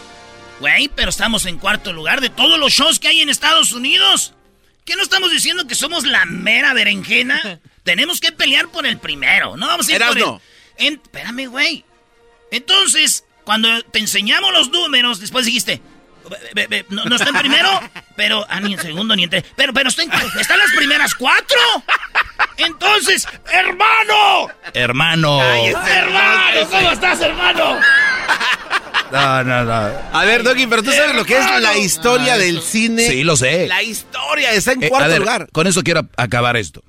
güey, 0.60 0.88
pero 0.90 1.10
estamos 1.10 1.46
en 1.46 1.58
cuarto 1.58 1.94
lugar 1.94 2.22
de 2.22 2.30
todos 2.30 2.58
los 2.60 2.72
shows 2.74 3.00
que 3.00 3.08
hay 3.10 3.22
en 3.22 3.30
Estados 3.30 3.72
Unidos. 3.72 4.34
¿Qué 4.86 4.96
no 4.96 5.02
estamos 5.04 5.32
diciendo 5.32 5.68
que 5.68 5.76
somos 5.76 6.06
la 6.06 6.26
mera 6.26 6.74
berenjena? 6.74 7.60
Tenemos 7.84 8.20
que 8.20 8.32
pelear 8.32 8.68
por 8.70 8.86
el 8.86 8.98
primero, 8.98 9.58
no 9.58 9.68
vamos 9.68 9.88
a 9.88 9.92
ir 9.94 10.02
por 10.04 10.18
el... 10.18 10.26
En- 10.78 11.02
Espérame, 11.04 11.48
güey. 11.48 11.86
Entonces, 12.52 13.26
cuando 13.44 13.82
te 13.84 14.00
enseñamos 14.00 14.52
los 14.54 14.70
números, 14.70 15.20
después 15.20 15.46
dijiste, 15.46 15.82
"Ve- 16.30 16.38
ve- 16.54 16.68
ve, 16.68 16.86
no, 16.90 17.06
no 17.06 17.16
está 17.16 17.30
en 17.30 17.36
primero, 17.36 17.70
pero 18.16 18.46
ah, 18.50 18.60
ni 18.60 18.74
en 18.74 18.82
segundo 18.82 19.16
ni 19.16 19.24
en 19.24 19.30
tercero, 19.30 19.54
pero, 19.56 19.74
pero 19.74 19.90
está 19.90 20.04
en, 20.04 20.12
están 20.40 20.58
las 20.60 20.72
primeras 20.76 21.14
cuatro. 21.16 21.58
Entonces, 22.58 23.28
hermano, 23.52 24.50
Hermano. 24.74 25.42
hermano, 25.44 26.70
¿cómo 26.70 26.92
estás, 26.92 27.20
hermano? 27.22 27.80
No, 29.12 29.44
no, 29.44 29.64
no. 29.66 29.72
A 30.14 30.26
ver, 30.26 30.44
Doggy, 30.44 30.68
pero 30.68 30.84
tú 30.84 30.92
sabes 30.92 31.16
lo 31.16 31.26
que 31.26 31.38
es 31.38 31.62
la 31.62 31.78
historia 31.78 32.38
del 32.38 32.62
cine. 32.62 33.08
Sí, 33.08 33.24
lo 33.24 33.36
sé. 33.38 33.68
La 33.68 33.84
historia 33.84 34.52
está 34.54 34.72
en 34.74 34.84
Eh, 34.84 34.90
cuarto 34.90 35.06
a 35.06 35.08
ver, 35.10 35.20
lugar. 35.20 35.48
Con 35.52 35.68
eso 35.68 35.84
quiero 35.84 36.08
acabar 36.18 36.58
esto. 36.58 36.84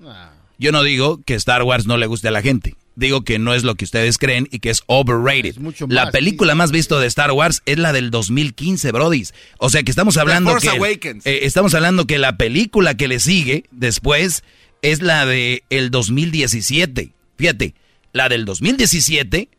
Yo 0.58 0.72
no 0.72 0.82
digo 0.82 1.20
que 1.24 1.34
Star 1.34 1.62
Wars 1.62 1.86
no 1.86 1.96
le 1.98 2.06
guste 2.06 2.28
a 2.28 2.30
la 2.30 2.40
gente. 2.42 2.74
Digo 2.94 3.24
que 3.24 3.38
no 3.38 3.52
es 3.52 3.62
lo 3.62 3.74
que 3.74 3.84
ustedes 3.84 4.16
creen 4.16 4.48
y 4.50 4.60
que 4.60 4.70
es 4.70 4.82
overrated. 4.86 5.56
mucho 5.58 5.86
la 5.86 6.10
película 6.10 6.54
más 6.54 6.72
vista 6.72 6.98
de 6.98 7.06
Star 7.06 7.30
Wars 7.32 7.60
es 7.66 7.78
la 7.78 7.92
del 7.92 8.10
2015, 8.10 8.90
Brodis. 8.90 9.34
O 9.58 9.68
sea 9.68 9.82
que 9.82 9.90
estamos 9.90 10.16
hablando 10.16 10.50
Force 10.52 10.66
que 10.70 10.76
Awakens. 10.78 11.26
eh, 11.26 11.40
estamos 11.42 11.74
hablando 11.74 12.06
que 12.06 12.16
la 12.18 12.38
película 12.38 12.94
que 12.96 13.06
le 13.06 13.20
sigue 13.20 13.64
después 13.70 14.44
es 14.80 15.02
la 15.02 15.26
de 15.26 15.62
el 15.68 15.90
2017. 15.90 17.10
Fíjate, 17.36 17.74
la 18.14 18.30
del 18.30 18.46
2017 18.46 19.50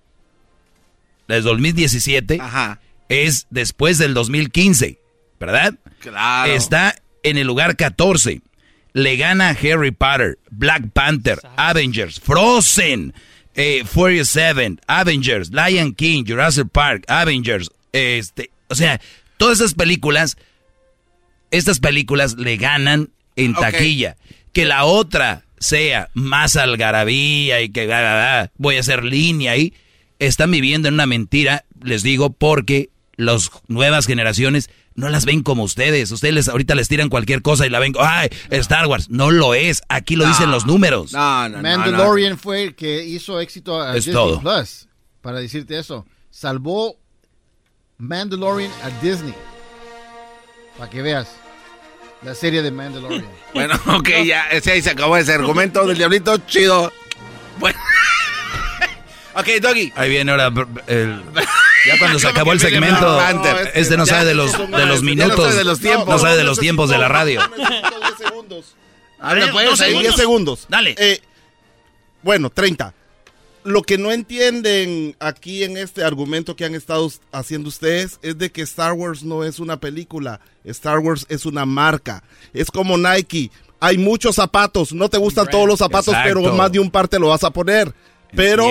la 1.27 1.35
del 1.35 1.43
2017 1.43 2.39
Ajá. 2.41 2.79
es 3.09 3.47
después 3.49 3.97
del 3.97 4.13
2015, 4.13 4.99
¿verdad? 5.39 5.75
Claro. 5.99 6.53
Está 6.53 6.95
en 7.23 7.37
el 7.37 7.47
lugar 7.47 7.75
14. 7.75 8.41
Le 8.93 9.17
gana 9.17 9.49
Harry 9.49 9.91
Potter, 9.91 10.39
Black 10.49 10.89
Panther, 10.91 11.39
Avengers, 11.55 12.19
Frozen, 12.19 13.13
eh, 13.53 13.83
Furious 13.85 14.29
7, 14.29 14.77
Avengers, 14.87 15.51
Lion 15.51 15.93
King, 15.93 16.23
Jurassic 16.25 16.69
Park, 16.71 17.03
Avengers. 17.07 17.69
Este, 17.91 18.49
o 18.69 18.75
sea, 18.75 18.99
todas 19.37 19.59
esas 19.59 19.73
películas, 19.73 20.37
estas 21.51 21.79
películas 21.79 22.35
le 22.37 22.57
ganan 22.57 23.09
en 23.35 23.53
taquilla. 23.53 24.17
Que 24.53 24.65
la 24.65 24.85
otra 24.85 25.43
sea 25.59 26.09
más 26.13 26.55
algarabía 26.55 27.61
y 27.61 27.69
que 27.69 27.85
bla, 27.85 27.99
bla, 27.99 28.13
bla, 28.13 28.51
voy 28.57 28.77
a 28.77 28.79
hacer 28.79 29.03
línea 29.03 29.51
ahí, 29.53 29.73
están 30.19 30.51
viviendo 30.51 30.87
en 30.87 30.95
una 30.95 31.05
mentira, 31.05 31.65
les 31.81 32.03
digo, 32.03 32.31
porque 32.31 32.89
las 33.15 33.49
nuevas 33.67 34.05
generaciones 34.05 34.69
no 34.95 35.09
las 35.09 35.25
ven 35.25 35.43
como 35.43 35.63
ustedes. 35.63 36.11
Ustedes 36.11 36.33
les, 36.33 36.47
ahorita 36.47 36.73
les 36.75 36.87
tiran 36.87 37.09
cualquier 37.09 37.41
cosa 37.41 37.65
y 37.65 37.69
la 37.69 37.79
ven, 37.79 37.93
ay, 37.99 38.29
Star 38.49 38.87
Wars. 38.87 39.09
No 39.09 39.29
lo 39.31 39.53
es. 39.53 39.81
Aquí 39.89 40.15
lo 40.15 40.23
No. 40.25 40.29
dicen 40.31 40.49
los 40.51 40.65
números. 40.65 41.13
No, 41.13 41.49
no, 41.49 41.57
no, 41.57 41.63
Mandalorian 41.63 42.37
fue 42.37 42.63
el 42.63 42.75
que 42.75 43.03
hizo 43.05 43.39
éxito 43.39 43.81
a 43.81 43.89
Es 43.95 44.05
Disney 44.05 44.13
todo. 44.15 44.39
Plus. 44.41 44.87
Para 45.21 45.39
decirte 45.39 45.77
eso. 45.77 46.05
Salvó 46.31 46.95
Mandalorian 47.97 48.71
a 48.83 48.89
Disney. 49.03 49.33
Para 50.77 50.89
que 50.89 51.01
veas. 51.01 51.27
La 52.23 52.33
serie 52.33 52.61
de 52.63 52.71
Mandalorian. 52.71 53.21
no. 53.23 53.29
Bueno, 53.53 53.75
ok, 53.97 54.09
ya. 54.25 54.47
Ese 54.49 54.71
ahí 54.71 54.81
se 54.81 54.89
acabó 54.91 55.17
ese 55.17 55.33
argumento 55.33 55.85
del 55.85 55.97
diablito. 55.97 56.37
Chido. 56.47 56.91
Bueno. 57.59 57.77
ok, 59.37 59.47
Doggy. 59.61 59.93
Ahí 59.95 60.09
viene 60.09 60.31
ahora 60.31 60.51
el- 60.87 61.21
ya 61.87 61.97
cuando 61.99 62.19
se 62.19 62.25
¿Cómo 62.27 62.31
acabó 62.35 62.51
el 62.53 62.59
segmento, 62.59 63.19
este 63.73 63.95
no 63.97 64.05
Ya, 64.05 64.13
sabe 64.13 64.25
de 64.25 64.33
los 64.35 64.51
de 64.51 64.57
los 64.67 64.69
ya 64.71 64.85
no 64.95 65.01
minutos, 65.01 65.45
sabe 65.45 65.55
de 65.55 65.63
los 65.63 65.79
tiempos. 65.79 66.07
no 66.07 66.19
sabe 66.19 66.37
de 66.37 66.43
los 66.43 66.59
tiempos 66.59 66.89
de 66.89 66.97
la 66.97 67.07
radio. 67.07 67.41
Habla 69.19 69.45
ver, 69.45 69.51
pues, 69.53 69.65
dos 69.69 69.81
ahí 69.81 69.89
segundos. 69.91 70.03
10 70.03 70.15
segundos. 70.15 70.65
Dale. 70.69 70.95
Eh, 70.97 71.21
bueno, 72.21 72.49
30. 72.49 72.93
Lo 73.63 73.81
que 73.81 73.97
no 73.97 74.11
entienden 74.11 75.15
aquí 75.19 75.63
en 75.63 75.75
este 75.75 76.03
argumento 76.03 76.55
que 76.55 76.65
han 76.65 76.75
estado 76.75 77.11
haciendo 77.31 77.67
ustedes 77.69 78.19
es 78.21 78.37
de 78.37 78.51
que 78.51 78.61
Star 78.61 78.93
Wars 78.93 79.23
no 79.23 79.43
es 79.43 79.59
una 79.59 79.77
película, 79.79 80.39
Star 80.63 80.99
Wars 80.99 81.25
es 81.29 81.45
una 81.45 81.65
marca. 81.65 82.23
Es 82.53 82.71
como 82.71 82.97
Nike. 82.97 83.51
Hay 83.79 83.97
muchos 83.97 84.35
zapatos, 84.35 84.93
no 84.93 85.09
te 85.09 85.17
gustan 85.17 85.47
todos 85.47 85.67
los 85.67 85.79
zapatos, 85.79 86.09
Exacto. 86.13 86.39
pero 86.41 86.53
más 86.55 86.71
de 86.71 86.79
un 86.79 86.89
par 86.89 87.07
te 87.07 87.19
lo 87.19 87.27
vas 87.27 87.43
a 87.43 87.49
poner. 87.51 87.93
Pero 88.35 88.69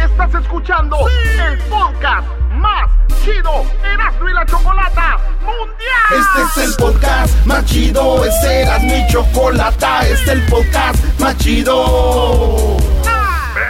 Estás 0.02 0.35
escuchando 0.43 0.97
el 1.06 1.59
podcast 1.68 2.26
más 2.52 2.90
chido 3.22 3.70
Erasmo 3.85 4.26
y 4.28 4.32
la 4.32 4.47
Chocolata 4.47 5.18
Mundial. 5.43 6.10
Este 6.10 6.40
es 6.62 6.68
el 6.68 6.74
podcast 6.76 7.44
más 7.44 7.62
chido, 7.66 8.24
este 8.24 8.62
era 8.62 8.78
mi 8.78 9.06
chocolata, 9.09 10.09
este 10.09 10.14
es 10.14 10.28
el 10.28 10.43
podcast 10.47 11.05
más 11.20 11.36
chido. 11.36 12.78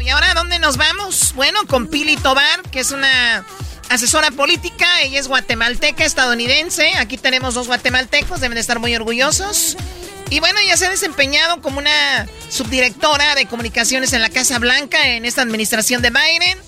¿Y 0.00 0.08
ahora 0.08 0.32
dónde 0.32 0.58
nos 0.58 0.78
vamos? 0.78 1.34
Bueno, 1.34 1.66
con 1.66 1.86
Pili 1.86 2.16
Tobar, 2.16 2.62
que 2.70 2.80
es 2.80 2.90
una 2.90 3.44
asesora 3.90 4.30
política. 4.30 4.86
Ella 5.02 5.20
es 5.20 5.28
guatemalteca, 5.28 6.04
estadounidense. 6.04 6.94
Aquí 6.96 7.18
tenemos 7.18 7.54
dos 7.54 7.66
guatemaltecos, 7.66 8.40
deben 8.40 8.54
de 8.54 8.62
estar 8.62 8.78
muy 8.78 8.94
orgullosos. 8.96 9.76
Y 10.30 10.40
bueno, 10.40 10.58
ella 10.60 10.76
se 10.78 10.86
ha 10.86 10.90
desempeñado 10.90 11.60
como 11.60 11.78
una 11.78 12.26
subdirectora 12.48 13.34
de 13.34 13.46
comunicaciones 13.46 14.12
en 14.14 14.22
la 14.22 14.30
Casa 14.30 14.58
Blanca 14.58 15.06
en 15.08 15.26
esta 15.26 15.42
administración 15.42 16.00
de 16.00 16.10
Biden. 16.10 16.58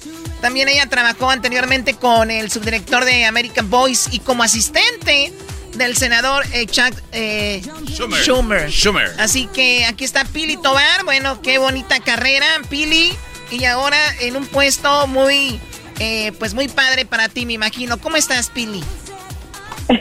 También 0.43 0.69
ella 0.69 0.87
trabajó 0.87 1.31
anteriormente 1.31 1.95
con 1.95 2.31
el 2.31 2.51
subdirector 2.51 3.05
de 3.05 3.25
American 3.25 3.71
Voice 3.71 4.11
y 4.13 4.19
como 4.19 4.43
asistente 4.43 5.33
del 5.77 5.97
senador 5.97 6.45
eh, 6.53 6.67
Chuck 6.67 6.95
eh, 7.13 7.63
Schumer. 7.87 8.23
Schumer. 8.23 8.71
Schumer. 8.71 9.11
Así 9.19 9.47
que 9.47 9.85
aquí 9.85 10.05
está 10.05 10.25
Pili 10.25 10.57
Tobar. 10.57 11.05
Bueno, 11.05 11.41
qué 11.43 11.59
bonita 11.59 12.01
carrera, 12.01 12.47
Pili. 12.69 13.13
Y 13.51 13.65
ahora 13.65 13.99
en 14.21 14.37
un 14.37 14.47
puesto 14.47 15.07
muy, 15.07 15.61
eh, 15.99 16.33
pues 16.39 16.55
muy 16.55 16.69
padre 16.69 17.05
para 17.05 17.29
ti, 17.29 17.47
me 17.47 17.53
imagino. 17.53 17.99
¿Cómo 17.99 18.17
estás, 18.17 18.51
Pili? 18.51 18.83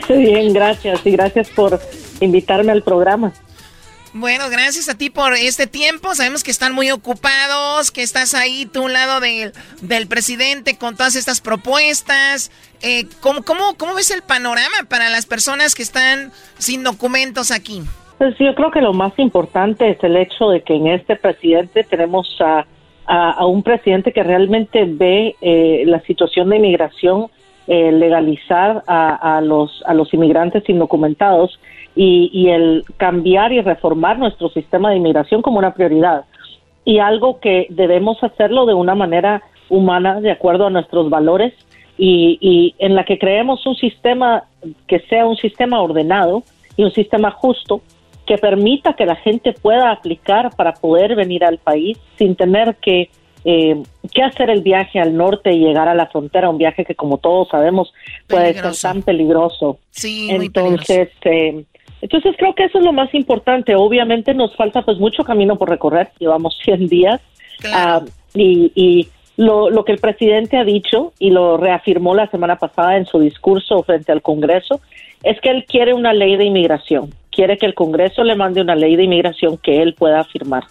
Bien, 0.08 0.52
gracias. 0.52 1.00
Y 1.04 1.10
gracias 1.10 1.48
por 1.50 1.80
invitarme 2.20 2.72
al 2.72 2.82
programa. 2.82 3.32
Bueno, 4.14 4.44
gracias 4.50 4.90
a 4.90 4.98
ti 4.98 5.08
por 5.08 5.32
este 5.32 5.66
tiempo. 5.66 6.14
Sabemos 6.14 6.44
que 6.44 6.50
están 6.50 6.74
muy 6.74 6.90
ocupados, 6.90 7.90
que 7.90 8.02
estás 8.02 8.34
ahí 8.34 8.66
tú 8.66 8.80
a 8.80 8.84
un 8.84 8.92
lado 8.92 9.20
del, 9.20 9.52
del 9.80 10.06
presidente 10.06 10.76
con 10.76 10.96
todas 10.96 11.16
estas 11.16 11.40
propuestas. 11.40 12.50
Eh, 12.82 13.06
¿cómo, 13.22 13.42
cómo, 13.42 13.74
¿Cómo 13.78 13.94
ves 13.94 14.10
el 14.10 14.20
panorama 14.20 14.76
para 14.90 15.08
las 15.08 15.24
personas 15.24 15.74
que 15.74 15.82
están 15.82 16.30
sin 16.58 16.84
documentos 16.84 17.50
aquí? 17.50 17.80
Pues 18.18 18.36
yo 18.38 18.54
creo 18.54 18.70
que 18.70 18.82
lo 18.82 18.92
más 18.92 19.18
importante 19.18 19.88
es 19.88 20.04
el 20.04 20.16
hecho 20.18 20.50
de 20.50 20.60
que 20.60 20.74
en 20.74 20.88
este 20.88 21.16
presidente 21.16 21.82
tenemos 21.82 22.28
a, 22.40 22.66
a, 23.06 23.30
a 23.30 23.46
un 23.46 23.62
presidente 23.62 24.12
que 24.12 24.22
realmente 24.22 24.84
ve 24.84 25.36
eh, 25.40 25.84
la 25.86 26.00
situación 26.02 26.50
de 26.50 26.56
inmigración, 26.56 27.28
eh, 27.66 27.90
legalizar 27.92 28.84
a, 28.86 29.36
a, 29.38 29.40
los, 29.40 29.82
a 29.86 29.94
los 29.94 30.12
inmigrantes 30.12 30.68
indocumentados 30.68 31.58
y, 31.94 32.30
y 32.32 32.48
el 32.48 32.84
cambiar 32.96 33.52
y 33.52 33.60
reformar 33.60 34.18
nuestro 34.18 34.48
sistema 34.50 34.90
de 34.90 34.96
inmigración 34.96 35.42
como 35.42 35.58
una 35.58 35.74
prioridad. 35.74 36.24
Y 36.84 36.98
algo 36.98 37.38
que 37.40 37.66
debemos 37.70 38.22
hacerlo 38.22 38.66
de 38.66 38.74
una 38.74 38.94
manera 38.94 39.42
humana, 39.68 40.20
de 40.20 40.30
acuerdo 40.30 40.66
a 40.66 40.70
nuestros 40.70 41.08
valores, 41.10 41.54
y, 41.98 42.38
y 42.40 42.74
en 42.78 42.94
la 42.94 43.04
que 43.04 43.18
creemos 43.18 43.64
un 43.66 43.76
sistema 43.76 44.44
que 44.86 45.00
sea 45.00 45.26
un 45.26 45.36
sistema 45.36 45.80
ordenado 45.80 46.42
y 46.76 46.84
un 46.84 46.90
sistema 46.92 47.30
justo 47.30 47.82
que 48.26 48.38
permita 48.38 48.94
que 48.94 49.04
la 49.04 49.16
gente 49.16 49.52
pueda 49.52 49.90
aplicar 49.90 50.50
para 50.56 50.72
poder 50.72 51.14
venir 51.14 51.44
al 51.44 51.58
país 51.58 51.98
sin 52.16 52.34
tener 52.36 52.76
que, 52.76 53.10
eh, 53.44 53.82
que 54.12 54.22
hacer 54.22 54.48
el 54.48 54.62
viaje 54.62 55.00
al 55.00 55.16
norte 55.16 55.52
y 55.52 55.58
llegar 55.58 55.88
a 55.88 55.94
la 55.94 56.06
frontera, 56.06 56.48
un 56.48 56.58
viaje 56.58 56.84
que 56.84 56.94
como 56.94 57.18
todos 57.18 57.48
sabemos 57.48 57.92
puede 58.28 58.50
Peligroso. 58.50 58.74
ser 58.74 58.92
tan 58.92 59.02
peligroso. 59.02 59.78
Sí, 59.90 60.28
muy 60.30 60.46
entonces, 60.46 61.10
eh, 61.24 61.64
entonces 62.02 62.34
creo 62.36 62.54
que 62.54 62.64
eso 62.64 62.78
es 62.78 62.84
lo 62.84 62.92
más 62.92 63.14
importante. 63.14 63.74
Obviamente 63.76 64.34
nos 64.34 64.54
falta 64.56 64.82
pues 64.82 64.98
mucho 64.98 65.24
camino 65.24 65.56
por 65.56 65.70
recorrer, 65.70 66.10
llevamos 66.18 66.58
100 66.64 66.88
días 66.88 67.20
ah, 67.72 68.02
y, 68.34 68.72
y 68.74 69.08
lo, 69.36 69.70
lo 69.70 69.84
que 69.84 69.92
el 69.92 69.98
presidente 69.98 70.58
ha 70.58 70.64
dicho 70.64 71.12
y 71.18 71.30
lo 71.30 71.56
reafirmó 71.56 72.14
la 72.14 72.26
semana 72.26 72.56
pasada 72.56 72.96
en 72.96 73.06
su 73.06 73.20
discurso 73.20 73.82
frente 73.84 74.12
al 74.12 74.20
Congreso 74.20 74.80
es 75.22 75.40
que 75.40 75.50
él 75.50 75.64
quiere 75.64 75.94
una 75.94 76.12
ley 76.12 76.36
de 76.36 76.44
inmigración, 76.44 77.10
quiere 77.30 77.56
que 77.56 77.66
el 77.66 77.74
Congreso 77.74 78.24
le 78.24 78.34
mande 78.34 78.60
una 78.60 78.74
ley 78.74 78.96
de 78.96 79.04
inmigración 79.04 79.56
que 79.56 79.80
él 79.80 79.94
pueda 79.94 80.24
firmar. 80.24 80.64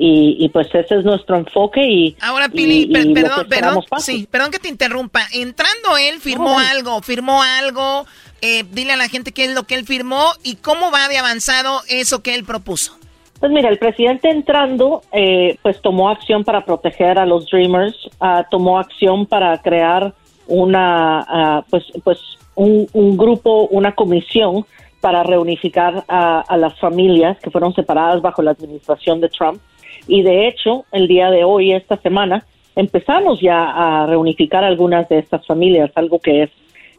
Y, 0.00 0.36
y 0.38 0.48
pues 0.50 0.68
ese 0.72 0.94
es 1.00 1.04
nuestro 1.04 1.36
enfoque 1.36 1.84
y 1.84 2.16
Ahora, 2.20 2.48
Pili, 2.48 2.82
y- 2.82 2.86
per- 2.92 3.02
y 3.04 3.08
lo 3.08 3.14
que 3.14 3.18
perdón, 3.20 3.46
perdón, 3.48 3.84
sí, 3.98 4.28
perdón 4.30 4.52
que 4.52 4.60
te 4.60 4.68
interrumpa. 4.68 5.22
Entrando 5.34 5.96
él, 6.00 6.20
firmó 6.20 6.50
No. 6.50 6.58
algo, 6.60 7.02
firmó 7.02 7.42
algo. 7.42 8.06
eh, 8.40 8.64
dile 8.70 8.92
a 8.92 8.96
la 8.96 9.08
gente 9.08 9.32
qué 9.32 9.46
es 9.46 9.50
lo 9.52 9.64
que 9.64 9.74
él 9.74 9.84
firmó 9.84 10.24
y 10.44 10.54
cómo 10.54 10.92
va 10.92 11.08
de 11.08 11.18
avanzado 11.18 11.80
eso 11.88 12.22
que 12.22 12.36
él 12.36 12.44
propuso. 12.44 12.96
Pues 13.40 13.50
mira, 13.50 13.68
el 13.68 13.78
presidente 13.80 14.30
entrando, 14.30 15.02
eh, 15.12 15.58
pues 15.62 15.82
tomó 15.82 16.08
acción 16.10 16.44
para 16.44 16.64
proteger 16.64 17.18
a 17.18 17.26
los 17.26 17.46
Dreamers, 17.50 17.96
ah, 18.20 18.46
tomó 18.48 18.78
acción 18.78 19.26
para 19.26 19.60
crear 19.60 20.14
una, 20.46 21.20
ah, 21.28 21.64
pues, 21.68 21.84
pues 22.04 22.18
un, 22.54 22.86
un 22.92 23.16
grupo, 23.16 23.66
una 23.72 23.92
comisión 23.96 24.64
para 25.00 25.22
reunificar 25.24 26.04
a, 26.08 26.40
a 26.40 26.56
las 26.56 26.78
familias 26.78 27.38
que 27.40 27.50
fueron 27.50 27.74
separadas 27.74 28.20
bajo 28.22 28.42
la 28.42 28.52
administración 28.52 29.20
de 29.20 29.28
Trump. 29.28 29.60
Y 30.08 30.22
de 30.22 30.48
hecho, 30.48 30.84
el 30.90 31.06
día 31.06 31.30
de 31.30 31.44
hoy, 31.44 31.72
esta 31.72 31.98
semana, 31.98 32.44
empezamos 32.74 33.40
ya 33.40 33.70
a 33.70 34.06
reunificar 34.06 34.64
algunas 34.64 35.08
de 35.08 35.18
estas 35.18 35.46
familias, 35.46 35.90
algo 35.94 36.18
que 36.18 36.44
es 36.44 36.50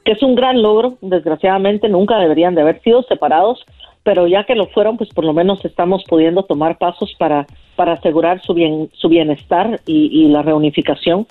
que 0.06 0.14
es 0.14 0.23
un 0.23 0.36
gran 0.36 0.61
logro. 0.61 0.98
Desgraciadamente 1.02 1.90
nunca 1.90 2.18
deberían 2.19 2.56
de 2.56 2.61
haber 2.61 2.81
sido 2.81 3.03
separados, 3.03 3.65
pero 4.03 4.27
ya 4.27 4.45
que 4.45 4.56
lo 4.56 4.68
fueron, 4.68 4.98
pues 4.98 5.10
por 5.10 5.26
lo 5.26 5.34
menos 5.34 5.65
estamos 5.65 6.03
pudiendo 6.07 6.44
tomar 6.44 6.77
pasos 6.77 7.14
para 7.18 7.45
para 7.76 7.94
asegurar 7.94 8.41
su 8.41 8.53
bien 8.53 8.90
su 8.94 9.10
bienestar 9.10 9.81
y, 9.86 10.10
y 10.22 10.30
la 10.30 10.41
reunificación. 10.41 11.26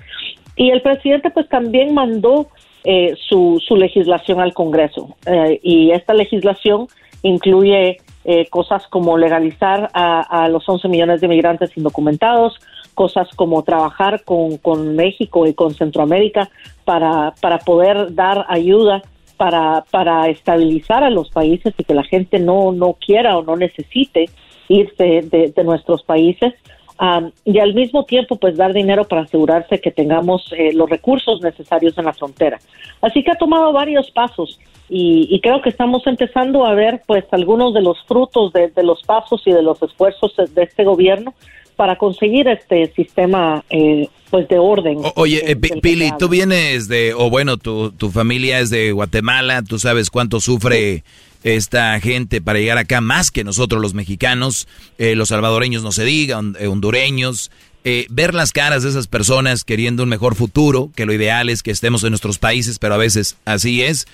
Y 0.56 0.70
el 0.70 0.82
presidente 0.82 1.30
pues 1.30 1.48
también 1.48 1.94
mandó 1.94 2.48
eh, 2.84 3.14
su, 3.28 3.62
su 3.66 3.76
legislación 3.76 4.40
al 4.40 4.52
Congreso 4.52 5.14
Eh, 5.26 5.60
y 5.62 5.90
esta 5.92 6.14
legislación 6.14 6.88
incluye 7.22 7.98
eh, 8.30 8.46
cosas 8.50 8.86
como 8.88 9.16
legalizar 9.16 9.88
a, 9.94 10.20
a 10.20 10.48
los 10.48 10.68
11 10.68 10.86
millones 10.88 11.22
de 11.22 11.28
migrantes 11.28 11.74
indocumentados, 11.78 12.60
cosas 12.92 13.26
como 13.36 13.62
trabajar 13.62 14.22
con, 14.22 14.58
con 14.58 14.94
México 14.94 15.46
y 15.46 15.54
con 15.54 15.72
Centroamérica 15.72 16.50
para, 16.84 17.32
para 17.40 17.58
poder 17.60 18.14
dar 18.14 18.44
ayuda 18.50 19.00
para, 19.38 19.82
para 19.90 20.28
estabilizar 20.28 21.04
a 21.04 21.08
los 21.08 21.30
países 21.30 21.72
y 21.78 21.84
que 21.84 21.94
la 21.94 22.04
gente 22.04 22.38
no, 22.38 22.70
no 22.70 22.98
quiera 23.00 23.38
o 23.38 23.42
no 23.42 23.56
necesite 23.56 24.26
irse 24.68 25.22
de, 25.22 25.50
de 25.56 25.64
nuestros 25.64 26.02
países. 26.02 26.52
Am, 27.00 27.30
y 27.44 27.58
al 27.60 27.74
mismo 27.74 28.04
tiempo 28.04 28.36
pues 28.36 28.56
dar 28.56 28.72
dinero 28.72 29.06
para 29.06 29.22
asegurarse 29.22 29.80
que 29.80 29.92
tengamos 29.92 30.52
eh, 30.56 30.72
los 30.72 30.90
recursos 30.90 31.40
necesarios 31.40 31.96
en 31.96 32.06
la 32.06 32.12
frontera. 32.12 32.58
Así 33.00 33.22
que 33.22 33.30
ha 33.30 33.36
tomado 33.36 33.72
varios 33.72 34.10
pasos 34.10 34.58
y, 34.88 35.28
y 35.30 35.40
creo 35.40 35.60
que 35.62 35.68
estamos 35.68 36.04
empezando 36.06 36.66
a 36.66 36.74
ver 36.74 37.02
pues 37.06 37.24
algunos 37.30 37.72
de 37.72 37.82
los 37.82 37.98
frutos 38.06 38.52
de, 38.52 38.68
de 38.68 38.82
los 38.82 39.02
pasos 39.02 39.42
y 39.46 39.52
de 39.52 39.62
los 39.62 39.80
esfuerzos 39.82 40.32
de, 40.54 40.62
este 40.64 40.82
gobierno 40.84 41.34
para 41.76 41.94
conseguir 41.96 42.48
este 42.48 42.92
sistema 42.96 43.62
eh, 43.70 44.08
pues 44.30 44.48
de 44.48 44.58
orden. 44.58 44.98
O- 45.04 45.12
Oye, 45.14 45.52
eh, 45.52 45.54
Pili, 45.54 46.10
tú 46.18 46.28
vienes 46.28 46.88
de, 46.88 47.14
o 47.14 47.30
bueno, 47.30 47.58
tu, 47.58 47.92
tu 47.92 48.10
familia 48.10 48.58
es 48.58 48.70
de 48.70 48.90
Guatemala, 48.90 49.62
tú 49.62 49.78
sabes 49.78 50.10
cuánto 50.10 50.40
sufre 50.40 51.04
esta 51.56 51.98
gente 52.00 52.40
para 52.40 52.58
llegar 52.58 52.78
acá, 52.78 53.00
más 53.00 53.30
que 53.30 53.44
nosotros 53.44 53.80
los 53.80 53.94
mexicanos, 53.94 54.68
eh, 54.98 55.14
los 55.14 55.28
salvadoreños 55.30 55.82
no 55.82 55.92
se 55.92 56.04
digan, 56.04 56.56
eh, 56.58 56.66
hondureños. 56.66 57.50
Eh, 57.84 58.06
ver 58.10 58.34
las 58.34 58.52
caras 58.52 58.82
de 58.82 58.90
esas 58.90 59.06
personas 59.06 59.64
queriendo 59.64 60.02
un 60.02 60.08
mejor 60.08 60.34
futuro, 60.34 60.90
que 60.94 61.06
lo 61.06 61.12
ideal 61.12 61.48
es 61.48 61.62
que 61.62 61.70
estemos 61.70 62.02
en 62.04 62.10
nuestros 62.10 62.38
países, 62.38 62.78
pero 62.78 62.94
a 62.94 62.98
veces 62.98 63.36
así 63.44 63.82
es. 63.82 64.06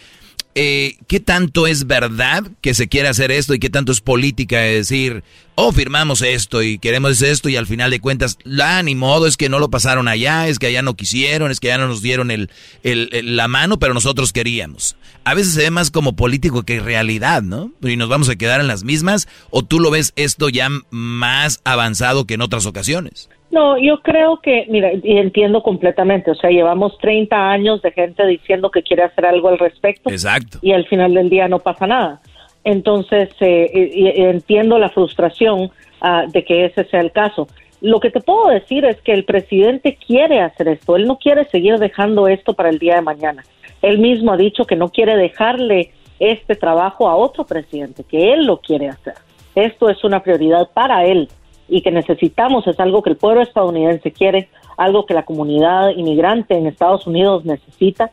Eh, 0.55 0.97
¿qué 1.09 1.21
tanto 1.21 1.67
es 1.67 1.87
verdad 1.87 2.45
que 2.61 2.75
se 2.75 2.89
quiere 2.89 3.09
hacer 3.09 3.31
esto 3.31 3.55
y 3.55 3.59
qué 3.59 3.71
tanto 3.71 3.93
es 3.93 4.01
política 4.01 4.59
de 4.59 4.75
decir, 4.75 5.25
oh, 5.57 5.73
firmamos 5.73 6.23
esto 6.23 6.63
y 6.63 6.79
queremos 6.79 7.23
esto 7.23 7.49
y 7.49 7.57
al 7.57 7.67
final 7.67 7.91
de 7.91 8.01
cuentas, 8.01 8.39
la 8.45 8.83
ni 8.83 8.95
modo, 8.95 9.27
es 9.27 9.37
que 9.37 9.49
no 9.49 9.59
lo 9.59 9.71
pasaron 9.71 10.09
allá, 10.09 10.49
es 10.49 10.59
que 10.59 10.67
allá 10.67 10.83
no 10.83 10.95
quisieron, 10.95 11.51
es 11.51 11.61
que 11.61 11.73
allá 11.73 11.83
no 11.83 11.89
nos 11.89 12.03
dieron 12.03 12.31
el, 12.31 12.51
la 12.83 13.49
mano, 13.49 13.79
pero 13.79 13.95
nosotros 13.95 14.33
queríamos. 14.33 14.97
A 15.25 15.35
veces 15.35 15.55
se 15.55 15.63
ve 15.63 15.71
más 15.71 15.91
como 15.91 16.17
político 16.17 16.65
que 16.65 16.81
realidad, 16.81 17.43
¿no? 17.43 17.73
Y 17.83 17.97
nos 17.97 18.09
vamos 18.09 18.29
a 18.29 18.37
quedar 18.37 18.61
en 18.61 18.69
las 18.69 18.85
mismas, 18.85 19.27
o 19.51 19.65
tú 19.65 19.81
lo 19.81 19.91
ves 19.91 20.13
esto 20.17 20.49
ya 20.49 20.69
más 20.91 21.61
avanzado 21.65 22.27
que 22.27 22.35
en 22.35 22.43
otras 22.43 22.67
ocasiones. 22.67 23.29
No, 23.55 23.79
yo 23.79 24.01
creo 24.03 24.41
que, 24.41 24.67
mira, 24.69 24.91
y 25.01 25.17
entiendo 25.17 25.63
completamente, 25.63 26.33
o 26.33 26.35
sea, 26.35 26.51
llevamos 26.51 26.99
30 26.99 27.51
años 27.51 27.81
de 27.83 27.93
gente 27.93 28.27
diciendo 28.27 28.69
que 28.69 28.83
quiere 28.83 29.05
hacer 29.05 29.25
algo 29.27 29.49
al 29.49 29.61
respecto. 29.61 30.11
Exacto. 30.11 30.59
Y 30.61 30.73
al 30.73 30.85
final 30.87 31.15
del 31.15 31.31
día 31.31 31.47
no 31.47 31.61
pasa 31.61 31.87
nada. 31.87 32.21
Entonces, 32.65 33.29
eh, 33.39 34.13
entiendo 34.17 34.77
la 34.81 34.89
frustración 34.89 35.71
ah, 36.01 36.25
de 36.27 36.45
que 36.45 36.65
ese 36.65 36.83
sea 36.87 37.01
el 37.01 37.13
caso. 37.13 37.47
Lo 37.81 38.01
que 38.01 38.11
te 38.11 38.21
puedo 38.21 38.49
decir 38.49 38.85
es 38.87 39.01
que 39.03 39.13
el 39.13 39.25
presidente 39.25 39.99
quiere 40.05 40.41
hacer 40.41 40.67
esto, 40.67 40.97
él 40.97 41.07
no 41.07 41.19
quiere 41.19 41.45
seguir 41.45 41.79
dejando 41.79 42.27
esto 42.27 42.55
para 42.55 42.71
el 42.71 42.81
día 42.81 42.97
de 42.97 43.03
mañana. 43.03 43.45
Él 43.83 44.01
mismo 44.01 44.33
ha 44.33 44.37
dicho 44.37 44.65
que 44.65 44.75
no 44.75 44.89
quiere 44.89 45.17
dejarle 45.17 45.93
este 46.19 46.57
trabajo 46.57 47.09
a 47.09 47.15
otro 47.15 47.45
presidente, 47.45 48.03
que 48.03 48.33
él 48.33 48.47
lo 48.47 48.57
quiere 48.57 48.89
hacer. 48.89 49.15
Esto 49.55 49.89
es 49.91 50.03
una 50.03 50.25
prioridad 50.25 50.71
para 50.75 51.05
él 51.05 51.29
y 51.69 51.83
que 51.83 51.91
necesitamos, 51.91 52.67
es 52.67 52.79
algo 52.79 53.03
que 53.03 53.11
el 53.11 53.17
pueblo 53.17 53.43
estadounidense 53.43 54.13
quiere, 54.13 54.49
algo 54.77 55.07
que 55.07 55.15
la 55.15 55.25
comunidad 55.25 55.91
inmigrante 55.91 56.57
en 56.57 56.67
Estados 56.67 57.07
Unidos 57.07 57.45
necesita 57.45 58.11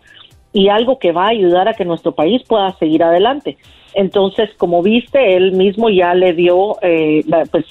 y 0.53 0.69
algo 0.69 0.99
que 0.99 1.11
va 1.11 1.25
a 1.25 1.29
ayudar 1.29 1.67
a 1.67 1.73
que 1.73 1.85
nuestro 1.85 2.13
país 2.13 2.43
pueda 2.47 2.71
seguir 2.77 3.03
adelante. 3.03 3.57
Entonces, 3.93 4.49
como 4.57 4.81
viste, 4.81 5.35
él 5.35 5.53
mismo 5.53 5.89
ya 5.89 6.13
le 6.13 6.33
dio, 6.33 6.77
eh, 6.81 7.23
pues, 7.51 7.65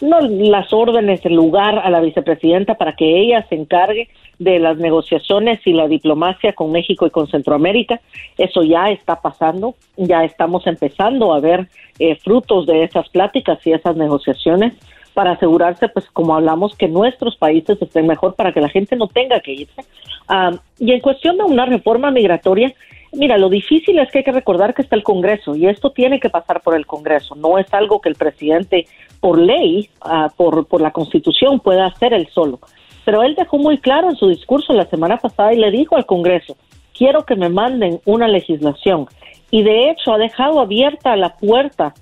no 0.00 0.20
las 0.20 0.72
órdenes, 0.72 1.24
el 1.24 1.34
lugar 1.34 1.78
a 1.78 1.88
la 1.88 2.00
vicepresidenta 2.00 2.74
para 2.74 2.94
que 2.94 3.20
ella 3.20 3.46
se 3.48 3.54
encargue 3.54 4.08
de 4.38 4.58
las 4.58 4.76
negociaciones 4.78 5.60
y 5.64 5.72
la 5.72 5.86
diplomacia 5.86 6.52
con 6.54 6.72
México 6.72 7.06
y 7.06 7.10
con 7.10 7.28
Centroamérica. 7.28 8.00
Eso 8.36 8.62
ya 8.64 8.90
está 8.90 9.20
pasando, 9.20 9.76
ya 9.96 10.24
estamos 10.24 10.66
empezando 10.66 11.32
a 11.32 11.40
ver 11.40 11.68
eh, 11.98 12.16
frutos 12.16 12.66
de 12.66 12.82
esas 12.82 13.08
pláticas 13.10 13.64
y 13.66 13.72
esas 13.72 13.96
negociaciones 13.96 14.74
para 15.14 15.32
asegurarse, 15.32 15.88
pues 15.88 16.06
como 16.12 16.34
hablamos, 16.34 16.74
que 16.76 16.88
nuestros 16.88 17.36
países 17.36 17.80
estén 17.80 18.06
mejor 18.06 18.34
para 18.34 18.52
que 18.52 18.60
la 18.60 18.68
gente 18.68 18.96
no 18.96 19.08
tenga 19.08 19.40
que 19.40 19.52
irse. 19.52 19.84
Ah, 20.28 20.52
y 20.78 20.92
en 20.92 21.00
cuestión 21.00 21.36
de 21.36 21.44
una 21.44 21.66
reforma 21.66 22.10
migratoria, 22.10 22.72
mira, 23.12 23.38
lo 23.38 23.48
difícil 23.48 23.98
es 23.98 24.10
que 24.10 24.18
hay 24.18 24.24
que 24.24 24.32
recordar 24.32 24.74
que 24.74 24.82
está 24.82 24.96
el 24.96 25.02
Congreso 25.02 25.54
y 25.54 25.66
esto 25.66 25.90
tiene 25.90 26.20
que 26.20 26.30
pasar 26.30 26.60
por 26.62 26.74
el 26.74 26.86
Congreso. 26.86 27.34
No 27.34 27.58
es 27.58 27.72
algo 27.74 28.00
que 28.00 28.08
el 28.08 28.14
presidente, 28.14 28.86
por 29.20 29.38
ley, 29.38 29.90
ah, 30.00 30.30
por, 30.36 30.66
por 30.66 30.80
la 30.80 30.90
Constitución, 30.90 31.60
pueda 31.60 31.86
hacer 31.86 32.14
él 32.14 32.28
solo. 32.32 32.60
Pero 33.04 33.22
él 33.22 33.34
dejó 33.34 33.58
muy 33.58 33.78
claro 33.78 34.10
en 34.10 34.16
su 34.16 34.28
discurso 34.28 34.72
la 34.72 34.86
semana 34.86 35.16
pasada 35.16 35.52
y 35.52 35.58
le 35.58 35.70
dijo 35.70 35.96
al 35.96 36.06
Congreso, 36.06 36.56
quiero 36.96 37.24
que 37.24 37.36
me 37.36 37.48
manden 37.48 38.00
una 38.04 38.28
legislación. 38.28 39.06
Y 39.50 39.62
de 39.62 39.90
hecho 39.90 40.12
ha 40.12 40.18
dejado 40.18 40.60
abierta 40.60 41.16
la 41.16 41.36
puerta 41.36 41.94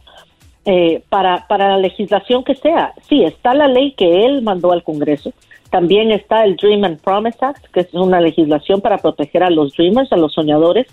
eh, 0.64 1.02
para, 1.08 1.46
para 1.48 1.68
la 1.70 1.78
legislación 1.78 2.44
que 2.44 2.54
sea. 2.54 2.92
Sí, 3.08 3.24
está 3.24 3.54
la 3.54 3.68
ley 3.68 3.92
que 3.92 4.26
él 4.26 4.42
mandó 4.42 4.72
al 4.72 4.82
Congreso. 4.82 5.32
También 5.70 6.10
está 6.10 6.44
el 6.44 6.56
Dream 6.56 6.84
and 6.84 7.00
Promise 7.00 7.38
Act, 7.40 7.66
que 7.72 7.80
es 7.80 7.94
una 7.94 8.20
legislación 8.20 8.80
para 8.80 8.98
proteger 8.98 9.42
a 9.42 9.50
los 9.50 9.74
dreamers, 9.74 10.12
a 10.12 10.16
los 10.16 10.34
soñadores. 10.34 10.86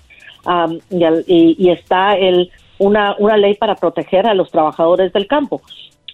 y, 0.89 1.55
y, 1.57 1.69
está 1.69 2.13
el, 2.13 2.51
una, 2.77 3.15
una 3.17 3.37
ley 3.37 3.55
para 3.55 3.75
proteger 3.75 4.27
a 4.27 4.33
los 4.33 4.51
trabajadores 4.51 5.11
del 5.13 5.27
campo. 5.27 5.61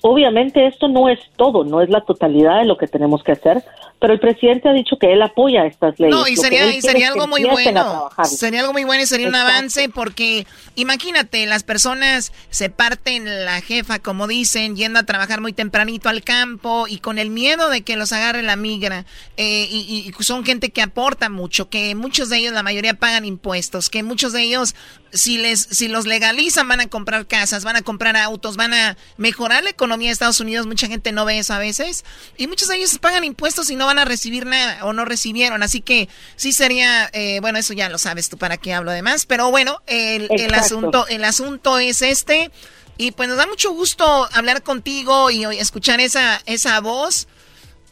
Obviamente 0.06 0.68
esto 0.68 0.90
no 0.90 1.08
es 1.08 1.18
todo, 1.38 1.64
no 1.64 1.82
es 1.82 1.90
la 1.90 2.02
totalidad 2.02 2.60
de 2.60 2.66
lo 2.66 2.78
que 2.78 2.88
tenemos 2.88 3.24
que 3.24 3.32
hacer, 3.32 3.64
pero 4.04 4.12
el 4.12 4.20
presidente 4.20 4.68
ha 4.68 4.74
dicho 4.74 4.98
que 5.00 5.14
él 5.14 5.22
apoya 5.22 5.66
estas 5.66 5.98
leyes. 5.98 6.14
No, 6.14 6.28
y 6.28 6.36
sería, 6.36 6.68
algo 7.08 7.26
muy 7.26 7.46
bueno. 7.46 8.10
Sería 8.26 8.60
algo 8.60 8.74
muy 8.74 8.84
bueno 8.84 9.02
y 9.02 9.06
sería 9.06 9.30
un 9.30 9.36
avance 9.36 9.88
porque 9.88 10.46
imagínate, 10.76 11.46
las 11.46 11.64
personas 11.64 12.34
se 12.50 12.70
parten 12.70 13.46
la 13.46 13.62
jefa, 13.62 14.00
como 14.00 14.28
dicen, 14.28 14.76
yendo 14.76 15.00
a 15.00 15.04
trabajar 15.04 15.40
muy 15.40 15.54
tempranito 15.54 16.10
al 16.10 16.22
campo 16.22 16.86
y 16.90 16.98
con 16.98 17.18
el 17.18 17.30
miedo 17.30 17.70
de 17.70 17.84
que 17.84 17.96
los 17.96 18.12
agarre 18.12 18.42
la 18.44 18.58
migra. 18.58 19.06
Eh, 19.38 19.70
y, 19.72 20.14
y 20.20 20.24
son 20.24 20.44
gente 20.44 20.72
que 20.72 20.82
aporta 20.82 21.30
mucho, 21.30 21.70
que 21.70 21.96
muchos 21.96 22.28
de 22.28 22.40
ellos, 22.40 22.52
la 22.52 22.62
mayoría 22.62 22.96
pagan 22.96 23.24
impuestos, 23.24 23.90
que 23.90 24.04
muchos 24.04 24.34
de 24.34 24.42
ellos, 24.42 24.76
si, 25.14 25.38
les, 25.38 25.62
si 25.62 25.88
los 25.88 26.06
legalizan, 26.06 26.68
van 26.68 26.82
a 26.82 26.88
comprar 26.88 27.26
casas, 27.26 27.64
van 27.64 27.78
a 27.78 27.82
comprar 27.84 28.18
autos, 28.18 28.58
van 28.58 28.74
a 28.74 28.98
mejorar 29.16 29.64
la 29.64 29.70
economía 29.70 29.93
de 30.00 30.14
Estados 30.14 30.40
Unidos. 30.40 30.66
Mucha 30.68 30.88
gente 30.88 31.12
no 31.12 31.26
ve 31.26 31.40
eso 31.40 31.54
a 31.54 31.60
veces. 31.60 32.04
Y 32.38 32.48
muchos 32.48 32.68
de 32.68 32.78
ellos 32.78 32.98
pagan 33.00 33.24
impuestos 33.24 33.70
y 33.70 33.76
no 33.76 33.86
van 33.86 34.00
a 34.00 34.06
recibir 34.06 34.46
nada 34.46 34.86
o 34.86 34.94
no 34.94 35.06
recibieron. 35.06 35.64
Así 35.64 35.82
que 35.82 36.10
sí 36.36 36.54
sería, 36.54 37.10
eh, 37.14 37.40
bueno, 37.42 37.60
eso 37.60 37.74
ya 37.74 37.90
lo 37.90 37.98
sabes 37.98 38.30
tú 38.30 38.38
para 38.38 38.58
qué 38.58 38.74
hablo 38.74 38.92
de 38.92 39.02
más. 39.02 39.26
Pero 39.26 39.52
bueno, 39.52 39.82
el, 39.88 40.28
el, 40.32 40.54
asunto, 40.54 41.08
el 41.08 41.24
asunto 41.24 41.80
es 41.80 42.02
este. 42.02 42.52
Y 42.98 43.12
pues 43.12 43.28
nos 43.28 43.38
da 43.38 43.48
mucho 43.48 43.72
gusto 43.72 44.30
hablar 44.34 44.62
contigo 44.64 45.32
y 45.32 45.44
escuchar 45.58 46.00
esa, 46.00 46.42
esa 46.46 46.80
voz 46.80 47.28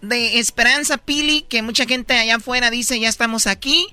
de 0.01 0.39
esperanza, 0.39 0.97
Pili, 0.97 1.43
que 1.43 1.61
mucha 1.61 1.85
gente 1.85 2.13
allá 2.13 2.35
afuera 2.35 2.69
dice, 2.69 2.99
ya 2.99 3.09
estamos 3.09 3.47
aquí, 3.47 3.87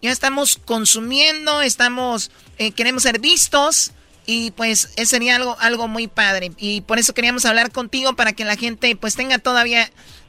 ya 0.00 0.10
estamos 0.10 0.58
consumiendo, 0.64 1.62
estamos, 1.62 2.30
eh, 2.58 2.72
queremos 2.72 3.04
ser 3.04 3.20
vistos. 3.20 3.92
Y 4.26 4.52
pues 4.52 4.94
eso 4.96 5.16
sería 5.16 5.36
algo, 5.36 5.56
algo 5.60 5.88
muy 5.88 6.06
padre. 6.06 6.50
Y 6.58 6.82
por 6.82 6.98
eso 6.98 7.14
queríamos 7.14 7.44
hablar 7.44 7.72
contigo 7.72 8.14
para 8.14 8.32
que 8.32 8.44
la 8.44 8.56
gente 8.56 8.94
pues 8.96 9.16
tenga 9.16 9.38
todavía 9.38 9.84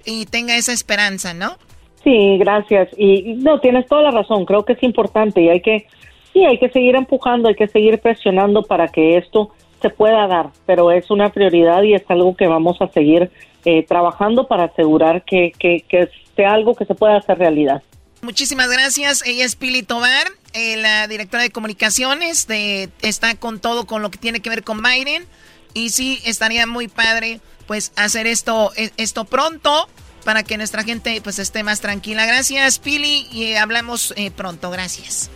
y 0.05 0.25
tenga 0.25 0.55
esa 0.55 0.73
esperanza, 0.73 1.33
¿no? 1.33 1.57
Sí, 2.03 2.37
gracias. 2.37 2.89
Y 2.97 3.35
no, 3.35 3.59
tienes 3.59 3.87
toda 3.87 4.03
la 4.03 4.11
razón. 4.11 4.45
Creo 4.45 4.65
que 4.65 4.73
es 4.73 4.83
importante 4.83 5.41
y 5.41 5.49
hay 5.49 5.61
que, 5.61 5.87
sí, 6.33 6.43
hay 6.43 6.57
que 6.57 6.69
seguir 6.69 6.95
empujando, 6.95 7.49
hay 7.49 7.55
que 7.55 7.67
seguir 7.67 7.99
presionando 7.99 8.63
para 8.63 8.87
que 8.87 9.17
esto 9.17 9.51
se 9.81 9.89
pueda 9.89 10.27
dar. 10.27 10.49
Pero 10.65 10.91
es 10.91 11.09
una 11.11 11.29
prioridad 11.29 11.83
y 11.83 11.93
es 11.93 12.03
algo 12.09 12.35
que 12.35 12.47
vamos 12.47 12.81
a 12.81 12.87
seguir 12.87 13.31
eh, 13.63 13.83
trabajando 13.83 14.47
para 14.47 14.65
asegurar 14.65 15.23
que, 15.23 15.51
que 15.59 16.09
sea 16.35 16.53
algo 16.53 16.75
que 16.75 16.85
se 16.85 16.95
pueda 16.95 17.17
hacer 17.17 17.37
realidad. 17.37 17.83
Muchísimas 18.23 18.69
gracias. 18.69 19.21
Ella 19.25 19.43
es 19.43 19.57
Pili 19.57 19.83
Tobar, 19.83 20.31
eh, 20.53 20.77
la 20.77 21.09
directora 21.09 21.43
de 21.43 21.49
comunicaciones. 21.49 22.47
De, 22.47 22.89
está 23.01 23.35
con 23.35 23.59
todo 23.59 23.85
con 23.85 24.01
lo 24.01 24.09
que 24.11 24.17
tiene 24.17 24.39
que 24.39 24.49
ver 24.49 24.63
con 24.63 24.81
Biden. 24.81 25.27
Y 25.73 25.89
sí, 25.89 26.21
estaría 26.23 26.65
muy 26.65 26.87
padre 26.87 27.41
pues 27.67 27.91
hacer 27.97 28.25
esto, 28.25 28.71
e, 28.77 28.91
esto 28.95 29.25
pronto 29.25 29.89
para 30.23 30.43
que 30.43 30.55
nuestra 30.55 30.83
gente 30.83 31.19
pues 31.21 31.37
esté 31.37 31.63
más 31.63 31.81
tranquila. 31.81 32.25
Gracias, 32.25 32.79
Pili, 32.79 33.27
y 33.29 33.55
hablamos 33.55 34.13
eh, 34.15 34.31
pronto. 34.31 34.71
Gracias. 34.71 35.29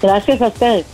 Gracias 0.00 0.40
a 0.40 0.46
usted. 0.46 0.84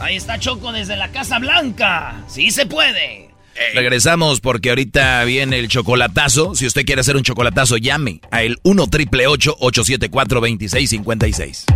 Ahí 0.00 0.16
está 0.16 0.38
Choco 0.38 0.70
desde 0.72 0.96
la 0.96 1.10
Casa 1.12 1.38
Blanca. 1.38 2.24
Sí 2.28 2.50
se 2.50 2.66
puede. 2.66 3.29
Regresamos 3.74 4.40
porque 4.40 4.70
ahorita 4.70 5.24
viene 5.24 5.58
el 5.58 5.68
chocolatazo. 5.68 6.54
Si 6.54 6.66
usted 6.66 6.84
quiere 6.84 7.00
hacer 7.00 7.16
un 7.16 7.22
chocolatazo, 7.22 7.76
llame 7.76 8.20
a 8.30 8.42
el 8.42 8.58
1 8.62 8.86
triple 8.88 9.26
874 9.26 10.40
2656. 10.40 11.66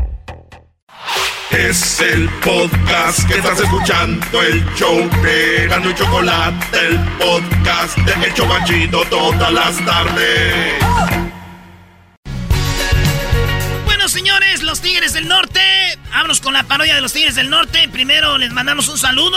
Es 1.51 2.01
el 2.01 2.29
podcast 2.43 3.29
que 3.29 3.35
estás 3.35 3.61
escuchando, 3.61 4.43
el 4.43 4.65
show 4.75 5.09
de 5.23 5.69
Gano 5.69 5.91
y 5.91 5.95
Chocolate, 5.95 6.79
el 6.89 6.99
podcast 7.19 7.97
de 7.99 8.27
El 8.27 8.35
Chocachito 8.35 9.05
todas 9.09 9.53
las 9.53 9.85
tardes. 9.85 11.34
Señores, 14.15 14.63
los 14.63 14.81
Tigres 14.81 15.13
del 15.13 15.27
Norte, 15.27 15.61
vámonos 16.11 16.41
con 16.41 16.55
la 16.55 16.63
parodia 16.63 16.95
de 16.95 17.01
los 17.01 17.13
Tigres 17.13 17.35
del 17.35 17.51
Norte. 17.51 17.89
Primero 17.89 18.39
les 18.39 18.53
mandamos 18.53 18.87
un 18.87 18.97
saludo. 18.97 19.37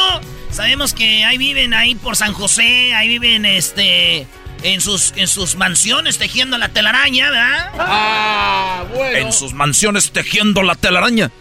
Sabemos 0.51 0.93
que 0.93 1.25
ahí 1.25 1.39
viven 1.39 1.73
ahí 1.73 1.95
por 1.95 2.15
San 2.15 2.31
José, 2.31 2.93
ahí 2.93 3.07
viven 3.07 3.47
este 3.47 4.27
en 4.61 4.79
sus, 4.79 5.13
en 5.15 5.27
sus 5.27 5.55
mansiones 5.55 6.19
tejiendo 6.19 6.59
la 6.59 6.69
telaraña, 6.69 7.31
¿verdad? 7.31 7.71
Ah, 7.79 8.85
bueno. 8.93 9.17
En 9.17 9.33
sus 9.33 9.53
mansiones 9.53 10.11
tejiendo 10.11 10.61
la 10.61 10.75
telaraña. 10.75 11.31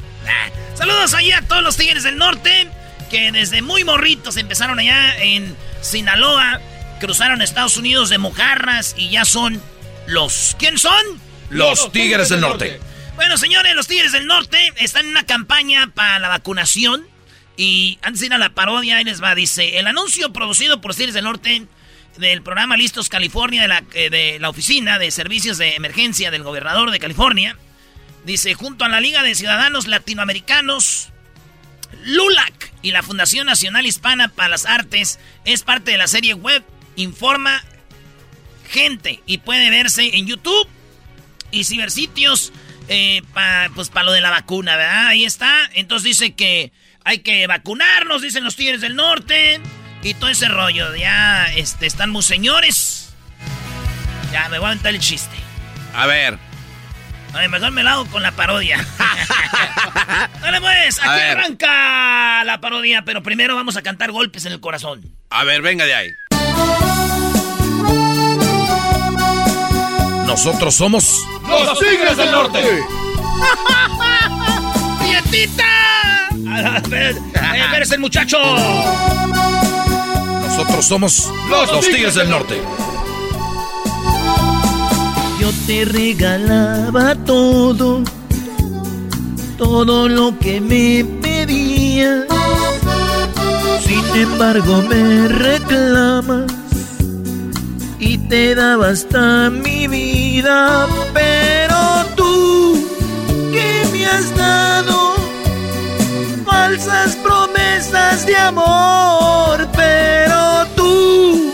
Saludos 0.75 1.13
ahí 1.13 1.31
a 1.33 1.43
todos 1.43 1.63
los 1.63 1.77
Tigres 1.77 2.05
del 2.05 2.17
Norte 2.17 2.71
que 3.11 3.33
desde 3.33 3.61
muy 3.61 3.85
morritos 3.85 4.39
empezaron 4.39 4.79
allá 4.79 5.15
en 5.19 5.55
Sinaloa, 5.83 6.63
cruzaron 7.01 7.43
Estados 7.43 7.77
Unidos 7.77 8.09
de 8.09 8.17
mojarras 8.17 8.95
y 8.97 9.11
ya 9.11 9.27
son 9.27 9.61
los... 10.07 10.57
¿Quién 10.59 10.79
son? 10.79 11.05
Los, 11.51 11.93
Tigres, 11.93 12.31
del 12.31 12.41
norte. 12.41 12.81
Bueno, 13.17 13.37
señores, 13.39 13.75
los 13.75 13.89
Tigres 13.89 14.13
del 14.13 14.27
Norte 14.27 14.73
están 14.77 15.07
en 15.07 15.11
una 15.11 15.27
campaña 15.27 15.89
para 15.95 16.19
la 16.19 16.29
vacunación 16.29 17.07
y 17.57 17.99
antes 18.03 18.21
de 18.21 18.27
ir 18.27 18.35
a 18.35 18.39
la 18.39 18.51
parodia, 18.51 18.99
ahí 18.99 19.05
les 19.05 19.23
va, 19.23 19.35
dice, 19.35 19.79
el 19.79 19.87
anuncio 19.87 20.33
producido 20.33 20.81
por 20.81 20.91
los 20.91 20.97
Tigres 20.97 21.15
del 21.15 21.25
Norte 21.25 21.67
del 22.19 22.43
programa 22.43 22.77
Listos 22.77 23.09
California 23.09 23.63
de 23.63 23.69
la, 23.69 23.83
eh, 23.95 24.11
de 24.11 24.39
la 24.39 24.49
Oficina 24.49 24.99
de 24.99 25.11
Servicios 25.11 25.59
de 25.59 25.75
Emergencia 25.75 26.31
del 26.31 26.43
Gobernador 26.43 26.91
de 26.91 26.99
California 26.99 27.57
Dice, 28.27 28.55
junto 28.55 28.85
a 28.85 28.89
la 28.89 29.01
Liga 29.01 29.23
de 29.23 29.37
Ciudadanos 29.37 29.87
Latinoamericanos, 29.87 31.11
LULAC 32.03 32.73
y 32.83 32.91
la 32.91 33.05
Fundación 33.05 33.47
Nacional 33.47 33.87
Hispana 33.87 34.27
para 34.27 34.49
las 34.49 34.67
Artes 34.67 35.21
es 35.45 35.63
parte 35.63 35.93
de 35.93 35.97
la 35.97 36.09
serie 36.09 36.35
web 36.35 36.65
Informa 36.97 37.63
Gente 38.69 39.23
y 39.27 39.39
puede 39.39 39.71
verse 39.71 40.17
en 40.17 40.27
YouTube 40.27 40.67
y 41.53 41.63
cibersitios 41.63 42.53
eh, 42.89 43.23
pa- 43.33 43.69
pues 43.75 43.89
para 43.89 44.05
lo 44.07 44.13
de 44.13 44.21
la 44.21 44.31
vacuna, 44.31 44.77
¿verdad? 44.77 45.09
Ahí 45.09 45.25
está. 45.25 45.69
Entonces 45.75 46.05
dice 46.05 46.35
que 46.35 46.73
hay 47.05 47.19
que 47.21 47.47
vacunarnos, 47.47 48.23
dicen 48.23 48.45
los 48.45 48.57
Tigres 48.57 48.81
del 48.81 48.97
Norte 48.97 49.61
y 50.03 50.15
todo 50.15 50.31
ese 50.31 50.49
rollo. 50.49 50.95
Ya 50.97 51.47
este, 51.55 51.87
están 51.87 52.11
muy 52.11 52.23
señores. 52.23 53.15
Ya 54.33 54.49
me 54.49 54.59
voy 54.59 54.67
a 54.67 54.71
aventar 54.71 54.95
el 54.95 55.01
chiste. 55.01 55.37
A 55.95 56.07
ver. 56.07 56.39
Ay, 57.33 57.49
mejor 57.49 57.71
me 57.71 57.83
la 57.83 57.93
hago 57.93 58.07
con 58.07 58.23
la 58.23 58.33
parodia. 58.33 58.79
Dale 60.41 60.61
pues, 60.61 60.99
A 61.01 61.13
aquí 61.13 61.21
ver. 61.21 61.39
arranca 61.39 62.45
la 62.45 62.61
parodia, 62.61 63.03
pero 63.03 63.23
primero 63.23 63.55
vamos 63.57 63.77
a 63.77 63.83
cantar 63.83 64.11
golpes 64.11 64.47
en 64.47 64.53
el 64.53 64.61
corazón. 64.61 65.03
A 65.31 65.45
ver, 65.45 65.61
venga 65.61 65.85
de 65.85 65.95
ahí. 65.95 66.11
Nosotros 70.27 70.75
somos 70.75 71.23
¡Los 71.49 71.79
Tigres 71.79 72.17
del 72.17 72.31
Norte! 72.31 72.59
¡Pietita! 75.01 76.29
Espérese 76.77 77.95
el 77.95 78.01
muchacho! 78.01 78.39
Nosotros 80.43 80.85
somos 80.85 81.33
los, 81.51 81.81
Tigres 81.89 82.15
del 82.15 82.31
Norte. 82.31 82.61
Yo 85.41 85.51
te 85.67 85.85
regalaba 85.85 87.15
todo, 87.15 88.03
todo 89.59 90.09
lo 90.09 90.39
que 90.39 90.61
me 90.61 91.05
pedías. 91.21 92.25
Sin 93.87 94.23
embargo 94.23 94.83
me 94.89 95.29
reclamas 95.29 96.66
y 98.07 98.19
te 98.19 98.55
daba 98.55 98.91
hasta 98.91 99.51
mi 99.51 99.89
vida. 99.89 100.87
Pero 101.13 101.79
tú, 102.15 102.89
¿qué 103.53 103.89
me 103.93 104.07
has 104.07 104.35
dado? 104.37 105.15
Falsas 106.45 107.17
promesas 107.17 108.25
de 108.27 108.37
amor. 108.37 109.67
Pero 109.75 110.67
tú, 110.77 111.53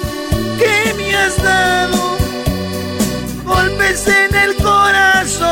¿qué 0.58 0.94
me 0.96 1.16
has 1.16 1.42
dado? 1.42 1.98
golpes 3.44 4.06
en 4.08 4.34
el 4.44 4.56
corazón. 4.56 5.48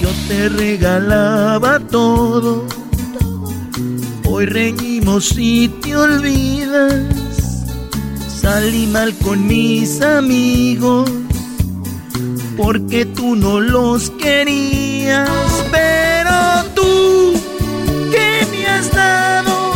Yo 0.00 0.08
te 0.28 0.48
regalaba 0.48 1.78
todo. 1.80 2.64
Hoy 4.24 4.46
reñimos 4.46 5.34
y 5.36 5.68
te 5.68 5.96
olvidas. 5.96 7.39
Salí 8.40 8.86
mal 8.86 9.14
con 9.16 9.46
mis 9.46 10.00
amigos. 10.00 11.10
Porque 12.56 13.04
tú 13.04 13.36
no 13.36 13.60
los 13.60 14.08
querías. 14.12 15.28
Pero 15.70 16.64
tú, 16.74 17.34
¿qué 18.10 18.46
me 18.50 18.66
has 18.66 18.90
dado? 18.92 19.72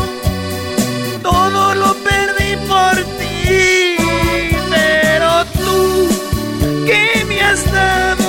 Todo 1.22 1.74
lo 1.74 1.92
perdí 2.08 2.56
por 2.66 2.94
ti. 3.18 3.98
Pero 4.70 5.44
tú, 5.60 6.08
¿qué 6.86 7.22
me 7.28 7.42
has 7.42 7.70
dado? 7.70 8.24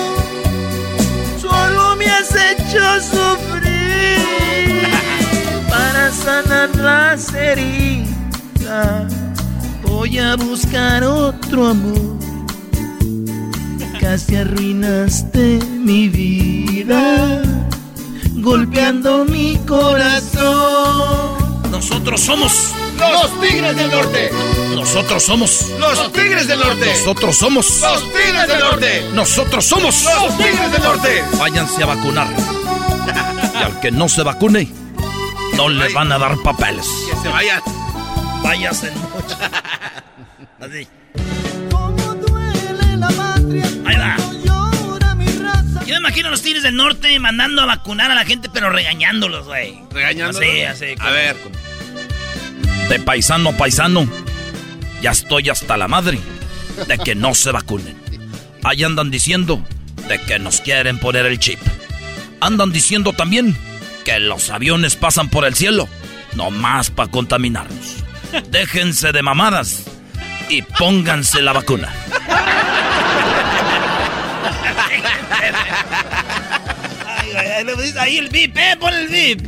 Solo 1.39 1.95
me 1.95 2.07
has 2.07 2.29
hecho 2.35 2.83
sufrir 2.99 4.89
para 5.69 6.11
sanar 6.11 6.75
las 6.75 7.33
heridas. 7.33 9.14
Voy 10.07 10.19
a 10.19 10.35
buscar 10.35 11.03
otro 11.03 11.69
amor. 11.69 12.19
Casi 13.99 14.35
arruinaste 14.35 15.57
mi 15.79 16.09
vida, 16.09 17.41
golpeando 18.35 19.25
mi 19.25 19.57
corazón. 19.67 20.51
Nosotros 21.71 22.21
somos 22.21 22.71
Los 22.99 23.41
Tigres 23.41 23.75
del 23.75 23.89
Norte. 23.89 24.29
Nosotros 24.75 25.23
somos 25.23 25.71
Los 25.79 26.13
Tigres 26.13 26.47
del 26.47 26.59
Norte. 26.59 26.85
Nosotros 26.85 27.35
somos 27.35 27.81
Los 27.81 28.03
Tigres 28.13 28.47
del 28.47 28.59
Norte. 28.59 29.09
Nosotros 29.11 29.65
somos 29.65 30.03
Los 30.03 30.37
Tigres 30.37 30.71
del 30.71 30.83
Norte. 30.83 31.23
Váyanse 31.39 31.81
a 31.81 31.85
vacunar. 31.87 32.27
Y 33.59 33.63
al 33.63 33.79
que 33.79 33.89
no 33.89 34.07
se 34.07 34.21
vacune, 34.21 34.71
no 35.57 35.67
le 35.67 35.91
van 35.93 36.11
a 36.11 36.19
dar 36.19 36.37
papeles. 36.43 36.85
Que 37.09 37.17
se 37.23 37.27
vayan. 37.27 37.84
Váyase 38.45 38.91
mucho. 38.91 39.37
Así. 40.61 40.87
Ahí 43.85 43.97
va. 43.97 44.17
Yo 45.87 45.93
me 45.93 45.97
imagino 45.97 46.27
a 46.27 46.31
los 46.31 46.43
Tigres 46.43 46.61
del 46.61 46.75
Norte 46.75 47.19
mandando 47.19 47.63
a 47.63 47.65
vacunar 47.65 48.11
a 48.11 48.15
la 48.15 48.23
gente, 48.23 48.47
pero 48.53 48.69
regañándolos, 48.69 49.47
güey. 49.47 49.79
¿Regañándolos? 49.89 50.47
Así, 50.47 50.61
así. 50.61 50.95
A 50.99 51.09
ver. 51.09 51.35
De 52.87 52.99
paisano 52.99 53.49
a 53.49 53.53
paisano, 53.53 54.07
ya 55.01 55.09
estoy 55.09 55.49
hasta 55.49 55.75
la 55.75 55.87
madre 55.87 56.19
de 56.87 56.99
que 56.99 57.15
no 57.15 57.33
se 57.33 57.51
vacunen. 57.51 57.97
Ahí 58.63 58.83
andan 58.83 59.09
diciendo 59.09 59.59
de 60.07 60.21
que 60.21 60.37
nos 60.37 60.61
quieren 60.61 60.99
poner 60.99 61.25
el 61.25 61.39
chip. 61.39 61.59
Andan 62.41 62.71
diciendo 62.71 63.11
también 63.11 63.57
que 64.03 64.19
los 64.19 64.51
aviones 64.51 64.95
pasan 64.95 65.29
por 65.29 65.45
el 65.45 65.55
cielo, 65.55 65.89
nomás 66.35 66.91
para 66.91 67.09
contaminarnos. 67.09 68.04
Déjense 68.49 69.11
de 69.11 69.21
mamadas 69.21 69.83
y 70.49 70.61
pónganse 70.61 71.41
la 71.41 71.53
vacuna. 71.53 71.93
Ahí 77.99 78.17
el 78.17 78.29
VIP, 78.29 78.57
eh, 78.57 78.77
pon 78.79 78.93
el 78.93 79.07
VIP. 79.07 79.41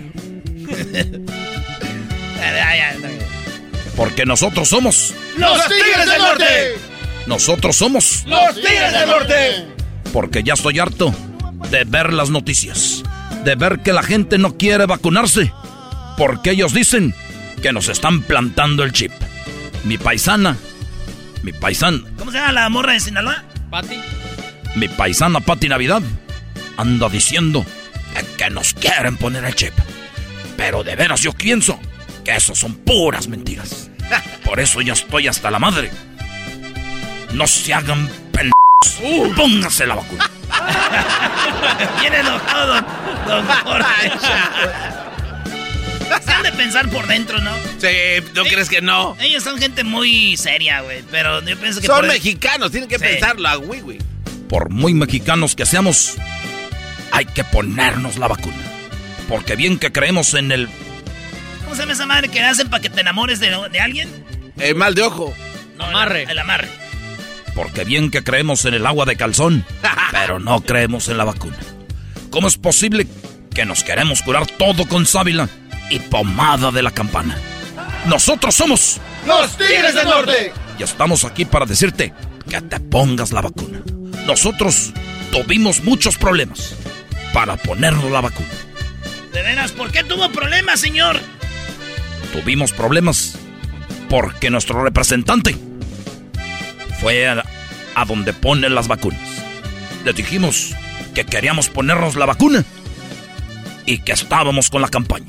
Porque 3.96 4.26
nosotros 4.26 4.68
somos, 4.70 5.14
Los 5.38 5.68
Tigres 5.68 6.06
del 6.06 6.22
Norte. 6.22 6.76
nosotros 7.26 7.76
somos, 7.76 8.24
Los 8.28 8.56
Tigres 8.56 8.94
del 8.94 9.08
Norte. 9.10 9.68
porque 10.14 10.44
ya 10.44 10.54
estoy 10.54 10.80
harto 10.80 11.14
de 11.72 11.84
ver 11.86 12.14
las 12.14 12.30
noticias, 12.30 13.04
de 13.44 13.56
ver 13.56 13.80
que 13.80 13.94
la 13.94 14.04
gente 14.04 14.38
no 14.38 14.56
quiere 14.58 14.86
vacunarse, 14.86 15.52
porque 16.18 16.52
ellos 16.52 16.74
dicen 16.74 17.16
que 17.62 17.72
nos 17.72 17.90
están 17.90 18.22
plantando 18.22 18.84
el 18.84 18.92
chip. 18.92 19.12
Mi 19.84 19.98
paisana, 19.98 20.58
mi 21.44 21.54
paisana, 21.54 22.02
¿Cómo 22.18 22.32
se 22.32 22.38
llama 22.38 22.52
la 22.54 22.70
morra 22.70 22.94
de 22.94 23.00
Sinaloa? 23.00 23.44
Pati. 23.70 24.00
mi 24.76 24.88
paisana 24.88 25.40
Pati 25.42 25.68
Navidad 25.68 26.02
anda 26.78 27.10
diciendo 27.10 27.66
que 28.38 28.50
nos 28.50 28.74
quieren 28.74 29.18
poner 29.18 29.46
el 29.46 29.56
chip. 29.56 29.74
Pero 30.56 30.84
de 30.84 30.96
veras 30.96 31.22
yo 31.22 31.34
pienso 31.34 31.80
que 32.24 32.36
eso 32.36 32.56
son 32.56 32.76
puras 32.76 33.28
mentiras. 33.28 33.90
Por 34.46 34.60
eso 34.60 34.82
ya 34.82 34.94
estoy 34.94 35.28
hasta 35.28 35.52
la 35.52 35.60
madre. 35.60 35.92
No 37.34 37.46
se 37.48 37.74
hagan 37.74 38.10
pendejos. 38.32 39.36
Pónganse 39.36 39.86
la 39.86 39.96
vacuna. 39.96 40.30
Bien 42.00 42.14
enojado, 42.14 42.74
don, 42.76 42.86
don 43.28 43.48
Jorge. 43.48 44.12
Se 46.26 46.32
han 46.32 46.44
de 46.44 46.52
pensar 46.52 46.90
por 46.90 47.08
dentro, 47.08 47.40
¿no? 47.40 47.52
Sí, 47.80 47.88
¿no 48.34 48.44
crees 48.44 48.70
que 48.70 48.82
no? 48.82 49.16
Ellos 49.20 49.44
son 49.44 49.58
gente 49.60 49.84
muy 49.84 50.36
seria, 50.38 50.82
güey. 50.82 51.04
Pero 51.12 51.42
yo 51.44 51.58
pienso 51.58 51.80
que. 51.82 51.88
Son 51.88 51.98
por- 52.02 52.08
mexicanos, 52.08 52.72
tienen 52.72 52.90
que 52.90 52.98
Sí. 53.00 53.06
pensarlo, 53.06 53.60
güey, 53.62 53.82
güey. 53.82 54.00
Por 54.50 54.70
muy 54.70 54.94
mexicanos 54.94 55.56
que 55.56 55.66
seamos, 55.66 56.16
hay 57.12 57.26
que 57.26 57.44
ponernos 57.44 58.18
la 58.18 58.28
vacuna. 58.28 58.58
Porque 59.28 59.56
bien 59.58 59.78
que 59.78 59.92
creemos 59.92 60.34
en 60.36 60.52
el... 60.54 60.70
¿Cómo 61.64 61.76
se 61.76 61.82
llama 61.82 61.94
esa 61.94 62.06
madre 62.06 62.30
que 62.30 62.40
hacen 62.42 62.70
para 62.70 62.82
que 62.82 62.90
te 62.90 63.02
enamores 63.02 63.42
de, 63.42 63.50
de 63.72 63.80
alguien? 63.82 64.10
El 64.58 64.76
mal 64.76 64.96
de 64.96 65.02
ojo. 65.02 65.34
No, 65.78 65.84
amarre. 65.86 66.24
El, 66.30 66.40
amarre. 66.40 66.70
Porque 67.54 67.84
bien 67.84 68.10
que 68.10 68.24
creemos 68.24 68.64
en 68.66 68.74
el 68.76 68.86
agua 68.86 69.06
de 69.06 69.18
calzón, 69.18 69.66
pero 70.12 70.40
no 70.40 70.62
creemos 70.62 71.10
en 71.10 71.18
la 71.18 71.26
vacuna. 71.26 71.58
¿Cómo 72.30 72.48
es 72.48 72.58
posible 72.58 73.06
que 73.54 73.66
nos 73.66 73.84
queremos 73.84 74.22
curar 74.22 74.48
todo 74.48 74.86
con 74.88 75.06
sábila 75.06 75.50
y 75.90 76.00
pomada 76.00 76.72
de 76.72 76.84
la 76.84 76.92
campana? 76.92 77.38
Nosotros 78.06 78.56
somos 78.56 79.00
Los 79.26 79.58
Tigres 79.58 79.94
del 79.96 80.06
Norte. 80.06 80.54
y 80.80 80.84
estamos 80.84 81.24
aquí 81.26 81.46
para 81.46 81.66
decirte 81.66 82.14
que 82.50 82.62
te 82.62 82.80
pongas 82.80 83.32
la 83.32 83.42
vacuna. 83.42 83.82
Nosotros 84.26 84.94
tuvimos 85.32 85.84
muchos 85.84 86.18
problemas 86.18 86.76
para 87.34 87.58
ponernos 87.58 88.10
la 88.12 88.22
vacuna. 88.22 88.50
De 89.34 89.42
veras, 89.42 89.72
¿por 89.72 89.92
qué 89.92 90.04
tuvo 90.04 90.30
problemas, 90.32 90.80
señor? 90.80 91.20
Tuvimos 92.32 92.72
problemas 92.72 93.38
porque 94.10 94.50
nuestro 94.50 94.84
representante 94.84 95.56
fue 97.00 97.28
a, 97.28 97.44
a 97.96 98.06
donde 98.06 98.34
ponen 98.34 98.74
las 98.76 98.88
vacunas. 98.88 99.20
Les 100.06 100.16
dijimos 100.16 100.74
que 101.14 101.26
queríamos 101.26 101.70
ponernos 101.70 102.16
la 102.16 102.26
vacuna 102.26 102.64
y 103.86 104.00
que 104.00 104.14
estábamos 104.14 104.70
con 104.70 104.82
la 104.82 104.90
campaña. 104.90 105.28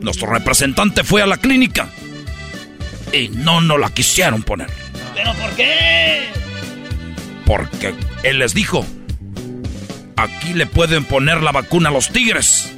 Nuestro 0.00 0.28
representante 0.28 1.04
fue 1.04 1.22
a 1.22 1.26
la 1.26 1.36
clínica 1.36 1.88
y 3.12 3.28
no 3.28 3.60
nos 3.60 3.80
la 3.80 3.90
quisieron 3.90 4.42
poner. 4.42 4.70
¿Pero 5.14 5.34
por 5.34 5.50
qué? 5.52 6.28
Porque 7.44 7.94
él 8.22 8.38
les 8.40 8.54
dijo, 8.54 8.84
aquí 10.16 10.54
le 10.54 10.66
pueden 10.66 11.04
poner 11.04 11.42
la 11.42 11.52
vacuna 11.52 11.88
a 11.88 11.92
los 11.92 12.10
tigres. 12.10 12.72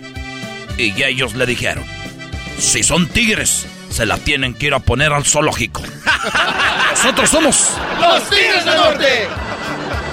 Y 0.77 1.03
ellos 1.03 1.35
le 1.35 1.47
dijeron, 1.47 1.85
si 2.59 2.83
son 2.83 3.09
tigres, 3.09 3.67
se 3.91 4.07
la 4.07 4.17
tienen 4.19 4.55
que 4.55 4.67
ir 4.67 4.75
a 4.75 4.81
poner 4.81 5.13
al 5.13 5.25
zoológico. 5.25 5.83
Nosotros 6.91 7.31
somos 7.31 7.73
los 8.01 8.31
Tigres 8.31 8.65
del 8.65 8.77
Norte. 8.77 9.29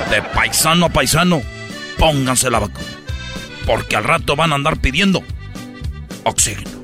De 0.09 0.21
paisano 0.21 0.85
a 0.87 0.89
paisano, 0.89 1.41
pónganse 1.97 2.49
la 2.49 2.59
vacuna. 2.59 2.87
Porque 3.65 3.95
al 3.95 4.03
rato 4.03 4.35
van 4.35 4.51
a 4.51 4.55
andar 4.55 4.77
pidiendo 4.77 5.23
oxígeno. 6.23 6.74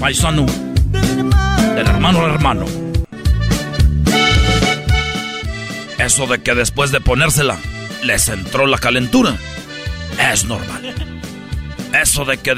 Paisano, 0.00 0.46
del 1.74 1.86
hermano 1.86 2.24
al 2.24 2.30
hermano. 2.32 2.66
Eso 5.98 6.26
de 6.26 6.42
que 6.42 6.54
después 6.54 6.90
de 6.90 7.00
ponérsela 7.00 7.56
les 8.02 8.28
entró 8.28 8.66
la 8.66 8.78
calentura 8.78 9.36
es 10.32 10.44
normal. 10.44 10.94
Eso 11.94 12.24
de 12.24 12.38
que 12.38 12.56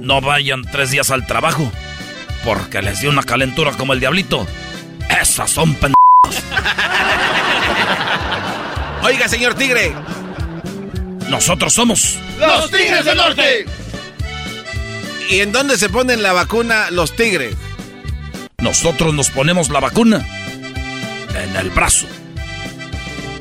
no 0.00 0.20
vayan 0.20 0.62
tres 0.62 0.90
días 0.90 1.10
al 1.10 1.26
trabajo 1.26 1.70
porque 2.44 2.82
les 2.82 3.00
dio 3.00 3.10
una 3.10 3.22
calentura 3.22 3.72
como 3.72 3.92
el 3.92 4.00
diablito, 4.00 4.46
esas 5.20 5.50
son 5.50 5.74
p. 5.74 5.92
Oiga, 9.02 9.28
señor 9.28 9.54
Tigre. 9.54 9.94
Nosotros 11.28 11.72
somos 11.72 12.18
los 12.38 12.70
Tigres 12.70 13.04
del 13.04 13.16
Norte. 13.16 13.66
¿Y 15.32 15.40
en 15.40 15.50
dónde 15.50 15.78
se 15.78 15.88
ponen 15.88 16.22
la 16.22 16.34
vacuna 16.34 16.90
los 16.90 17.16
tigres? 17.16 17.56
Nosotros 18.58 19.14
nos 19.14 19.30
ponemos 19.30 19.70
la 19.70 19.80
vacuna 19.80 20.26
en 21.34 21.56
el 21.56 21.70
brazo. 21.70 22.06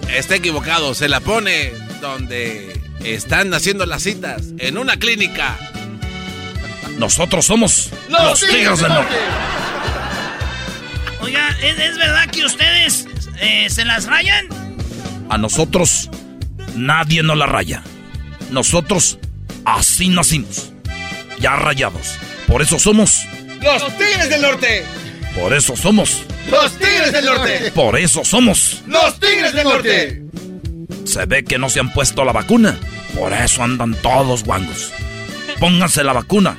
Está 0.09 0.35
equivocado, 0.35 0.93
se 0.93 1.09
la 1.09 1.19
pone 1.19 1.73
donde 1.99 2.79
están 3.03 3.53
haciendo 3.53 3.85
las 3.85 4.03
citas, 4.03 4.53
en 4.57 4.77
una 4.77 4.95
clínica. 4.99 5.59
Nosotros 6.97 7.47
somos 7.47 7.89
los, 8.07 8.21
los 8.21 8.39
Tigres 8.39 8.79
del 8.79 8.93
Norte. 8.93 9.15
Oiga, 11.19 11.49
¿es, 11.61 11.77
es 11.77 11.97
verdad 11.97 12.29
que 12.31 12.45
ustedes 12.45 13.05
eh, 13.41 13.69
se 13.69 13.83
las 13.83 14.05
rayan? 14.05 14.47
A 15.27 15.37
nosotros 15.37 16.09
nadie 16.73 17.21
nos 17.21 17.37
la 17.37 17.47
raya. 17.47 17.83
Nosotros 18.49 19.19
así 19.65 20.07
nacimos. 20.07 20.70
Ya 21.41 21.55
rayados. 21.55 22.17
Por 22.47 22.61
eso 22.61 22.77
somos 22.77 23.25
los 23.61 23.97
Tigres 23.97 24.29
del 24.29 24.41
Norte. 24.41 24.85
Por 25.35 25.53
eso 25.53 25.75
somos 25.75 26.23
los 26.49 26.71
Tigres 26.77 27.11
del 27.11 27.25
Norte. 27.25 27.71
Por 27.73 27.97
eso 27.97 28.23
somos 28.23 28.83
los 28.85 29.19
Tigres 29.19 29.53
del 29.53 29.63
Norte. 29.63 30.21
Se 31.05 31.25
ve 31.25 31.43
que 31.43 31.57
no 31.57 31.69
se 31.69 31.79
han 31.79 31.91
puesto 31.91 32.23
la 32.23 32.31
vacuna. 32.31 32.77
Por 33.17 33.33
eso 33.33 33.63
andan 33.63 33.95
todos 33.95 34.43
guangos. 34.43 34.91
Pónganse 35.59 36.03
la 36.03 36.13
vacuna. 36.13 36.57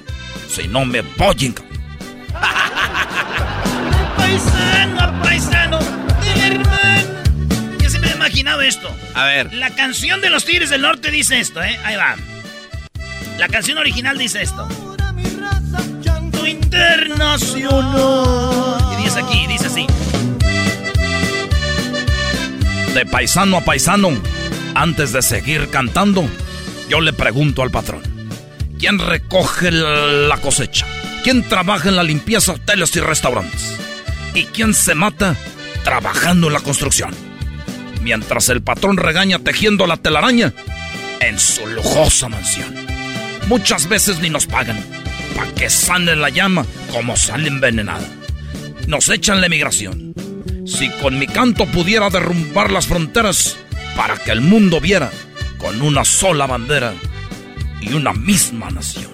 Si 0.48 0.66
no 0.68 0.84
me 0.84 0.98
apoyen. 0.98 1.54
paisano, 4.16 5.22
paisano. 5.22 5.78
Yo 7.80 7.88
siempre 7.88 8.10
he 8.10 8.14
imaginado 8.14 8.62
esto. 8.62 8.90
A 9.14 9.26
ver. 9.26 9.52
La 9.54 9.70
canción 9.70 10.20
de 10.20 10.30
los 10.30 10.44
Tigres 10.44 10.70
del 10.70 10.82
Norte 10.82 11.10
dice 11.10 11.38
esto, 11.38 11.62
¿eh? 11.62 11.78
Ahí 11.84 11.96
va. 11.96 12.16
La 13.38 13.48
canción 13.48 13.78
original 13.78 14.18
dice 14.18 14.42
esto. 14.42 14.68
Internacional. 16.46 17.72
Y 18.92 19.02
dice 19.04 19.20
aquí, 19.20 19.46
dice 19.46 19.66
así. 19.66 19.86
De 22.94 23.06
paisano 23.06 23.56
a 23.56 23.60
paisano, 23.62 24.10
antes 24.74 25.12
de 25.12 25.22
seguir 25.22 25.68
cantando, 25.70 26.28
yo 26.88 27.00
le 27.00 27.12
pregunto 27.12 27.62
al 27.62 27.70
patrón. 27.70 28.02
¿Quién 28.78 28.98
recoge 28.98 29.70
la 29.70 30.36
cosecha? 30.38 30.86
¿Quién 31.24 31.48
trabaja 31.48 31.88
en 31.88 31.96
la 31.96 32.02
limpieza, 32.02 32.52
hoteles 32.52 32.94
y 32.96 33.00
restaurantes? 33.00 33.76
¿Y 34.34 34.44
quién 34.46 34.74
se 34.74 34.94
mata 34.94 35.36
trabajando 35.84 36.48
en 36.48 36.52
la 36.52 36.60
construcción? 36.60 37.14
Mientras 38.02 38.48
el 38.48 38.62
patrón 38.62 38.96
regaña 38.96 39.38
tejiendo 39.38 39.86
la 39.86 39.96
telaraña 39.96 40.52
en 41.20 41.38
su 41.38 41.66
lujosa 41.66 42.28
mansión. 42.28 42.81
Muchas 43.48 43.88
veces 43.88 44.18
ni 44.20 44.30
nos 44.30 44.46
pagan 44.46 44.82
para 45.36 45.50
que 45.52 45.68
sane 45.68 46.16
la 46.16 46.28
llama 46.30 46.64
como 46.90 47.16
sale 47.16 47.48
envenenada. 47.48 48.06
Nos 48.86 49.08
echan 49.08 49.40
la 49.40 49.46
emigración. 49.46 50.14
Si 50.66 50.88
con 51.00 51.18
mi 51.18 51.26
canto 51.26 51.66
pudiera 51.66 52.08
derrumbar 52.10 52.70
las 52.70 52.86
fronteras 52.86 53.56
para 53.96 54.16
que 54.16 54.30
el 54.30 54.40
mundo 54.40 54.80
viera 54.80 55.10
con 55.58 55.82
una 55.82 56.04
sola 56.04 56.46
bandera 56.46 56.94
y 57.80 57.92
una 57.92 58.12
misma 58.12 58.70
nación. 58.70 59.10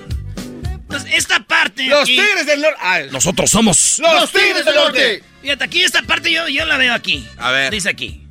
Entonces, 0.73 1.11
esta 1.15 1.41
parte. 1.45 1.87
Los 1.87 2.03
aquí- 2.03 2.17
Tigres 2.19 2.47
del 2.47 2.61
Norte. 2.63 3.11
Nosotros 3.13 3.51
somos 3.51 3.99
los 3.99 4.31
Tigres 4.33 4.65
del 4.65 4.75
Norte. 4.75 5.23
Fíjate, 5.43 5.65
aquí 5.65 5.83
esta 5.83 6.03
parte 6.03 6.33
yo, 6.33 6.49
yo 6.49 6.65
la 6.65 6.77
veo 6.77 6.95
aquí. 6.95 7.27
A 7.39 7.51
ver. 7.51 7.71
Dice 7.73 7.89
aquí. 7.91 8.27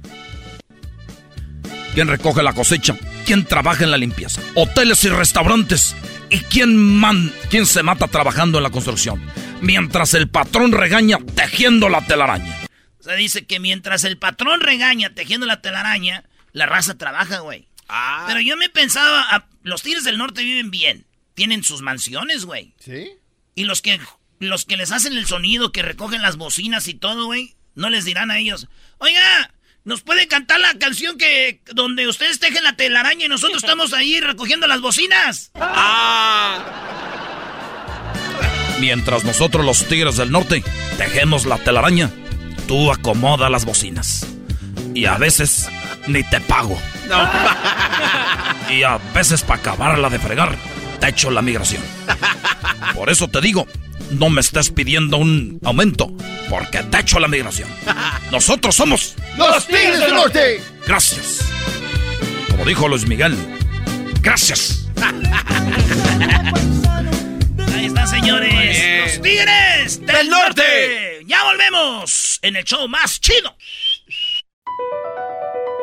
¿Quién 1.93 2.07
recoge 2.07 2.43
la 2.43 2.53
cosecha? 2.53 2.95
¿Quién 3.27 3.43
trabaja 3.43 3.83
en 3.83 3.91
la 3.91 3.97
limpieza? 3.97 4.41
Hoteles 4.55 5.03
y 5.03 5.09
restaurantes. 5.09 5.97
¿Y 6.29 6.39
quién, 6.39 6.77
man, 6.77 7.33
quién 7.49 7.65
se 7.65 7.83
mata 7.83 8.07
trabajando 8.07 8.57
en 8.57 8.63
la 8.63 8.69
construcción? 8.69 9.21
Mientras 9.59 10.13
el 10.13 10.29
patrón 10.29 10.71
regaña 10.71 11.17
tejiendo 11.35 11.89
la 11.89 12.07
telaraña. 12.07 12.57
O 13.01 13.03
sea, 13.03 13.15
dice 13.15 13.45
que 13.45 13.59
mientras 13.59 14.05
el 14.05 14.17
patrón 14.17 14.61
regaña 14.61 15.13
tejiendo 15.13 15.45
la 15.45 15.61
telaraña, 15.61 16.23
la 16.53 16.67
raza 16.67 16.97
trabaja, 16.97 17.39
güey. 17.39 17.67
Ah. 17.89 18.23
Pero 18.29 18.39
yo 18.39 18.55
me 18.55 18.69
pensaba, 18.69 19.25
ah, 19.29 19.45
los 19.61 19.81
Tigres 19.81 20.05
del 20.05 20.17
Norte 20.17 20.43
viven 20.43 20.71
bien. 20.71 21.05
Tienen 21.33 21.65
sus 21.65 21.81
mansiones, 21.81 22.45
güey. 22.45 22.75
¿Sí? 22.79 23.09
Y 23.55 23.65
los 23.65 23.81
que, 23.81 23.99
los 24.39 24.63
que 24.63 24.77
les 24.77 24.93
hacen 24.93 25.11
el 25.11 25.25
sonido, 25.25 25.73
que 25.73 25.81
recogen 25.81 26.21
las 26.21 26.37
bocinas 26.37 26.87
y 26.87 26.93
todo, 26.93 27.25
güey, 27.25 27.57
no 27.75 27.89
les 27.89 28.05
dirán 28.05 28.31
a 28.31 28.39
ellos, 28.39 28.69
oiga, 28.99 29.51
¿nos 29.87 30.01
puede 30.01 30.27
cantar 30.27 30.59
la 30.59 30.73
canción 30.73 31.17
que 31.17 31.61
donde 31.73 32.09
ustedes 32.09 32.39
tejen 32.39 32.61
la 32.61 32.75
telaraña 32.75 33.25
y 33.25 33.29
nosotros 33.29 33.63
estamos 33.63 33.93
ahí 33.93 34.19
recogiendo 34.19 34.67
las 34.67 34.81
bocinas? 34.81 35.51
Mientras 38.79 39.23
nosotros 39.23 39.65
los 39.65 39.87
tigres 39.87 40.17
del 40.17 40.29
norte 40.29 40.63
tejemos 40.97 41.45
la 41.45 41.57
telaraña, 41.57 42.11
tú 42.67 42.91
acomoda 42.91 43.49
las 43.49 43.65
bocinas. 43.65 44.27
Y 44.93 45.05
a 45.05 45.17
veces 45.17 45.69
ni 46.05 46.21
te 46.23 46.39
pago. 46.41 46.79
Y 48.69 48.83
a 48.83 48.97
veces 49.15 49.43
para 49.43 49.61
acabarla 49.61 50.09
de 50.09 50.19
fregar, 50.19 50.53
te 50.99 51.07
echo 51.07 51.31
la 51.31 51.41
migración. 51.41 51.81
Por 52.93 53.09
eso 53.09 53.29
te 53.29 53.39
digo, 53.39 53.65
no 54.11 54.29
me 54.29 54.41
estés 54.41 54.69
pidiendo 54.71 55.17
un 55.17 55.59
aumento, 55.63 56.11
porque 56.49 56.83
te 56.83 56.99
echo 56.99 57.19
la 57.19 57.27
migración. 57.27 57.69
Nosotros 58.31 58.75
somos 58.75 59.15
Los 59.37 59.67
Tigres 59.67 59.99
del 59.99 60.13
Norte. 60.13 60.61
Gracias. 60.85 61.45
Como 62.49 62.65
dijo 62.65 62.87
Luis 62.87 63.07
Miguel, 63.07 63.35
gracias. 64.21 64.87
Ahí 67.73 67.85
está, 67.85 68.07
señores. 68.07 69.13
Los 69.13 69.21
Tigres 69.21 69.99
del, 69.99 70.15
Del 70.15 70.29
norte. 70.29 70.61
Norte. 70.63 71.23
Ya 71.25 71.43
volvemos 71.43 72.39
en 72.41 72.55
el 72.55 72.63
show 72.63 72.87
más 72.87 73.19
chido. 73.19 73.55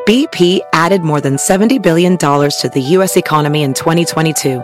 BP 0.05 0.61
added 0.71 1.01
more 1.01 1.19
than 1.19 1.37
$70 1.37 1.81
billion 1.81 2.15
to 2.17 2.69
the 2.71 2.81
U.S. 2.97 3.17
economy 3.17 3.63
in 3.63 3.73
2022. 3.73 4.63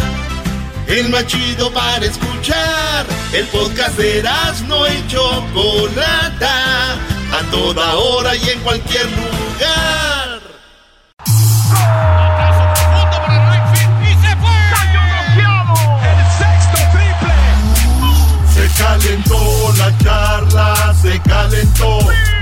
el 0.99 1.09
más 1.09 1.25
chido 1.25 1.71
para 1.71 2.05
escuchar. 2.05 3.05
El 3.33 3.47
podcast 3.47 3.97
de 3.97 4.19
Erasmo 4.19 4.85
y 4.87 5.07
Chocolata, 5.07 6.93
a 6.93 7.41
toda 7.49 7.95
hora 7.95 8.35
y 8.35 8.49
en 8.49 8.59
cualquier 8.59 9.05
lugar. 9.05 10.41
Aplauso 11.69 12.63
profundo 12.73 13.17
para 13.25 13.55
y 14.01 14.13
se 14.21 14.35
fue. 14.35 14.57
¡Cayó 14.73 15.03
¡El 16.11 16.19
sexto 16.37 16.79
triple! 16.91 17.37
Se 18.53 18.65
calentó 18.83 19.73
la 19.77 19.97
charla, 19.99 20.95
se 21.01 21.19
calentó. 21.21 21.99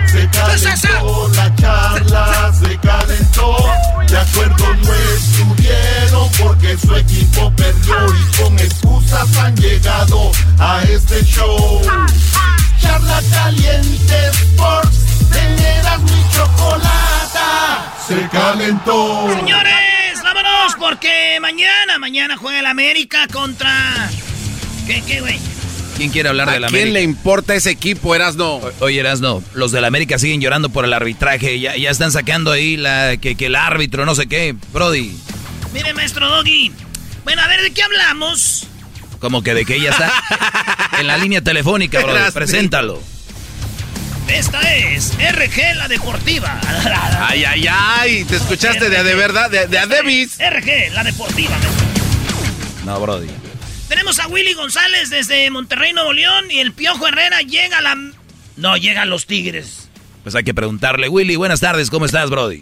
Se 0.07 0.27
calentó 0.29 1.29
la 1.35 1.55
charla, 1.55 2.51
se 2.59 2.77
calentó. 2.79 3.78
De 4.09 4.17
acuerdo 4.17 4.73
no 4.73 4.93
estuvieron 5.15 6.31
porque 6.39 6.75
su 6.79 6.95
equipo 6.95 7.53
perdió 7.55 7.95
y 8.07 8.41
con 8.41 8.57
excusas 8.57 9.37
han 9.37 9.55
llegado 9.55 10.31
a 10.57 10.81
este 10.81 11.23
show. 11.25 11.81
Charla 12.81 13.21
caliente 13.31 14.29
Sports, 14.29 15.29
teneras 15.31 16.01
mi 16.01 16.23
chocolata, 16.33 17.93
se 18.07 18.27
calentó. 18.29 19.27
Señores, 19.35 20.23
vámonos 20.23 20.75
porque 20.79 21.37
mañana, 21.39 21.99
mañana 21.99 22.35
juega 22.35 22.61
el 22.61 22.65
América 22.65 23.27
contra... 23.31 24.09
¿Qué, 24.87 25.03
qué, 25.03 25.21
güey? 25.21 25.39
¿Quién 25.99 26.11
quiere 26.11 26.29
hablar 26.29 26.47
¿A 26.47 26.53
del 26.53 26.61
quién 26.63 26.75
América? 26.75 26.93
le 26.93 27.01
importa 27.03 27.55
ese 27.55 27.71
equipo, 27.71 28.15
Erasno? 28.15 28.55
O- 28.55 28.71
Oye, 28.79 29.01
Erasno, 29.01 29.43
los 29.53 29.73
del 29.73 29.83
América 29.83 30.17
siguen 30.17 30.39
llorando 30.39 30.69
por 30.69 30.85
el 30.85 30.93
arbitraje. 30.93 31.59
Ya, 31.59 31.75
ya 31.75 31.89
están 31.89 32.13
sacando 32.13 32.53
ahí 32.53 32.77
la, 32.77 33.17
que, 33.17 33.35
que 33.35 33.47
el 33.47 33.55
árbitro, 33.57 34.05
no 34.05 34.15
sé 34.15 34.27
qué. 34.27 34.55
Brody, 34.71 35.13
Mire, 35.73 35.93
maestro 35.93 36.29
Doggy. 36.29 36.71
Bueno, 37.25 37.41
a 37.41 37.47
ver, 37.49 37.61
¿de 37.61 37.71
qué 37.71 37.83
hablamos? 37.83 38.65
como 39.19 39.43
que 39.43 39.53
de 39.53 39.65
que 39.65 39.81
ya 39.81 39.89
está 39.89 40.09
en 41.01 41.05
la 41.07 41.17
línea 41.17 41.41
telefónica, 41.41 41.99
Brody. 41.99 42.15
Erasno. 42.15 42.33
Preséntalo. 42.33 43.01
Esta 44.29 44.61
es 44.77 45.11
RG 45.17 45.75
La 45.75 45.89
Deportiva. 45.89 46.61
Ay, 47.27 47.43
ay, 47.43 47.67
ay. 47.69 48.23
¿Te 48.23 48.37
escuchaste 48.37 48.89
de 48.89 48.97
a 48.97 49.03
de 49.03 49.15
verdad? 49.15 49.49
De, 49.51 49.67
de 49.67 49.77
a 49.77 49.85
Devis. 49.85 50.37
RG 50.39 50.93
La 50.93 51.03
Deportiva. 51.03 51.57
No, 52.85 52.97
Brody. 53.01 53.27
Tenemos 53.89 54.19
a 54.19 54.27
Willy 54.27 54.53
González 54.53 55.09
desde 55.09 55.49
Monterrey, 55.49 55.93
Nuevo 55.93 56.13
León. 56.13 56.45
Y 56.51 56.59
el 56.59 56.73
Piojo 56.73 57.07
Herrera 57.07 57.41
llega 57.41 57.79
a 57.79 57.81
la... 57.81 57.97
No, 58.55 58.77
llega 58.77 59.01
a 59.01 59.05
los 59.05 59.25
Tigres. 59.25 59.89
Pues 60.21 60.35
hay 60.35 60.43
que 60.43 60.53
preguntarle. 60.53 61.09
Willy, 61.09 61.35
buenas 61.35 61.59
tardes. 61.59 61.89
¿Cómo 61.89 62.05
estás, 62.05 62.29
Brody? 62.29 62.61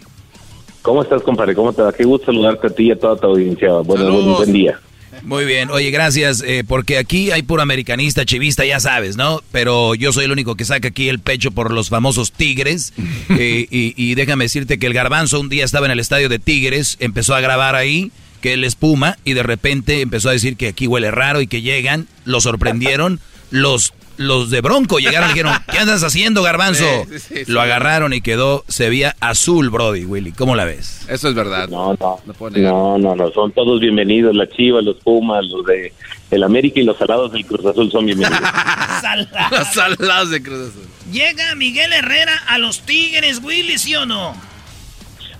¿Cómo 0.80 1.02
estás, 1.02 1.22
compadre? 1.22 1.54
¿Cómo 1.54 1.74
te 1.74 1.82
va? 1.82 1.92
Qué 1.92 2.04
gusto 2.04 2.26
saludarte 2.26 2.68
a 2.68 2.70
ti 2.70 2.84
y 2.84 2.92
a 2.92 2.98
toda 2.98 3.16
tu 3.16 3.26
audiencia. 3.26 3.72
Bueno, 3.84 4.10
buen, 4.10 4.34
buen 4.36 4.52
día. 4.54 4.80
Muy 5.22 5.44
bien, 5.44 5.70
oye, 5.70 5.90
gracias, 5.90 6.42
eh, 6.46 6.64
porque 6.66 6.96
aquí 6.96 7.30
hay 7.32 7.42
puro 7.42 7.60
americanista, 7.60 8.24
chivista, 8.24 8.64
ya 8.64 8.78
sabes, 8.78 9.16
¿no? 9.16 9.42
Pero 9.50 9.94
yo 9.94 10.12
soy 10.12 10.26
el 10.26 10.32
único 10.32 10.54
que 10.54 10.64
saca 10.64 10.88
aquí 10.88 11.08
el 11.08 11.18
pecho 11.18 11.50
por 11.50 11.72
los 11.72 11.88
famosos 11.88 12.30
Tigres. 12.30 12.92
eh, 13.30 13.66
y, 13.70 13.94
y 13.96 14.14
déjame 14.14 14.44
decirte 14.44 14.78
que 14.78 14.86
el 14.86 14.94
garbanzo 14.94 15.40
un 15.40 15.48
día 15.48 15.64
estaba 15.64 15.86
en 15.86 15.92
el 15.92 16.00
estadio 16.00 16.28
de 16.28 16.38
Tigres, 16.38 16.96
empezó 17.00 17.34
a 17.34 17.40
grabar 17.40 17.74
ahí, 17.74 18.12
que 18.38 18.54
él 18.54 18.64
espuma, 18.64 19.16
y 19.24 19.34
de 19.34 19.42
repente 19.42 20.00
empezó 20.00 20.28
a 20.28 20.32
decir 20.32 20.56
que 20.56 20.68
aquí 20.68 20.86
huele 20.86 21.10
raro 21.10 21.40
y 21.40 21.46
que 21.46 21.62
llegan, 21.62 22.08
lo 22.24 22.40
sorprendieron, 22.40 23.20
los, 23.50 23.94
los 24.16 24.50
de 24.50 24.60
Bronco 24.60 24.98
llegaron 24.98 25.30
y 25.30 25.32
dijeron, 25.32 25.54
¿qué 25.70 25.78
andas 25.78 26.02
haciendo, 26.02 26.42
garbanzo? 26.42 26.84
Sí, 27.10 27.18
sí, 27.18 27.44
sí. 27.44 27.52
Lo 27.52 27.60
agarraron 27.60 28.12
y 28.12 28.20
quedó, 28.20 28.64
se 28.68 28.88
veía 28.88 29.16
azul, 29.20 29.70
Brody, 29.70 30.04
Willy, 30.04 30.32
¿cómo 30.32 30.56
la 30.56 30.64
ves? 30.64 31.06
Eso 31.08 31.28
es 31.28 31.34
verdad. 31.34 31.68
No, 31.68 31.94
no. 31.94 32.20
No, 32.56 32.98
no, 32.98 33.16
no. 33.16 33.30
Son 33.30 33.52
todos 33.52 33.80
bienvenidos. 33.80 34.34
La 34.34 34.48
Chivas, 34.48 34.84
los 34.84 34.96
Pumas, 34.96 35.44
los 35.46 35.64
de 35.64 35.92
el 36.30 36.42
América 36.42 36.80
y 36.80 36.84
los 36.84 36.98
salados 36.98 37.32
del 37.32 37.46
Cruz 37.46 37.64
Azul 37.64 37.90
son 37.90 38.06
bienvenidos. 38.06 38.40
Los 39.50 39.68
salados 39.68 40.30
de 40.30 40.42
Cruz 40.42 40.70
Azul. 40.70 40.82
Llega 41.12 41.54
Miguel 41.54 41.92
Herrera 41.92 42.34
a 42.48 42.58
los 42.58 42.80
Tigres, 42.80 43.40
Willy, 43.42 43.78
¿sí 43.78 43.94
o 43.94 44.04
no? 44.04 44.34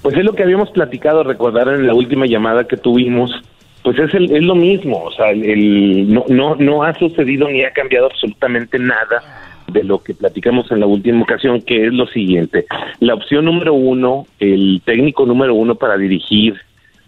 Pues 0.08 0.20
es 0.20 0.24
lo 0.24 0.32
que 0.32 0.42
habíamos 0.42 0.70
platicado, 0.70 1.22
recordar 1.22 1.68
en 1.68 1.86
la 1.86 1.92
última 1.92 2.24
llamada 2.24 2.64
que 2.64 2.78
tuvimos, 2.78 3.30
pues 3.82 3.98
es, 3.98 4.14
el, 4.14 4.34
es 4.34 4.42
lo 4.42 4.54
mismo, 4.54 5.04
o 5.04 5.12
sea, 5.12 5.32
el, 5.32 6.10
no, 6.10 6.24
no, 6.30 6.54
no 6.54 6.82
ha 6.82 6.94
sucedido 6.94 7.46
ni 7.46 7.62
ha 7.62 7.74
cambiado 7.74 8.06
absolutamente 8.06 8.78
nada 8.78 9.22
de 9.70 9.84
lo 9.84 10.02
que 10.02 10.14
platicamos 10.14 10.70
en 10.70 10.80
la 10.80 10.86
última 10.86 11.20
ocasión, 11.20 11.60
que 11.60 11.88
es 11.88 11.92
lo 11.92 12.06
siguiente. 12.06 12.64
La 13.00 13.12
opción 13.12 13.44
número 13.44 13.74
uno, 13.74 14.24
el 14.40 14.80
técnico 14.82 15.26
número 15.26 15.54
uno 15.54 15.74
para 15.74 15.98
dirigir 15.98 16.58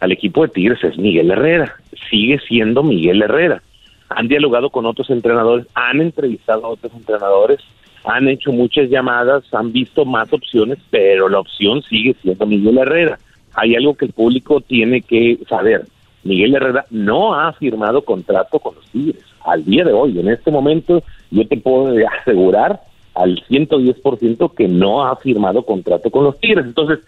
al 0.00 0.12
equipo 0.12 0.42
de 0.42 0.52
Tigres 0.52 0.84
es 0.84 0.98
Miguel 0.98 1.30
Herrera, 1.30 1.76
sigue 2.10 2.38
siendo 2.40 2.82
Miguel 2.82 3.22
Herrera. 3.22 3.62
Han 4.10 4.28
dialogado 4.28 4.68
con 4.68 4.84
otros 4.84 5.08
entrenadores, 5.08 5.66
han 5.74 6.02
entrevistado 6.02 6.66
a 6.66 6.68
otros 6.68 6.92
entrenadores, 6.92 7.60
han 8.04 8.28
hecho 8.28 8.52
muchas 8.52 8.88
llamadas, 8.88 9.44
han 9.52 9.72
visto 9.72 10.04
más 10.04 10.32
opciones, 10.32 10.78
pero 10.90 11.28
la 11.28 11.40
opción 11.40 11.82
sigue 11.82 12.16
siendo 12.22 12.46
Miguel 12.46 12.78
Herrera. 12.78 13.18
Hay 13.54 13.74
algo 13.74 13.94
que 13.94 14.06
el 14.06 14.12
público 14.12 14.60
tiene 14.60 15.02
que 15.02 15.38
saber. 15.48 15.86
Miguel 16.22 16.54
Herrera 16.54 16.86
no 16.90 17.34
ha 17.34 17.52
firmado 17.52 18.02
contrato 18.02 18.58
con 18.58 18.74
los 18.74 18.86
Tigres. 18.86 19.22
Al 19.44 19.64
día 19.64 19.84
de 19.84 19.92
hoy, 19.92 20.18
en 20.18 20.28
este 20.28 20.50
momento, 20.50 21.02
yo 21.30 21.46
te 21.46 21.56
puedo 21.56 21.94
asegurar 22.20 22.80
al 23.14 23.42
110% 23.48 24.54
que 24.54 24.68
no 24.68 25.06
ha 25.06 25.16
firmado 25.16 25.64
contrato 25.64 26.10
con 26.10 26.24
los 26.24 26.38
Tigres. 26.38 26.66
Entonces, 26.66 27.00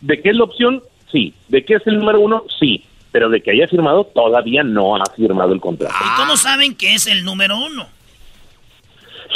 ¿de 0.00 0.20
qué 0.20 0.30
es 0.30 0.36
la 0.36 0.44
opción? 0.44 0.82
Sí. 1.10 1.34
¿De 1.48 1.64
qué 1.64 1.74
es 1.74 1.86
el 1.86 1.98
número 1.98 2.20
uno? 2.20 2.44
Sí. 2.58 2.84
Pero 3.10 3.30
de 3.30 3.40
que 3.40 3.52
haya 3.52 3.66
firmado, 3.66 4.04
todavía 4.04 4.62
no 4.62 4.96
ha 4.96 5.04
firmado 5.16 5.52
el 5.52 5.60
contrato. 5.60 5.94
¿Y 5.98 6.20
cómo 6.20 6.36
saben 6.36 6.74
que 6.74 6.94
es 6.94 7.06
el 7.06 7.24
número 7.24 7.56
uno? 7.56 7.86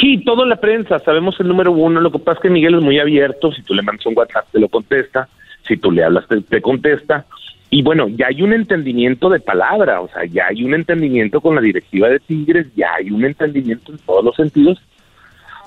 Sí, 0.01 0.23
todo 0.24 0.43
en 0.43 0.48
la 0.48 0.56
prensa, 0.56 0.98
sabemos 1.01 1.39
el 1.40 1.48
número 1.48 1.73
uno, 1.73 2.01
lo 2.01 2.10
que 2.10 2.19
pasa 2.19 2.39
es 2.39 2.43
que 2.43 2.51
Miguel 2.51 2.77
es 2.77 2.82
muy 2.82 2.98
abierto, 2.98 3.52
si 3.52 3.62
tú 3.62 3.74
le 3.74 3.82
mandas 3.82 4.06
un 4.06 4.16
WhatsApp 4.16 4.47
te 4.51 4.59
lo 4.59 4.69
contesta, 4.69 5.28
si 5.66 5.77
tú 5.77 5.90
le 5.90 6.02
hablas 6.02 6.27
te, 6.28 6.40
te 6.40 6.62
contesta, 6.62 7.27
y 7.69 7.82
bueno, 7.82 8.09
ya 8.09 8.27
hay 8.27 8.43
un 8.43 8.52
entendimiento 8.52 9.31
de 9.31 9.40
palabra, 9.40 10.01
o 10.01 10.09
sea, 10.09 10.24
ya 10.24 10.47
hay 10.48 10.62
un 10.62 10.74
entendimiento 10.74 11.40
con 11.40 11.55
la 11.55 11.60
directiva 11.60 12.09
de 12.09 12.20
Tigres, 12.20 12.66
ya 12.74 12.94
hay 12.94 13.10
un 13.10 13.24
entendimiento 13.24 13.93
en 13.93 13.98
todos 13.98 14.24
los 14.24 14.36
sentidos, 14.36 14.78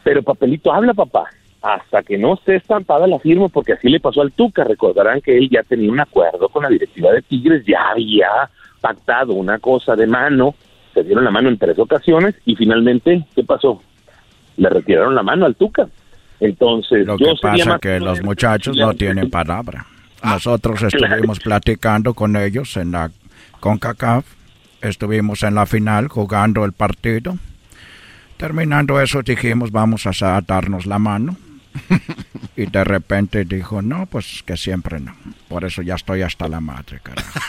pero 0.03 0.21
papelito 0.21 0.71
habla, 0.71 0.93
papá, 0.93 1.25
hasta 1.63 2.03
que 2.03 2.17
no 2.17 2.35
esté 2.35 2.57
estampada 2.57 3.07
la 3.07 3.17
firma, 3.17 3.49
porque 3.49 3.73
así 3.73 3.89
le 3.89 3.99
pasó 3.99 4.21
al 4.21 4.31
Tuca, 4.31 4.63
recordarán 4.63 5.19
que 5.21 5.35
él 5.35 5.49
ya 5.49 5.63
tenía 5.63 5.91
un 5.91 5.99
acuerdo 5.99 6.47
con 6.49 6.61
la 6.61 6.69
directiva 6.69 7.11
de 7.11 7.23
Tigres, 7.23 7.65
ya 7.65 7.89
había 7.89 8.29
pactado 8.81 9.33
una 9.33 9.57
cosa 9.57 9.95
de 9.95 10.05
mano, 10.05 10.53
se 10.93 11.03
dieron 11.03 11.23
la 11.23 11.31
mano 11.31 11.49
en 11.49 11.57
tres 11.57 11.79
ocasiones, 11.79 12.35
y 12.45 12.55
finalmente, 12.55 13.25
¿qué 13.35 13.43
pasó? 13.43 13.81
Le 14.57 14.69
retiraron 14.69 15.15
la 15.15 15.23
mano 15.23 15.45
al 15.45 15.55
Tuca. 15.55 15.87
Entonces, 16.39 17.05
Lo 17.05 17.17
yo 17.17 17.27
que 17.27 17.41
pasa 17.41 17.65
más 17.65 17.79
que 17.79 17.99
los 17.99 18.21
muchachos 18.21 18.75
no 18.77 18.93
tienen 18.93 19.29
palabra. 19.31 19.85
Nosotros 20.23 20.81
estuvimos 20.81 21.39
platicando 21.39 22.13
con 22.13 22.35
ellos 22.35 22.75
en 22.77 22.91
la 22.91 23.11
CONCACAF, 23.59 24.25
estuvimos 24.81 25.43
en 25.43 25.55
la 25.55 25.65
final 25.65 26.07
jugando 26.07 26.65
el 26.65 26.73
partido. 26.73 27.37
Terminando 28.37 28.99
eso 28.99 29.21
dijimos 29.21 29.71
vamos 29.71 30.05
a 30.07 30.41
darnos 30.41 30.85
la 30.85 30.99
mano. 30.99 31.37
Y 32.57 32.67
de 32.67 32.85
repente 32.85 33.43
dijo, 33.43 33.81
no, 33.81 34.05
pues 34.05 34.41
que 34.45 34.55
siempre 34.55 35.01
no. 35.01 35.13
Por 35.49 35.65
eso 35.65 35.81
ya 35.81 35.95
estoy 35.95 36.21
hasta 36.21 36.47
la 36.47 36.61
madre, 36.61 37.01
carajo. 37.03 37.39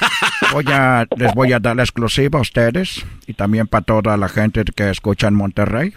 Voy 0.53 0.65
a, 0.73 1.07
les 1.17 1.33
voy 1.33 1.53
a 1.53 1.61
dar 1.61 1.77
la 1.77 1.85
exclusiva 1.85 2.41
a 2.41 2.43
ustedes 2.43 3.05
y 3.29 3.35
también 3.35 3.69
para 3.69 3.85
toda 3.85 4.17
la 4.17 4.29
gente 4.29 4.65
que 4.65 4.91
escucha 4.91 5.29
en 5.29 5.35
Monterrey. 5.35 5.95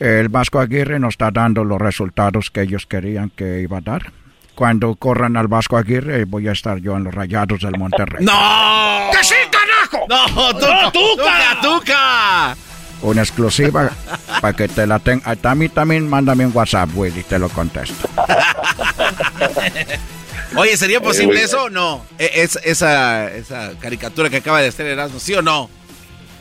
El 0.00 0.28
Vasco 0.30 0.58
Aguirre 0.58 0.98
nos 0.98 1.14
está 1.14 1.30
dando 1.30 1.62
los 1.62 1.78
resultados 1.78 2.50
que 2.50 2.62
ellos 2.62 2.86
querían 2.86 3.30
que 3.30 3.60
iba 3.60 3.78
a 3.78 3.82
dar. 3.82 4.10
Cuando 4.54 4.94
corran 4.96 5.36
al 5.36 5.46
Vasco 5.48 5.76
Aguirre, 5.76 6.24
voy 6.24 6.48
a 6.48 6.52
estar 6.52 6.78
yo 6.78 6.96
en 6.96 7.04
los 7.04 7.14
rayados 7.14 7.60
del 7.60 7.78
Monterrey. 7.78 8.24
¡No! 8.24 9.10
¡Que 9.12 9.22
sí, 9.24 9.34
carajo! 9.50 10.06
¡No, 10.08 10.54
Tuca! 10.54 10.90
¡Tuca, 10.92 11.58
Tuca! 11.62 12.56
Una 13.02 13.22
exclusiva 13.22 13.90
para 14.40 14.52
que 14.54 14.68
te 14.68 14.86
la 14.86 14.98
tenga. 14.98 15.34
A 15.42 15.54
mí 15.54 15.68
también 15.70 16.06
mándame 16.08 16.44
un 16.44 16.52
WhatsApp, 16.54 16.90
Willy, 16.94 17.22
te 17.22 17.38
lo 17.38 17.48
contesto. 17.48 18.08
Oye, 20.56 20.76
¿sería 20.76 21.00
posible 21.00 21.42
eso 21.42 21.64
o 21.64 21.70
no? 21.70 22.04
E- 22.18 22.30
Es, 22.42 22.58
esa, 22.64 23.32
esa 23.32 23.72
caricatura 23.80 24.28
que 24.28 24.38
acaba 24.38 24.60
de 24.60 24.68
hacer 24.68 24.86
Erasmo, 24.86 25.18
¿sí 25.20 25.32
o 25.34 25.42
no? 25.42 25.70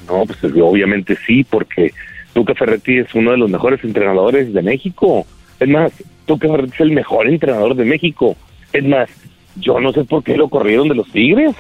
No, 0.08 0.26
pues 0.26 0.40
obviamente 0.44 1.18
sí, 1.26 1.44
porque 1.44 1.94
Tuca 2.34 2.54
Ferretti 2.56 3.00
es 3.00 3.14
uno 3.16 3.32
de 3.32 3.38
los 3.38 3.50
mejores 3.50 3.84
entrenadores 3.84 4.54
de 4.54 4.62
México. 4.62 5.26
Es 5.60 5.68
más, 5.68 5.92
Tuca 6.26 6.48
Ferretti 6.48 6.74
es 6.74 6.82
el 6.82 6.92
mejor 6.92 7.28
entrenador 7.28 7.76
de 7.76 7.86
México. 7.86 8.36
Es 8.72 8.84
más, 8.86 9.10
yo 9.56 9.80
no 9.80 9.92
sé 9.92 10.04
por 10.06 10.24
qué 10.24 10.38
lo 10.38 10.50
corrieron 10.50 10.88
de 10.88 10.96
los 10.96 11.12
Tigres. 11.12 11.56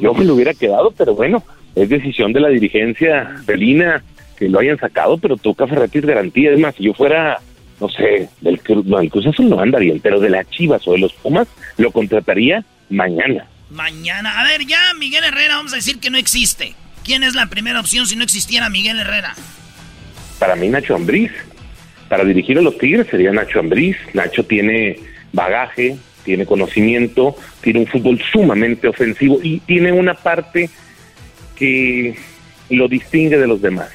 Yo 0.00 0.12
me 0.12 0.24
lo 0.24 0.34
hubiera 0.34 0.52
quedado, 0.54 0.92
pero 0.96 1.14
bueno, 1.14 1.42
es 1.74 1.88
decisión 1.88 2.32
de 2.32 2.40
la 2.40 2.48
dirigencia 2.48 3.36
felina 3.46 4.02
que 4.36 4.48
lo 4.48 4.60
hayan 4.60 4.78
sacado, 4.78 5.18
pero 5.18 5.36
Tuca 5.36 5.66
Ferretti 5.66 5.98
es 5.98 6.06
garantía. 6.06 6.52
Es 6.52 6.60
más, 6.60 6.74
si 6.74 6.84
yo 6.84 6.94
fuera, 6.94 7.38
no 7.80 7.88
sé, 7.88 8.28
del 8.40 8.60
no, 8.84 9.00
el 9.00 9.10
Cruz 9.10 9.26
Azul 9.26 9.48
no 9.48 9.60
anda 9.60 9.78
bien, 9.78 10.00
pero 10.00 10.20
de 10.20 10.30
las 10.30 10.48
Chivas 10.50 10.86
o 10.86 10.92
de 10.92 10.98
los 10.98 11.12
Pumas, 11.14 11.48
lo 11.76 11.90
contrataría 11.90 12.64
mañana. 12.90 13.46
Mañana. 13.70 14.40
A 14.40 14.44
ver, 14.44 14.66
ya 14.66 14.78
Miguel 14.98 15.24
Herrera, 15.24 15.56
vamos 15.56 15.72
a 15.72 15.76
decir 15.76 16.00
que 16.00 16.10
no 16.10 16.18
existe. 16.18 16.74
¿Quién 17.04 17.22
es 17.22 17.34
la 17.34 17.46
primera 17.46 17.80
opción 17.80 18.06
si 18.06 18.16
no 18.16 18.24
existiera 18.24 18.68
Miguel 18.68 18.98
Herrera? 18.98 19.34
Para 20.38 20.56
mí 20.56 20.68
Nacho 20.68 20.94
Ambriz. 20.94 21.32
Para 22.08 22.24
dirigir 22.24 22.58
a 22.58 22.62
los 22.62 22.78
Tigres 22.78 23.06
sería 23.10 23.32
Nacho 23.32 23.60
Ambriz. 23.60 23.96
Nacho 24.14 24.44
tiene 24.44 24.98
bagaje, 25.32 25.96
tiene 26.24 26.46
conocimiento, 26.46 27.36
tiene 27.60 27.80
un 27.80 27.86
fútbol 27.86 28.20
sumamente 28.32 28.88
ofensivo 28.88 29.38
y 29.42 29.60
tiene 29.60 29.92
una 29.92 30.14
parte 30.14 30.70
que 31.56 32.14
lo 32.70 32.88
distingue 32.88 33.38
de 33.38 33.46
los 33.46 33.60
demás. 33.60 33.90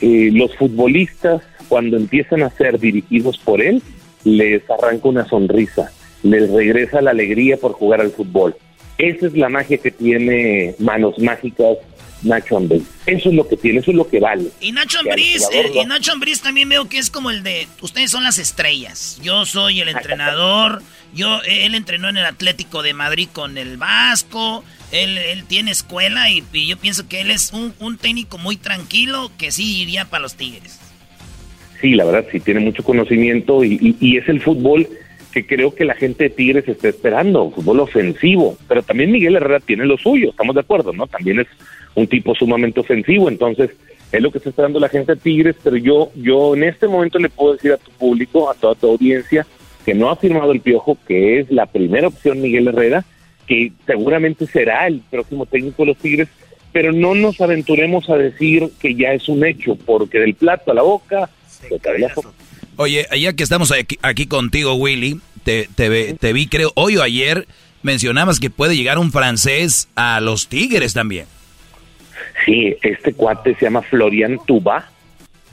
Eh, 0.00 0.30
los 0.32 0.56
futbolistas, 0.56 1.42
cuando 1.68 1.96
empiezan 1.96 2.42
a 2.42 2.50
ser 2.50 2.78
dirigidos 2.78 3.38
por 3.38 3.60
él, 3.60 3.82
les 4.24 4.62
arranca 4.70 5.08
una 5.08 5.26
sonrisa, 5.26 5.92
les 6.22 6.50
regresa 6.50 7.00
la 7.00 7.10
alegría 7.10 7.56
por 7.56 7.72
jugar 7.72 8.00
al 8.00 8.10
fútbol. 8.10 8.56
Esa 8.98 9.26
es 9.26 9.34
la 9.34 9.48
magia 9.48 9.78
que 9.78 9.90
tiene 9.90 10.74
Manos 10.78 11.18
Mágicas 11.18 11.78
Nacho 12.22 12.56
Ambriz. 12.56 12.82
Eso 13.06 13.28
es 13.30 13.34
lo 13.34 13.48
que 13.48 13.56
tiene, 13.56 13.80
eso 13.80 13.90
es 13.90 13.96
lo 13.96 14.08
que 14.08 14.20
vale. 14.20 14.44
Y 14.60 14.72
Nacho 14.72 14.98
Ambriz, 15.00 15.48
eh, 15.52 15.70
y 15.74 15.84
Nacho 15.86 16.12
Ambriz 16.12 16.40
también 16.42 16.68
veo 16.68 16.88
que 16.88 16.98
es 16.98 17.10
como 17.10 17.30
el 17.30 17.42
de, 17.42 17.66
ustedes 17.80 18.10
son 18.10 18.24
las 18.24 18.38
estrellas, 18.38 19.18
yo 19.22 19.44
soy 19.46 19.80
el 19.80 19.88
entrenador, 19.88 20.82
yo, 21.14 21.42
eh, 21.44 21.66
él 21.66 21.74
entrenó 21.74 22.08
en 22.08 22.18
el 22.18 22.24
Atlético 22.26 22.82
de 22.82 22.92
Madrid 22.94 23.28
con 23.32 23.56
el 23.58 23.76
Vasco, 23.76 24.64
él, 24.92 25.16
él 25.18 25.44
tiene 25.44 25.70
escuela 25.70 26.30
y, 26.30 26.42
y 26.52 26.66
yo 26.66 26.76
pienso 26.76 27.08
que 27.08 27.20
él 27.20 27.30
es 27.30 27.52
un, 27.52 27.72
un 27.78 27.96
técnico 27.96 28.38
muy 28.38 28.56
tranquilo 28.56 29.30
que 29.38 29.50
sí 29.52 29.80
iría 29.82 30.04
para 30.04 30.22
los 30.22 30.34
Tigres. 30.34 30.78
Sí, 31.80 31.94
la 31.94 32.04
verdad, 32.04 32.26
sí 32.30 32.40
tiene 32.40 32.60
mucho 32.60 32.82
conocimiento 32.84 33.64
y, 33.64 33.74
y- 33.80 33.96
y 34.06 34.16
es 34.18 34.28
el 34.28 34.40
fútbol 34.42 34.86
que 35.32 35.46
creo 35.46 35.72
que 35.74 35.84
la 35.84 35.94
gente 35.94 36.24
de 36.24 36.30
Tigres 36.30 36.66
está 36.68 36.88
esperando, 36.88 37.50
fútbol 37.52 37.80
ofensivo. 37.80 38.58
Pero 38.68 38.82
también 38.82 39.12
Miguel 39.12 39.36
Herrera 39.36 39.60
tiene 39.60 39.86
lo 39.86 39.96
suyo, 39.96 40.30
estamos 40.30 40.54
de 40.56 40.60
acuerdo, 40.62 40.92
¿no? 40.92 41.06
También 41.06 41.38
es 41.40 41.46
un 41.94 42.06
tipo 42.06 42.34
sumamente 42.34 42.80
ofensivo, 42.80 43.28
entonces 43.28 43.70
es 44.12 44.20
lo 44.22 44.30
que 44.32 44.38
está 44.38 44.50
esperando 44.50 44.80
la 44.80 44.88
gente 44.88 45.14
de 45.14 45.20
Tigres, 45.20 45.56
pero 45.62 45.76
yo, 45.76 46.10
yo 46.16 46.54
en 46.54 46.64
este 46.64 46.88
momento 46.88 47.18
le 47.18 47.28
puedo 47.28 47.52
decir 47.54 47.72
a 47.72 47.76
tu 47.76 47.90
público, 47.92 48.50
a 48.50 48.54
toda 48.54 48.74
tu 48.74 48.88
audiencia, 48.88 49.46
que 49.84 49.94
no 49.94 50.10
ha 50.10 50.16
firmado 50.16 50.52
el 50.52 50.60
Piojo, 50.60 50.98
que 51.06 51.38
es 51.40 51.50
la 51.50 51.66
primera 51.66 52.08
opción 52.08 52.40
Miguel 52.40 52.68
Herrera, 52.68 53.04
que 53.46 53.72
seguramente 53.86 54.46
será 54.46 54.86
el 54.86 55.00
próximo 55.10 55.46
técnico 55.46 55.82
de 55.82 55.86
los 55.88 55.96
Tigres, 55.98 56.28
pero 56.72 56.92
no 56.92 57.14
nos 57.14 57.40
aventuremos 57.40 58.08
a 58.10 58.16
decir 58.16 58.68
que 58.80 58.94
ya 58.94 59.12
es 59.12 59.28
un 59.28 59.44
hecho, 59.44 59.74
porque 59.76 60.18
del 60.18 60.34
plato 60.34 60.70
a 60.70 60.74
la 60.74 60.82
boca, 60.82 61.30
se 61.48 61.78
cae 61.80 61.98
la 61.98 62.14
sopa. 62.14 62.32
Oye, 62.76 63.06
ya 63.18 63.32
que 63.32 63.42
estamos 63.42 63.72
aquí, 63.72 63.98
aquí 64.02 64.26
contigo, 64.26 64.74
Willy, 64.74 65.20
te, 65.44 65.68
te, 65.74 65.88
ve- 65.88 66.16
te 66.18 66.32
vi, 66.32 66.46
creo, 66.46 66.72
hoy 66.76 66.96
o 66.96 67.02
ayer 67.02 67.46
mencionabas 67.82 68.38
que 68.40 68.50
puede 68.50 68.76
llegar 68.76 68.98
un 68.98 69.10
francés 69.12 69.88
a 69.96 70.20
los 70.20 70.48
Tigres 70.48 70.94
también. 70.94 71.26
Sí, 72.44 72.76
este 72.82 73.12
cuate 73.12 73.54
se 73.54 73.66
llama 73.66 73.82
Florian 73.82 74.38
Tuba. 74.46 74.88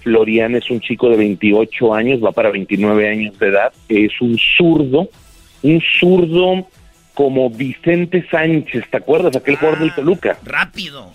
Florian 0.02 0.56
es 0.56 0.70
un 0.70 0.80
chico 0.80 1.10
de 1.10 1.18
28 1.18 1.94
años, 1.94 2.24
va 2.24 2.32
para 2.32 2.50
29 2.50 3.10
años 3.10 3.38
de 3.40 3.48
edad. 3.48 3.74
Es 3.90 4.22
un 4.22 4.38
zurdo, 4.38 5.10
un 5.64 5.82
zurdo 6.00 6.68
como 7.14 7.50
Vicente 7.50 8.26
Sánchez, 8.30 8.86
¿te 8.90 8.98
acuerdas? 8.98 9.36
Aquel 9.36 9.56
jugador 9.56 9.80
del 9.80 9.96
Toluca. 9.96 10.38
Rápido. 10.46 11.12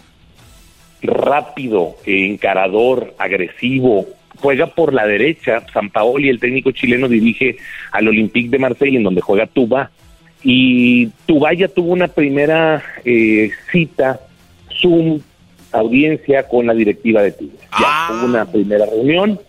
Rápido, 1.01 1.97
encarador, 2.05 3.15
agresivo. 3.19 4.07
Juega 4.41 4.67
por 4.67 4.93
la 4.93 5.07
derecha. 5.07 5.65
San 5.73 5.91
Paoli, 5.91 6.29
el 6.29 6.41
técnico 6.41 6.73
chileno, 6.73 7.09
dirige 7.09 7.57
al 7.93 8.09
Olympique 8.09 8.51
de 8.51 8.59
Marsella, 8.59 8.97
en 8.97 9.05
donde 9.05 9.21
juega 9.21 9.47
Tuba. 9.47 9.91
Y 10.43 11.07
Tuba 11.25 11.53
ya 11.55 11.69
tuvo 11.69 11.93
una 11.93 12.09
primera 12.09 12.83
eh, 13.05 13.51
cita, 13.71 14.21
Zoom, 14.81 15.21
audiencia 15.73 16.49
con 16.49 16.67
la 16.67 16.75
directiva 16.75 17.23
de 17.23 17.33
Tigres. 17.33 17.61
Ya 17.79 18.09
hubo 18.13 18.27
una 18.27 18.45
primera 18.45 18.87
reunión, 18.87 19.41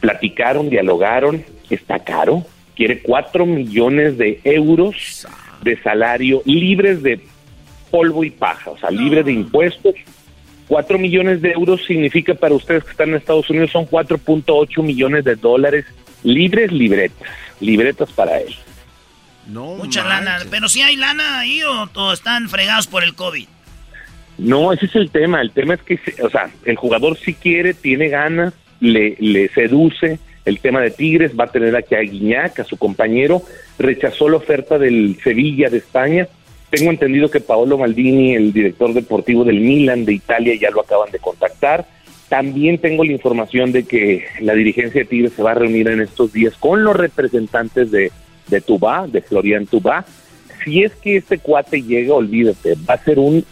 platicaron, 0.00 0.70
dialogaron, 0.70 1.44
está 1.68 1.98
caro, 1.98 2.44
quiere 2.76 3.00
cuatro 3.00 3.46
millones 3.46 4.18
de 4.18 4.40
euros 4.44 5.26
de 5.62 5.80
salario 5.82 6.42
libres 6.44 7.02
de 7.02 7.20
polvo 7.90 8.24
y 8.24 8.30
paja, 8.30 8.70
o 8.70 8.78
sea, 8.78 8.90
libre 8.90 9.22
de 9.22 9.32
impuestos. 9.32 9.94
Cuatro 10.68 10.98
millones 10.98 11.42
de 11.42 11.50
euros 11.50 11.84
significa 11.84 12.34
para 12.34 12.54
ustedes 12.54 12.84
que 12.84 12.92
están 12.92 13.08
en 13.08 13.16
Estados 13.16 13.50
Unidos 13.50 13.72
son 13.72 13.86
4.8 13.86 14.82
millones 14.84 15.24
de 15.24 15.34
dólares 15.34 15.84
libres, 16.22 16.70
libretas, 16.70 17.28
libretas 17.60 18.10
para 18.12 18.38
él. 18.38 18.54
No 19.46 19.74
Mucha 19.74 20.04
lana, 20.04 20.38
pero 20.48 20.68
si 20.68 20.80
hay 20.82 20.94
lana 20.94 21.40
ahí 21.40 21.62
o, 21.64 21.90
o 21.92 22.12
están 22.12 22.48
fregados 22.48 22.86
por 22.86 23.02
el 23.02 23.14
COVID. 23.14 23.48
No, 24.40 24.72
ese 24.72 24.86
es 24.86 24.96
el 24.96 25.10
tema. 25.10 25.40
El 25.40 25.50
tema 25.50 25.74
es 25.74 25.82
que, 25.82 25.98
o 26.22 26.30
sea, 26.30 26.50
el 26.64 26.76
jugador 26.76 27.16
sí 27.18 27.34
quiere, 27.34 27.74
tiene 27.74 28.08
ganas, 28.08 28.54
le, 28.80 29.16
le 29.18 29.48
seduce 29.48 30.18
el 30.44 30.58
tema 30.60 30.80
de 30.80 30.90
Tigres, 30.90 31.38
va 31.38 31.44
a 31.44 31.52
tener 31.52 31.76
aquí 31.76 31.94
a 31.94 32.00
Guiñac, 32.00 32.60
a 32.60 32.64
su 32.64 32.76
compañero, 32.78 33.42
rechazó 33.78 34.28
la 34.28 34.38
oferta 34.38 34.78
del 34.78 35.18
Sevilla 35.22 35.68
de 35.68 35.78
España. 35.78 36.26
Tengo 36.70 36.90
entendido 36.90 37.30
que 37.30 37.40
Paolo 37.40 37.76
Maldini, 37.76 38.34
el 38.34 38.52
director 38.52 38.94
deportivo 38.94 39.44
del 39.44 39.60
Milan 39.60 40.04
de 40.04 40.14
Italia, 40.14 40.54
ya 40.54 40.70
lo 40.70 40.80
acaban 40.80 41.10
de 41.10 41.18
contactar. 41.18 41.84
También 42.28 42.78
tengo 42.78 43.04
la 43.04 43.12
información 43.12 43.72
de 43.72 43.84
que 43.84 44.24
la 44.40 44.54
dirigencia 44.54 45.02
de 45.02 45.06
Tigres 45.06 45.32
se 45.34 45.42
va 45.42 45.50
a 45.50 45.54
reunir 45.54 45.88
en 45.88 46.00
estos 46.00 46.32
días 46.32 46.54
con 46.56 46.84
los 46.84 46.96
representantes 46.96 47.90
de, 47.90 48.10
de 48.48 48.60
Tubá, 48.60 49.06
de 49.06 49.20
Florian 49.20 49.66
Tubá. 49.66 50.06
Si 50.64 50.82
es 50.82 50.92
que 50.96 51.16
este 51.16 51.38
cuate 51.38 51.82
llega, 51.82 52.14
olvídate, 52.14 52.76
va 52.88 52.94
a 52.94 53.04
ser 53.04 53.18
un 53.18 53.44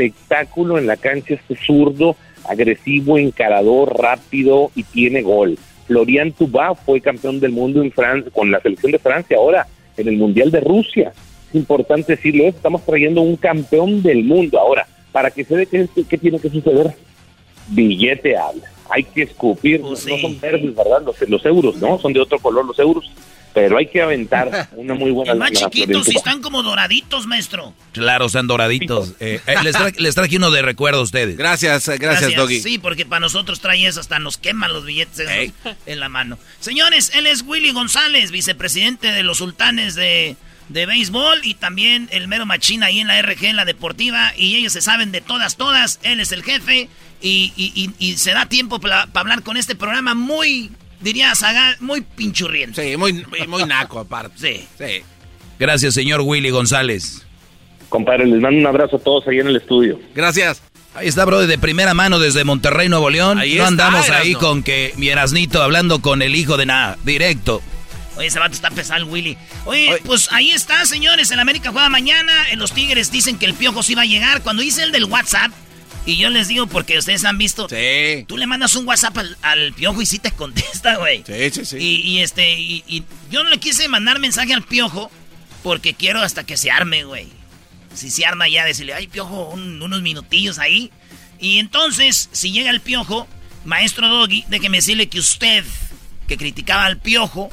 espectáculo 0.00 0.78
en 0.78 0.86
la 0.86 0.96
cancha, 0.96 1.34
este 1.34 1.56
zurdo, 1.56 2.16
agresivo, 2.48 3.18
encarador, 3.18 3.98
rápido 3.98 4.70
y 4.74 4.82
tiene 4.84 5.22
gol. 5.22 5.58
Florian 5.86 6.32
Tubá 6.32 6.74
fue 6.74 7.00
campeón 7.00 7.40
del 7.40 7.52
mundo 7.52 7.82
en 7.82 7.90
Francia, 7.90 8.30
con 8.32 8.50
la 8.50 8.60
selección 8.60 8.92
de 8.92 8.98
Francia 8.98 9.36
ahora, 9.36 9.66
en 9.96 10.08
el 10.08 10.16
Mundial 10.16 10.50
de 10.50 10.60
Rusia. 10.60 11.12
Es 11.48 11.54
importante 11.54 12.14
decirlo, 12.14 12.44
estamos 12.44 12.84
trayendo 12.84 13.22
un 13.22 13.36
campeón 13.36 14.02
del 14.02 14.24
mundo 14.24 14.58
ahora. 14.58 14.86
Para 15.10 15.30
que 15.30 15.44
se 15.44 15.56
dé 15.56 15.66
qué, 15.66 15.88
qué 16.08 16.16
tiene 16.16 16.38
que 16.38 16.48
suceder, 16.48 16.94
billete 17.68 18.36
habla. 18.36 18.70
Hay 18.88 19.04
que 19.04 19.22
escupir, 19.22 19.80
no 19.80 19.96
son 19.96 20.40
verdes, 20.40 20.74
¿verdad? 20.74 21.02
Los, 21.04 21.28
los 21.28 21.44
euros, 21.44 21.76
¿no? 21.76 21.98
Son 21.98 22.12
de 22.12 22.20
otro 22.20 22.38
color 22.38 22.64
los 22.64 22.78
euros, 22.78 23.10
pero 23.54 23.78
hay 23.78 23.86
que 23.86 24.00
aventar 24.02 24.68
una 24.72 24.94
muy 24.94 25.10
buena 25.10 25.34
Y 25.34 25.38
más 25.38 25.50
chiquitos 25.52 26.08
y 26.08 26.10
Tubá. 26.12 26.18
están 26.18 26.40
como 26.42 26.62
doraditos, 26.62 27.26
maestro. 27.26 27.74
Claro, 27.92 28.26
están 28.26 28.46
doraditos. 28.46 29.14
Eh, 29.20 29.40
eh, 29.46 29.54
les, 29.62 29.74
tra- 29.76 29.96
les 29.98 30.14
traje 30.14 30.36
uno 30.36 30.50
de 30.50 30.62
recuerdo 30.62 31.00
a 31.00 31.02
ustedes. 31.02 31.36
Gracias, 31.36 31.88
eh, 31.88 31.98
gracias, 31.98 32.34
Doggy. 32.36 32.60
Sí, 32.60 32.78
porque 32.78 33.06
para 33.06 33.20
nosotros 33.20 33.60
trae 33.60 33.86
eso, 33.86 34.00
hasta 34.00 34.18
nos 34.18 34.36
queman 34.36 34.72
los 34.72 34.84
billetes 34.84 35.20
esos 35.20 35.54
en 35.86 36.00
la 36.00 36.08
mano. 36.08 36.38
Señores, 36.60 37.12
él 37.14 37.26
es 37.26 37.42
Willy 37.42 37.72
González, 37.72 38.30
vicepresidente 38.30 39.12
de 39.12 39.22
los 39.22 39.38
sultanes 39.38 39.94
de, 39.94 40.36
de 40.68 40.86
béisbol 40.86 41.40
y 41.42 41.54
también 41.54 42.08
el 42.12 42.28
mero 42.28 42.46
machín 42.46 42.82
ahí 42.82 43.00
en 43.00 43.08
la 43.08 43.20
RG, 43.20 43.44
en 43.46 43.56
la 43.56 43.64
deportiva. 43.64 44.32
Y 44.36 44.56
ellos 44.56 44.72
se 44.72 44.80
saben 44.82 45.12
de 45.12 45.20
todas, 45.20 45.56
todas. 45.56 45.98
Él 46.02 46.20
es 46.20 46.32
el 46.32 46.42
jefe 46.42 46.88
y, 47.20 47.52
y- 47.56 47.72
y- 47.74 47.90
y 47.98 48.16
se 48.16 48.32
da 48.32 48.46
tiempo 48.46 48.78
para 48.80 49.08
hablar 49.14 49.42
con 49.42 49.56
este 49.56 49.74
programa 49.74 50.14
muy, 50.14 50.70
diría 51.00 51.34
Saga, 51.34 51.76
muy 51.80 52.00
pinchurriente. 52.02 52.90
Sí, 52.90 52.96
muy, 52.96 53.12
muy, 53.12 53.46
muy 53.46 53.64
naco 53.64 53.98
aparte. 54.00 54.36
Sí. 54.36 54.66
Sí. 54.78 55.02
Gracias, 55.58 55.94
señor 55.94 56.22
Willy 56.22 56.50
González. 56.50 57.26
Compadre, 57.88 58.26
les 58.26 58.40
mando 58.40 58.60
un 58.60 58.66
abrazo 58.66 58.96
a 58.96 58.98
todos 59.00 59.26
ahí 59.28 59.40
en 59.40 59.48
el 59.48 59.56
estudio. 59.56 60.00
Gracias. 60.14 60.62
Ahí 60.94 61.06
está, 61.06 61.24
bro, 61.24 61.46
de 61.46 61.58
primera 61.58 61.94
mano 61.94 62.18
desde 62.18 62.44
Monterrey, 62.44 62.88
Nuevo 62.88 63.10
León. 63.10 63.38
Ahí 63.38 63.50
no 63.56 63.64
está, 63.64 63.68
andamos 63.68 64.10
ahí 64.10 64.34
con 64.34 64.62
que 64.62 64.92
mi 64.96 65.08
Erasnito 65.08 65.62
hablando 65.62 66.00
con 66.00 66.22
el 66.22 66.34
hijo 66.34 66.56
de 66.56 66.66
nada, 66.66 66.98
directo. 67.04 67.62
Oye, 68.16 68.26
ese 68.26 68.38
vato 68.38 68.54
está 68.54 68.70
pesado, 68.70 69.06
Willy. 69.06 69.36
Oye, 69.64 70.00
pues 70.04 70.30
ahí 70.32 70.50
está, 70.50 70.84
señores. 70.84 71.30
El 71.30 71.40
América 71.40 71.70
juega 71.70 71.88
mañana. 71.88 72.32
En 72.50 72.58
los 72.58 72.72
Tigres 72.72 73.10
dicen 73.10 73.38
que 73.38 73.46
el 73.46 73.54
piojo 73.54 73.82
sí 73.82 73.94
va 73.94 74.02
a 74.02 74.06
llegar. 74.06 74.42
Cuando 74.42 74.62
hice 74.62 74.82
el 74.82 74.92
del 74.92 75.04
WhatsApp, 75.04 75.52
y 76.12 76.16
yo 76.18 76.28
les 76.30 76.48
digo 76.48 76.66
porque 76.66 76.98
ustedes 76.98 77.24
han 77.24 77.38
visto. 77.38 77.68
Sí. 77.68 78.24
Tú 78.28 78.36
le 78.36 78.46
mandas 78.46 78.74
un 78.74 78.86
WhatsApp 78.86 79.18
al, 79.18 79.36
al 79.42 79.72
piojo 79.72 80.00
y 80.02 80.06
sí 80.06 80.18
te 80.18 80.30
contesta, 80.32 80.96
güey. 80.96 81.22
Sí, 81.26 81.50
sí, 81.52 81.64
sí. 81.64 81.76
Y, 81.78 81.94
y 82.08 82.18
este, 82.20 82.58
y, 82.58 82.84
y 82.86 83.04
yo 83.30 83.42
no 83.44 83.50
le 83.50 83.58
quise 83.58 83.88
mandar 83.88 84.18
mensaje 84.18 84.52
al 84.54 84.62
piojo 84.62 85.10
porque 85.62 85.94
quiero 85.94 86.20
hasta 86.22 86.44
que 86.44 86.56
se 86.56 86.70
arme, 86.70 87.04
güey. 87.04 87.28
Si 87.94 88.10
se 88.10 88.24
arma 88.24 88.48
ya, 88.48 88.64
decirle, 88.64 88.94
ay, 88.94 89.08
piojo, 89.08 89.50
un- 89.50 89.82
unos 89.82 90.00
minutillos 90.02 90.58
ahí. 90.58 90.90
Y 91.40 91.58
entonces, 91.58 92.28
si 92.32 92.52
llega 92.52 92.70
el 92.70 92.80
piojo, 92.80 93.26
maestro 93.64 94.08
Doggy, 94.08 94.44
déjeme 94.48 94.78
decirle 94.78 95.08
que 95.08 95.18
usted, 95.18 95.64
que 96.28 96.36
criticaba 96.36 96.84
al 96.86 96.98
piojo, 96.98 97.50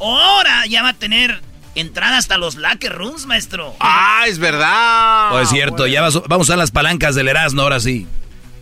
ahora 0.00 0.66
ya 0.66 0.82
va 0.82 0.90
a 0.90 0.94
tener 0.94 1.40
entrada 1.74 2.18
hasta 2.18 2.38
los 2.38 2.56
locker 2.56 2.92
rooms, 2.92 3.26
maestro. 3.26 3.74
Ah, 3.80 4.24
es 4.26 4.38
verdad. 4.38 5.32
Oh, 5.32 5.40
es 5.40 5.48
cierto, 5.48 5.86
ya 5.86 6.02
vas- 6.02 6.22
vamos 6.28 6.50
a 6.50 6.56
las 6.56 6.70
palancas 6.70 7.14
del 7.14 7.28
Erasmo 7.28 7.62
ahora 7.62 7.80
sí. 7.80 8.06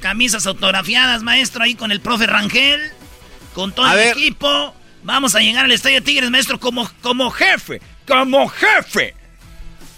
Camisas 0.00 0.46
autografiadas, 0.46 1.22
maestro, 1.22 1.62
ahí 1.64 1.74
con 1.74 1.92
el 1.92 2.00
profe 2.00 2.26
Rangel, 2.26 2.80
con 3.54 3.72
todo 3.72 3.86
A 3.86 3.92
el 3.92 3.96
ver. 3.98 4.08
equipo. 4.16 4.74
Vamos 5.02 5.34
a 5.34 5.40
llegar 5.40 5.64
al 5.64 5.72
Estadio 5.72 5.96
de 5.96 6.02
Tigres, 6.02 6.30
maestro, 6.30 6.60
como, 6.60 6.90
como 7.02 7.30
jefe, 7.30 7.80
como 8.06 8.48
jefe. 8.48 9.14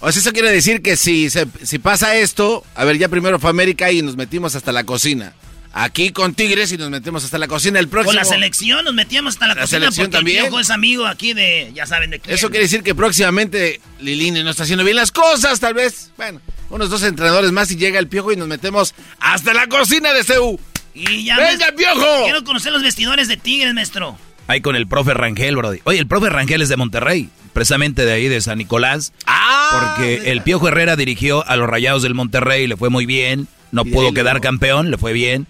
O 0.00 0.10
sea, 0.10 0.20
eso 0.20 0.32
quiere 0.32 0.50
decir 0.50 0.82
que 0.82 0.96
si, 0.96 1.28
se- 1.30 1.46
si 1.64 1.78
pasa 1.78 2.16
esto, 2.16 2.64
a 2.74 2.84
ver, 2.84 2.98
ya 2.98 3.08
primero 3.08 3.38
fue 3.38 3.50
América 3.50 3.90
y 3.92 4.02
nos 4.02 4.16
metimos 4.16 4.54
hasta 4.56 4.72
la 4.72 4.84
cocina. 4.84 5.32
Aquí 5.74 6.10
con 6.10 6.34
Tigres 6.34 6.70
y 6.72 6.76
nos 6.76 6.90
metemos 6.90 7.24
hasta 7.24 7.38
la 7.38 7.48
cocina. 7.48 7.78
El 7.78 7.88
próximo. 7.88 8.10
Con 8.10 8.16
la 8.16 8.24
selección 8.24 8.84
nos 8.84 8.92
metíamos 8.92 9.34
hasta 9.34 9.46
la, 9.46 9.54
La 9.54 9.60
cocina 9.62 9.80
selección 9.80 10.06
porque 10.06 10.16
también. 10.18 10.36
el 10.38 10.42
viejo 10.44 10.60
es 10.60 10.70
amigo 10.70 11.06
aquí 11.06 11.32
de, 11.32 11.70
ya 11.74 11.86
saben 11.86 12.10
de 12.10 12.20
quién. 12.20 12.34
Eso 12.34 12.50
quiere 12.50 12.64
decir 12.64 12.82
que 12.82 12.94
próximamente 12.94 13.80
Lilini 14.00 14.42
no 14.42 14.50
está 14.50 14.64
haciendo 14.64 14.84
bien 14.84 14.96
las 14.96 15.12
cosas, 15.12 15.60
tal 15.60 15.72
vez. 15.74 16.10
Bueno, 16.18 16.40
unos 16.68 16.90
dos 16.90 17.02
entrenadores 17.02 17.52
más 17.52 17.70
y 17.70 17.76
llega 17.76 17.98
el 17.98 18.08
piojo 18.08 18.32
y 18.32 18.36
nos 18.36 18.48
metemos 18.48 18.94
hasta 19.18 19.54
la 19.54 19.66
cocina 19.66 20.12
de 20.12 20.24
CEU. 20.24 20.60
Y 20.94 21.24
ya 21.24 21.36
¡Venga, 21.38 21.56
maestro, 21.58 21.76
piojo! 21.76 22.24
Quiero 22.24 22.44
conocer 22.44 22.70
los 22.72 22.82
vestidores 22.82 23.28
de 23.28 23.38
Tigres, 23.38 23.72
maestro. 23.72 24.18
Ahí 24.48 24.60
con 24.60 24.76
el 24.76 24.86
profe 24.86 25.14
Rangel, 25.14 25.56
brody. 25.56 25.78
Oye, 25.84 25.98
el 26.00 26.06
profe 26.06 26.28
Rangel 26.28 26.60
es 26.60 26.68
de 26.68 26.76
Monterrey, 26.76 27.30
precisamente 27.54 28.04
de 28.04 28.12
ahí, 28.12 28.28
de 28.28 28.42
San 28.42 28.58
Nicolás. 28.58 29.14
Ah, 29.26 29.94
porque 29.96 30.30
el 30.32 30.42
Piojo 30.42 30.68
Herrera 30.68 30.96
dirigió 30.96 31.48
a 31.48 31.56
los 31.56 31.66
Rayados 31.66 32.02
del 32.02 32.12
Monterrey, 32.12 32.66
le 32.66 32.76
fue 32.76 32.90
muy 32.90 33.06
bien. 33.06 33.48
no 33.70 33.86
pudo 33.86 34.12
quedar 34.12 34.42
campeón, 34.42 34.90
le 34.90 34.98
fue 34.98 35.14
bien. 35.14 35.46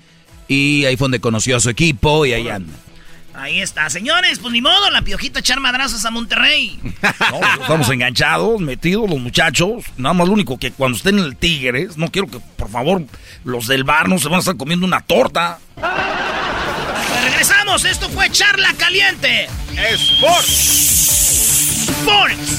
Y 0.49 0.85
ahí 0.85 0.97
fue 0.97 1.07
donde 1.07 1.21
conoció 1.21 1.57
a 1.57 1.61
su 1.61 1.71
equipo 1.71 2.27
y 2.27 2.33
ahí 2.33 2.49
anda. 2.49 2.73
Ahí 3.35 3.61
está, 3.61 3.89
señores, 3.89 4.39
pues 4.39 4.53
ni 4.53 4.61
modo, 4.61 4.91
la 4.91 5.03
piojita 5.03 5.41
echar 5.41 5.59
madrazos 5.59 6.05
a 6.05 6.11
Monterrey. 6.11 6.79
No, 7.03 7.41
pues, 7.41 7.61
estamos 7.61 7.91
enganchados, 7.91 8.61
metidos 8.61 9.09
los 9.09 9.19
muchachos. 9.19 9.85
Nada 9.97 10.13
más 10.13 10.29
lo 10.29 10.35
único 10.35 10.59
que 10.59 10.71
cuando 10.71 10.97
estén 10.97 11.19
en 11.19 11.25
el 11.25 11.37
Tigres, 11.37 11.97
no 11.97 12.11
quiero 12.11 12.29
que, 12.29 12.39
por 12.57 12.69
favor, 12.69 13.03
los 13.45 13.67
del 13.67 13.85
bar 13.85 14.09
no 14.09 14.19
se 14.19 14.29
van 14.29 14.37
a 14.37 14.41
estar 14.41 14.57
comiendo 14.57 14.87
una 14.87 15.01
torta. 15.01 15.59
Pues 15.75 17.25
regresamos, 17.25 17.85
esto 17.85 18.09
fue 18.11 18.31
Charla 18.31 18.75
Caliente. 18.75 19.49
Sports. 19.77 21.89
Sports. 21.89 22.59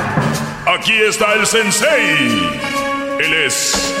Aquí 0.73 0.93
está 0.93 1.33
el 1.33 1.45
sensei. 1.45 2.49
Él 3.19 3.33
es 3.45 3.93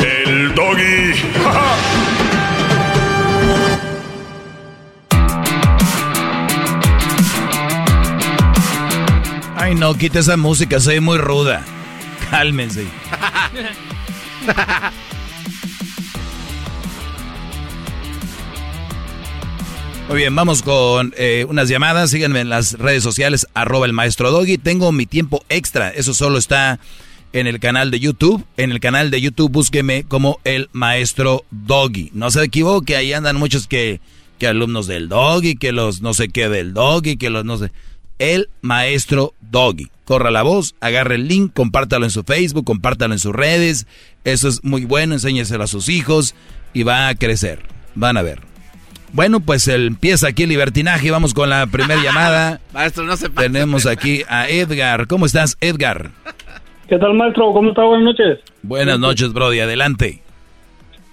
el 0.00 0.54
doggy. 0.54 1.14
Ay, 9.56 9.74
no, 9.74 9.94
quita 9.94 10.18
esa 10.18 10.36
música, 10.36 10.78
soy 10.78 11.00
muy 11.00 11.16
ruda. 11.16 11.64
Cálmense. 12.30 12.86
Muy 20.08 20.18
bien, 20.18 20.36
vamos 20.36 20.62
con 20.62 21.14
eh, 21.16 21.46
unas 21.48 21.68
llamadas. 21.68 22.10
Síganme 22.10 22.40
en 22.40 22.50
las 22.50 22.78
redes 22.78 23.02
sociales, 23.02 23.46
arroba 23.54 23.86
el 23.86 23.94
maestro 23.94 24.30
Doggy. 24.30 24.58
Tengo 24.58 24.92
mi 24.92 25.06
tiempo 25.06 25.44
extra. 25.48 25.88
Eso 25.88 26.12
solo 26.12 26.36
está 26.36 26.78
en 27.32 27.46
el 27.46 27.58
canal 27.58 27.90
de 27.90 28.00
YouTube. 28.00 28.44
En 28.58 28.70
el 28.70 28.80
canal 28.80 29.10
de 29.10 29.20
YouTube 29.22 29.50
búsqueme 29.50 30.04
como 30.04 30.40
el 30.44 30.68
maestro 30.72 31.44
Doggy. 31.50 32.10
No 32.12 32.30
se 32.30 32.44
equivoque, 32.44 32.96
ahí 32.96 33.14
andan 33.14 33.36
muchos 33.36 33.66
que, 33.66 34.00
que 34.38 34.46
alumnos 34.46 34.86
del 34.86 35.08
Doggy, 35.08 35.56
que 35.56 35.72
los 35.72 36.02
no 36.02 36.12
sé 36.12 36.28
qué 36.28 36.50
del 36.50 36.74
Doggy, 36.74 37.16
que 37.16 37.30
los 37.30 37.46
no 37.46 37.56
sé. 37.56 37.72
El 38.18 38.50
maestro 38.60 39.34
Doggy. 39.40 39.88
Corra 40.04 40.30
la 40.30 40.42
voz, 40.42 40.74
agarre 40.80 41.14
el 41.14 41.28
link, 41.28 41.54
compártalo 41.54 42.04
en 42.04 42.10
su 42.10 42.24
Facebook, 42.24 42.66
compártalo 42.66 43.14
en 43.14 43.20
sus 43.20 43.34
redes. 43.34 43.86
Eso 44.24 44.48
es 44.48 44.62
muy 44.62 44.84
bueno, 44.84 45.14
enséñeselo 45.14 45.64
a 45.64 45.66
sus 45.66 45.88
hijos 45.88 46.34
y 46.74 46.82
va 46.82 47.08
a 47.08 47.14
crecer. 47.14 47.62
Van 47.94 48.18
a 48.18 48.22
ver. 48.22 48.53
Bueno, 49.14 49.38
pues 49.38 49.68
empieza 49.68 50.26
aquí 50.26 50.42
el 50.42 50.48
libertinaje. 50.48 51.12
Vamos 51.12 51.34
con 51.34 51.48
la 51.48 51.68
primera 51.68 52.02
llamada. 52.02 52.60
Maestro, 52.72 53.04
no 53.04 53.16
se 53.16 53.30
pase. 53.30 53.46
Tenemos 53.48 53.86
aquí 53.86 54.22
a 54.28 54.48
Edgar. 54.48 55.06
¿Cómo 55.06 55.24
estás, 55.24 55.56
Edgar? 55.60 56.10
¿Qué 56.88 56.98
tal, 56.98 57.14
maestro? 57.14 57.52
¿Cómo 57.52 57.70
está? 57.70 57.82
Buenas 57.84 58.04
noches. 58.04 58.40
Buenas 58.62 58.98
noches, 58.98 59.32
Brody. 59.32 59.60
Adelante. 59.60 60.20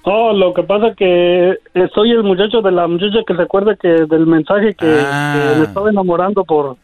Oh, 0.01 0.33
lo 0.33 0.51
que 0.55 0.63
pasa 0.63 0.95
que 0.97 1.53
soy 1.93 2.09
el 2.09 2.23
muchacho 2.23 2.61
de 2.63 2.71
la 2.71 2.87
muchacha 2.87 3.19
que 3.25 3.35
se 3.35 3.41
acuerda 3.43 3.75
que 3.75 3.87
del 3.87 4.25
mensaje 4.25 4.73
que, 4.73 4.87
Ah. 5.05 5.51
que 5.53 5.59
me 5.59 5.65
estaba 5.67 5.91
enamorando 5.91 6.43
por 6.43 6.75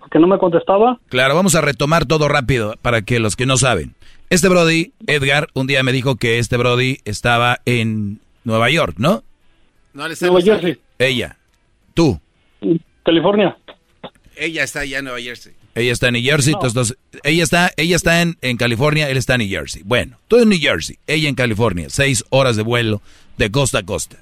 porque 0.00 0.18
no 0.18 0.26
me 0.26 0.36
contestaba. 0.38 0.98
Claro, 1.08 1.34
vamos 1.34 1.54
a 1.54 1.62
retomar 1.62 2.04
todo 2.04 2.28
rápido 2.28 2.74
para 2.82 3.00
que 3.02 3.18
los 3.20 3.36
que 3.36 3.46
no 3.46 3.56
saben. 3.56 3.94
Este 4.30 4.48
Brody, 4.48 4.92
Edgar, 5.06 5.48
un 5.54 5.66
día 5.66 5.82
me 5.82 5.92
dijo 5.92 6.16
que 6.16 6.38
este 6.38 6.58
Brody 6.58 6.98
estaba 7.06 7.58
en 7.64 8.20
Nueva 8.44 8.68
York, 8.70 8.96
¿no? 8.98 9.22
No 9.98 10.06
le 10.06 10.14
sé 10.14 10.26
Nueva. 10.26 10.40
Jersey, 10.40 10.78
Ella. 11.00 11.36
Tú. 11.92 12.20
California. 13.04 13.58
Ella 14.36 14.62
está 14.62 14.80
allá 14.80 14.98
en 14.98 15.04
Nueva 15.06 15.20
Jersey. 15.20 15.54
Ella 15.74 15.92
está 15.92 16.06
en 16.06 16.12
New 16.14 16.22
Jersey, 16.22 16.52
No. 16.54 16.60
entonces, 16.64 16.96
ella 17.24 17.42
está, 17.42 17.72
ella 17.76 17.96
está 17.96 18.22
en, 18.22 18.36
en 18.40 18.56
California, 18.56 19.10
él 19.10 19.16
está 19.16 19.34
en 19.34 19.40
New 19.40 19.48
Jersey. 19.48 19.82
Bueno, 19.84 20.16
tú 20.28 20.38
en 20.38 20.48
New 20.50 20.58
Jersey, 20.60 20.98
ella 21.08 21.28
en 21.28 21.34
California, 21.34 21.88
seis 21.90 22.24
horas 22.30 22.54
de 22.54 22.62
vuelo 22.62 23.02
de 23.38 23.50
costa 23.50 23.80
a 23.80 23.82
costa. 23.82 24.18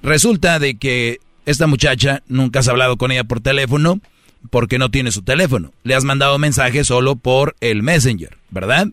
Resulta 0.00 0.60
de 0.60 0.78
que 0.78 1.18
esta 1.44 1.66
muchacha 1.66 2.22
nunca 2.28 2.60
has 2.60 2.68
hablado 2.68 2.96
con 2.96 3.10
ella 3.10 3.24
por 3.24 3.40
teléfono 3.40 4.00
porque 4.50 4.78
no 4.78 4.92
tiene 4.92 5.10
su 5.10 5.22
teléfono. 5.22 5.72
Le 5.82 5.96
has 5.96 6.04
mandado 6.04 6.38
mensajes 6.38 6.86
solo 6.86 7.16
por 7.16 7.56
el 7.60 7.82
Messenger, 7.82 8.36
¿verdad? 8.50 8.86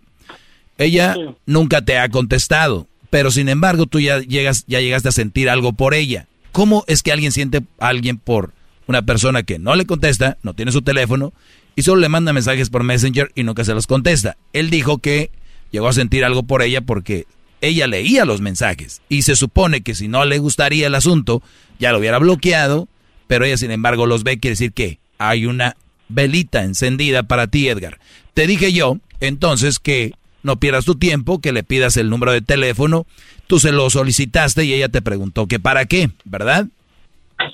Ella 0.79 1.15
nunca 1.45 1.83
te 1.83 1.99
ha 1.99 2.09
contestado, 2.09 2.87
pero 3.13 3.29
sin 3.29 3.47
embargo 3.47 3.85
tú 3.85 3.99
ya 3.99 4.21
llegas, 4.21 4.63
ya 4.65 4.81
llegaste 4.81 5.09
a 5.09 5.11
sentir 5.11 5.47
algo 5.47 5.73
por 5.73 5.93
ella. 5.93 6.25
¿Cómo 6.51 6.83
es 6.87 7.03
que 7.03 7.11
alguien 7.11 7.31
siente 7.31 7.61
a 7.77 7.89
alguien 7.89 8.17
por 8.17 8.53
una 8.87 9.03
persona 9.03 9.43
que 9.43 9.59
no 9.59 9.75
le 9.75 9.85
contesta, 9.85 10.39
no 10.41 10.55
tiene 10.55 10.71
su 10.71 10.81
teléfono 10.81 11.31
y 11.75 11.83
solo 11.83 12.01
le 12.01 12.09
manda 12.09 12.33
mensajes 12.33 12.71
por 12.71 12.83
Messenger 12.83 13.31
y 13.35 13.43
nunca 13.43 13.65
se 13.65 13.75
los 13.75 13.85
contesta? 13.85 14.35
Él 14.51 14.71
dijo 14.71 14.97
que 14.97 15.29
llegó 15.69 15.89
a 15.89 15.93
sentir 15.93 16.25
algo 16.25 16.41
por 16.41 16.63
ella 16.63 16.81
porque 16.81 17.27
ella 17.61 17.85
leía 17.85 18.25
los 18.25 18.41
mensajes 18.41 19.03
y 19.09 19.21
se 19.21 19.35
supone 19.35 19.81
que 19.81 19.93
si 19.93 20.07
no 20.07 20.25
le 20.25 20.39
gustaría 20.39 20.87
el 20.87 20.95
asunto 20.95 21.43
ya 21.77 21.91
lo 21.91 21.99
hubiera 21.99 22.17
bloqueado, 22.17 22.87
pero 23.27 23.45
ella 23.45 23.57
sin 23.57 23.69
embargo 23.69 24.07
los 24.07 24.23
ve, 24.23 24.39
quiere 24.39 24.53
decir 24.53 24.73
que 24.73 24.97
hay 25.19 25.45
una 25.45 25.77
velita 26.09 26.63
encendida 26.63 27.21
para 27.21 27.45
ti, 27.45 27.69
Edgar. 27.69 27.99
Te 28.33 28.47
dije 28.47 28.73
yo, 28.73 28.97
entonces, 29.19 29.77
que 29.77 30.13
no 30.43 30.57
pierdas 30.57 30.85
tu 30.85 30.95
tiempo, 30.95 31.39
que 31.39 31.51
le 31.51 31.63
pidas 31.63 31.97
el 31.97 32.09
número 32.09 32.31
de 32.31 32.41
teléfono. 32.41 33.05
Tú 33.47 33.59
se 33.59 33.71
lo 33.71 33.89
solicitaste 33.89 34.65
y 34.65 34.73
ella 34.73 34.89
te 34.89 35.01
preguntó 35.01 35.47
que 35.47 35.59
para 35.59 35.85
qué, 35.85 36.09
¿verdad? 36.25 36.65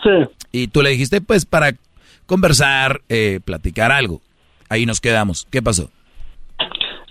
Sí. 0.04 0.48
Y 0.52 0.68
tú 0.68 0.82
le 0.82 0.90
dijiste, 0.90 1.22
pues, 1.22 1.46
para 1.46 1.74
conversar, 2.26 3.02
eh, 3.10 3.40
platicar 3.44 3.92
algo. 3.92 4.22
Ahí 4.70 4.86
nos 4.86 5.02
quedamos. 5.02 5.48
¿Qué 5.50 5.62
pasó? 5.62 5.90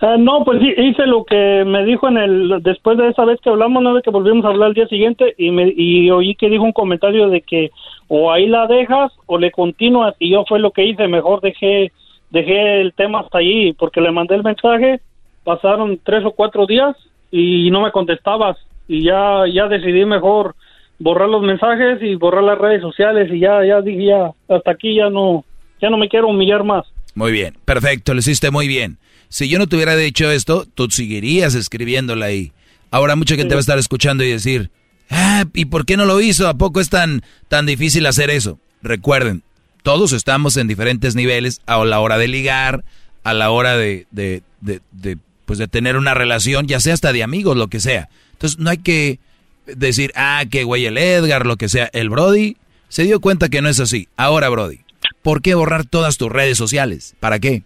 Ah, 0.01 0.15
no, 0.17 0.45
pues 0.45 0.61
sí, 0.61 0.73
hice 0.77 1.05
lo 1.07 1.25
que 1.25 1.63
me 1.65 1.83
dijo 1.83 2.07
en 2.07 2.17
el 2.17 2.63
después 2.63 2.97
de 2.97 3.09
esa 3.09 3.25
vez 3.25 3.37
que 3.41 3.49
hablamos, 3.49 3.83
no 3.83 3.93
de 3.93 4.01
que 4.01 4.09
volvimos 4.09 4.45
a 4.45 4.47
hablar 4.47 4.69
al 4.69 4.73
día 4.73 4.87
siguiente 4.87 5.35
y 5.37 5.51
me 5.51 5.73
y 5.75 6.09
oí 6.09 6.35
que 6.35 6.49
dijo 6.49 6.63
un 6.63 6.71
comentario 6.71 7.27
de 7.27 7.41
que 7.41 7.71
o 8.07 8.31
ahí 8.31 8.47
la 8.47 8.65
dejas 8.67 9.11
o 9.25 9.37
le 9.37 9.51
continúas 9.51 10.15
y 10.17 10.31
yo 10.31 10.45
fue 10.47 10.59
lo 10.59 10.71
que 10.71 10.85
hice, 10.85 11.09
mejor 11.09 11.41
dejé 11.41 11.91
dejé 12.29 12.79
el 12.79 12.93
tema 12.93 13.19
hasta 13.19 13.39
ahí 13.39 13.73
porque 13.73 13.99
le 13.99 14.13
mandé 14.13 14.35
el 14.35 14.43
mensaje, 14.43 15.01
pasaron 15.49 15.99
tres 16.03 16.23
o 16.25 16.31
cuatro 16.31 16.67
días 16.67 16.95
y 17.31 17.71
no 17.71 17.81
me 17.81 17.91
contestabas 17.91 18.55
y 18.87 19.03
ya 19.03 19.45
ya 19.51 19.67
decidí 19.67 20.05
mejor 20.05 20.53
borrar 20.99 21.27
los 21.27 21.41
mensajes 21.41 21.97
y 22.03 22.13
borrar 22.13 22.43
las 22.43 22.59
redes 22.59 22.81
sociales 22.83 23.31
y 23.33 23.39
ya 23.39 23.65
ya 23.65 23.81
dije 23.81 24.05
ya 24.05 24.29
hasta 24.47 24.69
aquí 24.69 24.93
ya 24.93 25.09
no 25.09 25.43
ya 25.81 25.89
no 25.89 25.97
me 25.97 26.07
quiero 26.07 26.27
humillar 26.27 26.63
más. 26.63 26.85
Muy 27.15 27.31
bien, 27.31 27.57
perfecto, 27.65 28.13
lo 28.13 28.19
hiciste 28.19 28.51
muy 28.51 28.67
bien. 28.67 28.99
Si 29.27 29.49
yo 29.49 29.57
no 29.57 29.65
te 29.65 29.75
hubiera 29.75 29.95
dicho 29.95 30.29
esto, 30.29 30.65
tú 30.75 30.87
seguirías 30.91 31.55
escribiéndola 31.55 32.27
ahí. 32.27 32.51
Ahora 32.91 33.15
mucha 33.15 33.35
gente 33.35 33.55
va 33.55 33.59
a 33.59 33.61
estar 33.61 33.79
escuchando 33.79 34.23
y 34.23 34.29
decir, 34.29 34.69
ah, 35.09 35.45
¿y 35.55 35.65
por 35.65 35.87
qué 35.87 35.97
no 35.97 36.05
lo 36.05 36.21
hizo? 36.21 36.47
¿A 36.47 36.59
poco 36.59 36.79
es 36.79 36.91
tan, 36.91 37.23
tan 37.47 37.65
difícil 37.65 38.05
hacer 38.05 38.29
eso? 38.29 38.59
Recuerden, 38.83 39.41
todos 39.81 40.13
estamos 40.13 40.57
en 40.57 40.67
diferentes 40.67 41.15
niveles 41.15 41.59
a 41.65 41.83
la 41.85 41.99
hora 42.01 42.19
de 42.19 42.27
ligar, 42.27 42.83
a 43.23 43.33
la 43.33 43.49
hora 43.49 43.77
de, 43.77 44.05
de, 44.11 44.43
de, 44.61 44.81
de, 44.91 45.17
pues 45.49 45.57
de 45.57 45.67
tener 45.67 45.97
una 45.97 46.13
relación, 46.13 46.67
ya 46.67 46.79
sea 46.79 46.93
hasta 46.93 47.11
de 47.11 47.23
amigos, 47.23 47.57
lo 47.57 47.69
que 47.69 47.79
sea. 47.79 48.07
Entonces 48.33 48.59
no 48.59 48.69
hay 48.69 48.77
que 48.77 49.17
decir, 49.65 50.11
ah, 50.15 50.43
que 50.47 50.63
güey 50.63 50.85
el 50.85 50.95
Edgar, 50.95 51.47
lo 51.47 51.55
que 51.57 51.69
sea. 51.69 51.89
El 51.91 52.11
Brody 52.11 52.55
se 52.87 53.01
dio 53.01 53.19
cuenta 53.19 53.49
que 53.49 53.59
no 53.63 53.67
es 53.67 53.79
así. 53.79 54.07
Ahora, 54.15 54.49
Brody, 54.49 54.77
¿por 55.23 55.41
qué 55.41 55.55
borrar 55.55 55.85
todas 55.85 56.19
tus 56.19 56.31
redes 56.31 56.55
sociales? 56.55 57.15
¿Para 57.19 57.39
qué? 57.39 57.63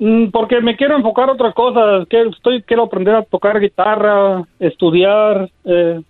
Mm, 0.00 0.30
Porque 0.32 0.60
me 0.62 0.74
quiero 0.76 0.96
enfocar 0.96 1.28
a 1.28 1.34
otras 1.34 1.54
cosas. 1.54 2.08
Que 2.08 2.22
estoy, 2.22 2.62
quiero 2.62 2.82
aprender 2.82 3.14
a 3.14 3.22
tocar 3.22 3.60
guitarra, 3.60 4.42
estudiar. 4.58 5.48
eh, 5.64 6.00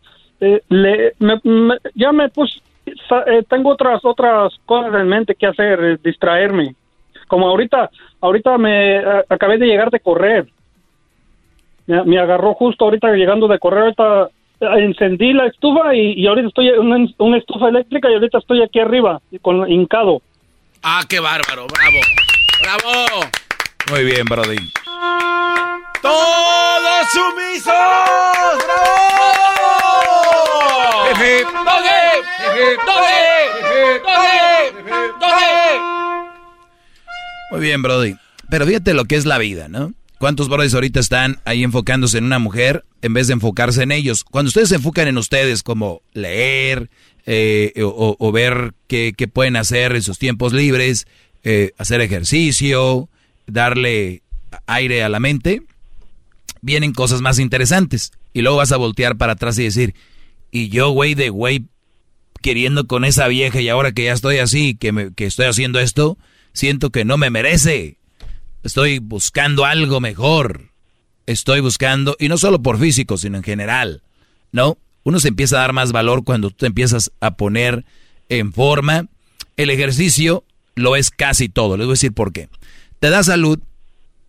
eh, 0.41 0.63
le- 0.71 1.13
me- 1.21 1.77
ya 1.95 2.11
me 2.11 2.31
puse, 2.31 2.59
eh, 2.87 3.43
tengo 3.51 3.71
otras 3.71 4.01
otras 4.03 4.55
cosas 4.65 4.95
en 4.99 5.09
mente 5.09 5.35
que 5.35 5.47
hacer, 5.47 5.79
eh, 5.85 5.99
distraerme. 6.03 6.75
Como 7.27 7.49
ahorita, 7.49 7.91
ahorita 8.21 8.59
me 8.59 8.97
eh, 8.97 9.25
acabé 9.29 9.59
de 9.59 9.67
llegar 9.67 9.91
de 9.91 10.01
correr. 10.01 10.47
Me, 11.87 12.05
me 12.05 12.19
agarró 12.19 12.55
justo 12.55 12.85
ahorita 12.85 13.13
llegando 13.13 13.49
de 13.49 13.59
correr. 13.59 13.83
Ahorita 13.83 14.29
eh, 14.61 14.85
encendí 14.85 15.33
la 15.33 15.47
estufa 15.47 15.95
y, 15.95 16.15
y 16.15 16.27
ahorita 16.27 16.49
estoy 16.49 16.69
en 16.69 16.81
una, 16.81 17.07
una 17.19 17.39
estufa 17.39 17.69
eléctrica 17.69 18.11
y 18.11 18.15
ahorita 18.15 18.39
estoy 18.39 18.63
aquí 18.63 18.81
arriba 18.81 19.21
con 19.43 19.71
hincado. 19.71 20.23
Ah, 20.83 21.03
qué 21.09 21.19
bárbaro, 21.19 21.67
bravo. 21.67 22.01
Bravo. 22.63 23.27
Muy 23.91 24.05
bien, 24.05 24.25
Brody. 24.25 24.57
Todos 26.03 27.09
sumisos! 27.11 27.75
Muy 37.55 37.63
bien, 37.63 37.83
Brody. 37.83 38.17
Pero 38.51 38.67
fíjate 38.67 38.95
lo 38.95 39.05
que 39.05 39.15
es 39.15 39.27
la 39.27 39.39
vida, 39.39 39.69
¿no? 39.69 39.95
¿Cuántos 40.19 40.49
brothers 40.49 40.75
ahorita 40.75 40.99
están 40.99 41.39
ahí 41.45 41.63
enfocándose 41.63 42.19
en 42.19 42.25
una 42.25 42.41
mujer 42.41 42.85
en 43.01 43.15
vez 43.15 43.29
de 43.29 43.35
enfocarse 43.35 43.85
en 43.85 43.93
ellos? 43.93 44.25
Cuando 44.25 44.49
ustedes 44.49 44.71
se 44.71 44.75
enfocan 44.75 45.07
en 45.07 45.19
ustedes, 45.19 45.63
como 45.63 46.03
leer 46.15 46.91
eh, 47.27 47.73
o, 47.81 48.33
ver 48.33 48.75
qué, 48.89 49.15
qué 49.17 49.29
pueden 49.29 49.55
hacer 49.55 49.95
en 49.95 50.03
sus 50.03 50.19
tiempos 50.19 50.53
libres, 50.53 51.07
eh, 51.45 51.71
hacer 51.79 52.01
ejercicio, 52.01 53.09
darle 53.47 54.23
aire 54.67 55.05
a 55.05 55.09
la 55.09 55.21
mente, 55.21 55.63
vienen 56.61 56.93
cosas 56.93 57.21
más 57.21 57.39
interesantes. 57.39 58.11
Y 58.33 58.43
luego 58.43 58.57
vas 58.57 58.73
a 58.73 58.79
voltear 58.79 59.17
para 59.17 59.35
atrás 59.35 59.57
y 59.61 59.63
decir, 59.63 59.95
y 60.51 60.71
yo, 60.71 60.91
güey, 60.91 61.15
de 61.15 61.29
güey, 61.29 61.67
queriendo 62.43 62.89
con 62.89 63.05
esa 63.05 63.29
vieja 63.29 63.61
y 63.61 63.69
ahora 63.69 63.93
que 63.93 64.07
ya 64.07 64.13
estoy 64.13 64.39
así, 64.39 64.75
que, 64.75 64.91
me, 64.91 65.15
que 65.15 65.27
estoy 65.27 65.47
haciendo 65.47 65.79
esto, 65.79 66.19
siento 66.55 66.89
que 66.89 67.05
no 67.05 67.19
me 67.19 67.29
merece. 67.29 67.99
Estoy 68.63 69.01
buscando 69.01 69.67
algo 69.67 70.01
mejor. 70.01 70.71
Estoy 71.27 71.61
buscando, 71.61 72.17
y 72.19 72.29
no 72.29 72.39
solo 72.39 72.63
por 72.63 72.79
físico, 72.79 73.19
sino 73.19 73.37
en 73.37 73.43
general, 73.43 74.03
¿no? 74.53 74.79
Uno 75.03 75.21
se 75.21 75.29
empieza 75.29 75.57
a 75.57 75.61
dar 75.61 75.73
más 75.75 75.93
valor 75.93 76.25
cuando 76.25 76.51
tú 76.51 76.57
te 76.57 76.67
empiezas 76.67 77.13
a 77.21 77.37
poner 77.37 77.85
en 78.31 78.53
forma. 78.53 79.09
El 79.57 79.69
ejercicio 79.69 80.45
lo 80.75 80.97
es 80.97 81.11
casi 81.11 81.49
todo. 81.49 81.77
Les 81.77 81.87
voy 81.87 81.93
a 81.93 81.97
decir 81.97 82.13
por 82.13 82.33
qué. 82.33 82.49
Te 83.01 83.11
da 83.11 83.23
salud, 83.23 83.59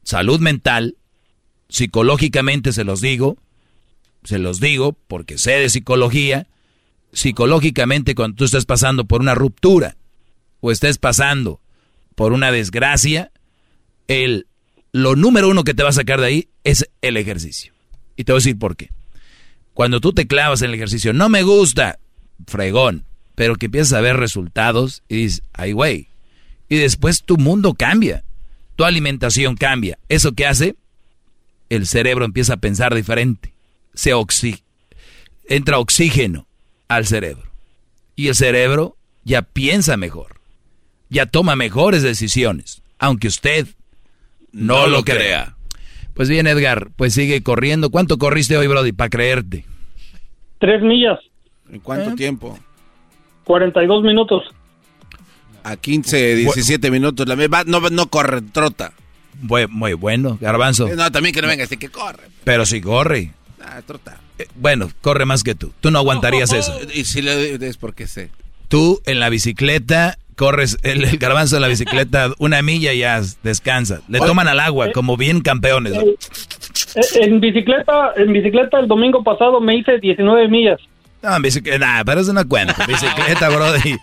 salud 0.04 0.40
mental, 0.40 0.98
psicológicamente 1.70 2.74
se 2.74 2.84
los 2.84 3.02
digo, 3.02 3.38
se 4.24 4.38
los 4.38 4.60
digo 4.60 4.94
porque 5.08 5.38
sé 5.38 5.52
de 5.52 5.70
psicología, 5.70 6.48
psicológicamente 7.14 8.16
cuando 8.16 8.36
tú 8.36 8.46
estés 8.46 8.66
pasando 8.66 9.06
por 9.06 9.22
una 9.22 9.36
ruptura 9.36 9.96
o 10.60 10.72
estés 10.72 10.98
pasando 10.98 11.62
por 12.16 12.34
una 12.34 12.52
desgracia, 12.52 13.32
el, 14.08 14.48
lo 14.92 15.16
número 15.16 15.50
uno 15.50 15.64
que 15.64 15.74
te 15.74 15.84
va 15.84 15.90
a 15.90 15.94
sacar 15.94 16.20
de 16.20 16.28
ahí 16.28 16.50
es 16.64 16.90
el 17.02 17.18
ejercicio. 17.18 17.74
Y 18.16 18.24
te 18.24 18.32
voy 18.32 18.38
a 18.38 18.42
decir 18.44 18.58
por 18.58 18.76
qué. 18.76 18.90
Cuando 19.74 20.00
tú 20.00 20.14
te 20.14 20.28
clavas 20.28 20.62
en 20.62 20.70
el 20.70 20.76
ejercicio, 20.76 21.14
no 21.14 21.28
me 21.30 21.44
gusta, 21.44 22.00
fregón, 22.48 23.04
pero 23.36 23.56
que 23.56 23.66
empiezas 23.66 23.94
a 23.94 24.02
ver 24.02 24.18
resultados 24.18 25.04
y 25.10 25.18
dices, 25.18 25.44
ay 25.54 25.74
güey. 25.74 26.08
Y 26.70 26.78
después 26.78 27.24
tu 27.24 27.38
mundo 27.38 27.74
cambia, 27.74 28.24
tu 28.76 28.86
alimentación 28.86 29.56
cambia. 29.56 30.00
¿Eso 30.10 30.32
qué 30.32 30.46
hace? 30.46 30.76
El 31.70 31.88
cerebro 31.88 32.26
empieza 32.26 32.54
a 32.54 32.58
pensar 32.58 32.96
diferente. 32.96 33.54
Se 33.94 34.14
oxi 34.14 34.64
entra 35.48 35.80
oxígeno 35.80 36.48
al 36.88 37.06
cerebro. 37.06 37.52
Y 38.16 38.28
el 38.28 38.36
cerebro 38.36 38.98
ya 39.24 39.42
piensa 39.42 39.98
mejor. 39.98 40.35
Ya 41.10 41.26
toma 41.26 41.56
mejores 41.56 42.02
decisiones. 42.04 42.82
Aunque 43.00 43.28
usted 43.28 43.68
no, 44.52 44.76
No 44.82 44.88
lo 44.88 44.98
lo 44.98 45.04
crea. 45.04 45.18
crea. 45.18 45.56
Pues 46.14 46.30
bien, 46.30 46.48
Edgar, 46.48 46.90
pues 46.96 47.14
sigue 47.14 47.44
corriendo. 47.44 47.90
¿Cuánto 47.90 48.18
corriste 48.18 48.58
hoy, 48.58 48.68
Brody, 48.68 48.94
para 48.94 49.10
creerte? 49.10 49.66
Tres 50.60 50.82
millas, 50.82 51.20
¿En 51.72 51.80
cuánto 51.80 52.16
tiempo? 52.16 52.58
42 53.44 54.04
minutos. 54.04 54.44
A 55.64 55.76
15, 55.76 56.36
17 56.36 56.92
minutos. 56.92 57.28
La 57.28 57.36
no, 57.66 57.80
no 57.90 58.08
corre, 58.08 58.42
trota. 58.42 58.94
Muy, 59.42 59.68
muy 59.68 59.94
bueno, 59.94 60.38
Garbanzo. 60.40 60.88
No, 60.96 61.12
también 61.12 61.34
que 61.36 61.42
no 61.42 61.48
venga, 61.48 61.66
así 61.66 61.76
que 61.78 61.90
corre. 61.90 62.24
Pero 62.44 62.66
si 62.66 62.80
corre. 62.82 63.34
Ah, 63.62 63.82
trota. 63.86 64.20
Eh, 64.38 64.48
Bueno, 64.56 64.90
corre 65.02 65.26
más 65.26 65.44
que 65.44 65.56
tú. 65.56 65.74
Tú 65.82 65.92
no 65.92 66.00
aguantarías 66.00 66.54
eso. 66.54 66.78
Y 66.94 67.04
si 67.04 67.22
le 67.22 67.56
es 67.68 67.78
porque 67.78 68.08
sé. 68.08 68.30
Tú 68.70 69.02
en 69.06 69.20
la 69.20 69.30
bicicleta 69.30 70.18
corres, 70.36 70.78
el, 70.84 71.04
el 71.06 71.18
garbanzo 71.18 71.56
en 71.56 71.62
la 71.62 71.68
bicicleta 71.68 72.32
una 72.40 72.62
milla 72.62 72.94
y 72.94 73.00
ya 73.00 73.22
descansa. 73.44 74.02
Le 74.08 74.20
toman 74.20 74.48
al 74.48 74.60
agua 74.60 74.92
como 74.92 75.18
bien 75.18 75.42
campeones. 75.42 75.94
¿no? 75.94 76.02
Eh, 76.02 76.16
En 77.22 77.40
bicicleta, 77.40 78.12
en 78.18 78.34
bicicleta 78.34 78.80
el 78.80 78.88
domingo 78.88 79.24
pasado 79.24 79.60
me 79.62 79.78
hice 79.78 80.00
19 80.00 80.48
millas. 80.50 80.80
No, 81.22 81.36
en 81.36 81.42
bicicleta, 81.42 81.80
nah, 81.80 82.04
pero 82.04 82.22
eso 82.22 82.34
no 82.34 82.48
cuenta. 82.48 82.86
Bicicleta, 82.86 83.50
brody. 83.56 83.98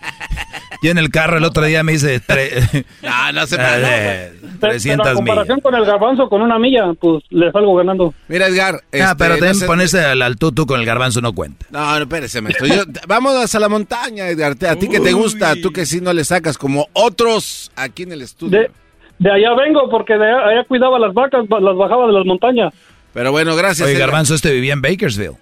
Yo 0.83 0.91
en 0.91 0.97
el 0.99 1.09
carro 1.09 1.37
el 1.37 1.43
otro 1.45 1.63
día 1.63 1.81
me 1.83 1.93
hice 1.93 2.21
tre- 2.21 2.85
No, 3.01 3.31
no 3.31 3.47
se 3.47 3.55
eh, 3.59 4.31
Pero, 4.39 4.51
pero 4.59 4.71
300 4.73 5.07
a 5.07 5.09
millas. 5.11 5.15
comparación 5.15 5.61
con 5.61 5.75
el 5.75 5.85
garbanzo 5.85 6.29
con 6.29 6.41
una 6.41 6.59
milla, 6.59 6.93
pues 6.99 7.23
le 7.29 7.51
salgo 7.51 7.75
ganando. 7.75 8.13
Mira, 8.27 8.47
Edgar. 8.47 8.75
Ah, 8.75 8.87
este, 8.91 9.15
pero 9.17 9.29
no 9.29 9.35
también 9.39 9.55
sé- 9.55 9.65
ponerse 9.65 9.99
al, 10.05 10.21
al 10.21 10.35
tutu 10.37 10.65
con 10.65 10.79
el 10.79 10.85
garbanzo 10.85 11.21
no 11.21 11.33
cuenta. 11.33 11.65
No, 11.71 11.93
no, 11.95 11.97
espérese, 12.03 12.41
maestro. 12.41 12.67
Yo- 12.67 12.83
vámonos 13.07 13.55
a 13.55 13.59
la 13.59 13.69
montaña, 13.69 14.27
Edgar. 14.27 14.55
A 14.69 14.75
ti 14.75 14.87
que 14.89 14.99
te 14.99 15.13
gusta, 15.13 15.53
tú 15.61 15.71
que 15.71 15.85
sí 15.85 16.01
no 16.01 16.13
le 16.13 16.23
sacas, 16.25 16.57
como 16.57 16.87
otros 16.93 17.71
aquí 17.75 18.03
en 18.03 18.11
el 18.11 18.21
estudio. 18.21 18.59
De, 18.59 18.71
de 19.19 19.31
allá 19.31 19.53
vengo 19.55 19.89
porque 19.89 20.13
de 20.13 20.25
allá, 20.25 20.47
allá 20.49 20.63
cuidaba 20.67 20.99
las 20.99 21.13
vacas, 21.13 21.45
las 21.49 21.75
bajaba 21.77 22.07
de 22.07 22.13
las 22.13 22.25
montañas. 22.25 22.73
Pero 23.13 23.31
bueno, 23.31 23.55
gracias. 23.55 23.87
Oye, 23.87 23.95
Edgar. 23.95 24.09
garbanzo, 24.09 24.35
este 24.35 24.51
vivía 24.51 24.73
en 24.73 24.81
Bakersfield. 24.81 25.35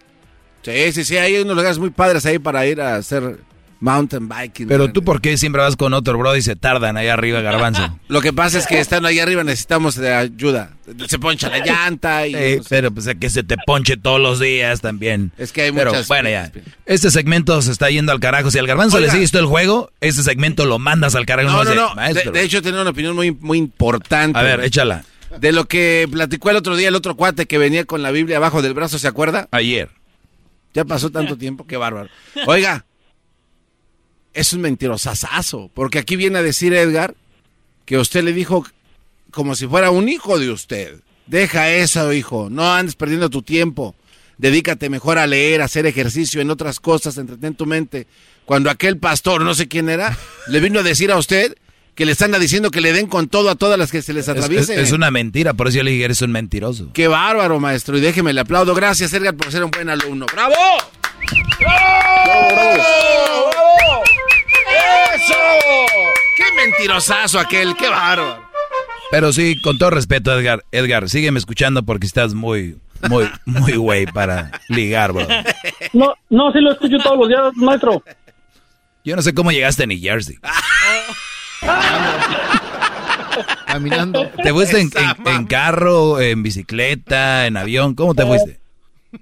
Sí, 0.61 0.91
sí, 0.91 1.03
sí, 1.03 1.17
hay 1.17 1.37
unos 1.41 1.55
lugares 1.55 1.79
muy 1.79 1.89
padres 1.89 2.25
ahí 2.25 2.37
para 2.37 2.65
ir 2.67 2.79
a 2.81 2.95
hacer 2.97 3.37
mountain 3.81 4.29
biking. 4.29 4.67
Pero 4.67 4.93
tú, 4.93 5.03
¿por 5.03 5.19
qué 5.19 5.37
siempre 5.37 5.61
vas 5.61 5.75
con 5.75 5.93
otro 5.93 6.17
brody 6.17 6.39
y 6.39 6.41
se 6.41 6.55
tardan 6.55 6.95
ahí 6.95 7.07
arriba, 7.07 7.41
garbanzo? 7.41 7.99
Lo 8.07 8.21
que 8.21 8.31
pasa 8.31 8.59
es 8.59 8.67
que 8.67 8.79
estando 8.79 9.09
ahí 9.09 9.19
arriba 9.19 9.43
necesitamos 9.43 9.95
de 9.95 10.13
ayuda. 10.13 10.71
Se 11.07 11.19
poncha 11.19 11.49
la 11.49 11.65
llanta 11.65 12.27
y... 12.27 12.35
Eh, 12.35 12.61
pero 12.69 12.91
pues 12.91 13.09
que 13.19 13.29
se 13.29 13.43
te 13.43 13.55
ponche 13.65 13.97
todos 13.97 14.19
los 14.19 14.39
días 14.39 14.81
también. 14.81 15.31
Es 15.37 15.51
que 15.51 15.63
hay 15.63 15.71
Pero 15.71 15.91
muchas... 15.91 16.07
bueno, 16.07 16.29
ya. 16.29 16.51
Este 16.85 17.11
segmento 17.11 17.61
se 17.61 17.71
está 17.71 17.89
yendo 17.89 18.11
al 18.11 18.19
carajo. 18.19 18.51
Si 18.51 18.59
al 18.59 18.67
garbanzo 18.67 18.97
Oiga. 18.97 19.07
le 19.07 19.13
sigues 19.13 19.31
todo 19.31 19.41
el 19.41 19.47
juego, 19.47 19.91
este 19.99 20.23
segmento 20.23 20.65
lo 20.65 20.79
mandas 20.79 21.15
al 21.15 21.25
carajo. 21.25 21.63
No, 21.63 21.63
no, 21.63 21.95
no. 21.95 22.31
De, 22.31 22.43
hecho, 22.43 22.61
tenía 22.61 22.81
una 22.81 22.91
opinión 22.91 23.15
muy, 23.15 23.31
muy 23.31 23.57
importante. 23.57 24.37
A 24.37 24.43
ver, 24.43 24.63
échala. 24.63 25.03
De 25.39 25.51
lo 25.53 25.65
que 25.65 26.07
platicó 26.11 26.49
el 26.49 26.57
otro 26.57 26.75
día 26.75 26.89
el 26.89 26.95
otro 26.95 27.15
cuate 27.15 27.45
que 27.45 27.57
venía 27.57 27.85
con 27.85 28.01
la 28.01 28.11
Biblia 28.11 28.37
abajo 28.37 28.61
del 28.61 28.73
brazo, 28.73 28.99
¿se 28.99 29.07
acuerda? 29.07 29.47
Ayer. 29.51 29.89
Ya 30.73 30.85
pasó 30.85 31.09
tanto 31.09 31.37
tiempo, 31.37 31.65
qué 31.67 31.77
bárbaro. 31.77 32.09
Oiga, 32.45 32.85
es 34.33 34.53
un 34.53 34.61
mentirosazazo, 34.61 35.69
porque 35.73 35.99
aquí 35.99 36.15
viene 36.15 36.39
a 36.39 36.43
decir 36.43 36.73
Edgar 36.73 37.15
que 37.85 37.97
usted 37.97 38.23
le 38.23 38.33
dijo 38.33 38.65
como 39.31 39.55
si 39.55 39.67
fuera 39.67 39.91
un 39.91 40.07
hijo 40.09 40.39
de 40.39 40.49
usted. 40.51 40.99
Deja 41.27 41.69
eso, 41.71 42.11
hijo, 42.13 42.49
no 42.49 42.73
andes 42.73 42.95
perdiendo 42.95 43.29
tu 43.29 43.41
tiempo. 43.41 43.95
Dedícate 44.37 44.89
mejor 44.89 45.17
a 45.19 45.27
leer, 45.27 45.61
a 45.61 45.65
hacer 45.65 45.85
ejercicio, 45.85 46.41
en 46.41 46.49
otras 46.49 46.79
cosas, 46.79 47.17
entretén 47.17 47.53
tu 47.55 47.65
mente. 47.65 48.07
Cuando 48.45 48.69
aquel 48.69 48.97
pastor, 48.97 49.43
no 49.43 49.53
sé 49.53 49.67
quién 49.67 49.87
era, 49.89 50.17
le 50.47 50.59
vino 50.59 50.79
a 50.79 50.83
decir 50.83 51.11
a 51.11 51.17
usted 51.17 51.55
que 51.95 52.05
le 52.05 52.13
están 52.13 52.31
diciendo 52.39 52.71
que 52.71 52.81
le 52.81 52.91
den 52.93 53.07
con 53.07 53.27
todo 53.27 53.49
a 53.49 53.55
todas 53.55 53.77
las 53.77 53.91
que 53.91 54.01
se 54.01 54.13
les 54.13 54.27
Es, 54.27 54.49
es- 54.49 54.69
es 54.69 54.91
una 54.93 55.11
mentira, 55.11 55.53
por 55.53 55.67
eso 55.67 55.77
yo 55.77 55.83
le 55.83 55.91
dije, 55.91 56.05
eres 56.05 56.21
un 56.21 56.31
mentiroso. 56.31 56.89
Qué 56.93 57.07
bárbaro, 57.07 57.59
maestro, 57.59 57.97
y 57.97 58.01
déjeme 58.01 58.33
le 58.33 58.41
aplaudo. 58.41 58.73
Gracias, 58.73 59.13
Edgar, 59.13 59.35
por 59.35 59.51
ser 59.51 59.63
un 59.63 59.71
buen 59.71 59.89
alumno. 59.89 60.25
¡Bravo! 60.33 60.55
¡Eso! 65.23 65.33
¡Qué 66.37 66.43
mentirosazo 66.55 67.39
aquel! 67.39 67.75
¡Qué 67.75 67.87
bárbaro! 67.89 68.43
Pero 69.11 69.33
sí, 69.33 69.59
con 69.61 69.77
todo 69.77 69.89
respeto, 69.89 70.37
Edgar, 70.37 70.63
Edgar, 70.71 71.09
sígueme 71.09 71.37
escuchando 71.37 71.83
porque 71.83 72.07
estás 72.07 72.33
muy, 72.33 72.77
muy, 73.09 73.29
muy 73.45 73.73
güey 73.73 74.05
para 74.05 74.51
ligar, 74.69 75.11
bro. 75.11 75.27
No, 75.93 76.13
no, 76.29 76.51
sí 76.53 76.59
lo 76.59 76.71
escucho 76.71 76.97
todos 76.99 77.17
los 77.19 77.27
días, 77.27 77.41
maestro. 77.55 78.01
Yo 79.03 79.15
no 79.15 79.21
sé 79.21 79.33
cómo 79.33 79.51
llegaste 79.51 79.83
a 79.83 79.87
New 79.87 79.99
Jersey. 79.99 80.37
Caminando. 83.65 84.29
¿Te 84.43 84.51
fuiste 84.53 84.79
en, 84.79 84.89
en- 84.95 85.27
en 85.27 85.45
carro, 85.45 86.19
en 86.21 86.41
bicicleta, 86.43 87.47
en 87.47 87.57
avión? 87.57 87.95
¿Cómo 87.95 88.15
te 88.15 88.25
fuiste? 88.25 88.60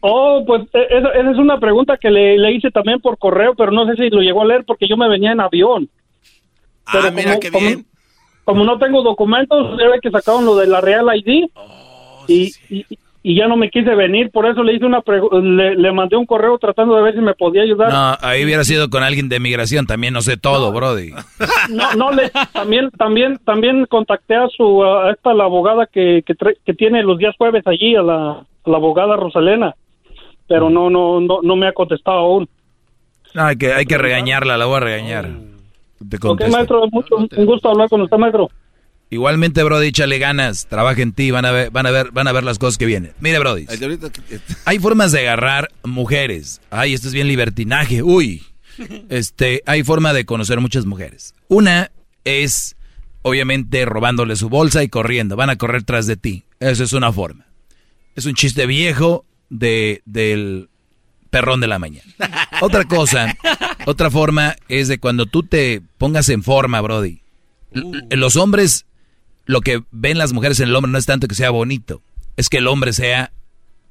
Oh, 0.02 0.44
pues 0.46 0.64
eh, 0.74 0.88
esa, 0.90 1.10
esa 1.10 1.32
es 1.32 1.38
una 1.38 1.60
pregunta 1.60 1.98
que 1.98 2.10
le, 2.10 2.38
le 2.38 2.52
hice 2.52 2.72
también 2.72 3.00
por 3.00 3.18
correo, 3.18 3.56
pero 3.56 3.72
no 3.72 3.86
sé 3.86 3.96
si 3.96 4.10
lo 4.10 4.22
llegó 4.22 4.42
a 4.42 4.46
leer 4.46 4.64
porque 4.66 4.88
yo 4.88 4.98
me 4.98 5.10
venía 5.10 5.32
en 5.32 5.42
avión. 5.42 5.90
Ah, 6.86 7.12
mira 7.14 7.40
qué 7.40 7.50
bien. 7.50 7.86
Como, 8.44 8.64
no 8.64 8.80
tengo 8.80 9.04
documentos, 9.04 9.78
ve 9.78 10.00
que 10.02 10.10
sacaron 10.10 10.46
lo 10.46 10.56
de 10.56 10.68
la 10.68 10.82
Real 10.82 11.06
ID 11.16 11.50
Oh, 11.54 12.26
y, 12.28 12.52
y, 12.70 12.86
y 13.22 13.36
ya 13.36 13.48
no 13.48 13.58
me 13.58 13.70
quise 13.70 13.94
venir, 13.96 14.32
por 14.32 14.46
eso 14.46 14.64
le 14.64 14.74
hice 14.74 14.86
una 14.86 15.04
le, 15.42 15.76
le 15.76 15.92
mandé 15.92 16.16
un 16.16 16.26
correo 16.26 16.58
tratando 16.58 16.96
de 16.96 17.02
ver 17.02 17.16
si 17.16 17.22
me 17.22 17.34
podía 17.34 17.64
ayudar. 17.64 17.92
No, 17.92 18.18
ahí 18.22 18.46
hubiera 18.46 18.64
sido 18.64 18.90
con 18.90 19.04
alguien 19.04 19.28
de 19.28 19.40
migración, 19.40 19.86
también 19.86 20.14
no 20.14 20.22
sé 20.22 20.38
todo, 20.38 20.72
brody. 20.72 21.12
No, 21.70 21.94
no 21.96 22.12
le, 22.12 22.32
también, 22.54 22.90
también, 22.92 23.38
también 23.46 23.86
contacté 23.88 24.36
a 24.36 24.48
su, 24.48 24.84
a 24.84 25.12
esta 25.12 25.34
la 25.34 25.44
abogada 25.44 25.86
que, 25.86 26.24
que, 26.26 26.74
tiene 26.74 27.04
los 27.04 27.18
días 27.18 27.36
jueves 27.38 27.68
allí, 27.68 27.96
a 27.96 28.02
la, 28.02 28.46
la 28.70 28.78
abogada 28.78 29.16
Rosalena, 29.16 29.76
pero 30.48 30.70
no, 30.70 30.90
no, 30.90 31.20
no, 31.20 31.40
no 31.42 31.56
me 31.56 31.68
ha 31.68 31.74
contestado 31.74 32.18
aún. 32.18 32.50
No, 33.34 33.44
hay 33.44 33.58
que, 33.58 33.74
hay 33.74 33.86
que 33.86 33.98
regañarla, 33.98 34.58
la 34.58 34.66
voy 34.66 34.78
a 34.78 34.80
regañar. 34.80 35.30
Te 36.10 36.18
Ok, 36.22 36.48
maestro, 36.50 36.88
mucho, 36.92 37.16
un 37.18 37.46
gusto 37.46 37.70
hablar 37.70 37.90
con 37.90 38.02
usted, 38.02 38.18
maestro. 38.18 38.50
Igualmente, 39.12 39.64
Brody, 39.64 39.88
échale 39.88 40.20
ganas, 40.20 40.68
trabaja 40.68 41.02
en 41.02 41.14
ti, 41.14 41.32
van 41.32 41.44
a 41.46 41.52
ver, 41.52 41.72
van 41.72 41.88
a 41.88 41.92
ver, 41.92 42.12
van 42.12 42.28
a 42.28 42.32
ver 42.32 42.44
las 42.44 42.60
cosas 42.60 42.78
que 42.78 42.86
vienen. 42.86 43.14
Mire, 43.20 43.40
Brody. 43.40 43.66
Hay 44.66 44.78
formas 44.78 45.12
de 45.12 45.22
agarrar 45.22 45.70
mujeres. 45.84 46.62
Ay, 46.70 46.94
esto 46.94 47.08
es 47.08 47.14
bien 47.14 47.28
libertinaje. 47.28 48.04
Uy. 48.04 48.44
Este, 49.10 49.62
hay 49.66 49.84
forma 49.84 50.14
de 50.14 50.26
conocer 50.26 50.62
muchas 50.62 50.86
mujeres. 50.86 51.34
Una 51.48 51.92
es, 52.24 52.78
obviamente, 53.24 53.84
robándole 53.86 54.36
su 54.36 54.48
bolsa 54.48 54.84
y 54.84 54.90
corriendo. 54.90 55.36
Van 55.36 55.50
a 55.50 55.58
correr 55.58 55.84
tras 55.84 56.06
de 56.06 56.16
ti. 56.16 56.44
Esa 56.60 56.84
es 56.84 56.94
una 56.94 57.12
forma. 57.12 57.46
Es 58.20 58.26
un 58.26 58.36
chiste 58.36 58.66
viejo 58.66 59.26
de, 59.50 60.02
del 60.06 60.70
perrón 61.30 61.62
de 61.62 61.68
la 61.68 61.80
mañana. 61.80 62.04
Otra 62.62 62.84
cosa, 62.86 63.36
otra 63.86 64.12
forma 64.12 64.56
es 64.68 64.88
de 64.90 65.00
cuando 65.00 65.26
tú 65.26 65.44
te 65.44 65.82
pongas 65.98 66.28
en 66.30 66.44
forma, 66.44 66.82
Brody. 66.82 67.22
L- 67.72 68.04
Los 68.18 68.36
hombres, 68.36 68.86
lo 69.46 69.62
que 69.62 69.84
ven 69.92 70.18
las 70.18 70.34
mujeres 70.34 70.60
en 70.60 70.68
el 70.70 70.76
hombre 70.76 70.92
no 70.92 70.98
es 70.98 71.06
tanto 71.06 71.28
que 71.28 71.36
sea 71.36 71.50
bonito, 71.50 72.02
es 72.36 72.50
que 72.50 72.58
el 72.58 72.68
hombre 72.68 72.92
sea 72.94 73.32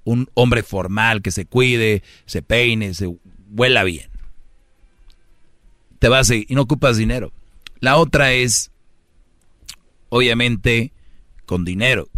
un 0.05 0.28
hombre 0.34 0.62
formal, 0.62 1.22
que 1.22 1.30
se 1.30 1.46
cuide, 1.46 2.02
se 2.26 2.42
peine, 2.42 2.92
se 2.94 3.09
huela 3.50 3.84
bien. 3.84 4.10
Te 6.00 6.09
vas 6.09 6.30
y 6.30 6.44
y 6.48 6.55
no 6.55 6.62
ocupas 6.62 6.96
dinero. 6.96 7.32
La 7.80 7.96
otra 7.96 8.32
es, 8.32 8.70
obviamente, 10.10 10.92
con 11.46 11.64
dinero. 11.64 12.09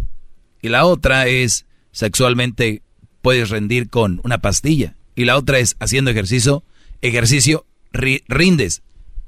Y 0.61 0.69
la 0.69 0.85
otra 0.85 1.27
es, 1.27 1.65
sexualmente, 1.91 2.81
puedes 3.21 3.49
rendir 3.49 3.89
con 3.89 4.21
una 4.23 4.39
pastilla. 4.39 4.95
Y 5.15 5.25
la 5.25 5.37
otra 5.37 5.59
es, 5.59 5.75
haciendo 5.79 6.11
ejercicio, 6.11 6.63
ejercicio, 7.01 7.65
ri- 7.93 8.23
rindes. 8.27 8.81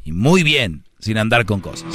Y 0.03 0.11
muy 0.11 0.44
bien, 0.44 0.84
sin 0.99 1.18
andar 1.18 1.45
con 1.45 1.60
cosas. 1.61 1.94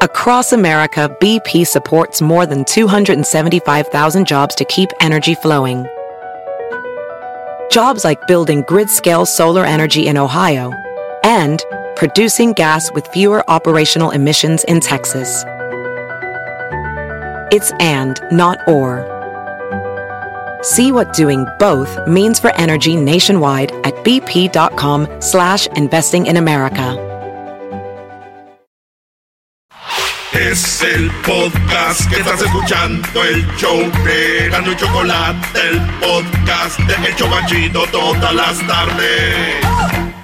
Across 0.00 0.52
America, 0.52 1.08
BP 1.20 1.66
supports 1.66 2.22
more 2.22 2.46
than 2.46 2.64
275,000 2.64 4.26
jobs 4.26 4.54
to 4.54 4.64
keep 4.64 4.90
energy 5.00 5.34
flowing. 5.34 5.86
Jobs 7.70 8.04
like 8.04 8.24
building 8.28 8.62
grid 8.68 8.88
scale 8.88 9.26
solar 9.26 9.64
energy 9.64 10.06
in 10.06 10.16
Ohio 10.16 10.72
and 11.24 11.62
producing 11.98 12.52
gas 12.52 12.90
with 12.92 13.06
fewer 13.08 13.42
operational 13.50 14.12
emissions 14.12 14.62
in 14.64 14.78
Texas. 14.78 15.44
It's 17.50 17.72
and, 17.80 18.20
not 18.30 18.56
or. 18.68 19.04
See 20.62 20.92
what 20.92 21.12
doing 21.12 21.44
both 21.58 22.06
means 22.06 22.38
for 22.38 22.54
energy 22.54 22.94
nationwide 22.94 23.72
at 23.84 23.94
bp.com 24.04 25.08
slash 25.20 25.66
investing 25.76 26.26
in 26.26 26.36
America. 26.36 27.04
Es 30.32 30.82
el 30.82 31.10
podcast 31.26 32.08
que 32.08 32.20
estás 32.20 32.40
escuchando, 32.40 33.24
el 33.24 33.44
show 33.56 33.76
de 34.04 34.48
Gano 34.50 34.70
y 34.70 34.76
Chocolate, 34.76 35.38
el 35.68 35.80
podcast 35.98 36.78
de 36.78 37.08
El 37.08 37.16
Chobachito 37.16 37.84
todas 37.90 38.34
las 38.34 38.58
tardes. 38.66 40.17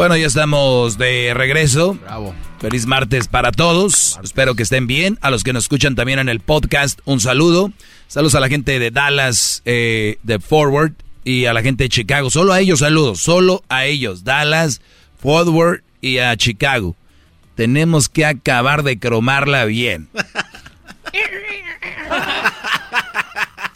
Bueno, 0.00 0.16
ya 0.16 0.28
estamos 0.28 0.96
de 0.96 1.34
regreso. 1.34 1.92
Bravo. 1.92 2.34
Feliz 2.58 2.86
martes 2.86 3.28
para 3.28 3.52
todos. 3.52 4.18
Espero 4.24 4.54
que 4.54 4.62
estén 4.62 4.86
bien. 4.86 5.18
A 5.20 5.30
los 5.30 5.44
que 5.44 5.52
nos 5.52 5.64
escuchan 5.64 5.94
también 5.94 6.18
en 6.18 6.30
el 6.30 6.40
podcast, 6.40 7.00
un 7.04 7.20
saludo. 7.20 7.70
Saludos 8.08 8.34
a 8.34 8.40
la 8.40 8.48
gente 8.48 8.78
de 8.78 8.90
Dallas, 8.90 9.60
eh, 9.66 10.16
de 10.22 10.38
Forward 10.38 10.94
y 11.22 11.44
a 11.44 11.52
la 11.52 11.60
gente 11.60 11.84
de 11.84 11.90
Chicago. 11.90 12.30
Solo 12.30 12.54
a 12.54 12.60
ellos 12.60 12.78
saludos, 12.78 13.20
solo 13.20 13.62
a 13.68 13.84
ellos. 13.84 14.24
Dallas, 14.24 14.80
Forward 15.20 15.82
y 16.00 16.16
a 16.16 16.34
Chicago. 16.34 16.96
Tenemos 17.54 18.08
que 18.08 18.24
acabar 18.24 18.82
de 18.84 18.98
cromarla 18.98 19.66
bien. 19.66 20.08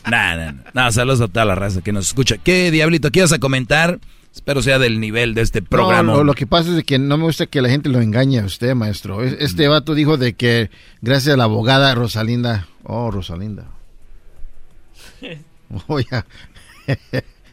Nah, 0.07 0.37
nah, 0.37 0.53
nah. 0.53 0.71
No, 0.75 0.93
saludos 0.93 1.23
a 1.23 1.29
toda 1.29 1.47
la 1.47 1.55
raza 1.55 1.81
que 1.81 1.91
nos 1.91 2.09
escucha. 2.09 2.37
¿Qué 2.37 2.71
diablito 2.71 3.11
quieres 3.11 3.33
a 3.33 3.39
comentar? 3.39 3.99
Espero 4.35 4.63
sea 4.63 4.79
del 4.81 4.99
nivel 4.99 5.33
de 5.35 5.43
este 5.43 5.63
programa. 5.63 6.13
No, 6.13 6.19
lo, 6.19 6.25
lo 6.25 6.35
que 6.35 6.47
pasa 6.47 6.71
es 6.71 6.77
de 6.77 6.83
que 6.83 6.99
no 6.99 7.17
me 7.17 7.23
gusta 7.25 7.47
que 7.47 7.63
la 7.63 7.69
gente 7.69 7.89
lo 7.89 8.01
engañe 8.01 8.41
a 8.41 8.45
usted, 8.45 8.75
maestro. 8.75 9.23
Es- 9.23 9.37
Este 9.39 9.69
vato 9.69 9.95
dijo 9.95 10.17
de 10.17 10.35
que 10.35 10.71
gracias 11.01 11.35
a 11.35 11.37
la 11.37 11.45
abogada 11.45 11.95
Rosalinda. 11.95 12.67
Oh, 12.83 13.11
Rosalinda. 13.11 13.67
Oh, 15.89 15.99
ya. 15.99 16.25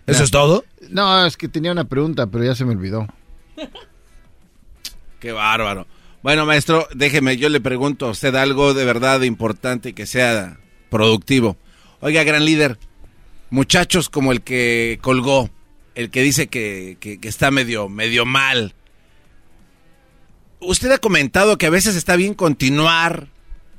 ¿Eso 0.06 0.24
es 0.24 0.30
todo? 0.32 0.64
No, 0.90 1.26
es 1.26 1.38
que 1.38 1.48
tenía 1.48 1.72
una 1.72 1.86
pregunta, 1.86 2.28
pero 2.28 2.44
ya 2.44 2.54
se 2.54 2.66
me 2.66 2.72
olvidó. 2.74 3.08
Qué 5.20 5.32
bárbaro. 5.32 5.88
Bueno, 6.22 6.46
maestro, 6.46 6.88
déjeme, 6.94 7.38
yo 7.38 7.50
le 7.50 7.62
pregunto 7.62 8.06
a 8.08 8.12
usted 8.12 8.36
algo 8.36 8.74
de 8.76 8.86
verdad 8.86 9.22
importante 9.22 9.90
y 9.90 9.94
que 9.94 10.06
sea 10.06 10.60
productivo. 10.90 11.58
Oiga, 12.00 12.24
gran 12.24 12.46
líder, 12.46 12.78
muchachos 13.50 14.10
como 14.10 14.32
el 14.32 14.42
que 14.42 15.00
colgó, 15.02 15.50
el 15.96 16.10
que 16.10 16.22
dice 16.22 16.48
que, 16.48 16.98
que- 17.00 17.20
está 17.28 17.52
medio, 17.52 17.90
medio 17.90 18.26
mal. 18.26 18.74
Usted 20.60 20.92
ha 20.92 20.98
comentado 21.00 21.58
que 21.58 21.66
a 21.66 21.72
veces 21.72 21.96
está 21.96 22.16
bien 22.16 22.34
continuar 22.34 23.28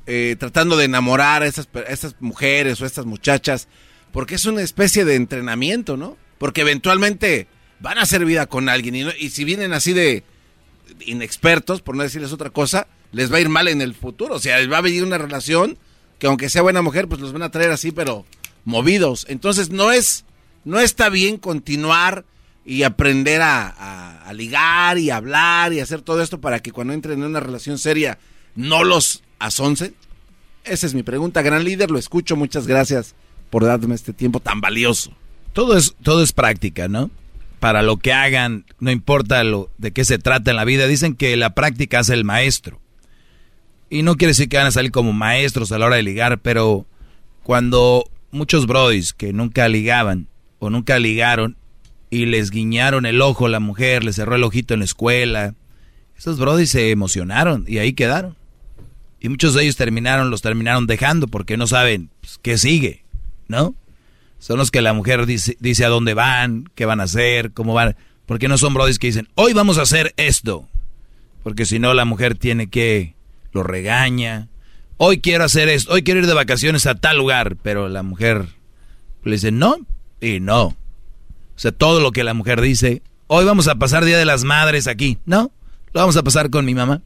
eh, 0.06 0.36
tratando 0.39 0.76
de 0.76 0.86
enamorar 0.86 1.43
a 1.43 1.47
estas 1.47 2.16
mujeres 2.20 2.80
o 2.80 2.84
a 2.84 2.86
estas 2.89 3.06
muchachas, 3.06 3.68
porque 4.10 4.34
es 4.34 4.47
una 4.47 4.62
especie 4.62 5.05
de 5.05 5.14
entrenamiento, 5.14 5.97
¿no? 5.97 6.16
Porque 6.39 6.62
eventualmente 6.62 7.47
van 7.78 7.98
a 7.98 8.02
hacer 8.02 8.24
vida 8.24 8.47
con 8.47 8.68
alguien 8.68 9.12
y, 9.18 9.30
si 9.30 9.44
vienen 9.44 9.72
así 9.72 9.93
de 9.93 10.24
inexpertos, 11.01 11.82
por 11.82 11.97
no 11.97 12.02
decirles 12.02 12.32
otra 12.32 12.51
cosa, 12.51 12.89
les 13.12 13.32
va 13.32 13.36
a 13.36 13.40
ir 13.40 13.48
mal 13.48 13.68
en 13.68 13.80
el 13.80 13.94
futuro. 13.94 14.34
O 14.36 14.39
sea, 14.40 14.64
va 14.66 14.78
a 14.78 14.82
venir 14.82 15.05
una 15.05 15.18
relación 15.18 15.78
que 16.18 16.26
aunque 16.26 16.51
sea 16.51 16.62
buena 16.62 16.82
mujer, 16.82 17.09
pues 17.09 17.20
los 17.20 17.32
van 17.32 17.43
a 17.43 17.51
traer 17.51 17.70
así, 17.70 17.93
pero 17.93 18.24
movidos. 18.64 19.26
Entonces 19.28 19.70
no 19.70 19.93
es, 19.93 20.24
no 20.64 20.78
está 20.78 21.09
bien 21.09 21.36
continuar 21.36 22.24
y 22.64 22.84
aprender 22.84 23.40
a, 23.43 24.30
ligar 24.34 24.97
y 24.97 25.10
hablar 25.10 25.74
y 25.74 25.80
hacer 25.80 26.01
todo 26.01 26.22
esto 26.22 26.40
para 26.40 26.60
que 26.60 26.72
cuando 26.72 26.94
entren 26.94 27.18
en 27.18 27.26
una 27.26 27.40
relación 27.40 27.76
seria 27.76 28.18
no 28.55 28.82
los 28.82 29.22
asoncen. 29.39 29.94
Esa 30.64 30.86
es 30.86 30.94
mi 30.94 31.02
pregunta, 31.02 31.43
gran 31.43 31.64
líder, 31.64 31.90
lo 31.90 31.98
escucho, 31.98 32.34
muchas 32.34 32.66
gracias 32.66 33.14
por 33.51 33.64
darme 33.64 33.94
este 33.94 34.14
tiempo 34.14 34.40
tan 34.40 34.62
valioso. 34.62 35.12
Todo 35.52 35.76
es, 35.76 35.94
todo 36.02 36.22
es 36.22 36.32
práctica, 36.32 36.89
¿no? 36.89 37.10
Para 37.60 37.82
lo 37.82 37.98
que 37.98 38.14
hagan, 38.14 38.64
no 38.80 38.90
importa 38.90 39.44
lo 39.44 39.70
de 39.76 39.93
qué 39.93 40.05
se 40.06 40.18
trata 40.18 40.51
en 40.51 40.56
la 40.56 40.64
vida, 40.64 40.86
dicen 40.86 41.14
que 41.14 41.36
la 41.36 41.55
práctica 41.55 41.98
hace 41.98 42.14
el 42.14 42.24
maestro. 42.24 42.80
Y 43.90 44.02
no 44.02 44.16
quiere 44.16 44.30
decir 44.30 44.48
que 44.48 44.56
van 44.56 44.66
a 44.66 44.70
salir 44.70 44.93
como 44.93 45.12
maestros 45.12 45.72
a 45.72 45.78
la 45.78 45.86
hora 45.86 45.97
de 45.97 46.02
ligar, 46.02 46.40
pero 46.40 46.86
cuando 47.43 48.09
muchos 48.30 48.66
brodis 48.66 49.12
que 49.12 49.34
nunca 49.34 49.68
ligaban 49.68 50.28
o 50.62 50.70
nunca 50.70 51.01
ligaron 51.01 51.56
y 52.09 52.26
les 52.26 52.52
guiñaron 52.52 53.05
el 53.05 53.20
ojo 53.20 53.47
a 53.47 53.48
la 53.48 53.59
mujer, 53.59 54.05
les 54.05 54.14
cerró 54.14 54.36
el 54.36 54.44
ojito 54.44 54.74
en 54.74 54.80
la 54.80 54.84
escuela, 54.84 55.56
esos 56.16 56.39
brodis 56.39 56.70
se 56.70 56.93
emocionaron 56.93 57.64
y 57.66 57.78
ahí 57.78 57.94
quedaron. 57.94 58.36
Y 59.18 59.28
muchos 59.28 59.55
de 59.55 59.64
ellos 59.64 59.74
terminaron, 59.74 60.30
los 60.30 60.40
terminaron 60.40 60.86
dejando 60.86 61.26
porque 61.26 61.56
no 61.56 61.66
saben 61.66 62.10
pues, 62.20 62.39
qué 62.40 62.59
sigue, 62.59 63.02
¿no? 63.48 63.74
Son 64.39 64.56
los 64.56 64.70
que 64.70 64.82
la 64.82 64.93
mujer 64.93 65.26
dice, 65.26 65.56
dice 65.59 65.84
a 65.84 65.89
dónde 65.89 66.14
van, 66.14 66.70
qué 66.76 66.86
van 66.86 67.01
a 67.01 67.05
hacer, 67.05 67.51
cómo 67.51 67.74
van. 67.74 67.97
Porque 68.24 68.47
no 68.47 68.56
son 68.56 68.72
brodis 68.72 69.01
que 69.01 69.09
dicen, 69.09 69.28
hoy 69.34 69.55
vamos 69.55 69.78
a 69.78 69.82
hacer 69.82 70.14
esto. 70.16 70.68
Porque 71.43 71.66
si 71.66 71.80
no, 71.80 71.93
la 71.93 72.05
mujer 72.05 72.36
tiene 72.36 72.68
que, 72.68 73.16
lo 73.51 73.64
regaña. 73.64 74.47
Hoy 74.97 75.20
quiero 75.20 75.43
hacer 75.43 75.68
esto, 75.68 75.93
hoy 75.93 76.05
quiero 76.05 76.20
ir 76.20 76.28
de 76.28 76.34
vacaciones 76.34 76.86
a 76.86 76.94
tal 76.94 77.18
lugar. 77.18 77.56
Pero 77.64 77.89
la 77.89 78.05
mujer 78.05 78.47
le 79.24 79.32
dice 79.32 79.51
no 79.51 79.76
y 80.23 80.40
no. 80.40 80.69
O 80.69 80.77
sea, 81.57 81.73
todo 81.73 82.01
lo 82.01 82.12
que 82.12 82.24
la 82.24 82.32
mujer 82.32 82.61
dice, 82.61 83.03
hoy 83.27 83.44
vamos 83.44 83.69
a 83.69 83.74
pasar 83.74 84.05
Día 84.05 84.16
de 84.16 84.24
las 84.24 84.44
Madres 84.44 84.86
aquí. 84.86 85.19
No, 85.27 85.53
lo 85.93 86.01
vamos 86.01 86.16
a 86.16 86.23
pasar 86.23 86.49
con 86.49 86.65
mi 86.65 86.74
mamá. 86.74 87.03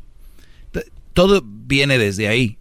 Todo 1.14 1.43
viene 1.44 1.98
desde 1.98 2.28
ahí. 2.28 2.59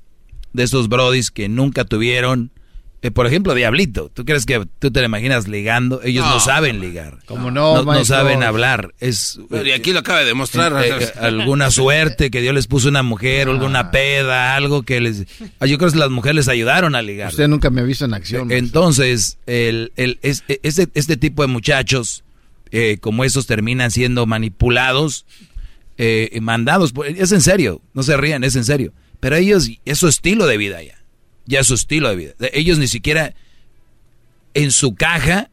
De 0.53 0.63
esos 0.63 0.87
brodis 0.87 1.29
que 1.29 1.49
nunca 1.49 1.83
tuvieron 1.83 2.51
eh, 3.01 3.11
por 3.11 3.27
ejemplo, 3.27 3.53
Diablito, 3.53 4.09
¿tú 4.13 4.25
crees 4.25 4.45
que 4.45 4.65
tú 4.79 4.89
te 4.91 4.99
lo 4.99 5.05
imaginas 5.05 5.47
ligando? 5.47 6.01
Ellos 6.03 6.25
no, 6.25 6.35
No, 6.35 6.39
saben 6.39 6.79
ligar. 6.79 7.19
¿Cómo 7.27 7.51
no, 7.51 7.75
No, 7.75 7.83
maestro? 7.83 8.15
saben 8.17 8.41
hablar. 8.41 8.93
Es 8.99 9.39
Pero 9.49 9.67
y 9.67 9.71
aquí 9.73 9.93
lo 9.93 9.99
acaba 9.99 10.19
de 10.19 10.25
demostrar. 10.25 10.73
eh, 10.83 10.89
eh, 10.99 11.11
alguna 11.19 11.69
suerte 11.69 12.31
que 12.31 12.41
Dios 12.41 12.55
les 12.55 12.65
puso 12.67 12.89
una 12.89 13.03
mujer, 13.03 13.47
alguna 13.47 13.91
peda, 13.91 14.55
algo 14.55 14.81
que 14.83 15.01
les... 15.01 15.25
Ah, 15.59 15.67
Yo 15.67 15.77
creo 15.77 15.91
que 15.91 15.97
las 15.97 16.09
mujeres 16.09 16.35
les 16.35 16.47
ayudaron 16.47 16.95
a 16.95 17.01
ligar. 17.03 17.29
Usted 17.29 17.47
nunca 17.47 17.69
me 17.69 17.81
ha 17.81 17.83
visto 17.83 18.05
en 18.05 18.13
acción. 18.15 18.47
maestro. 18.47 18.65
Entonces, 18.65 19.37
el, 19.45 19.91
el, 19.97 20.17
es- 20.23 20.43
este, 20.63 20.87
este 20.95 21.17
tipo 21.17 21.43
de 21.43 21.47
muchachos, 21.47 22.23
eh, 22.71 22.97
como 22.99 23.23
esos, 23.23 23.45
terminan 23.45 23.91
siendo 23.91 24.25
manipulados, 24.25 25.25
eh, 25.97 26.37
mandados. 26.41 26.91
por- 26.91 27.07
Es 27.07 27.31
en 27.31 27.41
serio, 27.41 27.81
no 27.93 28.01
se 28.03 28.17
rían, 28.17 28.43
es 28.43 28.55
en 28.55 28.63
serio. 28.65 28.93
Pero 29.19 29.35
ellos, 29.35 29.69
es 29.85 29.99
su 29.99 30.07
estilo 30.07 30.45
de 30.47 30.57
vida 30.57 30.81
ya. 30.83 30.95
Ya 31.45 31.63
su 31.63 31.75
estilo 31.75 32.09
de 32.09 32.15
vida. 32.15 32.33
Ellos 32.53 32.79
ni 32.79 32.87
siquiera 32.87 33.35
en 34.53 34.71
su 34.71 34.95
caja 34.95 35.49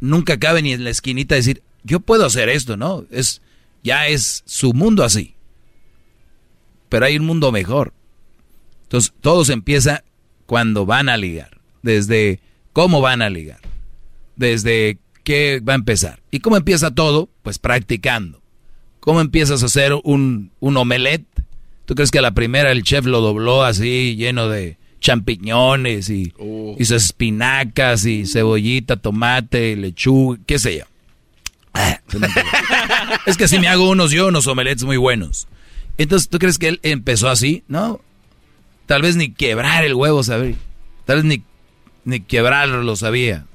nunca 0.00 0.38
caben 0.38 0.64
ni 0.64 0.72
en 0.72 0.84
la 0.84 0.90
esquinita 0.90 1.34
decir, 1.34 1.62
yo 1.82 2.00
puedo 2.00 2.24
hacer 2.24 2.48
esto, 2.48 2.76
¿no? 2.76 3.04
Es, 3.10 3.42
ya 3.82 4.06
es 4.06 4.42
su 4.46 4.72
mundo 4.72 5.04
así. 5.04 5.34
Pero 6.88 7.06
hay 7.06 7.16
un 7.16 7.26
mundo 7.26 7.52
mejor. 7.52 7.92
Entonces, 8.84 9.12
todo 9.20 9.44
se 9.44 9.52
empieza 9.52 10.04
cuando 10.46 10.86
van 10.86 11.08
a 11.08 11.16
ligar. 11.16 11.60
Desde 11.82 12.40
cómo 12.72 13.00
van 13.00 13.22
a 13.22 13.28
ligar. 13.28 13.60
Desde 14.36 14.98
qué 15.24 15.60
va 15.60 15.74
a 15.74 15.76
empezar. 15.76 16.22
¿Y 16.30 16.40
cómo 16.40 16.56
empieza 16.56 16.94
todo? 16.94 17.28
Pues 17.42 17.58
practicando. 17.58 18.40
¿Cómo 19.00 19.20
empiezas 19.20 19.62
a 19.62 19.66
hacer 19.66 19.92
un, 20.04 20.52
un 20.60 20.76
omelette? 20.76 21.26
¿Tú 21.84 21.94
crees 21.94 22.10
que 22.10 22.18
a 22.18 22.22
la 22.22 22.34
primera 22.34 22.72
el 22.72 22.82
chef 22.82 23.04
lo 23.04 23.20
dobló 23.20 23.62
así, 23.62 24.16
lleno 24.16 24.48
de 24.48 24.78
champiñones 25.00 26.10
y, 26.10 26.32
y 26.78 26.84
sus 26.84 27.04
espinacas 27.04 28.04
y 28.04 28.26
cebollita, 28.26 28.96
tomate, 28.96 29.76
lechuga, 29.76 30.38
qué 30.46 30.58
sé 30.58 30.78
yo? 30.78 30.84
Ah, 31.74 32.00
es 33.26 33.36
que 33.36 33.46
si 33.46 33.58
me 33.58 33.68
hago 33.68 33.88
unos 33.88 34.10
yo, 34.10 34.28
unos 34.28 34.46
omelettes 34.46 34.84
muy 34.84 34.96
buenos. 34.96 35.46
Entonces, 35.96 36.28
¿tú 36.28 36.38
crees 36.38 36.58
que 36.58 36.68
él 36.68 36.80
empezó 36.82 37.28
así? 37.28 37.64
No. 37.68 38.00
Tal 38.86 39.02
vez 39.02 39.16
ni 39.16 39.30
quebrar 39.30 39.84
el 39.84 39.94
huevo 39.94 40.22
sabía. 40.22 40.56
Tal 41.04 41.16
vez 41.16 41.24
ni, 41.24 41.42
ni 42.04 42.20
quebrarlo 42.20 42.82
lo 42.82 42.96
sabía. 42.96 43.46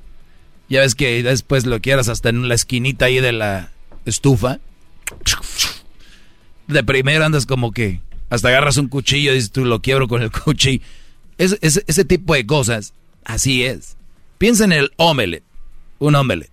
Ya 0.69 0.81
ves 0.81 0.95
que 0.95 1.23
después 1.23 1.65
lo 1.65 1.81
quieras 1.81 2.07
hasta 2.09 2.29
en 2.29 2.47
la 2.47 2.55
esquinita 2.55 3.05
ahí 3.05 3.19
de 3.19 3.31
la 3.31 3.71
estufa. 4.05 4.59
De 6.67 6.83
primero 6.83 7.25
andas 7.25 7.45
como 7.45 7.71
que 7.71 8.01
hasta 8.29 8.47
agarras 8.47 8.77
un 8.77 8.87
cuchillo 8.87 9.31
y 9.31 9.35
dices 9.35 9.51
tú 9.51 9.65
lo 9.65 9.81
quiebro 9.81 10.07
con 10.07 10.21
el 10.21 10.31
cuchillo. 10.31 10.83
Es, 11.37 11.57
ese 11.61 12.05
tipo 12.05 12.33
de 12.33 12.45
cosas, 12.45 12.93
así 13.23 13.63
es. 13.63 13.97
Piensa 14.37 14.65
en 14.65 14.73
el 14.73 14.91
omelette. 14.97 15.43
Un 15.99 16.15
omelette. 16.15 16.51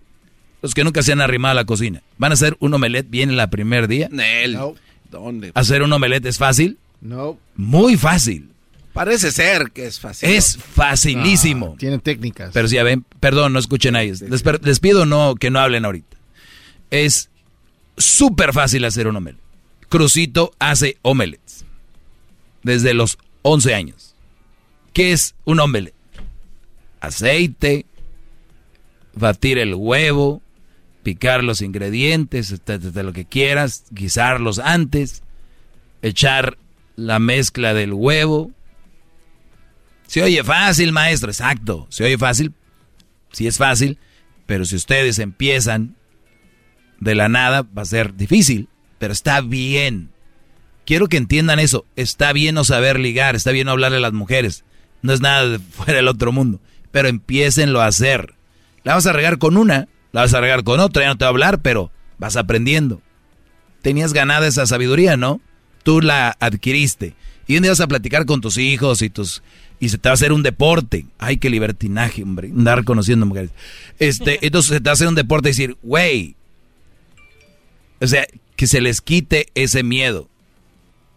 Los 0.63 0.75
que 0.75 0.85
nunca 0.85 1.03
se 1.03 1.13
han 1.13 1.21
arrimado 1.21 1.53
a 1.53 1.55
la 1.55 1.65
cocina. 1.65 2.03
¿Van 2.19 2.33
a 2.33 2.35
hacer 2.35 2.57
un 2.61 2.75
omelette 2.75 3.09
bien 3.09 3.31
el 3.31 3.49
primer 3.49 3.89
día? 3.89 4.09
No. 4.11 4.75
¿Dónde? 5.11 5.53
¿Hacer 5.55 5.83
un 5.83 5.93
omelette 5.93 6.27
es 6.27 6.39
fácil? 6.39 6.79
No. 7.01 7.39
Muy 7.57 7.97
fácil. 7.97 8.51
Parece 8.93 9.31
ser 9.31 9.71
que 9.73 9.87
es 9.87 10.01
fácil. 10.01 10.29
Es 10.29 10.57
facilísimo. 10.57 11.73
Ah, 11.75 11.79
tienen 11.79 12.01
técnicas. 12.01 12.51
Pero 12.53 12.69
si 12.69 12.75
ya 12.77 12.83
ven, 12.83 13.05
perdón, 13.21 13.53
no 13.53 13.59
escuchen 13.59 13.97
a 13.97 14.03
ellos. 14.03 14.21
Les, 14.21 14.45
les 14.63 14.81
pido 14.81 15.07
no, 15.07 15.37
que 15.37 15.51
no 15.51 15.61
hablen 15.61 15.85
ahorita. 15.85 16.17
Es 16.91 17.31
súper 17.97 18.53
fácil 18.53 18.85
hacer 18.85 19.07
un 19.07 19.17
omelette. 19.17 19.41
Crucito 19.89 20.53
hace 20.59 20.99
omelets. 21.03 21.65
Desde 22.63 22.95
los 22.95 23.19
11 23.43 23.75
años. 23.75 24.10
¿Qué 24.93 25.13
es 25.13 25.35
un 25.45 25.61
omelette? 25.61 25.95
Aceite, 27.01 27.87
batir 29.15 29.59
el 29.59 29.75
huevo, 29.75 30.43
picar 31.03 31.45
los 31.45 31.63
ingredientes, 31.63 32.63
de 32.65 33.03
lo 33.03 33.13
que 33.13 33.25
quieras, 33.25 33.85
guisarlos 33.91 34.59
antes, 34.59 35.23
echar 36.03 36.59
la 36.97 37.19
mezcla 37.19 37.75
del 37.75 37.93
huevo. 37.93 38.51
Se 40.07 40.23
oye 40.23 40.43
fácil, 40.45 40.93
maestro, 40.93 41.31
exacto. 41.31 41.87
Se 41.89 42.05
oye 42.05 42.19
fácil, 42.19 42.53
sí 43.33 43.47
es 43.47 43.57
fácil, 43.59 43.99
pero 44.47 44.65
si 44.65 44.77
ustedes 44.77 45.19
empiezan 45.19 45.97
de 46.99 47.15
la 47.15 47.29
nada, 47.29 47.63
va 47.63 47.83
a 47.83 47.87
ser 47.87 48.15
difícil, 48.15 48.69
pero 48.99 49.13
está 49.13 49.41
bien. 49.41 50.11
Quiero 50.85 51.09
que 51.09 51.17
entiendan 51.17 51.61
eso. 51.61 51.87
Está 51.97 52.33
bien 52.33 52.57
no 52.57 52.65
saber 52.65 52.99
ligar, 52.99 53.37
está 53.37 53.53
bien 53.53 53.67
no 53.67 53.71
hablarle 53.71 53.99
a 53.99 54.01
las 54.01 54.13
mujeres. 54.13 54.65
No 55.03 55.13
es 55.13 55.21
nada 55.21 55.49
de 55.49 55.59
fuera 55.59 55.95
del 55.95 56.09
otro 56.09 56.33
mundo. 56.33 56.61
Pero 56.91 57.09
empiecenlo 57.09 57.81
a 57.81 57.87
hacer. 57.87 58.35
La 58.85 58.95
vas 58.95 59.07
a 59.07 59.13
regar 59.13 59.39
con 59.39 59.57
una, 59.57 59.89
la 60.13 60.23
vas 60.23 60.35
a 60.35 60.41
regar 60.41 60.65
con 60.65 60.81
otra, 60.81 61.03
ya 61.05 61.09
no 61.09 61.19
te 61.19 61.25
va 61.25 61.29
a 61.29 61.31
hablar, 61.31 61.61
pero 61.61 61.91
vas 62.19 62.37
aprendiendo. 62.37 63.01
Tenías 63.83 64.13
ganada 64.13 64.47
esa 64.47 64.67
sabiduría, 64.67 65.17
¿no? 65.17 65.41
Tú 65.83 66.01
la 66.01 66.37
adquiriste. 66.41 67.15
Y 67.47 67.57
un 67.57 67.63
día 67.63 67.73
vas 67.73 67.81
a 67.81 67.89
platicar 67.89 68.27
con 68.27 68.41
tus 68.41 68.59
hijos 68.59 69.03
y 69.03 69.11
tus 69.11 69.43
y 69.81 69.89
se 69.89 69.97
te 69.97 70.09
va 70.09 70.13
a 70.13 70.15
hacer 70.15 70.33
un 70.33 70.43
deporte. 70.43 71.07
Ay, 71.19 71.39
qué 71.39 71.49
libertinaje, 71.49 72.23
hombre, 72.23 72.49
andar 72.49 72.85
conociendo 72.85 73.25
mujeres. 73.25 73.51
Este, 73.99 74.39
entonces 74.47 74.75
se 74.75 74.81
te 74.81 74.85
va 74.85 74.91
a 74.91 74.93
hacer 74.93 75.09
un 75.09 75.15
deporte 75.15 75.49
y 75.49 75.53
decir, 75.53 75.77
güey, 75.83 76.37
o 78.01 78.07
sea, 78.07 78.27
que 78.57 78.67
se 78.67 78.81
les 78.81 79.01
quite 79.01 79.47
ese 79.55 79.83
miedo. 79.83 80.29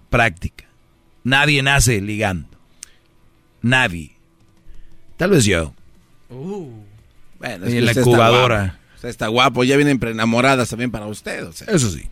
Práctica. 0.10 0.66
Nadie 1.24 1.62
nace 1.62 2.00
ligando. 2.00 2.48
Nadie. 3.64 4.12
Tal 5.18 5.32
vez 5.32 5.46
yo. 5.46 5.74
Uh. 6.30 6.70
Bueno, 7.40 7.66
en 7.66 7.86
la 7.86 7.92
incubadora. 7.94 8.66
Está 8.66 8.78
guapo. 8.78 9.08
está 9.08 9.28
guapo, 9.28 9.64
ya 9.64 9.76
vienen 9.76 10.00
preenamoradas 10.00 10.70
también 10.70 10.92
para 10.92 11.08
usted. 11.08 11.48
Eso 11.68 11.90
sí. 11.90 12.04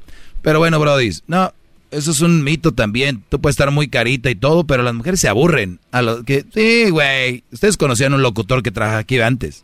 Pero 0.41 0.59
bueno, 0.59 0.79
Brody, 0.79 1.11
no, 1.27 1.53
eso 1.91 2.11
es 2.11 2.21
un 2.21 2.43
mito 2.43 2.71
también. 2.73 3.23
Tú 3.29 3.39
puedes 3.39 3.53
estar 3.53 3.69
muy 3.69 3.89
carita 3.89 4.29
y 4.29 4.35
todo, 4.35 4.65
pero 4.65 4.81
las 4.81 4.93
mujeres 4.93 5.19
se 5.19 5.27
aburren. 5.27 5.79
A 5.91 6.01
lo 6.01 6.23
que, 6.23 6.45
sí, 6.53 6.89
güey. 6.89 7.43
Ustedes 7.51 7.77
conocían 7.77 8.13
un 8.13 8.21
locutor 8.21 8.63
que 8.63 8.71
trabaja 8.71 8.99
aquí 8.99 9.19
antes. 9.19 9.63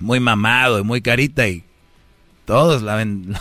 Muy 0.00 0.20
mamado 0.20 0.78
y 0.78 0.84
muy 0.84 1.02
carita 1.02 1.48
y 1.48 1.64
todos 2.44 2.82
la 2.82 2.94
ven. 2.96 3.34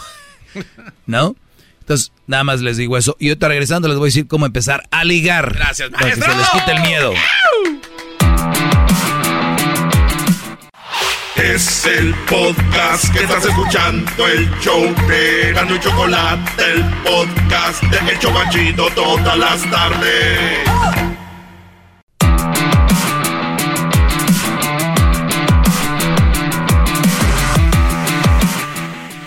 ¿No? 1.06 1.36
Entonces, 1.82 2.12
nada 2.28 2.44
más 2.44 2.62
les 2.62 2.78
digo 2.78 2.98
eso. 2.98 3.18
Y 3.20 3.30
ahorita 3.30 3.48
regresando 3.50 3.88
les 3.88 3.98
voy 3.98 4.06
a 4.06 4.10
decir 4.10 4.28
cómo 4.28 4.46
empezar 4.46 4.84
a 4.92 5.04
ligar. 5.04 5.54
Gracias, 5.54 5.90
Para 5.90 6.10
que 6.10 6.22
se 6.22 6.28
les 6.28 6.50
quite 6.50 6.72
el 6.72 6.82
miedo. 6.82 7.14
Es 11.36 11.86
el 11.88 12.14
podcast 12.30 13.12
que 13.12 13.24
estás 13.24 13.46
escuchando, 13.46 14.28
el 14.28 14.50
show 14.60 14.94
de 15.08 15.52
Gano 15.54 15.76
y 15.76 15.80
Chocolate, 15.80 16.64
el 16.72 16.86
podcast 17.04 17.84
de 17.84 18.12
El 18.12 18.20
Chocachito 18.20 18.88
todas 18.94 19.38
las 19.38 19.70
tardes. 19.72 21.11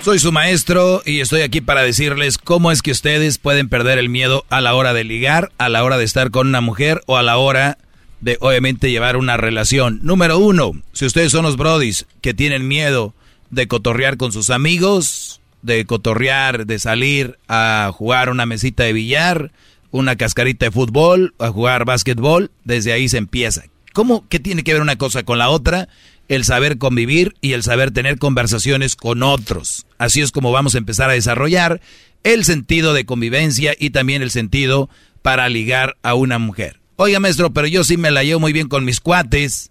Soy 0.05 0.19
su 0.19 0.33
maestro 0.33 1.01
y 1.07 1.21
estoy 1.21 1.41
aquí 1.41 1.63
para 1.63 1.81
decirles 1.81 2.37
cómo 2.37 2.71
es 2.71 2.83
que 2.83 2.91
ustedes 2.91 3.39
pueden 3.39 3.71
perder 3.71 3.99
el 3.99 4.11
miedo 4.11 4.45
a 4.51 4.61
la 4.61 4.75
hora 4.75 4.93
de 4.93 5.03
ligar, 5.03 5.51
a 5.57 5.71
la 5.71 5.83
hora 5.83 5.97
de 5.97 6.05
estar 6.05 6.31
con 6.31 6.47
una 6.47 6.61
mujer 6.61 7.01
o 7.07 7.17
a 7.17 7.23
la 7.23 7.39
hora 7.39 7.79
de 8.21 8.37
obviamente 8.43 8.91
llevar 8.91 9.17
una 9.17 9.39
relación. 9.39 10.01
Número 10.03 10.39
uno, 10.39 10.73
si 10.93 11.07
ustedes 11.07 11.33
son 11.33 11.45
los 11.45 11.57
brodis 11.57 12.05
que 12.21 12.35
tienen 12.35 12.69
miedo 12.69 13.15
de 13.49 13.67
cotorrear 13.67 14.19
con 14.19 14.31
sus 14.31 14.51
amigos, 14.51 15.41
de 15.63 15.87
cotorrear, 15.87 16.67
de 16.67 16.79
salir 16.79 17.39
a 17.49 17.91
jugar 17.91 18.29
una 18.29 18.45
mesita 18.45 18.83
de 18.83 18.93
billar, 18.93 19.53
una 19.91 20.17
cascarita 20.17 20.67
de 20.67 20.71
fútbol, 20.71 21.35
a 21.39 21.49
jugar 21.49 21.87
básquetbol, 21.87 22.51
desde 22.63 22.93
ahí 22.93 23.09
se 23.09 23.17
empieza. 23.17 23.63
¿Cómo? 23.95 24.29
¿Qué 24.29 24.41
tiene 24.41 24.65
que 24.65 24.73
ver 24.75 24.83
una 24.83 24.99
cosa 24.99 25.23
con 25.23 25.39
la 25.39 25.49
otra? 25.49 25.89
El 26.27 26.45
saber 26.45 26.79
convivir 26.79 27.37
y 27.41 27.53
el 27.53 27.63
saber 27.63 27.93
tener 27.93 28.19
conversaciones 28.19 28.97
con 28.97 29.23
otros. 29.23 29.87
Así 30.05 30.21
es 30.21 30.33
como 30.33 30.53
vamos 30.53 30.75
a 30.75 30.79
empezar 30.79 31.09
a 31.09 31.15
desarrollar 31.15 31.81
el 32.25 32.45
sentido 32.45 32.93
de 32.93 33.07
convivencia 33.07 33.75
y 33.79 33.91
también 33.91 34.23
el 34.23 34.31
sentido 34.31 34.91
para 35.23 35.49
ligar 35.49 35.97
a 36.03 36.15
una 36.15 36.39
mujer. 36.39 36.81
Oiga, 36.97 37.21
maestro, 37.21 37.53
pero 37.53 37.67
yo 37.67 37.85
sí 37.85 37.97
me 37.97 38.11
la 38.11 38.23
llevo 38.23 38.41
muy 38.41 38.53
bien 38.53 38.69
con 38.69 38.85
mis 38.85 39.01
cuates 39.01 39.71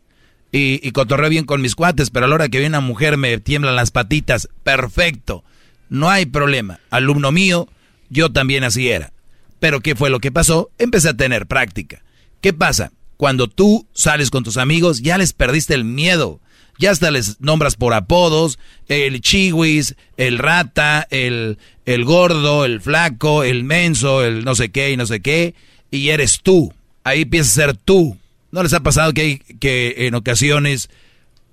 y, 0.51 0.79
y 0.81 0.91
cotorreo 0.91 1.29
bien 1.29 1.45
con 1.45 1.61
mis 1.61 1.75
cuates, 1.75 2.09
pero 2.09 2.25
a 2.25 2.29
la 2.29 2.35
hora 2.35 2.49
que 2.49 2.57
viene 2.57 2.77
una 2.77 2.81
mujer 2.85 3.17
me 3.17 3.37
tiemblan 3.37 3.75
las 3.75 3.91
patitas. 3.91 4.49
Perfecto, 4.63 5.43
no 5.89 6.09
hay 6.09 6.25
problema. 6.25 6.79
Alumno 6.89 7.31
mío, 7.31 7.69
yo 8.09 8.31
también 8.31 8.63
así 8.63 8.89
era. 8.89 9.13
Pero 9.59 9.81
¿qué 9.81 9.95
fue 9.95 10.09
lo 10.09 10.19
que 10.19 10.31
pasó? 10.31 10.71
Empecé 10.79 11.09
a 11.09 11.17
tener 11.17 11.45
práctica. 11.45 12.03
¿Qué 12.41 12.53
pasa? 12.53 12.91
Cuando 13.17 13.47
tú 13.47 13.87
sales 13.93 14.31
con 14.31 14.43
tus 14.43 14.57
amigos, 14.57 15.01
ya 15.01 15.17
les 15.17 15.31
perdiste 15.31 15.75
el 15.75 15.85
miedo. 15.85 16.41
Ya 16.83 16.91
hasta 16.91 17.11
les 17.11 17.39
nombras 17.39 17.77
por 17.77 17.93
apodos, 17.93 18.59
el 18.89 19.21
chihuis, 19.21 19.95
el 20.17 20.37
rata, 20.37 21.07
el, 21.11 21.57
el 21.85 22.03
gordo, 22.03 22.65
el 22.65 22.81
flaco, 22.81 23.45
el 23.45 23.63
menso, 23.63 24.21
el 24.21 24.43
no 24.43 24.53
sé 24.53 24.69
qué 24.69 24.91
y 24.91 24.97
no 24.97 25.05
sé 25.05 25.21
qué, 25.21 25.55
y 25.91 26.09
eres 26.09 26.41
tú. 26.41 26.73
Ahí 27.05 27.21
empiezas 27.21 27.53
a 27.53 27.61
ser 27.67 27.77
tú. 27.77 28.17
¿No 28.51 28.63
les 28.63 28.73
ha 28.73 28.81
pasado 28.81 29.13
que, 29.13 29.39
que 29.61 29.95
en 30.07 30.13
ocasiones 30.13 30.89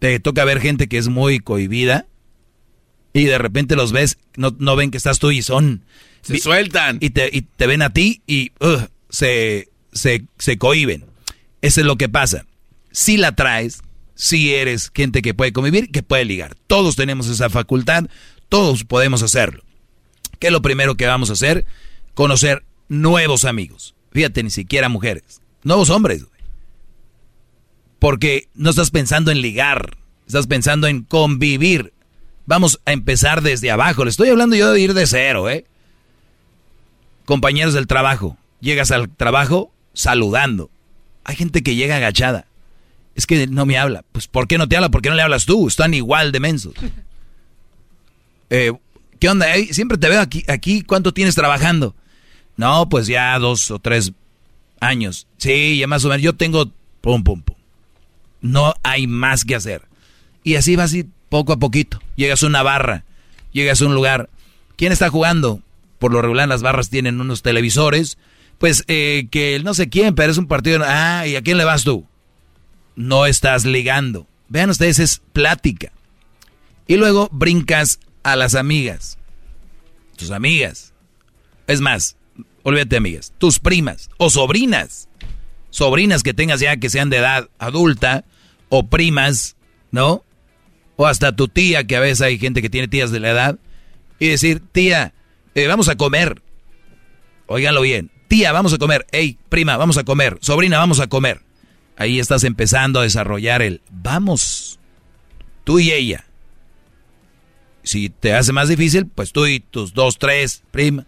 te 0.01 0.19
toca 0.19 0.45
ver 0.45 0.61
gente 0.61 0.89
que 0.89 0.99
es 0.99 1.07
muy 1.07 1.39
cohibida 1.39 2.07
y 3.13 3.27
de 3.27 3.39
repente 3.39 3.77
los 3.77 3.93
ves, 3.93 4.19
no, 4.35 4.57
no 4.59 4.75
ven 4.75 4.91
que 4.91 4.97
estás 4.97 5.21
tú 5.21 5.31
y 5.31 5.43
son... 5.43 5.85
Se 6.23 6.39
sueltan. 6.39 6.99
Y 7.01 7.11
te, 7.11 7.31
y 7.33 7.43
te 7.43 7.69
ven 7.69 7.83
a 7.83 7.93
ti 7.93 8.21
y 8.27 8.51
uh, 8.59 8.81
se, 9.11 9.69
se, 9.93 10.25
se 10.39 10.59
cohiben. 10.59 11.05
Eso 11.63 11.83
es 11.83 11.87
lo 11.87 11.95
que 11.95 12.09
pasa. 12.09 12.47
Si 12.91 13.17
la 13.17 13.37
traes, 13.37 13.81
si 14.21 14.55
eres 14.55 14.91
gente 14.95 15.23
que 15.23 15.33
puede 15.33 15.55
convivir, 15.55 15.91
que 15.91 16.03
puede 16.03 16.27
ligar. 16.27 16.55
Todos 16.67 16.95
tenemos 16.95 17.27
esa 17.29 17.49
facultad, 17.49 18.05
todos 18.51 18.85
podemos 18.85 19.23
hacerlo. 19.23 19.63
¿Qué 20.39 20.49
es 20.49 20.53
lo 20.53 20.61
primero 20.61 20.95
que 20.95 21.07
vamos 21.07 21.31
a 21.31 21.33
hacer? 21.33 21.65
Conocer 22.13 22.63
nuevos 22.91 23.47
amigos. 23.47 23.95
Fíjate, 24.13 24.43
ni 24.43 24.51
siquiera 24.51 24.91
mujeres. 24.91 25.41
Nuevos 25.63 25.89
hombres. 25.89 26.27
Porque 27.99 28.51
no 28.53 28.69
estás 28.69 28.91
pensando 28.91 29.31
en 29.31 29.41
ligar, 29.41 29.97
estás 30.27 30.47
pensando 30.47 30.87
en 30.87 31.03
convivir. 31.03 31.95
Vamos 32.45 32.79
a 32.85 32.93
empezar 32.93 33.41
desde 33.41 33.71
abajo. 33.71 34.05
Le 34.05 34.11
estoy 34.11 34.29
hablando 34.29 34.55
yo 34.55 34.71
de 34.71 34.81
ir 34.81 34.93
de 34.93 35.07
cero, 35.07 35.49
¿eh? 35.49 35.65
Compañeros 37.25 37.73
del 37.73 37.87
trabajo. 37.87 38.37
Llegas 38.61 38.91
al 38.91 39.09
trabajo 39.09 39.73
saludando. 39.95 40.71
Hay 41.25 41.37
gente 41.37 41.63
que 41.63 41.75
llega 41.75 41.97
agachada. 41.97 42.50
Es 43.15 43.27
que 43.27 43.47
no 43.47 43.67
me 43.67 43.79
habla. 43.79 44.05
Pues 44.13 44.29
¿por 44.29 44.49
qué 44.49 44.59
no 44.59 44.69
te 44.69 44.77
habla? 44.77 44.91
¿Por 44.91 45.03
qué 45.03 45.11
no 45.11 45.17
le 45.17 45.23
hablas 45.23 45.47
tú? 45.47 45.69
Están 45.69 45.95
igual 45.95 46.33
de 46.33 46.41
mensos. 46.41 46.75
Eh, 48.53 48.73
¿Qué 49.21 49.29
onda? 49.29 49.47
siempre 49.71 49.97
te 49.97 50.09
veo 50.09 50.21
aquí, 50.21 50.45
aquí. 50.49 50.83
¿Cuánto 50.83 51.15
tienes 51.15 51.37
trabajando? 51.37 51.95
No, 52.57 52.89
pues 52.89 53.07
ya 53.07 53.39
dos 53.39 53.71
o 53.71 53.79
tres 53.79 54.13
años. 54.81 55.29
Sí, 55.37 55.79
ya 55.79 55.87
más 55.87 56.05
o 56.05 56.09
menos. 56.09 56.23
Yo 56.23 56.33
tengo 56.33 56.69
pum, 57.01 57.23
pum, 57.23 57.43
pum. 57.43 57.57
No 58.41 58.75
hay 58.83 59.07
más 59.07 59.45
que 59.45 59.55
hacer. 59.55 59.83
Y 60.43 60.57
así 60.57 60.75
va 60.75 60.85
así 60.85 61.07
poco 61.29 61.53
a 61.53 61.59
poquito. 61.59 62.01
Llegas 62.17 62.43
a 62.43 62.47
una 62.47 62.63
barra, 62.63 63.05
llegas 63.53 63.81
a 63.81 63.87
un 63.87 63.95
lugar. 63.95 64.29
¿Quién 64.77 64.93
está 64.93 65.11
jugando? 65.11 65.63
Por 65.99 66.13
lo 66.13 66.23
regular 66.23 66.49
las 66.49 66.63
barras 66.63 66.91
tienen 66.91 67.21
unos 67.21 67.43
televisores. 67.43 68.19
Pues 68.59 68.85
eh, 68.89 69.29
que 69.31 69.61
no 69.63 69.75
sé 69.75 69.89
quién, 69.89 70.15
pero 70.15 70.33
es 70.33 70.39
un 70.39 70.47
partido. 70.47 70.83
Ah, 70.85 71.27
¿y 71.27 71.37
a 71.37 71.43
quién 71.43 71.57
le 71.57 71.65
vas 71.65 71.85
tú? 71.85 72.07
No 73.01 73.25
estás 73.25 73.65
ligando. 73.65 74.27
Vean 74.51 74.69
ustedes, 74.69 74.99
es 74.99 75.23
plática. 75.33 75.91
Y 76.87 76.99
luego 76.99 77.31
brincas 77.33 77.99
a 78.23 78.37
las 78.37 78.55
amigas. 78.55 79.17
Tus 80.17 80.31
amigas. 80.31 80.93
Es 81.67 81.81
más, 81.81 82.19
olvídate 82.63 82.99
amigas. 82.99 83.33
Tus 83.39 83.59
primas 83.59 84.11
o 84.19 84.29
sobrinas. 84.29 85.09
Sobrinas 85.71 86.23
que 86.23 86.35
tengas 86.35 86.61
ya 86.61 86.77
que 86.77 86.91
sean 86.91 87.09
de 87.09 87.17
edad 87.17 87.49
adulta 87.59 88.27
o 88.69 88.87
primas, 88.89 89.57
¿no? 89.91 90.23
O 90.97 91.07
hasta 91.07 91.35
tu 91.35 91.49
tía, 91.49 91.87
que 91.87 91.97
a 91.97 92.01
veces 92.01 92.21
hay 92.21 92.39
gente 92.39 92.61
que 92.61 92.69
tiene 92.69 92.87
tías 92.87 93.11
de 93.11 93.21
la 93.21 93.31
edad. 93.31 93.59
Y 94.19 94.29
decir, 94.29 94.61
tía, 94.73 95.15
eh, 95.55 95.67
vamos 95.69 95.89
a 95.89 95.97
comer. 95.97 96.43
Óiganlo 97.47 97.81
bien. 97.81 98.11
Tía, 98.29 98.53
vamos 98.53 98.75
a 98.75 98.79
comer. 98.79 99.07
Hey, 99.11 99.39
prima, 99.49 99.79
vamos 99.79 99.97
a 99.97 100.05
comer. 100.05 100.37
Sobrina, 100.43 100.77
vamos 100.77 101.01
a 101.01 101.07
comer. 101.07 101.49
Ahí 102.01 102.19
estás 102.19 102.45
empezando 102.45 102.99
a 102.99 103.03
desarrollar 103.03 103.61
el 103.61 103.83
vamos. 103.91 104.79
Tú 105.65 105.81
y 105.81 105.93
ella. 105.93 106.25
Si 107.83 108.09
te 108.09 108.33
hace 108.33 108.55
más 108.55 108.71
difícil, 108.71 109.05
pues 109.05 109.33
tú 109.33 109.45
y 109.45 109.61
tus 109.61 109.93
dos, 109.93 110.19
tres, 110.19 110.63
prima, 110.71 111.05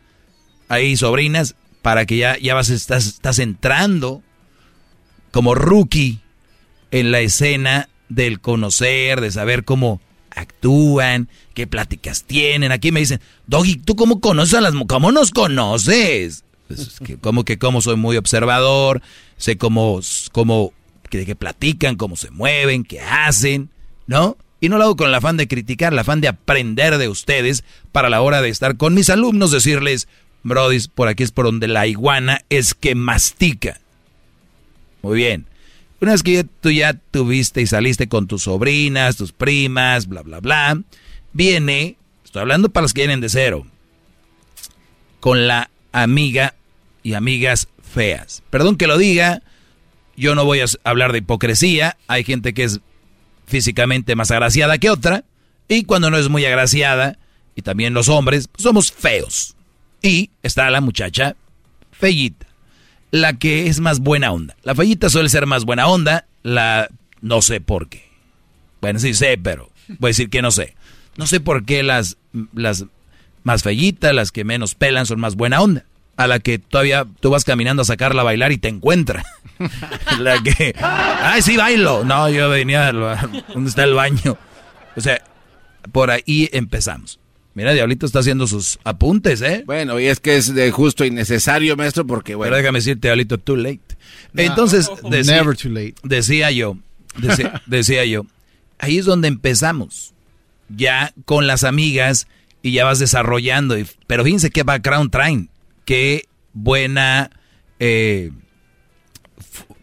ahí 0.68 0.94
sobrinas, 0.98 1.54
para 1.80 2.04
que 2.04 2.18
ya, 2.18 2.36
ya 2.36 2.52
vas, 2.52 2.68
estás, 2.68 3.06
estás 3.06 3.38
entrando 3.38 4.22
como 5.30 5.54
rookie 5.54 6.20
en 6.90 7.10
la 7.10 7.20
escena 7.20 7.88
del 8.10 8.42
conocer, 8.42 9.22
de 9.22 9.30
saber 9.30 9.64
cómo 9.64 10.02
actúan, 10.28 11.30
qué 11.54 11.66
pláticas 11.66 12.24
tienen. 12.24 12.70
Aquí 12.70 12.92
me 12.92 13.00
dicen, 13.00 13.22
Doggy, 13.46 13.76
¿tú 13.76 13.96
cómo 13.96 14.20
conoces 14.20 14.52
a 14.52 14.60
las? 14.60 14.74
¿Cómo 14.88 15.10
nos 15.10 15.30
conoces? 15.30 16.44
Pues 16.68 17.00
que, 17.00 17.16
como 17.16 17.46
que 17.46 17.58
como 17.58 17.80
soy 17.80 17.96
muy 17.96 18.18
observador, 18.18 19.00
sé 19.38 19.56
cómo, 19.56 19.98
cómo 20.32 20.74
que, 21.18 21.26
que 21.26 21.36
platican, 21.36 21.96
cómo 21.96 22.16
se 22.16 22.30
mueven, 22.30 22.84
qué 22.84 23.00
hacen, 23.00 23.68
¿no? 24.06 24.38
Y 24.60 24.68
no 24.68 24.78
lo 24.78 24.84
hago 24.84 24.96
con 24.96 25.08
el 25.08 25.14
afán 25.14 25.36
de 25.36 25.48
criticar, 25.48 25.92
el 25.92 25.98
afán 25.98 26.20
de 26.20 26.28
aprender 26.28 26.96
de 26.96 27.08
ustedes 27.08 27.64
para 27.90 28.08
la 28.08 28.22
hora 28.22 28.40
de 28.40 28.48
estar 28.48 28.76
con 28.76 28.94
mis 28.94 29.10
alumnos, 29.10 29.50
decirles, 29.50 30.08
Brody, 30.42 30.78
por 30.94 31.08
aquí 31.08 31.22
es 31.22 31.32
por 31.32 31.44
donde 31.44 31.68
la 31.68 31.86
iguana 31.86 32.40
es 32.48 32.74
que 32.74 32.94
mastica. 32.94 33.80
Muy 35.02 35.16
bien. 35.16 35.46
Una 36.00 36.12
vez 36.12 36.22
que 36.22 36.44
tú 36.44 36.70
ya 36.70 36.94
tuviste 36.94 37.60
y 37.60 37.66
saliste 37.66 38.08
con 38.08 38.26
tus 38.26 38.44
sobrinas, 38.44 39.16
tus 39.16 39.32
primas, 39.32 40.08
bla, 40.08 40.22
bla, 40.22 40.40
bla, 40.40 40.80
viene, 41.32 41.96
estoy 42.24 42.40
hablando 42.40 42.70
para 42.70 42.82
los 42.82 42.94
que 42.94 43.02
vienen 43.02 43.20
de 43.20 43.28
cero, 43.28 43.66
con 45.20 45.46
la 45.46 45.70
amiga 45.92 46.54
y 47.02 47.14
amigas 47.14 47.68
feas. 47.82 48.42
Perdón 48.50 48.76
que 48.76 48.86
lo 48.86 48.96
diga, 48.96 49.42
yo 50.22 50.34
no 50.36 50.44
voy 50.44 50.60
a 50.60 50.66
hablar 50.84 51.12
de 51.12 51.18
hipocresía, 51.18 51.98
hay 52.06 52.22
gente 52.22 52.54
que 52.54 52.64
es 52.64 52.80
físicamente 53.46 54.14
más 54.14 54.30
agraciada 54.30 54.78
que 54.78 54.88
otra, 54.88 55.24
y 55.68 55.82
cuando 55.82 56.10
no 56.10 56.16
es 56.16 56.28
muy 56.28 56.44
agraciada, 56.46 57.18
y 57.56 57.62
también 57.62 57.92
los 57.92 58.08
hombres, 58.08 58.48
somos 58.56 58.92
feos. 58.92 59.56
Y 60.00 60.30
está 60.42 60.70
la 60.70 60.80
muchacha 60.80 61.36
fellita, 61.90 62.46
la 63.10 63.34
que 63.34 63.66
es 63.66 63.80
más 63.80 63.98
buena 63.98 64.32
onda. 64.32 64.56
La 64.62 64.74
fellita 64.74 65.10
suele 65.10 65.28
ser 65.28 65.46
más 65.46 65.64
buena 65.64 65.88
onda, 65.88 66.26
la 66.42 66.88
no 67.20 67.42
sé 67.42 67.60
por 67.60 67.88
qué. 67.88 68.08
Bueno, 68.80 69.00
sí 69.00 69.14
sé, 69.14 69.38
pero 69.38 69.70
voy 69.98 70.08
a 70.08 70.10
decir 70.10 70.30
que 70.30 70.40
no 70.40 70.50
sé. 70.50 70.76
No 71.16 71.26
sé 71.26 71.40
por 71.40 71.64
qué 71.64 71.82
las, 71.82 72.16
las 72.54 72.86
más 73.42 73.62
fellitas, 73.62 74.14
las 74.14 74.32
que 74.32 74.44
menos 74.44 74.74
pelan, 74.76 75.06
son 75.06 75.20
más 75.20 75.34
buena 75.34 75.60
onda. 75.60 75.84
A 76.16 76.26
la 76.26 76.40
que 76.40 76.58
todavía 76.58 77.06
tú 77.20 77.30
vas 77.30 77.44
caminando 77.44 77.82
a 77.82 77.84
sacarla 77.84 78.22
a 78.22 78.24
bailar 78.24 78.52
y 78.52 78.58
te 78.58 78.68
encuentra. 78.68 79.24
la 80.18 80.42
que, 80.42 80.74
ay, 80.78 81.42
sí, 81.42 81.56
bailo. 81.56 82.04
No, 82.04 82.28
yo 82.28 82.48
venía, 82.50 82.92
¿dónde 82.92 83.68
está 83.68 83.84
el 83.84 83.94
baño? 83.94 84.36
O 84.94 85.00
sea, 85.00 85.22
por 85.90 86.10
ahí 86.10 86.48
empezamos. 86.52 87.18
Mira, 87.54 87.72
Diablito 87.72 88.06
está 88.06 88.20
haciendo 88.20 88.46
sus 88.46 88.78
apuntes, 88.82 89.42
¿eh? 89.42 89.62
Bueno, 89.66 90.00
y 90.00 90.06
es 90.06 90.20
que 90.20 90.36
es 90.36 90.54
de 90.54 90.70
justo 90.70 91.04
y 91.04 91.10
necesario, 91.10 91.76
maestro, 91.76 92.06
porque 92.06 92.34
bueno. 92.34 92.50
Pero 92.50 92.62
déjame 92.62 92.78
decirte, 92.78 93.08
Diablito, 93.08 93.38
too 93.38 93.56
late. 93.56 93.80
Entonces, 94.34 94.90
decía, 95.10 95.36
never 95.36 95.56
too 95.56 95.68
late. 95.68 95.94
decía 96.02 96.50
yo, 96.50 96.78
decía, 97.18 97.62
decía 97.66 98.04
yo, 98.06 98.26
ahí 98.78 98.98
es 98.98 99.04
donde 99.04 99.28
empezamos. 99.28 100.14
Ya 100.74 101.12
con 101.26 101.46
las 101.46 101.64
amigas 101.64 102.26
y 102.62 102.72
ya 102.72 102.86
vas 102.86 102.98
desarrollando. 102.98 103.78
Y, 103.78 103.86
pero 104.06 104.24
fíjense 104.24 104.50
qué 104.50 104.62
background 104.62 105.10
traen. 105.10 105.50
Qué 105.84 106.28
buena, 106.52 107.30
eh, 107.78 108.30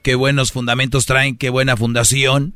qué 0.02 0.16
buenos 0.16 0.52
fundamentos 0.52 1.06
traen, 1.06 1.36
qué 1.36 1.50
buena 1.50 1.76
fundación, 1.78 2.54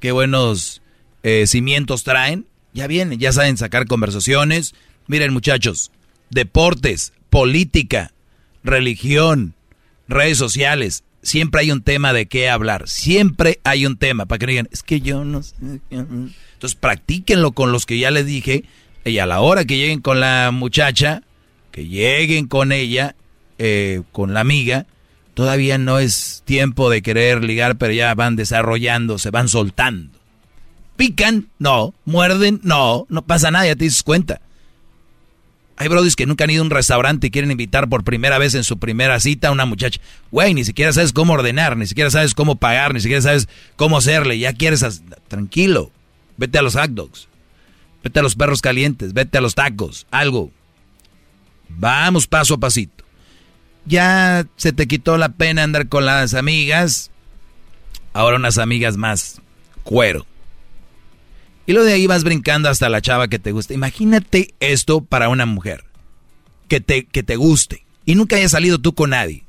qué 0.00 0.12
buenos 0.12 0.82
eh, 1.22 1.46
cimientos 1.46 2.04
traen. 2.04 2.46
Ya 2.72 2.86
vienen, 2.86 3.18
ya 3.18 3.32
saben 3.32 3.56
sacar 3.56 3.86
conversaciones. 3.86 4.74
Miren 5.06 5.32
muchachos, 5.32 5.90
deportes, 6.30 7.12
política, 7.30 8.12
religión, 8.62 9.54
redes 10.06 10.38
sociales. 10.38 11.04
Siempre 11.22 11.62
hay 11.62 11.72
un 11.72 11.82
tema 11.82 12.12
de 12.12 12.26
qué 12.26 12.48
hablar. 12.48 12.88
Siempre 12.88 13.60
hay 13.64 13.86
un 13.86 13.96
tema. 13.96 14.26
Para 14.26 14.38
que 14.38 14.46
no 14.46 14.50
digan, 14.50 14.68
es 14.70 14.82
que 14.82 15.00
yo 15.00 15.24
no 15.24 15.42
sé. 15.42 15.56
Entonces 15.90 16.74
practíquenlo 16.78 17.52
con 17.52 17.72
los 17.72 17.86
que 17.86 17.98
ya 17.98 18.10
les 18.10 18.26
dije. 18.26 18.64
Y 19.04 19.18
a 19.18 19.26
la 19.26 19.40
hora 19.40 19.64
que 19.64 19.76
lleguen 19.76 20.00
con 20.00 20.20
la 20.20 20.50
muchacha, 20.52 21.22
que 21.78 21.86
lleguen 21.86 22.48
con 22.48 22.72
ella, 22.72 23.14
eh, 23.58 24.02
con 24.10 24.34
la 24.34 24.40
amiga, 24.40 24.86
todavía 25.34 25.78
no 25.78 26.00
es 26.00 26.42
tiempo 26.44 26.90
de 26.90 27.02
querer 27.02 27.44
ligar, 27.44 27.78
pero 27.78 27.92
ya 27.92 28.12
van 28.16 28.34
desarrollando, 28.34 29.18
se 29.18 29.30
van 29.30 29.48
soltando. 29.48 30.18
Pican, 30.96 31.50
no. 31.60 31.94
Muerden, 32.04 32.58
no. 32.64 33.06
No 33.08 33.22
pasa 33.22 33.52
nada, 33.52 33.66
ya 33.66 33.76
te 33.76 33.84
dices 33.84 34.02
cuenta. 34.02 34.40
Hay 35.76 35.86
brodis 35.86 36.16
que 36.16 36.26
nunca 36.26 36.42
han 36.42 36.50
ido 36.50 36.62
a 36.62 36.64
un 36.64 36.70
restaurante 36.70 37.28
y 37.28 37.30
quieren 37.30 37.52
invitar 37.52 37.88
por 37.88 38.02
primera 38.02 38.38
vez 38.38 38.56
en 38.56 38.64
su 38.64 38.80
primera 38.80 39.20
cita 39.20 39.46
a 39.46 39.52
una 39.52 39.64
muchacha. 39.64 40.00
Güey, 40.32 40.54
ni 40.54 40.64
siquiera 40.64 40.92
sabes 40.92 41.12
cómo 41.12 41.34
ordenar, 41.34 41.76
ni 41.76 41.86
siquiera 41.86 42.10
sabes 42.10 42.34
cómo 42.34 42.56
pagar, 42.56 42.92
ni 42.92 43.00
siquiera 43.00 43.22
sabes 43.22 43.48
cómo 43.76 43.98
hacerle. 43.98 44.40
Ya 44.40 44.52
quieres... 44.52 44.84
Tranquilo. 45.28 45.92
Vete 46.36 46.58
a 46.58 46.62
los 46.62 46.74
hot 46.74 46.90
dogs. 46.90 47.28
Vete 48.02 48.18
a 48.18 48.22
los 48.22 48.34
perros 48.34 48.62
calientes. 48.62 49.12
Vete 49.12 49.38
a 49.38 49.40
los 49.40 49.54
tacos. 49.54 50.08
Algo. 50.10 50.50
Vamos 51.68 52.26
paso 52.26 52.54
a 52.54 52.58
pasito. 52.58 53.04
Ya 53.84 54.46
se 54.56 54.72
te 54.72 54.86
quitó 54.86 55.16
la 55.16 55.30
pena 55.30 55.62
andar 55.62 55.88
con 55.88 56.04
las 56.04 56.34
amigas. 56.34 57.10
Ahora 58.12 58.36
unas 58.36 58.58
amigas 58.58 58.96
más. 58.96 59.40
Cuero. 59.82 60.26
Y 61.66 61.72
luego 61.72 61.86
de 61.86 61.94
ahí 61.94 62.06
vas 62.06 62.24
brincando 62.24 62.68
hasta 62.68 62.88
la 62.88 63.00
chava 63.00 63.28
que 63.28 63.38
te 63.38 63.52
gusta. 63.52 63.74
Imagínate 63.74 64.54
esto 64.60 65.02
para 65.02 65.28
una 65.28 65.46
mujer. 65.46 65.84
Que 66.66 66.80
te, 66.80 67.04
que 67.04 67.22
te 67.22 67.36
guste. 67.36 67.84
Y 68.04 68.14
nunca 68.14 68.36
haya 68.36 68.48
salido 68.48 68.78
tú 68.78 68.94
con 68.94 69.10
nadie. 69.10 69.44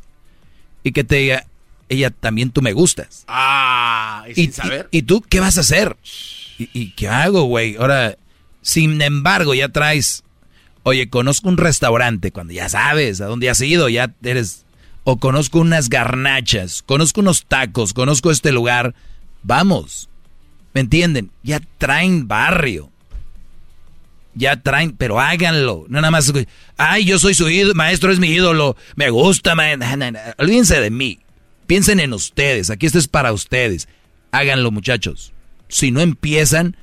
Y 0.84 0.92
que 0.92 1.04
te 1.04 1.16
diga, 1.16 1.46
ella 1.90 2.12
también 2.12 2.52
tú 2.52 2.62
me 2.62 2.74
gustas. 2.74 3.24
Ah, 3.28 4.26
y, 4.30 4.36
sin 4.36 4.54
saber. 4.54 4.88
Y, 4.92 5.02
tú 5.04 5.22
qué 5.22 5.40
vas 5.40 5.58
a 5.58 5.62
hacer? 5.62 5.98
¿Y, 6.58 6.70
y 6.74 6.92
qué 6.92 7.08
hago, 7.08 7.44
güey? 7.44 7.76
Ahora, 7.78 8.18
sin 8.62 9.02
embargo, 9.02 9.54
ya 9.54 9.70
traes, 9.70 10.24
oye, 10.90 11.10
conozco 11.10 11.50
un 11.50 11.58
restaurante, 11.58 12.32
cuando 12.32 12.54
ya 12.54 12.68
sabes 12.70 13.22
a 13.22 13.26
dónde 13.26 13.50
has 13.50 13.62
ido, 13.62 13.90
ya 13.90 14.14
eres, 14.24 14.66
o 15.04 15.18
conozco 15.18 15.60
unas 15.60 15.90
garnachas, 15.90 16.82
conozco 16.82 17.22
unos 17.22 17.46
tacos, 17.46 17.94
conozco 17.94 18.32
este 18.32 18.52
lugar, 18.52 18.96
vamos. 19.44 20.10
¿Me 20.74 20.82
entienden? 20.82 21.32
Ya 21.44 21.62
traen 21.78 22.28
barrio. 22.28 22.92
Ya 24.36 24.62
traen, 24.62 24.96
pero 24.96 25.20
háganlo. 25.20 25.86
No 25.90 26.02
nada 26.02 26.12
más, 26.12 26.32
ay, 26.78 27.06
yo 27.06 27.20
soy 27.20 27.34
su 27.34 27.50
ídolo, 27.50 27.74
maestro 27.76 28.12
es 28.12 28.20
mi 28.20 28.28
ídolo, 28.30 28.78
me 28.96 29.10
gusta. 29.10 29.56
Olvídense 30.38 30.80
de 30.80 30.90
mí. 30.90 31.20
Piensen 31.68 32.00
en 32.00 32.14
ustedes, 32.14 32.70
aquí 32.70 32.86
esto 32.86 33.00
es 33.00 33.08
para 33.08 33.32
ustedes. 33.32 33.88
Háganlo, 34.32 34.72
muchachos. 34.72 35.34
Si 35.68 35.92
no 35.92 36.02
empiezan, 36.02 36.76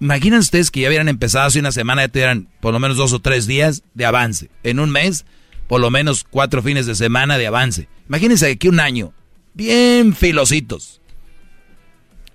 Imaginen 0.00 0.38
ustedes 0.38 0.70
que 0.70 0.80
ya 0.80 0.88
hubieran 0.88 1.08
empezado 1.08 1.46
hace 1.46 1.60
una 1.60 1.72
semana, 1.72 2.02
ya 2.02 2.08
tuvieran 2.08 2.48
por 2.60 2.72
lo 2.72 2.80
menos 2.80 2.96
dos 2.96 3.12
o 3.12 3.20
tres 3.20 3.46
días 3.46 3.82
de 3.94 4.06
avance. 4.06 4.50
En 4.62 4.80
un 4.80 4.90
mes, 4.90 5.24
por 5.66 5.80
lo 5.80 5.90
menos 5.90 6.24
cuatro 6.28 6.62
fines 6.62 6.86
de 6.86 6.94
semana 6.94 7.38
de 7.38 7.46
avance. 7.46 7.88
Imagínense 8.08 8.50
aquí 8.50 8.68
un 8.68 8.80
año, 8.80 9.12
bien 9.54 10.14
filositos. 10.14 11.00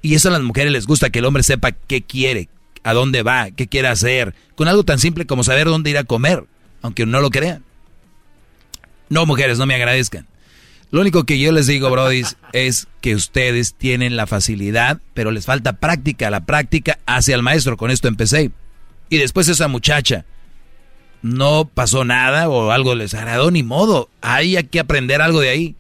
Y 0.02 0.16
eso 0.16 0.30
a 0.30 0.32
las 0.32 0.42
mujeres 0.42 0.72
les 0.72 0.88
gusta, 0.88 1.10
que 1.10 1.20
el 1.20 1.26
hombre 1.26 1.44
sepa 1.44 1.72
qué 1.72 2.02
quiere, 2.02 2.50
a 2.84 2.94
dónde 2.94 3.24
va, 3.24 3.52
qué 3.52 3.68
quiere 3.68 3.90
hacer, 3.90 4.34
con 4.56 4.68
algo 4.68 4.84
tan 4.84 5.00
simple 5.00 5.26
como 5.26 5.44
saber 5.44 5.68
dónde 5.68 5.90
ir 5.90 5.98
a 5.98 6.06
comer, 6.06 6.46
aunque 6.82 7.06
no 7.06 7.22
lo 7.22 7.30
crean. 7.30 7.64
No, 9.10 9.26
mujeres, 9.26 9.58
no 9.58 9.66
me 9.66 9.76
agradezcan. 9.76 10.28
Lo 10.92 11.02
único 11.02 11.24
que 11.24 11.38
yo 11.38 11.52
les 11.52 11.68
digo, 11.68 11.90
Brody, 11.92 12.24
es 12.52 12.88
que 13.02 13.14
ustedes 13.14 13.76
tienen 13.76 14.16
la 14.16 14.26
facilidad, 14.26 15.00
pero 15.14 15.30
les 15.30 15.46
falta 15.46 15.74
práctica. 15.74 16.32
La 16.32 16.46
práctica 16.46 16.98
hacia 17.06 17.36
el 17.36 17.44
maestro. 17.44 17.78
Con 17.78 17.92
esto 17.92 18.08
empecé. 18.08 18.52
Y 19.10 19.18
después 19.18 19.48
esa 19.50 19.68
muchacha 19.68 20.26
no 21.22 21.70
pasó 21.72 22.06
nada 22.06 22.50
o 22.50 22.72
algo 22.72 22.96
les 22.96 23.14
agradó, 23.14 23.52
ni 23.52 23.62
modo. 23.62 24.10
Hay 24.22 24.56
que 24.64 24.80
aprender 24.80 25.22
algo 25.22 25.42
de 25.42 25.50
ahí. 25.50 25.76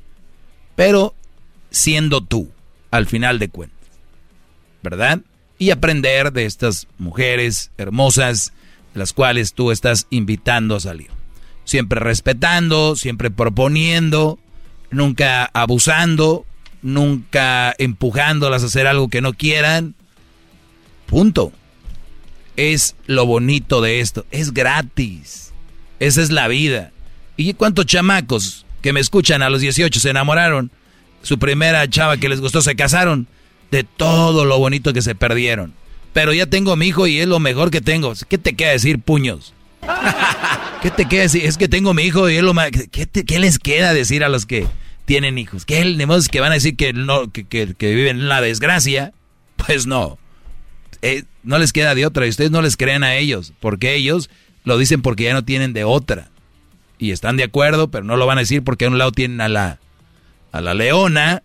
Pero 0.75 1.15
siendo 1.71 2.21
tú, 2.21 2.51
al 2.91 3.07
final 3.07 3.39
de 3.39 3.49
cuentas. 3.49 3.77
¿Verdad? 4.83 5.21
Y 5.57 5.71
aprender 5.71 6.31
de 6.31 6.45
estas 6.45 6.87
mujeres 6.99 7.71
hermosas, 7.77 8.53
las 8.93 9.13
cuales 9.13 9.53
tú 9.53 9.71
estás 9.71 10.05
invitando 10.11 10.75
a 10.75 10.79
salir. 10.79 11.09
Siempre 11.65 11.99
respetando, 11.99 12.95
siempre 12.95 13.31
proponiendo 13.31 14.39
nunca 14.91 15.49
abusando, 15.53 16.45
nunca 16.81 17.73
empujándolas 17.77 18.63
a 18.63 18.67
hacer 18.67 18.87
algo 18.87 19.09
que 19.09 19.21
no 19.21 19.33
quieran. 19.33 19.95
Punto. 21.05 21.51
Es 22.55 22.95
lo 23.07 23.25
bonito 23.25 23.81
de 23.81 23.99
esto. 24.01 24.25
Es 24.31 24.53
gratis. 24.53 25.53
Esa 25.99 26.21
es 26.21 26.29
la 26.29 26.47
vida. 26.47 26.91
¿Y 27.37 27.53
cuántos 27.53 27.85
chamacos 27.85 28.65
que 28.81 28.93
me 28.93 28.99
escuchan 28.99 29.41
a 29.41 29.49
los 29.49 29.61
18 29.61 29.99
se 29.99 30.09
enamoraron? 30.09 30.71
Su 31.21 31.39
primera 31.39 31.87
chava 31.89 32.17
que 32.17 32.29
les 32.29 32.41
gustó 32.41 32.61
se 32.61 32.75
casaron. 32.75 33.27
De 33.71 33.83
todo 33.83 34.45
lo 34.45 34.57
bonito 34.57 34.93
que 34.93 35.01
se 35.01 35.15
perdieron. 35.15 35.73
Pero 36.11 36.33
ya 36.33 36.47
tengo 36.47 36.71
a 36.71 36.75
mi 36.75 36.87
hijo 36.87 37.07
y 37.07 37.19
es 37.19 37.27
lo 37.27 37.39
mejor 37.39 37.71
que 37.71 37.81
tengo. 37.81 38.13
¿Qué 38.27 38.37
te 38.37 38.55
queda 38.55 38.71
decir, 38.71 38.99
puños? 38.99 39.53
¿Qué 40.81 40.91
te 40.91 41.05
queda 41.05 41.23
decir? 41.23 41.45
Es 41.45 41.57
que 41.57 41.67
tengo 41.67 41.93
mi 41.93 42.03
hijo 42.03 42.29
y 42.29 42.37
es 42.37 42.43
lo 42.43 42.53
más... 42.53 42.71
¿Qué, 42.71 43.07
¿Qué, 43.07 43.39
les 43.39 43.59
queda 43.59 43.93
decir 43.93 44.23
a 44.23 44.29
los 44.29 44.45
que 44.45 44.67
tienen 45.05 45.37
hijos? 45.37 45.65
¿Qué 45.65 45.81
es 45.81 46.29
que 46.29 46.39
van 46.39 46.51
a 46.51 46.55
decir 46.55 46.75
que, 46.75 46.93
no, 46.93 47.31
que, 47.31 47.45
que, 47.45 47.95
viven 47.95 48.19
en 48.19 48.29
la 48.29 48.41
desgracia? 48.41 49.13
Pues 49.65 49.87
no. 49.87 50.17
Eh, 51.01 51.23
no 51.43 51.57
les 51.57 51.73
queda 51.73 51.95
de 51.95 52.05
otra 52.05 52.25
y 52.25 52.29
ustedes 52.29 52.51
no 52.51 52.61
les 52.61 52.77
creen 52.77 53.03
a 53.03 53.15
ellos, 53.15 53.53
porque 53.59 53.95
ellos 53.95 54.29
lo 54.63 54.77
dicen 54.77 55.01
porque 55.01 55.23
ya 55.23 55.33
no 55.33 55.43
tienen 55.43 55.73
de 55.73 55.83
otra. 55.83 56.29
Y 56.97 57.11
están 57.11 57.37
de 57.37 57.43
acuerdo, 57.43 57.89
pero 57.89 58.03
no 58.03 58.17
lo 58.17 58.25
van 58.25 58.37
a 58.37 58.41
decir 58.41 58.63
porque 58.63 58.85
a 58.85 58.89
un 58.89 58.97
lado 58.97 59.11
tienen 59.11 59.41
a 59.41 59.49
la, 59.49 59.79
a 60.51 60.61
la 60.61 60.73
leona. 60.73 61.43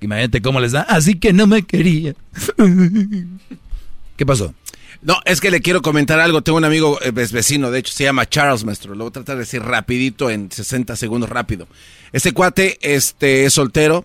Imagínate 0.00 0.42
cómo 0.42 0.60
les 0.60 0.72
da. 0.72 0.82
Así 0.82 1.14
que 1.14 1.32
no 1.32 1.46
me 1.46 1.62
quería. 1.62 2.14
¿Qué 4.16 4.26
pasó? 4.26 4.54
No, 5.02 5.18
es 5.24 5.40
que 5.40 5.50
le 5.50 5.60
quiero 5.60 5.82
comentar 5.82 6.20
algo. 6.20 6.42
Tengo 6.42 6.58
un 6.58 6.64
amigo 6.64 7.00
eh, 7.02 7.10
vecino, 7.10 7.72
de 7.72 7.80
hecho, 7.80 7.92
se 7.92 8.04
llama 8.04 8.28
Charles, 8.28 8.64
maestro. 8.64 8.94
Lo 8.94 9.04
voy 9.04 9.10
a 9.10 9.12
tratar 9.12 9.34
de 9.34 9.40
decir 9.40 9.60
rapidito, 9.60 10.30
en 10.30 10.50
60 10.50 10.94
segundos 10.94 11.28
rápido. 11.28 11.66
Este 12.12 12.32
cuate 12.32 12.78
este, 12.82 13.44
es 13.44 13.54
soltero, 13.54 14.04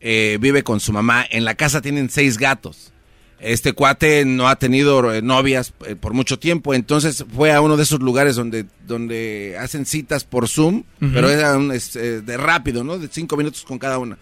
eh, 0.00 0.38
vive 0.40 0.62
con 0.62 0.78
su 0.78 0.92
mamá. 0.92 1.26
En 1.28 1.44
la 1.44 1.56
casa 1.56 1.80
tienen 1.80 2.08
seis 2.08 2.38
gatos. 2.38 2.92
Este 3.40 3.72
cuate 3.72 4.24
no 4.24 4.48
ha 4.48 4.56
tenido 4.56 5.12
eh, 5.12 5.22
novias 5.22 5.72
por 6.00 6.12
mucho 6.12 6.38
tiempo, 6.38 6.74
entonces 6.74 7.24
fue 7.34 7.52
a 7.52 7.60
uno 7.60 7.76
de 7.76 7.84
esos 7.84 8.00
lugares 8.00 8.34
donde, 8.34 8.66
donde 8.86 9.56
hacen 9.60 9.86
citas 9.86 10.24
por 10.24 10.48
Zoom, 10.48 10.82
pero 10.98 11.30
era 11.30 11.56
un, 11.56 11.68
de 11.68 12.36
rápido, 12.36 12.82
¿no? 12.82 12.98
De 12.98 13.08
cinco 13.08 13.36
minutos 13.36 13.62
con 13.62 13.78
cada 13.78 13.98
una. 13.98 14.18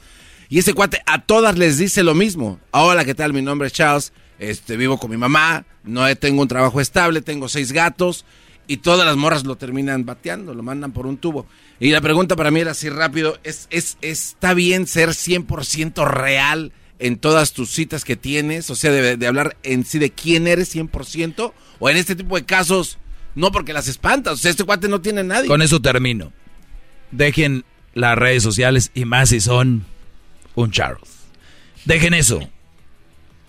Y 0.51 0.59
ese 0.59 0.75
cuate 0.75 1.01
a 1.07 1.23
todas 1.23 1.57
les 1.57 1.79
dice 1.79 2.03
lo 2.03 2.15
mismo. 2.15 2.61
Hola, 2.73 3.07
¿qué 3.07 3.15
tal? 3.15 3.33
Mi 3.33 3.41
nombre 3.41 3.69
es 3.69 3.73
Charles 3.73 4.13
este, 4.39 4.77
vivo 4.77 4.99
con 4.99 5.11
mi 5.11 5.17
mamá, 5.17 5.65
no 5.85 6.15
tengo 6.17 6.43
un 6.43 6.49
trabajo 6.49 6.81
estable, 6.81 7.23
tengo 7.23 7.49
seis 7.49 7.73
gatos 7.73 8.25
y 8.67 8.79
todas 8.79 9.07
las 9.07 9.17
morras 9.17 9.45
lo 9.45 9.57
terminan 9.57 10.05
bateando, 10.05 10.55
lo 10.55 10.63
mandan 10.63 10.93
por 10.93 11.07
un 11.07 11.19
tubo. 11.19 11.47
Y 11.79 11.91
la 11.91 12.01
pregunta 12.01 12.37
para 12.37 12.51
mí 12.51 12.61
era 12.61 12.73
así 12.73 12.89
rápido, 12.89 13.39
¿es, 13.45 13.69
es, 13.71 13.97
¿está 14.01 14.55
bien 14.55 14.87
ser 14.87 15.11
100% 15.11 16.07
real 16.07 16.73
en 16.99 17.19
todas 17.19 17.53
tus 17.53 17.71
citas 17.71 18.05
que 18.05 18.17
tienes? 18.17 18.71
O 18.71 18.75
sea, 18.75 18.91
de, 18.91 19.27
hablar 19.27 19.57
en 19.63 19.85
sí 19.85 19.99
de 19.99 20.11
quién 20.11 20.47
eres 20.47 20.75
100% 20.75 21.53
o 21.79 21.91
en 21.91 21.97
este 21.97 22.17
tipo 22.17 22.37
de 22.37 22.45
casos, 22.45 22.99
no 23.35 23.53
porque 23.53 23.73
las 23.73 23.89
espantas, 23.89 24.35
o 24.35 24.37
sea, 24.37 24.51
este 24.51 24.65
cuate 24.65 24.89
no 24.89 25.01
tiene 25.01 25.23
nadie. 25.23 25.49
Con 25.49 25.63
eso 25.63 25.81
termino. 25.81 26.33
Dejen 27.11 27.65
las 27.95 28.19
redes 28.19 28.43
sociales 28.43 28.91
y 28.95 29.05
más 29.05 29.29
si 29.29 29.41
son 29.41 29.85
un 30.55 30.71
Charles. 30.71 31.09
Dejen 31.85 32.15
eso. 32.15 32.41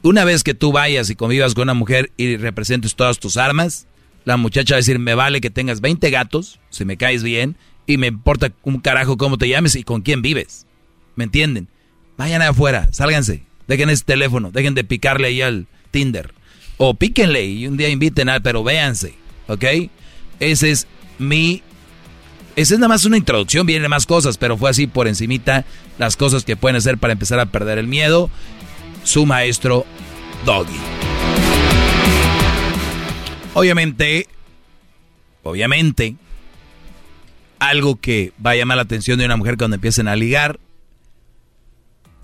Una 0.03 0.24
vez 0.26 0.43
que 0.43 0.53
tú 0.53 0.72
vayas 0.72 1.09
y 1.09 1.16
convivas 1.16 1.53
con 1.53 1.64
una 1.64 1.74
mujer 1.74 2.11
y 2.17 2.38
representes 2.38 2.95
todas 2.95 3.19
tus 3.19 3.35
armas, 3.38 3.88
la 4.26 4.38
muchacha 4.38 4.76
va 4.76 4.77
a 4.77 4.80
decir, 4.80 5.00
me 5.00 5.16
vale 5.16 5.42
que 5.42 5.50
tengas 5.50 5.82
20 5.82 6.09
gatos, 6.09 6.59
si 6.69 6.85
me 6.85 6.98
caes 6.98 7.24
bien, 7.24 7.56
y 7.88 7.98
me 7.98 8.08
importa 8.08 8.51
un 8.64 8.80
carajo 8.80 9.17
cómo 9.17 9.38
te 9.38 9.48
llames 9.48 9.76
y 9.76 9.84
con 9.84 10.01
quién 10.01 10.22
vives. 10.22 10.67
¿Me 11.16 11.24
entienden? 11.24 11.67
Vayan 12.17 12.42
afuera, 12.42 12.90
sálganse, 12.92 13.43
dejen 13.67 13.90
ese 13.90 14.03
teléfono, 14.03 14.51
dejen 14.51 14.76
de 14.76 14.84
picarle 14.84 15.30
ahí 15.30 15.42
al 15.42 15.67
Tinder. 15.92 16.34
O 16.77 16.93
píquenle 16.93 17.45
y 17.45 17.66
un 17.67 17.77
día 17.77 17.90
inviten 17.90 18.30
a, 18.30 18.40
pero 18.40 18.64
véanse, 18.64 19.16
¿ok? 19.48 19.64
Ese 20.40 20.72
es 20.72 20.88
mi... 21.17 21.64
Esa 22.56 22.74
es 22.74 22.80
nada 22.80 22.90
más 22.90 23.06
una 23.06 23.17
introducción, 23.17 23.67
vienen 23.67 23.90
más 23.90 24.06
cosas, 24.06 24.38
pero 24.38 24.58
fue 24.58 24.69
así 24.69 24.88
por 24.88 25.08
encimita 25.08 25.64
las 26.00 26.17
cosas 26.17 26.43
que 26.43 26.56
pueden 26.56 26.76
hacer 26.76 26.98
para 26.98 27.14
empezar 27.14 27.40
a 27.40 27.45
perder 27.48 27.77
el 27.77 27.88
miedo 27.88 28.32
su 29.08 29.26
maestro 29.26 29.86
Doggy. 30.45 30.77
Obviamente, 33.53 34.27
obviamente, 35.44 36.18
algo 37.58 37.95
que 37.95 38.34
va 38.45 38.52
a 38.52 38.56
llamar 38.56 38.76
la 38.76 38.84
atención 38.84 39.18
de 39.18 39.26
una 39.26 39.38
mujer 39.38 39.56
cuando 39.58 39.76
empiecen 39.76 40.10
a 40.10 40.18
ligar, 40.18 40.60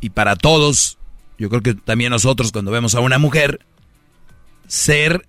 y 0.01 0.09
para 0.09 0.35
todos, 0.35 0.97
yo 1.39 1.49
creo 1.49 1.61
que 1.61 1.73
también 1.73 2.09
nosotros 2.09 2.51
cuando 2.51 2.71
vemos 2.71 2.95
a 2.95 2.99
una 2.99 3.17
mujer, 3.17 3.65
ser 4.67 5.25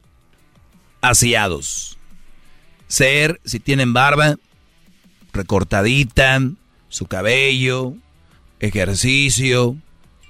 asiados. 1.02 1.98
Ser, 2.88 3.40
si 3.44 3.60
tienen 3.60 3.92
barba, 3.92 4.36
recortadita, 5.32 6.40
su 6.88 7.06
cabello, 7.06 7.94
ejercicio, 8.58 9.76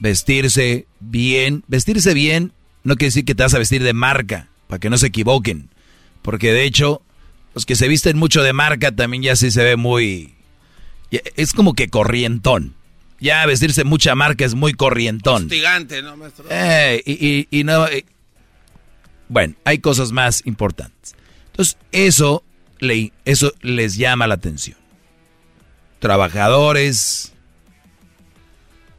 vestirse 0.00 0.86
bien. 1.00 1.64
Vestirse 1.66 2.14
bien 2.14 2.52
no 2.82 2.96
quiere 2.96 3.08
decir 3.08 3.24
que 3.24 3.34
te 3.34 3.42
vas 3.42 3.54
a 3.54 3.58
vestir 3.58 3.82
de 3.82 3.94
marca, 3.94 4.48
para 4.68 4.78
que 4.78 4.90
no 4.90 4.98
se 4.98 5.08
equivoquen. 5.08 5.70
Porque 6.22 6.52
de 6.52 6.64
hecho, 6.64 7.02
los 7.54 7.66
que 7.66 7.76
se 7.76 7.88
visten 7.88 8.18
mucho 8.18 8.42
de 8.42 8.52
marca 8.52 8.92
también 8.92 9.22
ya 9.22 9.36
sí 9.36 9.50
se 9.50 9.62
ve 9.62 9.76
muy... 9.76 10.34
Es 11.36 11.52
como 11.52 11.74
que 11.74 11.88
corrientón. 11.88 12.74
Ya 13.20 13.44
vestirse 13.46 13.84
mucha 13.84 14.14
marca 14.14 14.44
es 14.44 14.54
muy 14.54 14.72
corrientón. 14.74 15.44
Hostigante, 15.44 16.02
¿no, 16.02 16.16
maestro? 16.16 16.46
Eh, 16.50 17.02
y, 17.06 17.46
y, 17.50 17.64
no... 17.64 17.86
Eh, 17.86 18.04
bueno, 19.28 19.54
hay 19.64 19.78
cosas 19.78 20.12
más 20.12 20.42
importantes. 20.44 21.14
Entonces, 21.46 21.76
eso, 21.92 22.42
eso 23.24 23.52
les 23.62 23.96
llama 23.96 24.26
la 24.26 24.34
atención. 24.34 24.76
Trabajadores, 26.00 27.33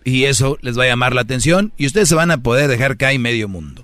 y 0.06 0.26
eso 0.26 0.58
les 0.62 0.78
va 0.78 0.84
a 0.84 0.88
llamar 0.88 1.14
la 1.14 1.22
atención 1.22 1.74
y 1.78 1.88
ustedes 1.88 2.08
se 2.08 2.16
van 2.16 2.32
a 2.32 2.38
poder 2.38 2.70
dejar 2.70 2.96
caer 2.96 3.20
medio 3.20 3.50
mundo. 3.50 3.84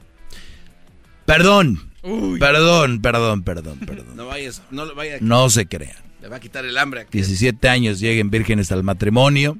Perdón, 1.25 1.91
perdón, 2.39 3.01
perdón, 3.01 3.43
perdón, 3.43 3.79
perdón. 3.79 4.15
No, 4.15 4.27
vayas, 4.27 4.61
no, 4.71 4.93
vaya, 4.95 5.17
no 5.19 5.49
se 5.49 5.65
crean. 5.65 5.97
Le 6.21 6.29
va 6.29 6.37
a 6.37 6.39
quitar 6.39 6.63
el 6.63 6.77
hambre. 6.77 7.07
17 7.11 7.67
años 7.67 7.99
lleguen 7.99 8.29
vírgenes 8.29 8.71
al 8.71 8.83
matrimonio. 8.83 9.57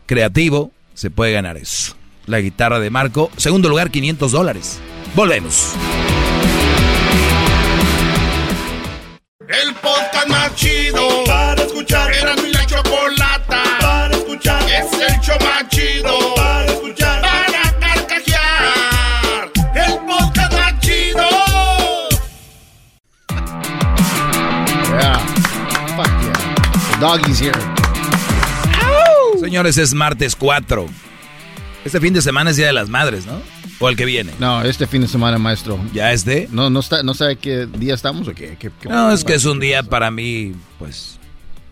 creativo 0.06 0.72
se 0.94 1.10
puede 1.10 1.32
ganar 1.32 1.58
eso. 1.58 1.94
La 2.24 2.40
guitarra 2.40 2.80
de 2.80 2.88
Marco. 2.88 3.30
Segundo 3.36 3.68
lugar, 3.68 3.90
500 3.90 4.32
dólares. 4.32 4.80
Volvemos. 5.14 5.74
El 9.40 9.74
podcast 9.74 10.28
más 10.28 10.54
chido 10.54 11.06
para 11.26 11.62
escuchar. 11.62 12.10
Era 12.14 12.34
mi 12.36 12.50
la 12.50 12.64
chocolata 12.64 13.62
para 13.82 14.16
escuchar. 14.16 14.62
Es 14.62 14.90
el 14.94 15.20
show 15.20 15.36
doggy's 27.00 27.40
here. 27.40 27.52
Señores, 29.40 29.78
es 29.78 29.94
martes 29.94 30.34
4. 30.36 30.86
Este 31.84 32.00
fin 32.00 32.12
de 32.12 32.22
semana 32.22 32.50
es 32.50 32.56
Día 32.56 32.66
de 32.66 32.72
las 32.72 32.88
Madres, 32.88 33.26
¿no? 33.26 33.40
¿O 33.80 33.88
el 33.88 33.96
que 33.96 34.04
viene? 34.04 34.32
No, 34.40 34.62
este 34.62 34.86
fin 34.88 35.02
de 35.02 35.08
semana, 35.08 35.38
maestro. 35.38 35.78
¿Ya 35.92 36.12
es 36.12 36.24
de? 36.24 36.48
No, 36.50 36.68
no, 36.70 36.80
está, 36.80 37.02
no 37.04 37.14
sabe 37.14 37.36
qué 37.36 37.66
día 37.66 37.94
estamos 37.94 38.26
o 38.26 38.34
qué. 38.34 38.56
qué- 38.58 38.70
qué- 38.80 38.88
No, 38.88 39.12
es 39.12 39.22
que 39.22 39.34
es 39.34 39.44
un 39.44 39.60
día 39.60 39.84
para 39.84 40.10
mí, 40.10 40.52
pues, 40.80 41.18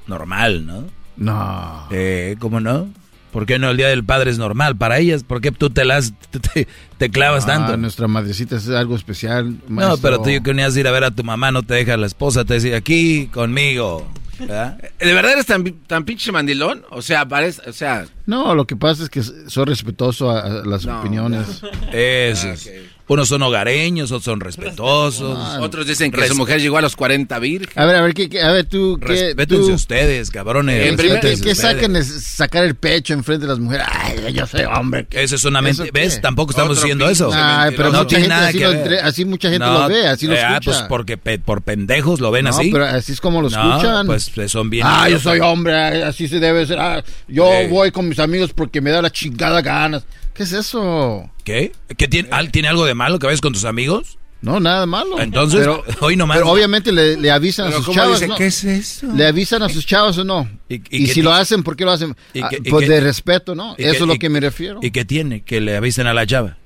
normal, 0.06 0.64
¿no? 0.66 0.84
No. 1.16 1.86
Eh, 1.90 2.36
¿cómo 2.38 2.60
no? 2.60 2.88
¿Por 3.32 3.44
qué 3.44 3.58
no 3.58 3.68
el 3.68 3.76
Día 3.76 3.88
del 3.88 4.04
Padre 4.04 4.30
es 4.30 4.38
normal? 4.38 4.76
Para 4.76 4.98
ellas, 4.98 5.24
¿por 5.24 5.40
qué 5.40 5.50
tú 5.50 5.68
te 5.68 5.84
las 5.84 6.14
te, 6.98 7.10
clavas 7.10 7.44
Ah, 7.44 7.46
tanto? 7.48 7.76
Nuestra 7.76 8.06
madrecita 8.06 8.56
es 8.56 8.68
algo 8.68 8.94
especial. 8.94 9.50
No, 9.68 9.74
maestro. 9.74 9.98
pero 10.00 10.22
tú 10.22 10.30
que 10.42 10.50
unías 10.52 10.76
ir 10.76 10.86
a 10.86 10.92
ver 10.92 11.04
a 11.04 11.10
tu 11.10 11.24
mamá, 11.24 11.50
no 11.50 11.62
te 11.64 11.74
deja 11.74 11.96
la 11.96 12.06
esposa, 12.06 12.44
te 12.44 12.54
dice 12.54 12.76
aquí 12.76 13.26
conmigo. 13.26 14.08
¿Verdad? 14.38 14.78
¿De 14.98 15.14
verdad 15.14 15.32
eres 15.32 15.46
tan, 15.46 15.64
tan 15.86 16.04
pinche 16.04 16.32
mandilón? 16.32 16.84
O 16.90 17.02
sea, 17.02 17.26
parece, 17.26 17.68
o 17.68 17.72
sea... 17.72 18.06
No, 18.26 18.54
lo 18.54 18.66
que 18.66 18.76
pasa 18.76 19.02
es 19.02 19.10
que 19.10 19.22
soy 19.22 19.64
respetuoso 19.64 20.30
a, 20.30 20.40
a 20.40 20.48
las 20.64 20.86
opiniones. 20.86 21.62
Eso. 21.92 22.48
es. 22.50 22.70
Unos 23.08 23.28
son 23.28 23.40
hogareños, 23.42 24.10
otros 24.10 24.24
son 24.24 24.40
respetuosos. 24.40 25.38
Otros 25.60 25.86
dicen 25.86 26.10
que 26.10 26.26
su 26.26 26.34
mujer 26.34 26.60
llegó 26.60 26.78
a 26.78 26.80
los 26.80 26.96
40 26.96 27.38
virgen. 27.38 27.70
A 27.80 27.84
ver, 27.86 27.96
a 27.96 28.02
ver, 28.02 28.14
¿qué, 28.14 28.28
qué- 28.28 28.42
a 28.42 28.50
ver 28.50 28.64
tú, 28.64 28.98
¿qué, 29.00 29.06
Respétense 29.06 29.66
tú- 29.68 29.72
ustedes, 29.74 30.30
cabrones. 30.30 30.82
¿qué- 30.82 30.96
qué, 30.96 31.02
respétense 31.02 31.44
qué 31.44 31.54
sacan 31.54 31.94
es 31.94 32.08
sacar 32.24 32.64
el 32.64 32.74
pecho 32.74 33.14
enfrente 33.14 33.46
de 33.46 33.50
las 33.52 33.60
mujeres? 33.60 33.86
Ay, 33.88 34.32
yo 34.34 34.44
soy 34.46 34.62
hombre. 34.62 35.06
Eso 35.12 35.36
es 35.36 35.44
una 35.44 35.62
mente. 35.62 35.84
¿Eso 35.84 35.92
¿Ves? 35.92 36.16
qué? 36.16 36.20
Tampoco 36.20 36.50
estamos 36.50 36.72
Otro 36.72 36.82
diciendo 36.82 37.08
eso. 37.08 37.30
Ay, 37.32 37.74
pero 37.76 37.92
no 37.92 38.06
tiene 38.08 38.26
nada 38.26 38.48
así 38.48 38.58
que 38.58 38.66
ver. 38.66 38.76
entre- 38.76 39.00
así 39.00 39.24
mucha 39.24 39.50
gente 39.50 39.66
lo 39.66 39.86
ve, 39.88 40.08
así 40.08 40.26
lo 40.26 40.34
eh, 40.34 40.40
ah, 40.42 40.54
escucha. 40.56 40.70
pues 40.72 40.82
porque 40.88 41.16
pe- 41.16 41.38
por 41.38 41.62
pendejos 41.62 42.20
lo 42.20 42.32
ven 42.32 42.44
No, 42.46 42.50
así. 42.50 42.70
pero 42.72 42.86
así 42.86 43.12
es 43.12 43.20
como 43.20 43.40
lo 43.40 43.48
No, 43.50 43.76
escuchan. 43.76 44.06
pues 44.06 44.32
eh, 44.36 44.48
son 44.48 44.68
bien. 44.68 44.84
Ah, 44.84 45.08
yo 45.08 45.20
soy 45.20 45.38
hombre, 45.40 46.02
así 46.02 46.26
se 46.26 46.40
debe 46.40 46.66
ser. 46.66 46.80
Ah, 46.80 47.04
yo 47.28 47.52
Eh. 47.52 47.68
voy 47.68 47.92
con 47.92 48.08
mis 48.08 48.18
amigos 48.18 48.50
porque 48.52 48.80
me 48.80 48.90
da 48.90 49.00
la 49.00 49.10
chingada 49.10 49.62
ganas. 49.62 50.04
¿Qué 50.36 50.42
es 50.42 50.52
eso? 50.52 51.30
¿Qué? 51.44 51.72
¿Que 51.96 52.08
tiene, 52.08 52.28
al- 52.32 52.50
¿Tiene 52.50 52.68
algo 52.68 52.84
de 52.84 52.94
malo 52.94 53.18
que 53.18 53.26
vayas 53.26 53.40
con 53.40 53.52
tus 53.52 53.64
amigos? 53.64 54.18
No, 54.42 54.60
nada 54.60 54.80
de 54.80 54.86
malo. 54.86 55.18
Entonces, 55.18 55.60
Pero- 55.60 55.82
hoy 56.00 56.14
nomás. 56.16 56.36
Pero 56.36 56.50
obviamente 56.50 56.92
le, 56.92 57.16
le 57.16 57.30
avisan 57.30 57.68
a 57.68 57.72
sus 57.72 57.86
¿cómo 57.86 57.96
chavos. 57.96 58.14
dice? 58.20 58.28
¿no? 58.28 58.36
¿Qué 58.36 58.46
es 58.46 58.64
eso? 58.64 59.06
¿Le 59.14 59.26
avisan 59.26 59.62
a 59.62 59.68
sus 59.68 59.86
chavos 59.86 60.18
o 60.18 60.24
no? 60.24 60.48
¿Y- 60.68 60.74
Y, 60.74 60.80
y 60.90 61.06
qué 61.06 61.12
si 61.14 61.22
lo 61.22 61.32
hacen, 61.32 61.62
¿por 61.62 61.74
qué 61.76 61.84
lo 61.84 61.90
hacen? 61.92 62.14
y 62.34 62.40
Ah, 62.42 62.50
pues 62.68 62.86
qué- 62.86 62.92
de 62.94 63.00
respeto, 63.00 63.54
¿no? 63.54 63.74
¿Y 63.78 63.82
Eso 63.84 63.90
qué- 63.92 63.96
es 63.96 64.00
lo 64.06 64.14
y- 64.14 64.18
que 64.18 64.28
me 64.28 64.40
refiero. 64.40 64.78
¿Y 64.82 64.90
qué 64.90 65.04
tiene? 65.04 65.42
Que 65.42 65.60
le 65.60 65.76
avisen 65.76 66.06
a 66.06 66.12
la 66.14 66.26
chava. 66.26 66.58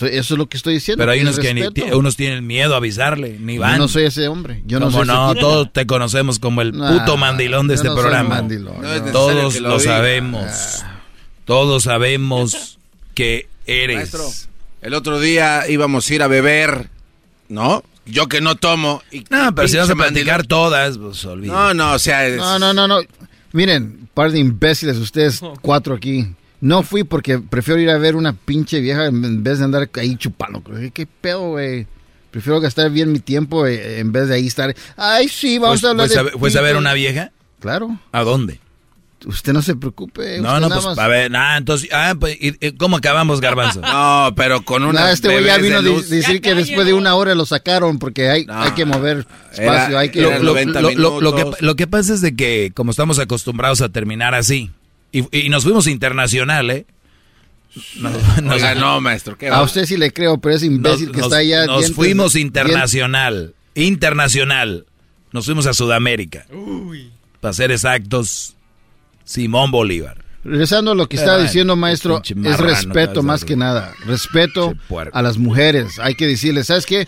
Eso 0.00 0.06
es 0.34 0.38
lo 0.38 0.48
que 0.48 0.56
estoy 0.56 0.74
diciendo. 0.74 1.02
Pero 1.02 1.12
hay 1.12 1.20
unos 1.20 1.38
que 1.38 1.52
ni, 1.54 1.62
unos 1.92 2.16
tienen 2.16 2.46
miedo 2.46 2.74
a 2.74 2.78
avisarle, 2.78 3.38
ni 3.38 3.58
van. 3.58 3.72
Yo 3.72 3.78
no 3.78 3.88
soy 3.88 4.04
ese 4.04 4.26
hombre. 4.28 4.62
Yo 4.64 4.78
no 4.80 4.86
¿Cómo 4.86 4.98
soy 4.98 5.02
ese 5.08 5.12
no? 5.12 5.34
tipo. 5.34 5.40
Todos 5.46 5.72
te 5.72 5.86
conocemos 5.86 6.38
como 6.38 6.62
el 6.62 6.76
Nah, 6.76 6.98
puto 7.00 7.16
mandilón 7.18 7.68
de 7.68 7.74
este 7.74 7.88
no 7.88 7.94
programa. 7.96 8.36
mandilón, 8.36 8.80
No 8.80 8.92
es 8.92 9.00
no. 9.02 9.06
necesario 9.06 9.12
Todos 9.12 9.60
lo, 9.60 9.80
sabemos. 9.80 10.84
Todos 11.44 11.82
sabemos 11.82 12.78
que 13.14 13.48
eres. 13.66 13.96
Maestro, 13.96 14.26
el 14.80 14.94
otro 14.94 15.20
día 15.20 15.68
íbamos 15.68 16.08
a 16.10 16.14
ir 16.14 16.22
a 16.22 16.26
beber, 16.28 16.88
¿no? 17.48 17.82
Yo 18.04 18.28
que 18.28 18.40
no 18.40 18.56
tomo. 18.56 19.02
Y 19.12 19.24
No, 19.30 19.54
pero 19.54 19.68
si 19.68 19.76
vas 19.76 19.88
a 19.90 19.94
platicar 19.94 20.44
todas, 20.46 20.98
pues 20.98 21.24
olvídate. 21.24 21.56
No, 21.58 21.74
no, 21.74 21.92
o 21.92 21.98
sea... 21.98 22.26
es- 22.26 22.36
No, 22.36 22.58
no, 22.58 22.72
no, 22.74 22.88
no. 22.88 23.00
Miren, 23.52 24.08
par 24.14 24.32
de 24.32 24.38
imbéciles 24.40 24.96
ustedes 24.96 25.40
cuatro 25.60 25.94
aquí. 25.94 26.26
No 26.60 26.82
fui 26.82 27.04
porque 27.04 27.38
prefiero 27.38 27.80
ir 27.80 27.90
a 27.90 27.98
ver 27.98 28.16
una 28.16 28.32
pinche 28.32 28.80
vieja 28.80 29.06
en 29.06 29.42
vez 29.42 29.58
de 29.58 29.64
andar 29.64 29.90
ahí 29.94 30.16
chupando. 30.16 30.62
¿Qué 30.94 31.06
pedo, 31.06 31.50
güey? 31.50 31.86
Prefiero 32.30 32.60
gastar 32.60 32.90
bien 32.90 33.12
mi 33.12 33.18
tiempo 33.20 33.66
eh, 33.66 33.98
en 33.98 34.10
vez 34.10 34.28
de 34.28 34.36
ahí 34.36 34.46
estar. 34.46 34.74
Ay, 34.96 35.28
sí, 35.28 35.58
vamos 35.58 35.80
¿Fuiste- 35.82 35.86
a 35.86 35.90
hablar 35.90 36.08
de. 36.08 36.18
a 36.18 36.38
fuiste 36.38 36.58
a 36.58 36.62
ver 36.62 36.72
pito". 36.72 36.78
una 36.80 36.94
vieja? 36.94 37.30
Claro. 37.60 37.98
¿A 38.10 38.22
dónde? 38.22 38.58
Usted 39.26 39.52
no 39.52 39.62
se 39.62 39.76
preocupe. 39.76 40.38
No, 40.40 40.48
usted 40.48 40.60
no, 40.60 40.68
nada 40.68 40.74
pues 40.74 40.84
más- 40.86 40.98
a 40.98 41.08
ver, 41.08 41.30
nada, 41.30 41.56
entonces, 41.56 41.88
ah, 41.92 42.14
pues, 42.18 42.36
¿y- 42.40 42.56
y 42.60 42.72
¿cómo 42.72 42.96
acabamos, 42.96 43.40
Garbanzo? 43.40 43.80
No, 43.82 44.32
pero 44.36 44.62
con 44.64 44.82
una. 44.84 45.00
Nah, 45.00 45.10
este 45.12 45.28
güey 45.28 45.44
ya 45.44 45.58
vino 45.58 45.78
a 45.78 45.82
de- 45.82 46.02
decir 46.02 46.40
que 46.40 46.54
después 46.54 46.86
de 46.86 46.92
una 46.94 47.14
hora 47.14 47.34
lo 47.34 47.46
sacaron 47.46 47.98
porque 47.98 48.28
hay, 48.30 48.46
hay 48.48 48.70
que 48.72 48.84
mover 48.84 49.26
espacio, 49.52 49.98
hay 49.98 50.10
que... 50.10 50.22
lo, 50.22 50.38
lo- 50.38 50.54
lo- 50.54 50.90
lo- 50.90 51.20
lo 51.20 51.34
que, 51.34 51.44
lo 51.60 51.76
que 51.76 51.86
pasa 51.86 52.14
es 52.14 52.20
de 52.20 52.34
que 52.36 52.72
como 52.74 52.90
estamos 52.90 53.18
acostumbrados 53.18 53.80
a 53.80 53.88
terminar 53.90 54.34
así, 54.34 54.70
y, 55.12 55.24
y 55.46 55.48
nos 55.50 55.64
fuimos 55.64 55.86
internacional, 55.86 56.70
¿eh? 56.70 56.86
Nos, 57.96 58.42
nos- 58.42 58.54
Oiga, 58.56 58.74
no, 58.74 59.00
maestro, 59.00 59.38
¿qué 59.38 59.48
va? 59.50 59.56
A 59.58 59.62
usted 59.62 59.84
sí 59.86 59.96
le 59.96 60.12
creo, 60.12 60.38
pero 60.38 60.56
ese 60.56 60.66
imbécil 60.66 61.06
nos- 61.06 61.12
que 61.14 61.18
nos- 61.20 61.26
está 61.28 61.36
allá... 61.38 61.66
Nos 61.66 61.80
dientes- 61.86 61.94
fuimos 61.94 62.36
internacional, 62.36 63.54
internacional. 63.74 64.86
Nos 65.32 65.46
fuimos 65.46 65.66
a 65.66 65.72
Sudamérica. 65.72 66.46
Para 67.40 67.54
ser 67.54 67.70
exactos, 67.72 68.54
Simón 69.32 69.70
Bolívar. 69.70 70.22
Regresando 70.44 70.90
a 70.90 70.94
lo 70.94 71.08
que 71.08 71.16
estaba 71.16 71.36
bueno, 71.36 71.48
diciendo, 71.48 71.76
maestro, 71.76 72.20
es 72.24 72.58
respeto 72.58 73.22
más 73.22 73.44
que 73.44 73.56
nada. 73.56 73.94
Respeto 74.04 74.74
a 75.12 75.22
las 75.22 75.38
mujeres. 75.38 75.98
Hay 76.00 76.16
que 76.16 76.26
decirles, 76.26 76.66
¿sabes 76.66 76.84
qué? 76.84 77.06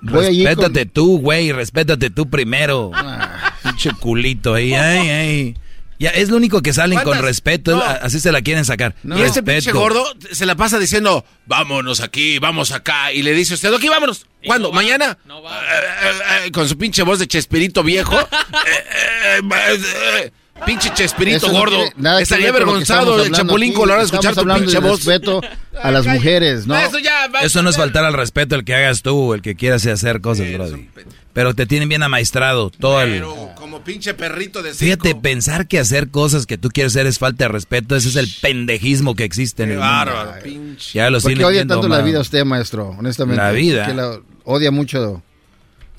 Voy 0.00 0.26
allí 0.26 0.44
con- 0.44 0.56
Respétate 0.56 0.86
tú, 0.86 1.20
güey, 1.20 1.52
respétate 1.52 2.10
tú 2.10 2.28
primero. 2.28 2.90
Ah. 2.94 3.54
Pinche 3.62 3.90
culito 3.92 4.54
ahí, 4.54 4.74
ay, 4.74 5.08
ay. 5.08 5.56
Ya, 6.00 6.10
es 6.10 6.30
lo 6.30 6.36
único 6.36 6.62
que 6.62 6.72
salen 6.72 6.98
con 7.04 7.22
respeto, 7.22 7.76
No. 7.76 7.82
así 7.84 8.18
se 8.18 8.32
la 8.32 8.42
quieren 8.42 8.64
sacar. 8.64 8.96
Y 9.04 9.22
este 9.22 9.44
pinche 9.44 9.70
gordo 9.70 10.04
se 10.32 10.44
la 10.46 10.56
pasa 10.56 10.80
diciendo, 10.80 11.24
vámonos 11.46 12.00
aquí, 12.00 12.40
vamos 12.40 12.72
acá. 12.72 13.12
Y 13.12 13.22
le 13.22 13.34
dice 13.34 13.54
usted, 13.54 13.72
aquí 13.72 13.88
vámonos. 13.88 14.26
¿Cuándo? 14.44 14.72
¿Mañana? 14.72 15.16
Eh, 15.28 15.32
eh, 15.32 16.46
eh, 16.46 16.50
con 16.50 16.68
su 16.68 16.76
pinche 16.76 17.04
voz 17.04 17.20
de 17.20 17.28
Chespirito 17.28 17.84
viejo. 17.84 18.18
Pinche 20.66 20.92
Chespirito 20.94 21.38
Eso 21.38 21.48
no 21.52 21.58
gordo. 21.58 21.76
tiene 21.76 21.92
nada 21.96 22.16
que 22.18 22.22
Estaría 22.22 22.48
lo 22.48 22.52
que 22.54 22.62
avergonzado 22.62 23.22
el 23.24 23.32
Chapulín. 23.32 23.72
Colorado 23.72 24.04
escuchar 24.04 24.34
tu 24.34 24.46
pinche 24.46 24.78
voz. 24.78 25.04
respeto 25.04 25.40
a 25.82 25.90
las 25.90 26.06
mujeres, 26.06 26.66
¿no? 26.66 26.76
Eso 26.78 26.98
ya 26.98 27.28
Eso 27.42 27.62
no 27.62 27.70
es 27.70 27.76
faltar 27.76 28.04
al 28.04 28.14
respeto 28.14 28.54
el 28.54 28.64
que 28.64 28.74
hagas 28.74 29.02
tú, 29.02 29.34
el 29.34 29.42
que 29.42 29.54
quieras 29.56 29.86
hacer 29.86 30.20
cosas, 30.20 30.52
brody. 30.52 30.88
Pero 31.32 31.54
te 31.54 31.64
tienen 31.64 31.88
bien 31.88 32.02
amaestrado 32.02 32.68
todo 32.70 33.00
el... 33.00 33.10
Pero 33.12 33.50
como 33.56 33.82
pinche 33.82 34.12
perrito 34.12 34.62
de 34.62 34.74
Fíjate, 34.74 35.08
circo. 35.08 35.22
pensar 35.22 35.66
que 35.66 35.78
hacer 35.78 36.10
cosas 36.10 36.44
que 36.44 36.58
tú 36.58 36.68
quieres 36.68 36.92
hacer 36.92 37.06
es 37.06 37.18
falta 37.18 37.44
de 37.44 37.48
respeto, 37.48 37.96
ese 37.96 38.10
es 38.10 38.16
el 38.16 38.28
pendejismo 38.42 39.14
que 39.16 39.24
existe 39.24 39.62
en 39.62 39.70
Qué 39.70 39.74
el 39.76 39.78
mundo. 39.80 39.94
bárbaro, 39.94 40.42
pinche. 40.42 40.90
Ya 40.98 41.08
los 41.08 41.22
¿Por 41.22 41.34
qué 41.34 41.44
odia 41.44 41.66
tanto 41.66 41.88
la 41.88 42.02
vida 42.02 42.20
usted, 42.20 42.44
maestro? 42.44 42.88
Honestamente. 42.98 43.42
La 43.42 43.50
vida. 43.52 43.84
¿Por 43.86 43.94
qué 43.94 43.96
la 44.02 44.20
odia 44.44 44.70
mucho 44.70 45.22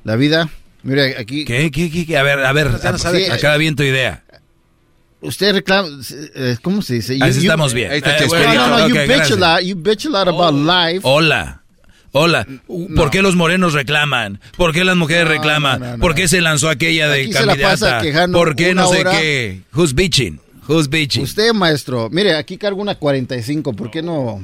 la 0.03 0.16
vida? 0.17 0.50
Mire, 0.83 1.17
aquí... 1.17 1.45
¿Qué, 1.45 1.72
qué, 1.72 2.06
qué? 2.06 2.17
A 2.17 2.24
ver, 2.24 2.40
a 2.45 2.51
ver, 2.53 2.69
no 2.69 2.98
sabe. 3.00 3.32
acaba 3.32 3.58
bien 3.58 3.75
tu 3.75 3.82
idea. 3.83 4.24
Usted 5.24 5.53
reclama... 5.53 5.88
eh, 6.35 6.58
¿Cómo 6.61 6.82
se 6.82 6.95
dice? 6.95 7.18
Así 7.22 7.40
estamos 7.40 7.74
bien. 7.74 7.92
Ahí 7.92 7.98
está 7.98 8.18
Eh, 8.18 8.26
bueno, 8.27 8.53
no, 8.53 8.68
no, 8.68 8.88
you 8.88 8.93
ok, 8.95 9.02
bitch 9.02 9.08
gracias. 9.18 9.42
a 9.42 9.56
lot. 9.56 9.64
You 9.64 9.76
bitch 9.76 10.06
a 10.06 10.10
lot 10.10 10.27
about 10.27 10.53
life. 10.53 11.00
Hola. 11.03 11.61
Hola. 12.11 12.45
¿Por 12.95 13.10
qué 13.10 13.22
los 13.24 13.35
morenos 13.35 13.74
reclaman? 13.74 14.40
¿Por 14.56 14.72
qué 14.72 14.84
las 14.84 14.95
mujeres 14.95 15.27
reclaman? 15.27 16.00
¿Por 16.00 16.14
qué 16.14 16.27
se 16.27 16.42
lanzó 16.42 16.69
aquella 16.69 17.10
de 17.10 17.24
Aquí 17.24 17.34
se 17.34 17.45
la 17.45 17.56
pasa 17.56 17.98
candidata? 18.00 18.32
¿Por 18.32 18.56
qué 18.56 18.76
no 18.76 18.88
sé 18.88 19.00
hora. 19.00 19.11
qué? 19.19 19.61
Who's 19.74 19.95
bitching? 19.95 20.40
Who's 20.68 20.88
bitching? 20.90 21.24
Usted, 21.24 21.53
maestro. 21.53 22.10
Mire, 22.11 22.35
aquí 22.35 22.58
cargo 22.58 22.82
una 22.82 22.95
45. 22.95 23.74
¿Por 23.74 23.90
qué 23.90 24.02
no...? 24.03 24.42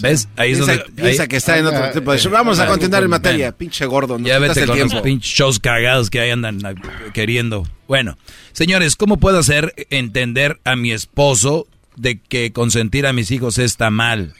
¿Ves? 0.00 0.28
Ahí 0.36 0.52
es 0.52 0.58
Piensa, 0.58 0.76
donde... 0.84 1.02
piensa 1.02 1.22
ahí- 1.22 1.28
que 1.28 1.36
está 1.36 1.58
en 1.58 1.66
otro 1.66 1.90
tipo 1.92 2.12
de 2.12 2.18
show. 2.18 2.30
Vamos 2.30 2.58
a 2.58 2.66
continuar 2.66 3.02
en 3.02 3.10
materia. 3.10 3.52
Pinche 3.52 3.86
gordo. 3.86 4.18
Ya 4.18 4.38
vete 4.38 4.60
el 4.60 4.66
con 4.66 4.76
tiempo. 4.76 4.94
los 4.94 5.02
pinches 5.02 5.32
shows 5.32 5.58
cagados 5.58 6.10
que 6.10 6.20
ahí 6.20 6.30
andan 6.30 6.64
ah, 6.64 6.74
queriendo. 7.14 7.66
Bueno, 7.86 8.18
señores, 8.52 8.96
¿cómo 8.96 9.16
puedo 9.18 9.38
hacer 9.38 9.74
entender 9.90 10.60
a 10.64 10.76
mi 10.76 10.92
esposo 10.92 11.66
de 11.96 12.18
que 12.18 12.52
consentir 12.52 13.06
a 13.06 13.12
mis 13.12 13.30
hijos 13.30 13.58
está 13.58 13.90
mal? 13.90 14.34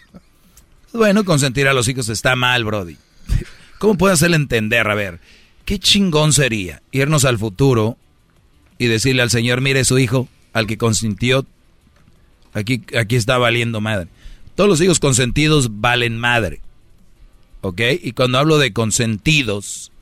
Bueno, 0.92 1.24
consentir 1.24 1.68
a 1.68 1.72
los 1.72 1.88
hijos 1.88 2.08
está 2.08 2.36
mal, 2.36 2.64
Brody. 2.64 2.96
¿Cómo 3.78 3.96
puedo 3.96 4.12
hacerle 4.14 4.36
entender? 4.36 4.88
A 4.88 4.94
ver, 4.94 5.20
qué 5.64 5.78
chingón 5.78 6.32
sería 6.32 6.82
irnos 6.92 7.24
al 7.24 7.38
futuro 7.38 7.96
y 8.78 8.86
decirle 8.86 9.22
al 9.22 9.30
Señor, 9.30 9.60
mire 9.60 9.84
su 9.84 9.98
hijo, 9.98 10.28
al 10.52 10.66
que 10.66 10.78
consintió, 10.78 11.46
aquí, 12.52 12.82
aquí 12.98 13.16
está 13.16 13.38
valiendo 13.38 13.80
madre. 13.80 14.08
Todos 14.58 14.70
los 14.70 14.80
hijos 14.80 14.98
consentidos 14.98 15.80
valen 15.80 16.18
madre. 16.18 16.60
¿Ok? 17.60 17.80
Y 18.02 18.10
cuando 18.10 18.38
hablo 18.38 18.58
de 18.58 18.72
consentidos, 18.72 19.92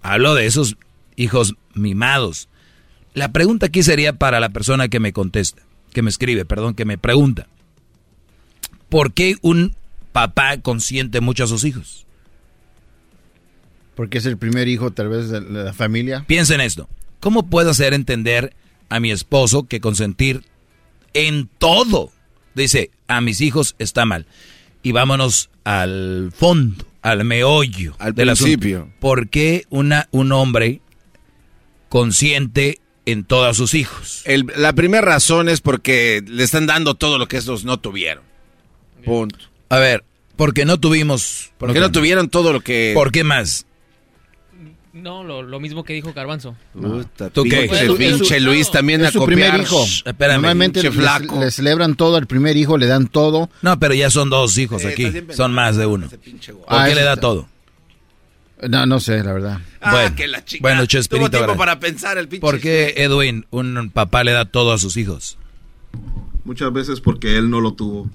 hablo 0.00 0.34
de 0.34 0.46
esos 0.46 0.78
hijos 1.16 1.54
mimados. 1.74 2.48
La 3.12 3.30
pregunta 3.32 3.66
aquí 3.66 3.82
sería 3.82 4.14
para 4.14 4.40
la 4.40 4.48
persona 4.48 4.88
que 4.88 5.00
me 5.00 5.12
contesta, 5.12 5.60
que 5.92 6.00
me 6.00 6.08
escribe, 6.08 6.46
perdón, 6.46 6.72
que 6.72 6.86
me 6.86 6.96
pregunta. 6.96 7.46
¿Por 8.88 9.12
qué 9.12 9.36
un 9.42 9.76
papá 10.12 10.62
consiente 10.62 11.20
mucho 11.20 11.44
a 11.44 11.48
sus 11.48 11.64
hijos? 11.64 12.06
Porque 13.96 14.16
es 14.16 14.24
el 14.24 14.38
primer 14.38 14.66
hijo 14.66 14.92
tal 14.92 15.10
vez 15.10 15.28
de 15.28 15.42
la 15.42 15.74
familia. 15.74 16.24
Piensen 16.26 16.62
esto. 16.62 16.88
¿Cómo 17.20 17.50
puedo 17.50 17.68
hacer 17.68 17.92
entender 17.92 18.56
a 18.88 18.98
mi 18.98 19.10
esposo 19.10 19.64
que 19.64 19.82
consentir 19.82 20.42
en 21.12 21.50
todo? 21.58 22.12
Dice, 22.54 22.92
a 23.08 23.20
mis 23.20 23.40
hijos 23.40 23.74
está 23.78 24.04
mal. 24.04 24.26
Y 24.82 24.92
vámonos 24.92 25.50
al 25.64 26.32
fondo, 26.36 26.84
al 27.02 27.24
meollo 27.24 27.96
Al 27.98 28.14
del 28.14 28.28
principio. 28.28 28.78
asunto. 28.78 28.96
¿Por 29.00 29.28
qué 29.28 29.64
una, 29.70 30.08
un 30.12 30.30
hombre 30.32 30.80
consiente 31.88 32.80
en 33.04 33.24
todos 33.24 33.56
sus 33.56 33.74
hijos? 33.74 34.22
El- 34.24 34.46
la 34.56 34.72
primera 34.72 35.04
razón 35.04 35.48
es 35.48 35.60
porque 35.60 36.22
le 36.26 36.42
están 36.44 36.66
dando 36.66 36.94
todo 36.94 37.18
lo 37.18 37.28
que 37.28 37.36
esos 37.38 37.64
no 37.64 37.78
tuvieron. 37.78 38.24
Punto. 39.04 39.38
A 39.68 39.78
ver, 39.78 40.04
porque 40.36 40.64
no 40.64 40.78
tuvimos... 40.78 41.52
Porque 41.58 41.80
no 41.80 41.90
tuvieron 41.92 42.28
todo 42.28 42.52
lo 42.52 42.60
que... 42.60 42.92
¿Por 42.94 43.12
qué 43.12 43.24
más? 43.24 43.65
No, 44.96 45.22
lo, 45.22 45.42
lo 45.42 45.60
mismo 45.60 45.84
que 45.84 45.92
dijo 45.92 46.12
Garbanzo. 46.14 46.56
Puta, 46.72 47.28
¿Tú 47.30 47.42
qué? 47.44 47.68
pinche 47.68 47.90
pinche 47.94 48.40
Luis 48.40 48.70
también 48.70 49.02
es 49.02 49.08
a 49.08 49.12
su 49.12 49.18
copiar. 49.20 49.50
primer 49.50 49.60
hijo. 49.60 49.84
Shh, 49.84 50.02
espérame, 50.06 50.36
Normalmente 50.36 50.82
le, 50.82 50.90
flaco. 50.90 51.38
le 51.38 51.50
celebran 51.50 51.96
todo 51.96 52.16
al 52.16 52.26
primer 52.26 52.56
hijo, 52.56 52.78
le 52.78 52.86
dan 52.86 53.06
todo. 53.08 53.50
No, 53.62 53.78
pero 53.78 53.92
ya 53.94 54.08
son 54.10 54.30
dos 54.30 54.56
hijos 54.56 54.82
Eh, 54.84 54.88
aquí. 54.88 55.12
Son 55.34 55.52
más 55.52 55.76
de 55.76 55.84
uno. 55.86 56.08
¿Por 56.08 56.18
Ah, 56.68 56.86
qué 56.88 56.94
le 56.94 57.02
da 57.02 57.10
está- 57.14 57.20
todo? 57.20 57.48
No, 58.68 58.86
no 58.86 59.00
sé, 59.00 59.22
la 59.22 59.34
verdad. 59.34 59.60
Ah, 59.82 59.90
bueno, 59.92 60.16
que 60.16 60.26
la 60.28 60.42
chica. 60.42 60.62
bueno, 60.62 60.86
Chespirito, 60.86 61.26
Tuvo 61.28 61.30
tiempo 61.30 61.46
¿verdad? 61.48 61.58
para 61.58 61.78
pensar 61.78 62.16
el 62.16 62.26
pinche. 62.26 62.40
¿Por 62.40 62.58
qué, 62.58 62.94
Edwin, 62.96 63.44
un 63.50 63.90
papá 63.92 64.24
le 64.24 64.32
da 64.32 64.46
todo 64.46 64.72
a 64.72 64.78
sus 64.78 64.96
hijos? 64.96 65.36
Muchas 66.44 66.72
veces 66.72 67.00
porque 67.00 67.36
él 67.36 67.50
no 67.50 67.60
lo 67.60 67.74
tuvo. 67.74 68.08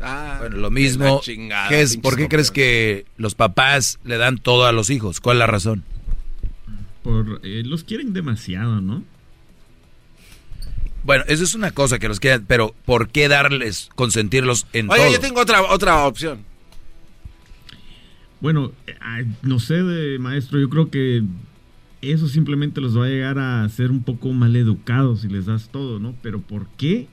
Ah, 0.00 0.36
Bueno, 0.40 0.56
lo 0.56 0.70
mismo. 0.70 1.20
chingada, 1.22 1.68
¿qué 1.68 1.82
es, 1.82 1.98
¿Por 1.98 2.16
qué 2.16 2.26
crees 2.28 2.50
que 2.50 3.04
los 3.18 3.34
papás 3.34 3.98
le 4.04 4.16
dan 4.16 4.38
todo 4.38 4.64
a 4.64 4.72
los 4.72 4.88
hijos? 4.88 5.20
¿Cuál 5.20 5.36
es 5.36 5.40
la 5.40 5.46
razón? 5.46 5.84
Por, 7.06 7.40
eh, 7.44 7.62
los 7.64 7.84
quieren 7.84 8.12
demasiado, 8.12 8.80
¿no? 8.80 9.04
Bueno, 11.04 11.22
eso 11.28 11.44
es 11.44 11.54
una 11.54 11.70
cosa 11.70 12.00
que 12.00 12.08
los 12.08 12.18
quieran, 12.18 12.44
pero 12.48 12.74
¿por 12.84 13.10
qué 13.10 13.28
darles, 13.28 13.90
consentirlos 13.94 14.66
en 14.72 14.90
Oye, 14.90 15.02
todo? 15.02 15.12
yo 15.12 15.20
tengo 15.20 15.40
otra, 15.40 15.62
otra 15.62 16.04
opción. 16.04 16.40
Bueno, 18.40 18.72
eh, 18.88 19.24
no 19.42 19.60
sé, 19.60 19.84
de, 19.84 20.18
maestro, 20.18 20.58
yo 20.58 20.68
creo 20.68 20.90
que 20.90 21.22
eso 22.02 22.26
simplemente 22.26 22.80
los 22.80 22.98
va 22.98 23.04
a 23.04 23.08
llegar 23.08 23.38
a 23.38 23.68
ser 23.68 23.92
un 23.92 24.02
poco 24.02 24.32
mal 24.32 24.56
educados 24.56 25.20
si 25.20 25.28
les 25.28 25.46
das 25.46 25.68
todo, 25.68 26.00
¿no? 26.00 26.12
Pero 26.22 26.40
¿por 26.40 26.66
qué? 26.70 27.06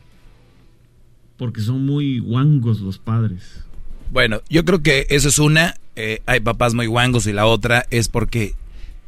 Porque 1.37 1.61
son 1.61 1.85
muy 1.85 2.17
guangos 2.17 2.81
los 2.81 2.97
padres. 2.97 3.63
Bueno, 4.11 4.41
yo 4.49 4.65
creo 4.65 4.81
que 4.81 5.05
esa 5.11 5.27
es 5.27 5.37
una. 5.37 5.75
eh, 5.95 6.23
hay 6.25 6.39
papás 6.39 6.73
muy 6.73 6.87
guangos 6.87 7.27
y 7.27 7.31
la 7.31 7.45
otra 7.45 7.85
es 7.91 8.09
porque. 8.09 8.55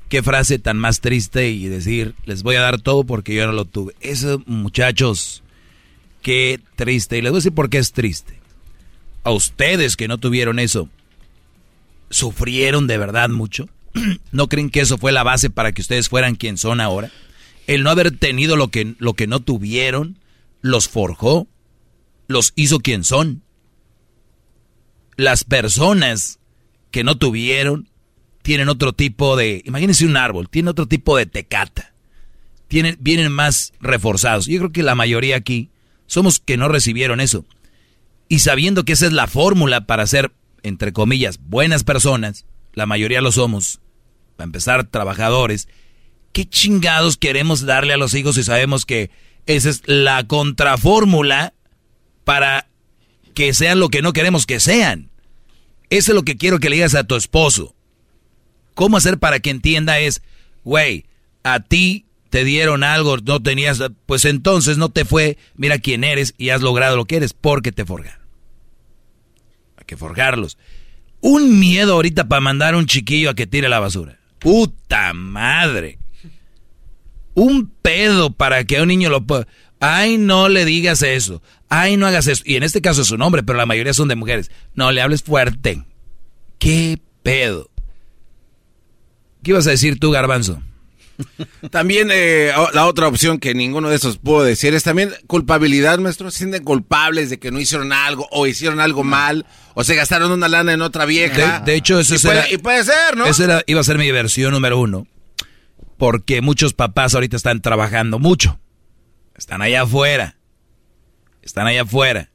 Qué 0.10 0.22
frase 0.22 0.60
tan 0.60 0.78
más 0.78 1.02
triste 1.02 1.50
y 1.50 1.68
decir, 1.68 2.16
les 2.26 2.44
voy 2.44 2.56
a 2.56 2.62
dar 2.62 2.80
todo 2.80 3.04
porque 3.04 3.34
yo 3.34 3.48
no 3.48 3.54
lo 3.54 3.66
tuve. 3.66 3.96
Eso, 4.02 4.42
muchachos, 4.46 5.44
qué 6.22 6.60
triste. 6.76 7.18
Y 7.18 7.22
les 7.22 7.32
voy 7.32 7.38
a 7.38 7.40
decir 7.40 7.54
por 7.54 7.70
qué 7.70 7.80
es 7.80 7.92
triste. 7.92 8.40
A 9.24 9.32
ustedes 9.32 9.96
que 9.96 10.08
no 10.08 10.20
tuvieron 10.20 10.60
eso, 10.60 10.90
¿sufrieron 12.10 12.86
de 12.86 12.98
verdad 13.00 13.30
mucho? 13.30 13.68
¿No 14.32 14.48
creen 14.48 14.70
que 14.70 14.82
eso 14.82 14.98
fue 14.98 15.12
la 15.12 15.24
base 15.24 15.50
para 15.50 15.72
que 15.72 15.82
ustedes 15.82 16.10
fueran 16.10 16.36
quien 16.36 16.58
son 16.58 16.82
ahora? 16.82 17.12
El 17.66 17.82
no 17.82 17.90
haber 17.90 18.16
tenido 18.16 18.56
lo 18.56 18.70
que, 18.70 18.96
lo 19.00 19.14
que 19.14 19.26
no 19.26 19.40
tuvieron, 19.40 20.20
los 20.62 20.88
forjó, 20.88 21.48
los 22.28 22.54
hizo 22.56 22.80
quien 22.80 23.04
son 23.04 23.42
las 25.18 25.44
personas 25.44 26.40
que 26.92 27.04
no 27.04 27.18
tuvieron 27.18 27.90
tienen 28.46 28.70
otro 28.70 28.94
tipo 28.94 29.36
de, 29.36 29.64
imagínense 29.66 30.06
un 30.06 30.18
árbol, 30.18 30.50
tiene 30.50 30.70
otro 30.70 30.88
tipo 30.88 31.18
de 31.18 31.26
tecata. 31.26 31.96
Tienen, 32.68 32.96
vienen 33.00 33.32
más 33.32 33.74
reforzados. 33.80 34.46
Yo 34.46 34.60
creo 34.60 34.72
que 34.72 34.84
la 34.84 34.94
mayoría 34.94 35.36
aquí 35.36 35.72
somos 36.06 36.40
que 36.40 36.56
no 36.56 36.68
recibieron 36.68 37.22
eso. 37.22 37.44
Y 38.30 38.40
sabiendo 38.40 38.86
que 38.86 38.94
esa 38.94 39.08
es 39.08 39.14
la 39.14 39.26
fórmula 39.26 39.88
para 39.88 40.06
ser, 40.06 40.32
entre 40.62 40.94
comillas, 40.94 41.40
buenas 41.42 41.84
personas, 41.84 42.46
la 42.74 42.86
mayoría 42.86 43.20
lo 43.20 43.32
somos, 43.32 43.80
para 44.36 44.46
empezar, 44.46 44.84
trabajadores, 44.84 45.68
¿qué 46.32 46.48
chingados 46.48 47.18
queremos 47.18 47.66
darle 47.66 47.94
a 47.94 47.98
los 47.98 48.14
hijos 48.14 48.36
si 48.36 48.44
sabemos 48.44 48.86
que 48.86 49.10
esa 49.48 49.72
es 49.72 49.82
la 49.88 50.28
contrafórmula 50.28 51.56
para 52.24 52.68
que 53.34 53.56
sean 53.56 53.80
lo 53.80 53.90
que 53.90 54.04
no 54.04 54.14
queremos 54.14 54.46
que 54.46 54.60
sean. 54.60 55.10
Eso 55.90 56.12
es 56.12 56.16
lo 56.16 56.22
que 56.22 56.38
quiero 56.38 56.60
que 56.60 56.70
le 56.70 56.76
digas 56.76 56.94
a 56.94 57.06
tu 57.06 57.16
esposo. 57.16 57.75
¿Cómo 58.76 58.98
hacer 58.98 59.18
para 59.18 59.40
que 59.40 59.50
entienda 59.50 60.00
es, 60.00 60.22
güey, 60.64 61.06
a 61.44 61.62
ti 61.62 62.06
te 62.30 62.44
dieron 62.44 62.84
algo, 62.84 63.18
no 63.18 63.42
tenías, 63.42 63.82
pues 64.06 64.26
entonces 64.26 64.78
no 64.78 64.90
te 64.90 65.06
fue, 65.06 65.38
mira 65.56 65.80
quién 65.80 66.04
eres 66.04 66.36
y 66.38 66.50
has 66.50 66.62
logrado 66.62 66.98
lo 66.98 67.06
que 67.06 67.16
eres 67.16 67.34
porque 67.34 67.72
te 67.72 67.86
forjaron. 67.86 68.26
Hay 69.78 69.86
que 69.86 69.96
forjarlos. 69.96 70.58
Un 71.22 71.60
miedo 71.60 71.94
ahorita 71.94 72.28
para 72.28 72.42
mandar 72.42 72.74
a 72.74 72.78
un 72.78 72.88
chiquillo 72.88 73.30
a 73.30 73.36
que 73.36 73.48
tire 73.48 73.70
la 73.70 73.80
basura. 73.80 74.20
Puta 74.40 75.14
madre. 75.14 75.98
Un 77.34 77.72
pedo 77.82 78.32
para 78.32 78.64
que 78.66 78.78
a 78.78 78.82
un 78.84 78.90
niño 78.90 79.10
lo. 79.10 79.26
Ay, 79.80 80.18
no 80.18 80.50
le 80.50 80.66
digas 80.66 81.02
eso. 81.02 81.42
Ay, 81.70 81.98
no 81.98 82.06
hagas 82.06 82.28
eso. 82.28 82.44
Y 82.46 82.56
en 82.56 82.64
este 82.64 82.82
caso 82.82 83.02
es 83.02 83.12
un 83.12 83.22
hombre, 83.22 83.44
pero 83.44 83.58
la 83.58 83.66
mayoría 83.66 83.94
son 83.94 84.08
de 84.08 84.16
mujeres. 84.16 84.52
No, 84.74 84.92
le 84.92 85.02
hables 85.02 85.24
fuerte. 85.24 85.84
¿Qué 86.60 87.00
pedo? 87.24 87.70
¿Qué 89.46 89.52
ibas 89.52 89.68
a 89.68 89.70
decir 89.70 90.00
tú, 90.00 90.10
Garbanzo? 90.10 90.60
También 91.70 92.10
eh, 92.12 92.52
la 92.74 92.88
otra 92.88 93.08
opción 93.08 93.38
que 93.38 93.54
ninguno 93.54 93.90
de 93.90 93.96
esos 93.96 94.18
pudo 94.18 94.44
decir 94.44 94.74
es 94.74 94.82
también 94.84 95.12
culpabilidad, 95.28 96.00
maestro. 96.00 96.32
Se 96.32 96.40
sienten 96.40 96.64
culpables 96.64 97.30
de 97.30 97.38
que 97.38 97.52
no 97.52 97.60
hicieron 97.60 97.94
algo 97.94 98.28
o 98.32 98.48
hicieron 98.48 98.80
algo 98.80 99.04
mal 99.04 99.46
o 99.76 99.84
se 99.84 99.94
gastaron 99.94 100.32
una 100.32 100.48
lana 100.48 100.74
en 100.74 100.82
otra 100.82 101.06
vieja. 101.06 101.60
De, 101.60 101.72
de 101.72 101.78
hecho, 101.78 102.00
eso 102.00 102.16
y 102.16 102.18
puede, 102.18 102.54
y 102.56 102.58
puede 102.58 102.84
ser, 102.84 103.16
¿no? 103.16 103.28
Esa 103.28 103.44
era- 103.44 103.64
iba 103.68 103.80
a 103.82 103.84
ser 103.84 104.00
mi 104.00 104.10
versión 104.12 104.52
número 104.52 104.80
uno. 104.80 105.06
Porque 105.98 106.42
muchos 106.42 106.74
papás 106.74 107.14
ahorita 107.14 107.38
están 107.38 107.62
trabajando 107.62 108.18
mucho. 108.18 108.60
Están 109.38 109.62
allá 109.62 109.84
afuera. 109.84 110.38
Están 111.44 111.68
allá 111.68 111.84
afuera. 111.84 112.32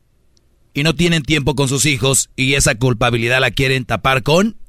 Y 0.75 0.85
no 0.85 0.95
tienen 0.95 1.25
tiempo 1.25 1.57
con 1.57 1.67
sus 1.69 1.87
hijos 1.87 2.31
y 2.37 2.55
esa 2.55 2.77
culpabilidad 2.77 3.41
la 3.41 3.51
quieren 3.51 3.85
tapar 3.85 4.23
con... 4.23 4.60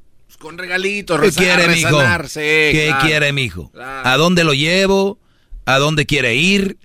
Con 0.42 0.58
regalitos, 0.58 1.20
¿Qué 1.20 1.28
reza- 1.28 1.40
quiere, 1.40 1.68
mijo? 1.68 2.00
sí, 2.28 2.40
¿Qué 2.40 2.86
claro. 2.88 3.06
quiere, 3.06 3.34
mijo? 3.34 3.72
Claro. 3.72 4.10
¿A 4.10 4.18
dónde 4.18 4.44
lo 4.44 4.54
llevo? 4.54 5.20
¿A 5.66 5.78
dónde 5.78 6.06
quiere 6.06 6.36
ir? 6.36 6.78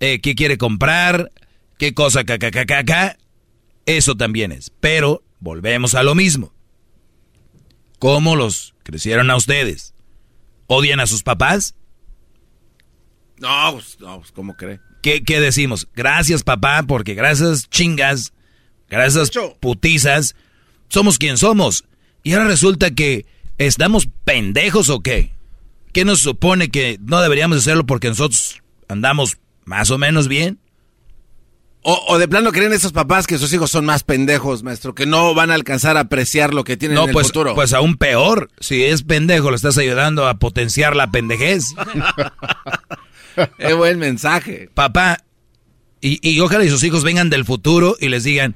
Eh, 0.00 0.20
¿Qué 0.20 0.34
quiere 0.34 0.56
comprar? 0.58 1.30
¿Qué 1.78 1.92
cosa? 1.94 2.24
Ca, 2.24 2.38
ca, 2.38 2.50
ca? 2.84 3.16
Eso 3.86 4.14
también 4.16 4.52
es. 4.52 4.70
Pero 4.80 5.22
volvemos 5.40 5.94
a 5.94 6.02
lo 6.02 6.14
mismo. 6.14 6.54
¿Cómo 7.98 8.36
los 8.36 8.74
crecieron 8.82 9.30
a 9.30 9.36
ustedes? 9.36 9.94
¿Odian 10.66 11.00
a 11.00 11.06
sus 11.06 11.22
papás? 11.22 11.74
No, 13.38 13.72
pues, 13.74 13.98
no, 14.00 14.18
pues, 14.20 14.32
¿cómo 14.32 14.56
cree? 14.56 14.80
¿Qué, 15.02 15.22
qué 15.22 15.40
decimos? 15.40 15.88
Gracias, 15.94 16.42
papá, 16.42 16.82
porque 16.86 17.14
gracias, 17.14 17.68
chingas, 17.68 18.32
gracias, 18.88 19.30
putizas, 19.60 20.34
somos 20.88 21.18
quien 21.18 21.36
somos. 21.36 21.84
Y 22.24 22.32
ahora 22.32 22.46
resulta 22.48 22.90
que 22.90 23.26
estamos 23.58 24.08
pendejos 24.24 24.88
o 24.88 25.00
qué? 25.00 25.32
¿Qué 25.92 26.04
nos 26.04 26.18
supone 26.20 26.70
que 26.70 26.98
no 27.00 27.20
deberíamos 27.20 27.58
hacerlo 27.58 27.86
porque 27.86 28.08
nosotros 28.08 28.60
andamos 28.88 29.36
más 29.64 29.90
o 29.92 29.98
menos 29.98 30.26
bien? 30.26 30.58
O, 31.82 32.02
o 32.08 32.18
de 32.18 32.26
plano 32.26 32.50
creen 32.50 32.72
esos 32.72 32.92
papás 32.92 33.26
que 33.26 33.36
sus 33.36 33.52
hijos 33.52 33.70
son 33.70 33.84
más 33.84 34.04
pendejos, 34.04 34.62
maestro, 34.62 34.94
que 34.94 35.04
no 35.04 35.34
van 35.34 35.50
a 35.50 35.54
alcanzar 35.54 35.98
a 35.98 36.00
apreciar 36.00 36.54
lo 36.54 36.64
que 36.64 36.78
tienen 36.78 36.94
No, 36.96 37.02
en 37.02 37.08
el 37.10 37.12
pues, 37.12 37.26
futuro. 37.26 37.54
pues 37.54 37.74
aún 37.74 37.96
peor. 37.96 38.50
Si 38.58 38.82
es 38.82 39.02
pendejo, 39.02 39.50
le 39.50 39.56
estás 39.56 39.76
ayudando 39.76 40.26
a 40.26 40.38
potenciar 40.38 40.96
la 40.96 41.10
pendejez. 41.10 41.74
Qué 43.58 43.74
buen 43.74 43.98
mensaje. 43.98 44.70
Papá, 44.72 45.18
y, 46.00 46.18
y 46.26 46.40
ojalá 46.40 46.64
y 46.64 46.70
sus 46.70 46.82
hijos 46.84 47.04
vengan 47.04 47.28
del 47.30 47.44
futuro 47.44 47.96
y 48.00 48.08
les 48.08 48.24
digan, 48.24 48.54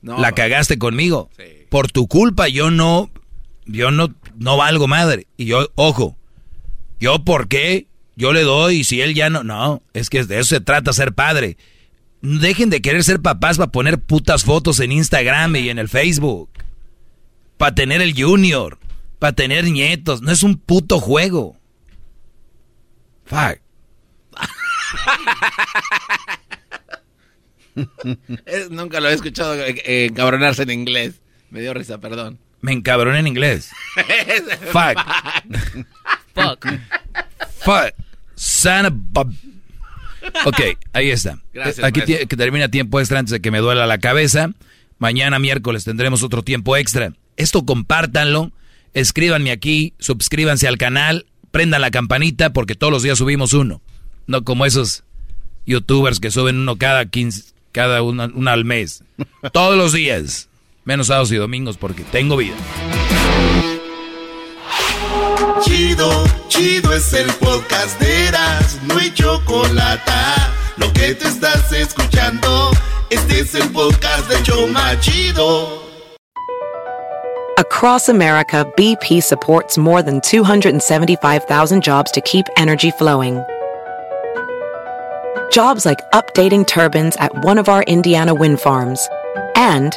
No, 0.00 0.18
la 0.18 0.32
cagaste 0.32 0.78
conmigo. 0.78 1.28
Por 1.70 1.90
tu 1.90 2.06
culpa 2.08 2.48
yo 2.48 2.70
no, 2.70 3.10
yo 3.64 3.90
no, 3.90 4.14
no 4.36 4.58
valgo 4.58 4.86
madre. 4.86 5.26
Y 5.38 5.46
yo, 5.46 5.70
ojo, 5.76 6.18
yo 6.98 7.24
por 7.24 7.48
qué, 7.48 7.86
yo 8.16 8.34
le 8.34 8.42
doy 8.42 8.80
y 8.80 8.84
si 8.84 9.00
él 9.00 9.14
ya 9.14 9.30
no, 9.30 9.42
no, 9.42 9.82
es 9.94 10.10
que 10.10 10.24
de 10.24 10.40
eso 10.40 10.56
se 10.56 10.60
trata 10.60 10.92
ser 10.92 11.14
padre. 11.14 11.56
Dejen 12.20 12.68
de 12.68 12.82
querer 12.82 13.02
ser 13.02 13.20
papás 13.20 13.56
para 13.56 13.72
poner 13.72 13.98
putas 13.98 14.44
fotos 14.44 14.80
en 14.80 14.92
Instagram 14.92 15.56
y 15.56 15.70
en 15.70 15.78
el 15.78 15.88
Facebook. 15.88 16.50
Para 17.56 17.74
tener 17.74 18.02
el 18.02 18.20
junior. 18.20 18.78
Para 19.18 19.32
tener 19.32 19.64
nietos. 19.64 20.20
No 20.20 20.30
es 20.30 20.42
un 20.42 20.56
puto 20.56 21.00
juego. 21.00 21.56
Fuck. 23.24 23.60
nunca 28.70 29.00
lo 29.00 29.08
he 29.08 29.14
escuchado 29.14 29.54
eh, 29.54 30.06
encabronarse 30.06 30.64
en 30.64 30.70
inglés. 30.70 31.20
Me 31.50 31.60
dio 31.60 31.74
risa, 31.74 31.98
perdón. 31.98 32.38
Me 32.60 32.72
encabroné 32.72 33.18
en 33.20 33.26
inglés. 33.26 33.70
Fuck. 34.72 34.98
Fuck. 36.34 36.66
Fuck. 37.60 37.94
Of 39.14 39.28
Ok, 40.46 40.60
ahí 40.92 41.10
está. 41.10 41.38
Gracias, 41.54 41.84
Aquí 41.84 42.00
maestro. 42.00 42.18
tie- 42.18 42.28
que 42.28 42.36
termina 42.36 42.68
tiempo 42.68 43.00
extra 43.00 43.18
antes 43.18 43.32
de 43.32 43.40
que 43.40 43.50
me 43.50 43.58
duela 43.58 43.86
la 43.86 43.98
cabeza. 43.98 44.50
Mañana 44.98 45.38
miércoles 45.38 45.84
tendremos 45.84 46.22
otro 46.22 46.42
tiempo 46.42 46.76
extra. 46.76 47.14
Esto 47.38 47.64
compártanlo, 47.64 48.52
escríbanme 48.92 49.50
aquí, 49.50 49.94
suscríbanse 49.98 50.68
al 50.68 50.76
canal, 50.76 51.24
prendan 51.50 51.80
la 51.80 51.90
campanita 51.90 52.52
porque 52.52 52.74
todos 52.74 52.92
los 52.92 53.02
días 53.02 53.16
subimos 53.18 53.54
uno. 53.54 53.80
No 54.26 54.44
como 54.44 54.66
esos 54.66 55.04
youtubers 55.64 56.20
que 56.20 56.30
suben 56.30 56.58
uno 56.58 56.76
cada 56.76 57.06
15, 57.06 57.54
cada 57.72 58.02
uno, 58.02 58.30
uno 58.34 58.50
al 58.50 58.66
mes. 58.66 59.02
Todos 59.52 59.76
los 59.78 59.94
días. 59.94 60.49
Menos 60.90 61.06
sábados 61.06 61.30
y 61.30 61.36
domingos 61.36 61.76
porque 61.76 62.02
tengo 62.02 62.36
vida. 62.36 62.56
Chido, 65.62 66.10
chido 66.48 66.92
es 66.92 67.12
el 67.12 67.30
podcast 67.34 68.00
de 68.00 68.26
Eras, 68.26 68.76
no 68.88 68.98
hay 68.98 69.14
chocolate. 69.14 70.10
Lo 70.78 70.92
que 70.92 71.14
te 71.14 71.28
estás 71.28 71.72
escuchando, 71.72 72.72
este 73.08 73.38
es 73.38 73.54
el 73.54 73.68
podcast 73.68 74.28
de 74.28 74.42
Choma 74.42 74.98
Chido. 74.98 75.80
Across 77.56 78.08
America, 78.08 78.66
BP 78.76 79.22
supports 79.22 79.78
more 79.78 80.02
than 80.02 80.20
275,000 80.22 81.84
jobs 81.84 82.10
to 82.10 82.20
keep 82.22 82.46
energy 82.56 82.90
flowing. 82.90 83.40
Jobs 85.52 85.86
like 85.86 86.00
updating 86.12 86.66
turbines 86.66 87.14
at 87.20 87.30
one 87.44 87.58
of 87.58 87.68
our 87.68 87.84
Indiana 87.84 88.34
wind 88.34 88.58
farms 88.58 89.08
and 89.54 89.96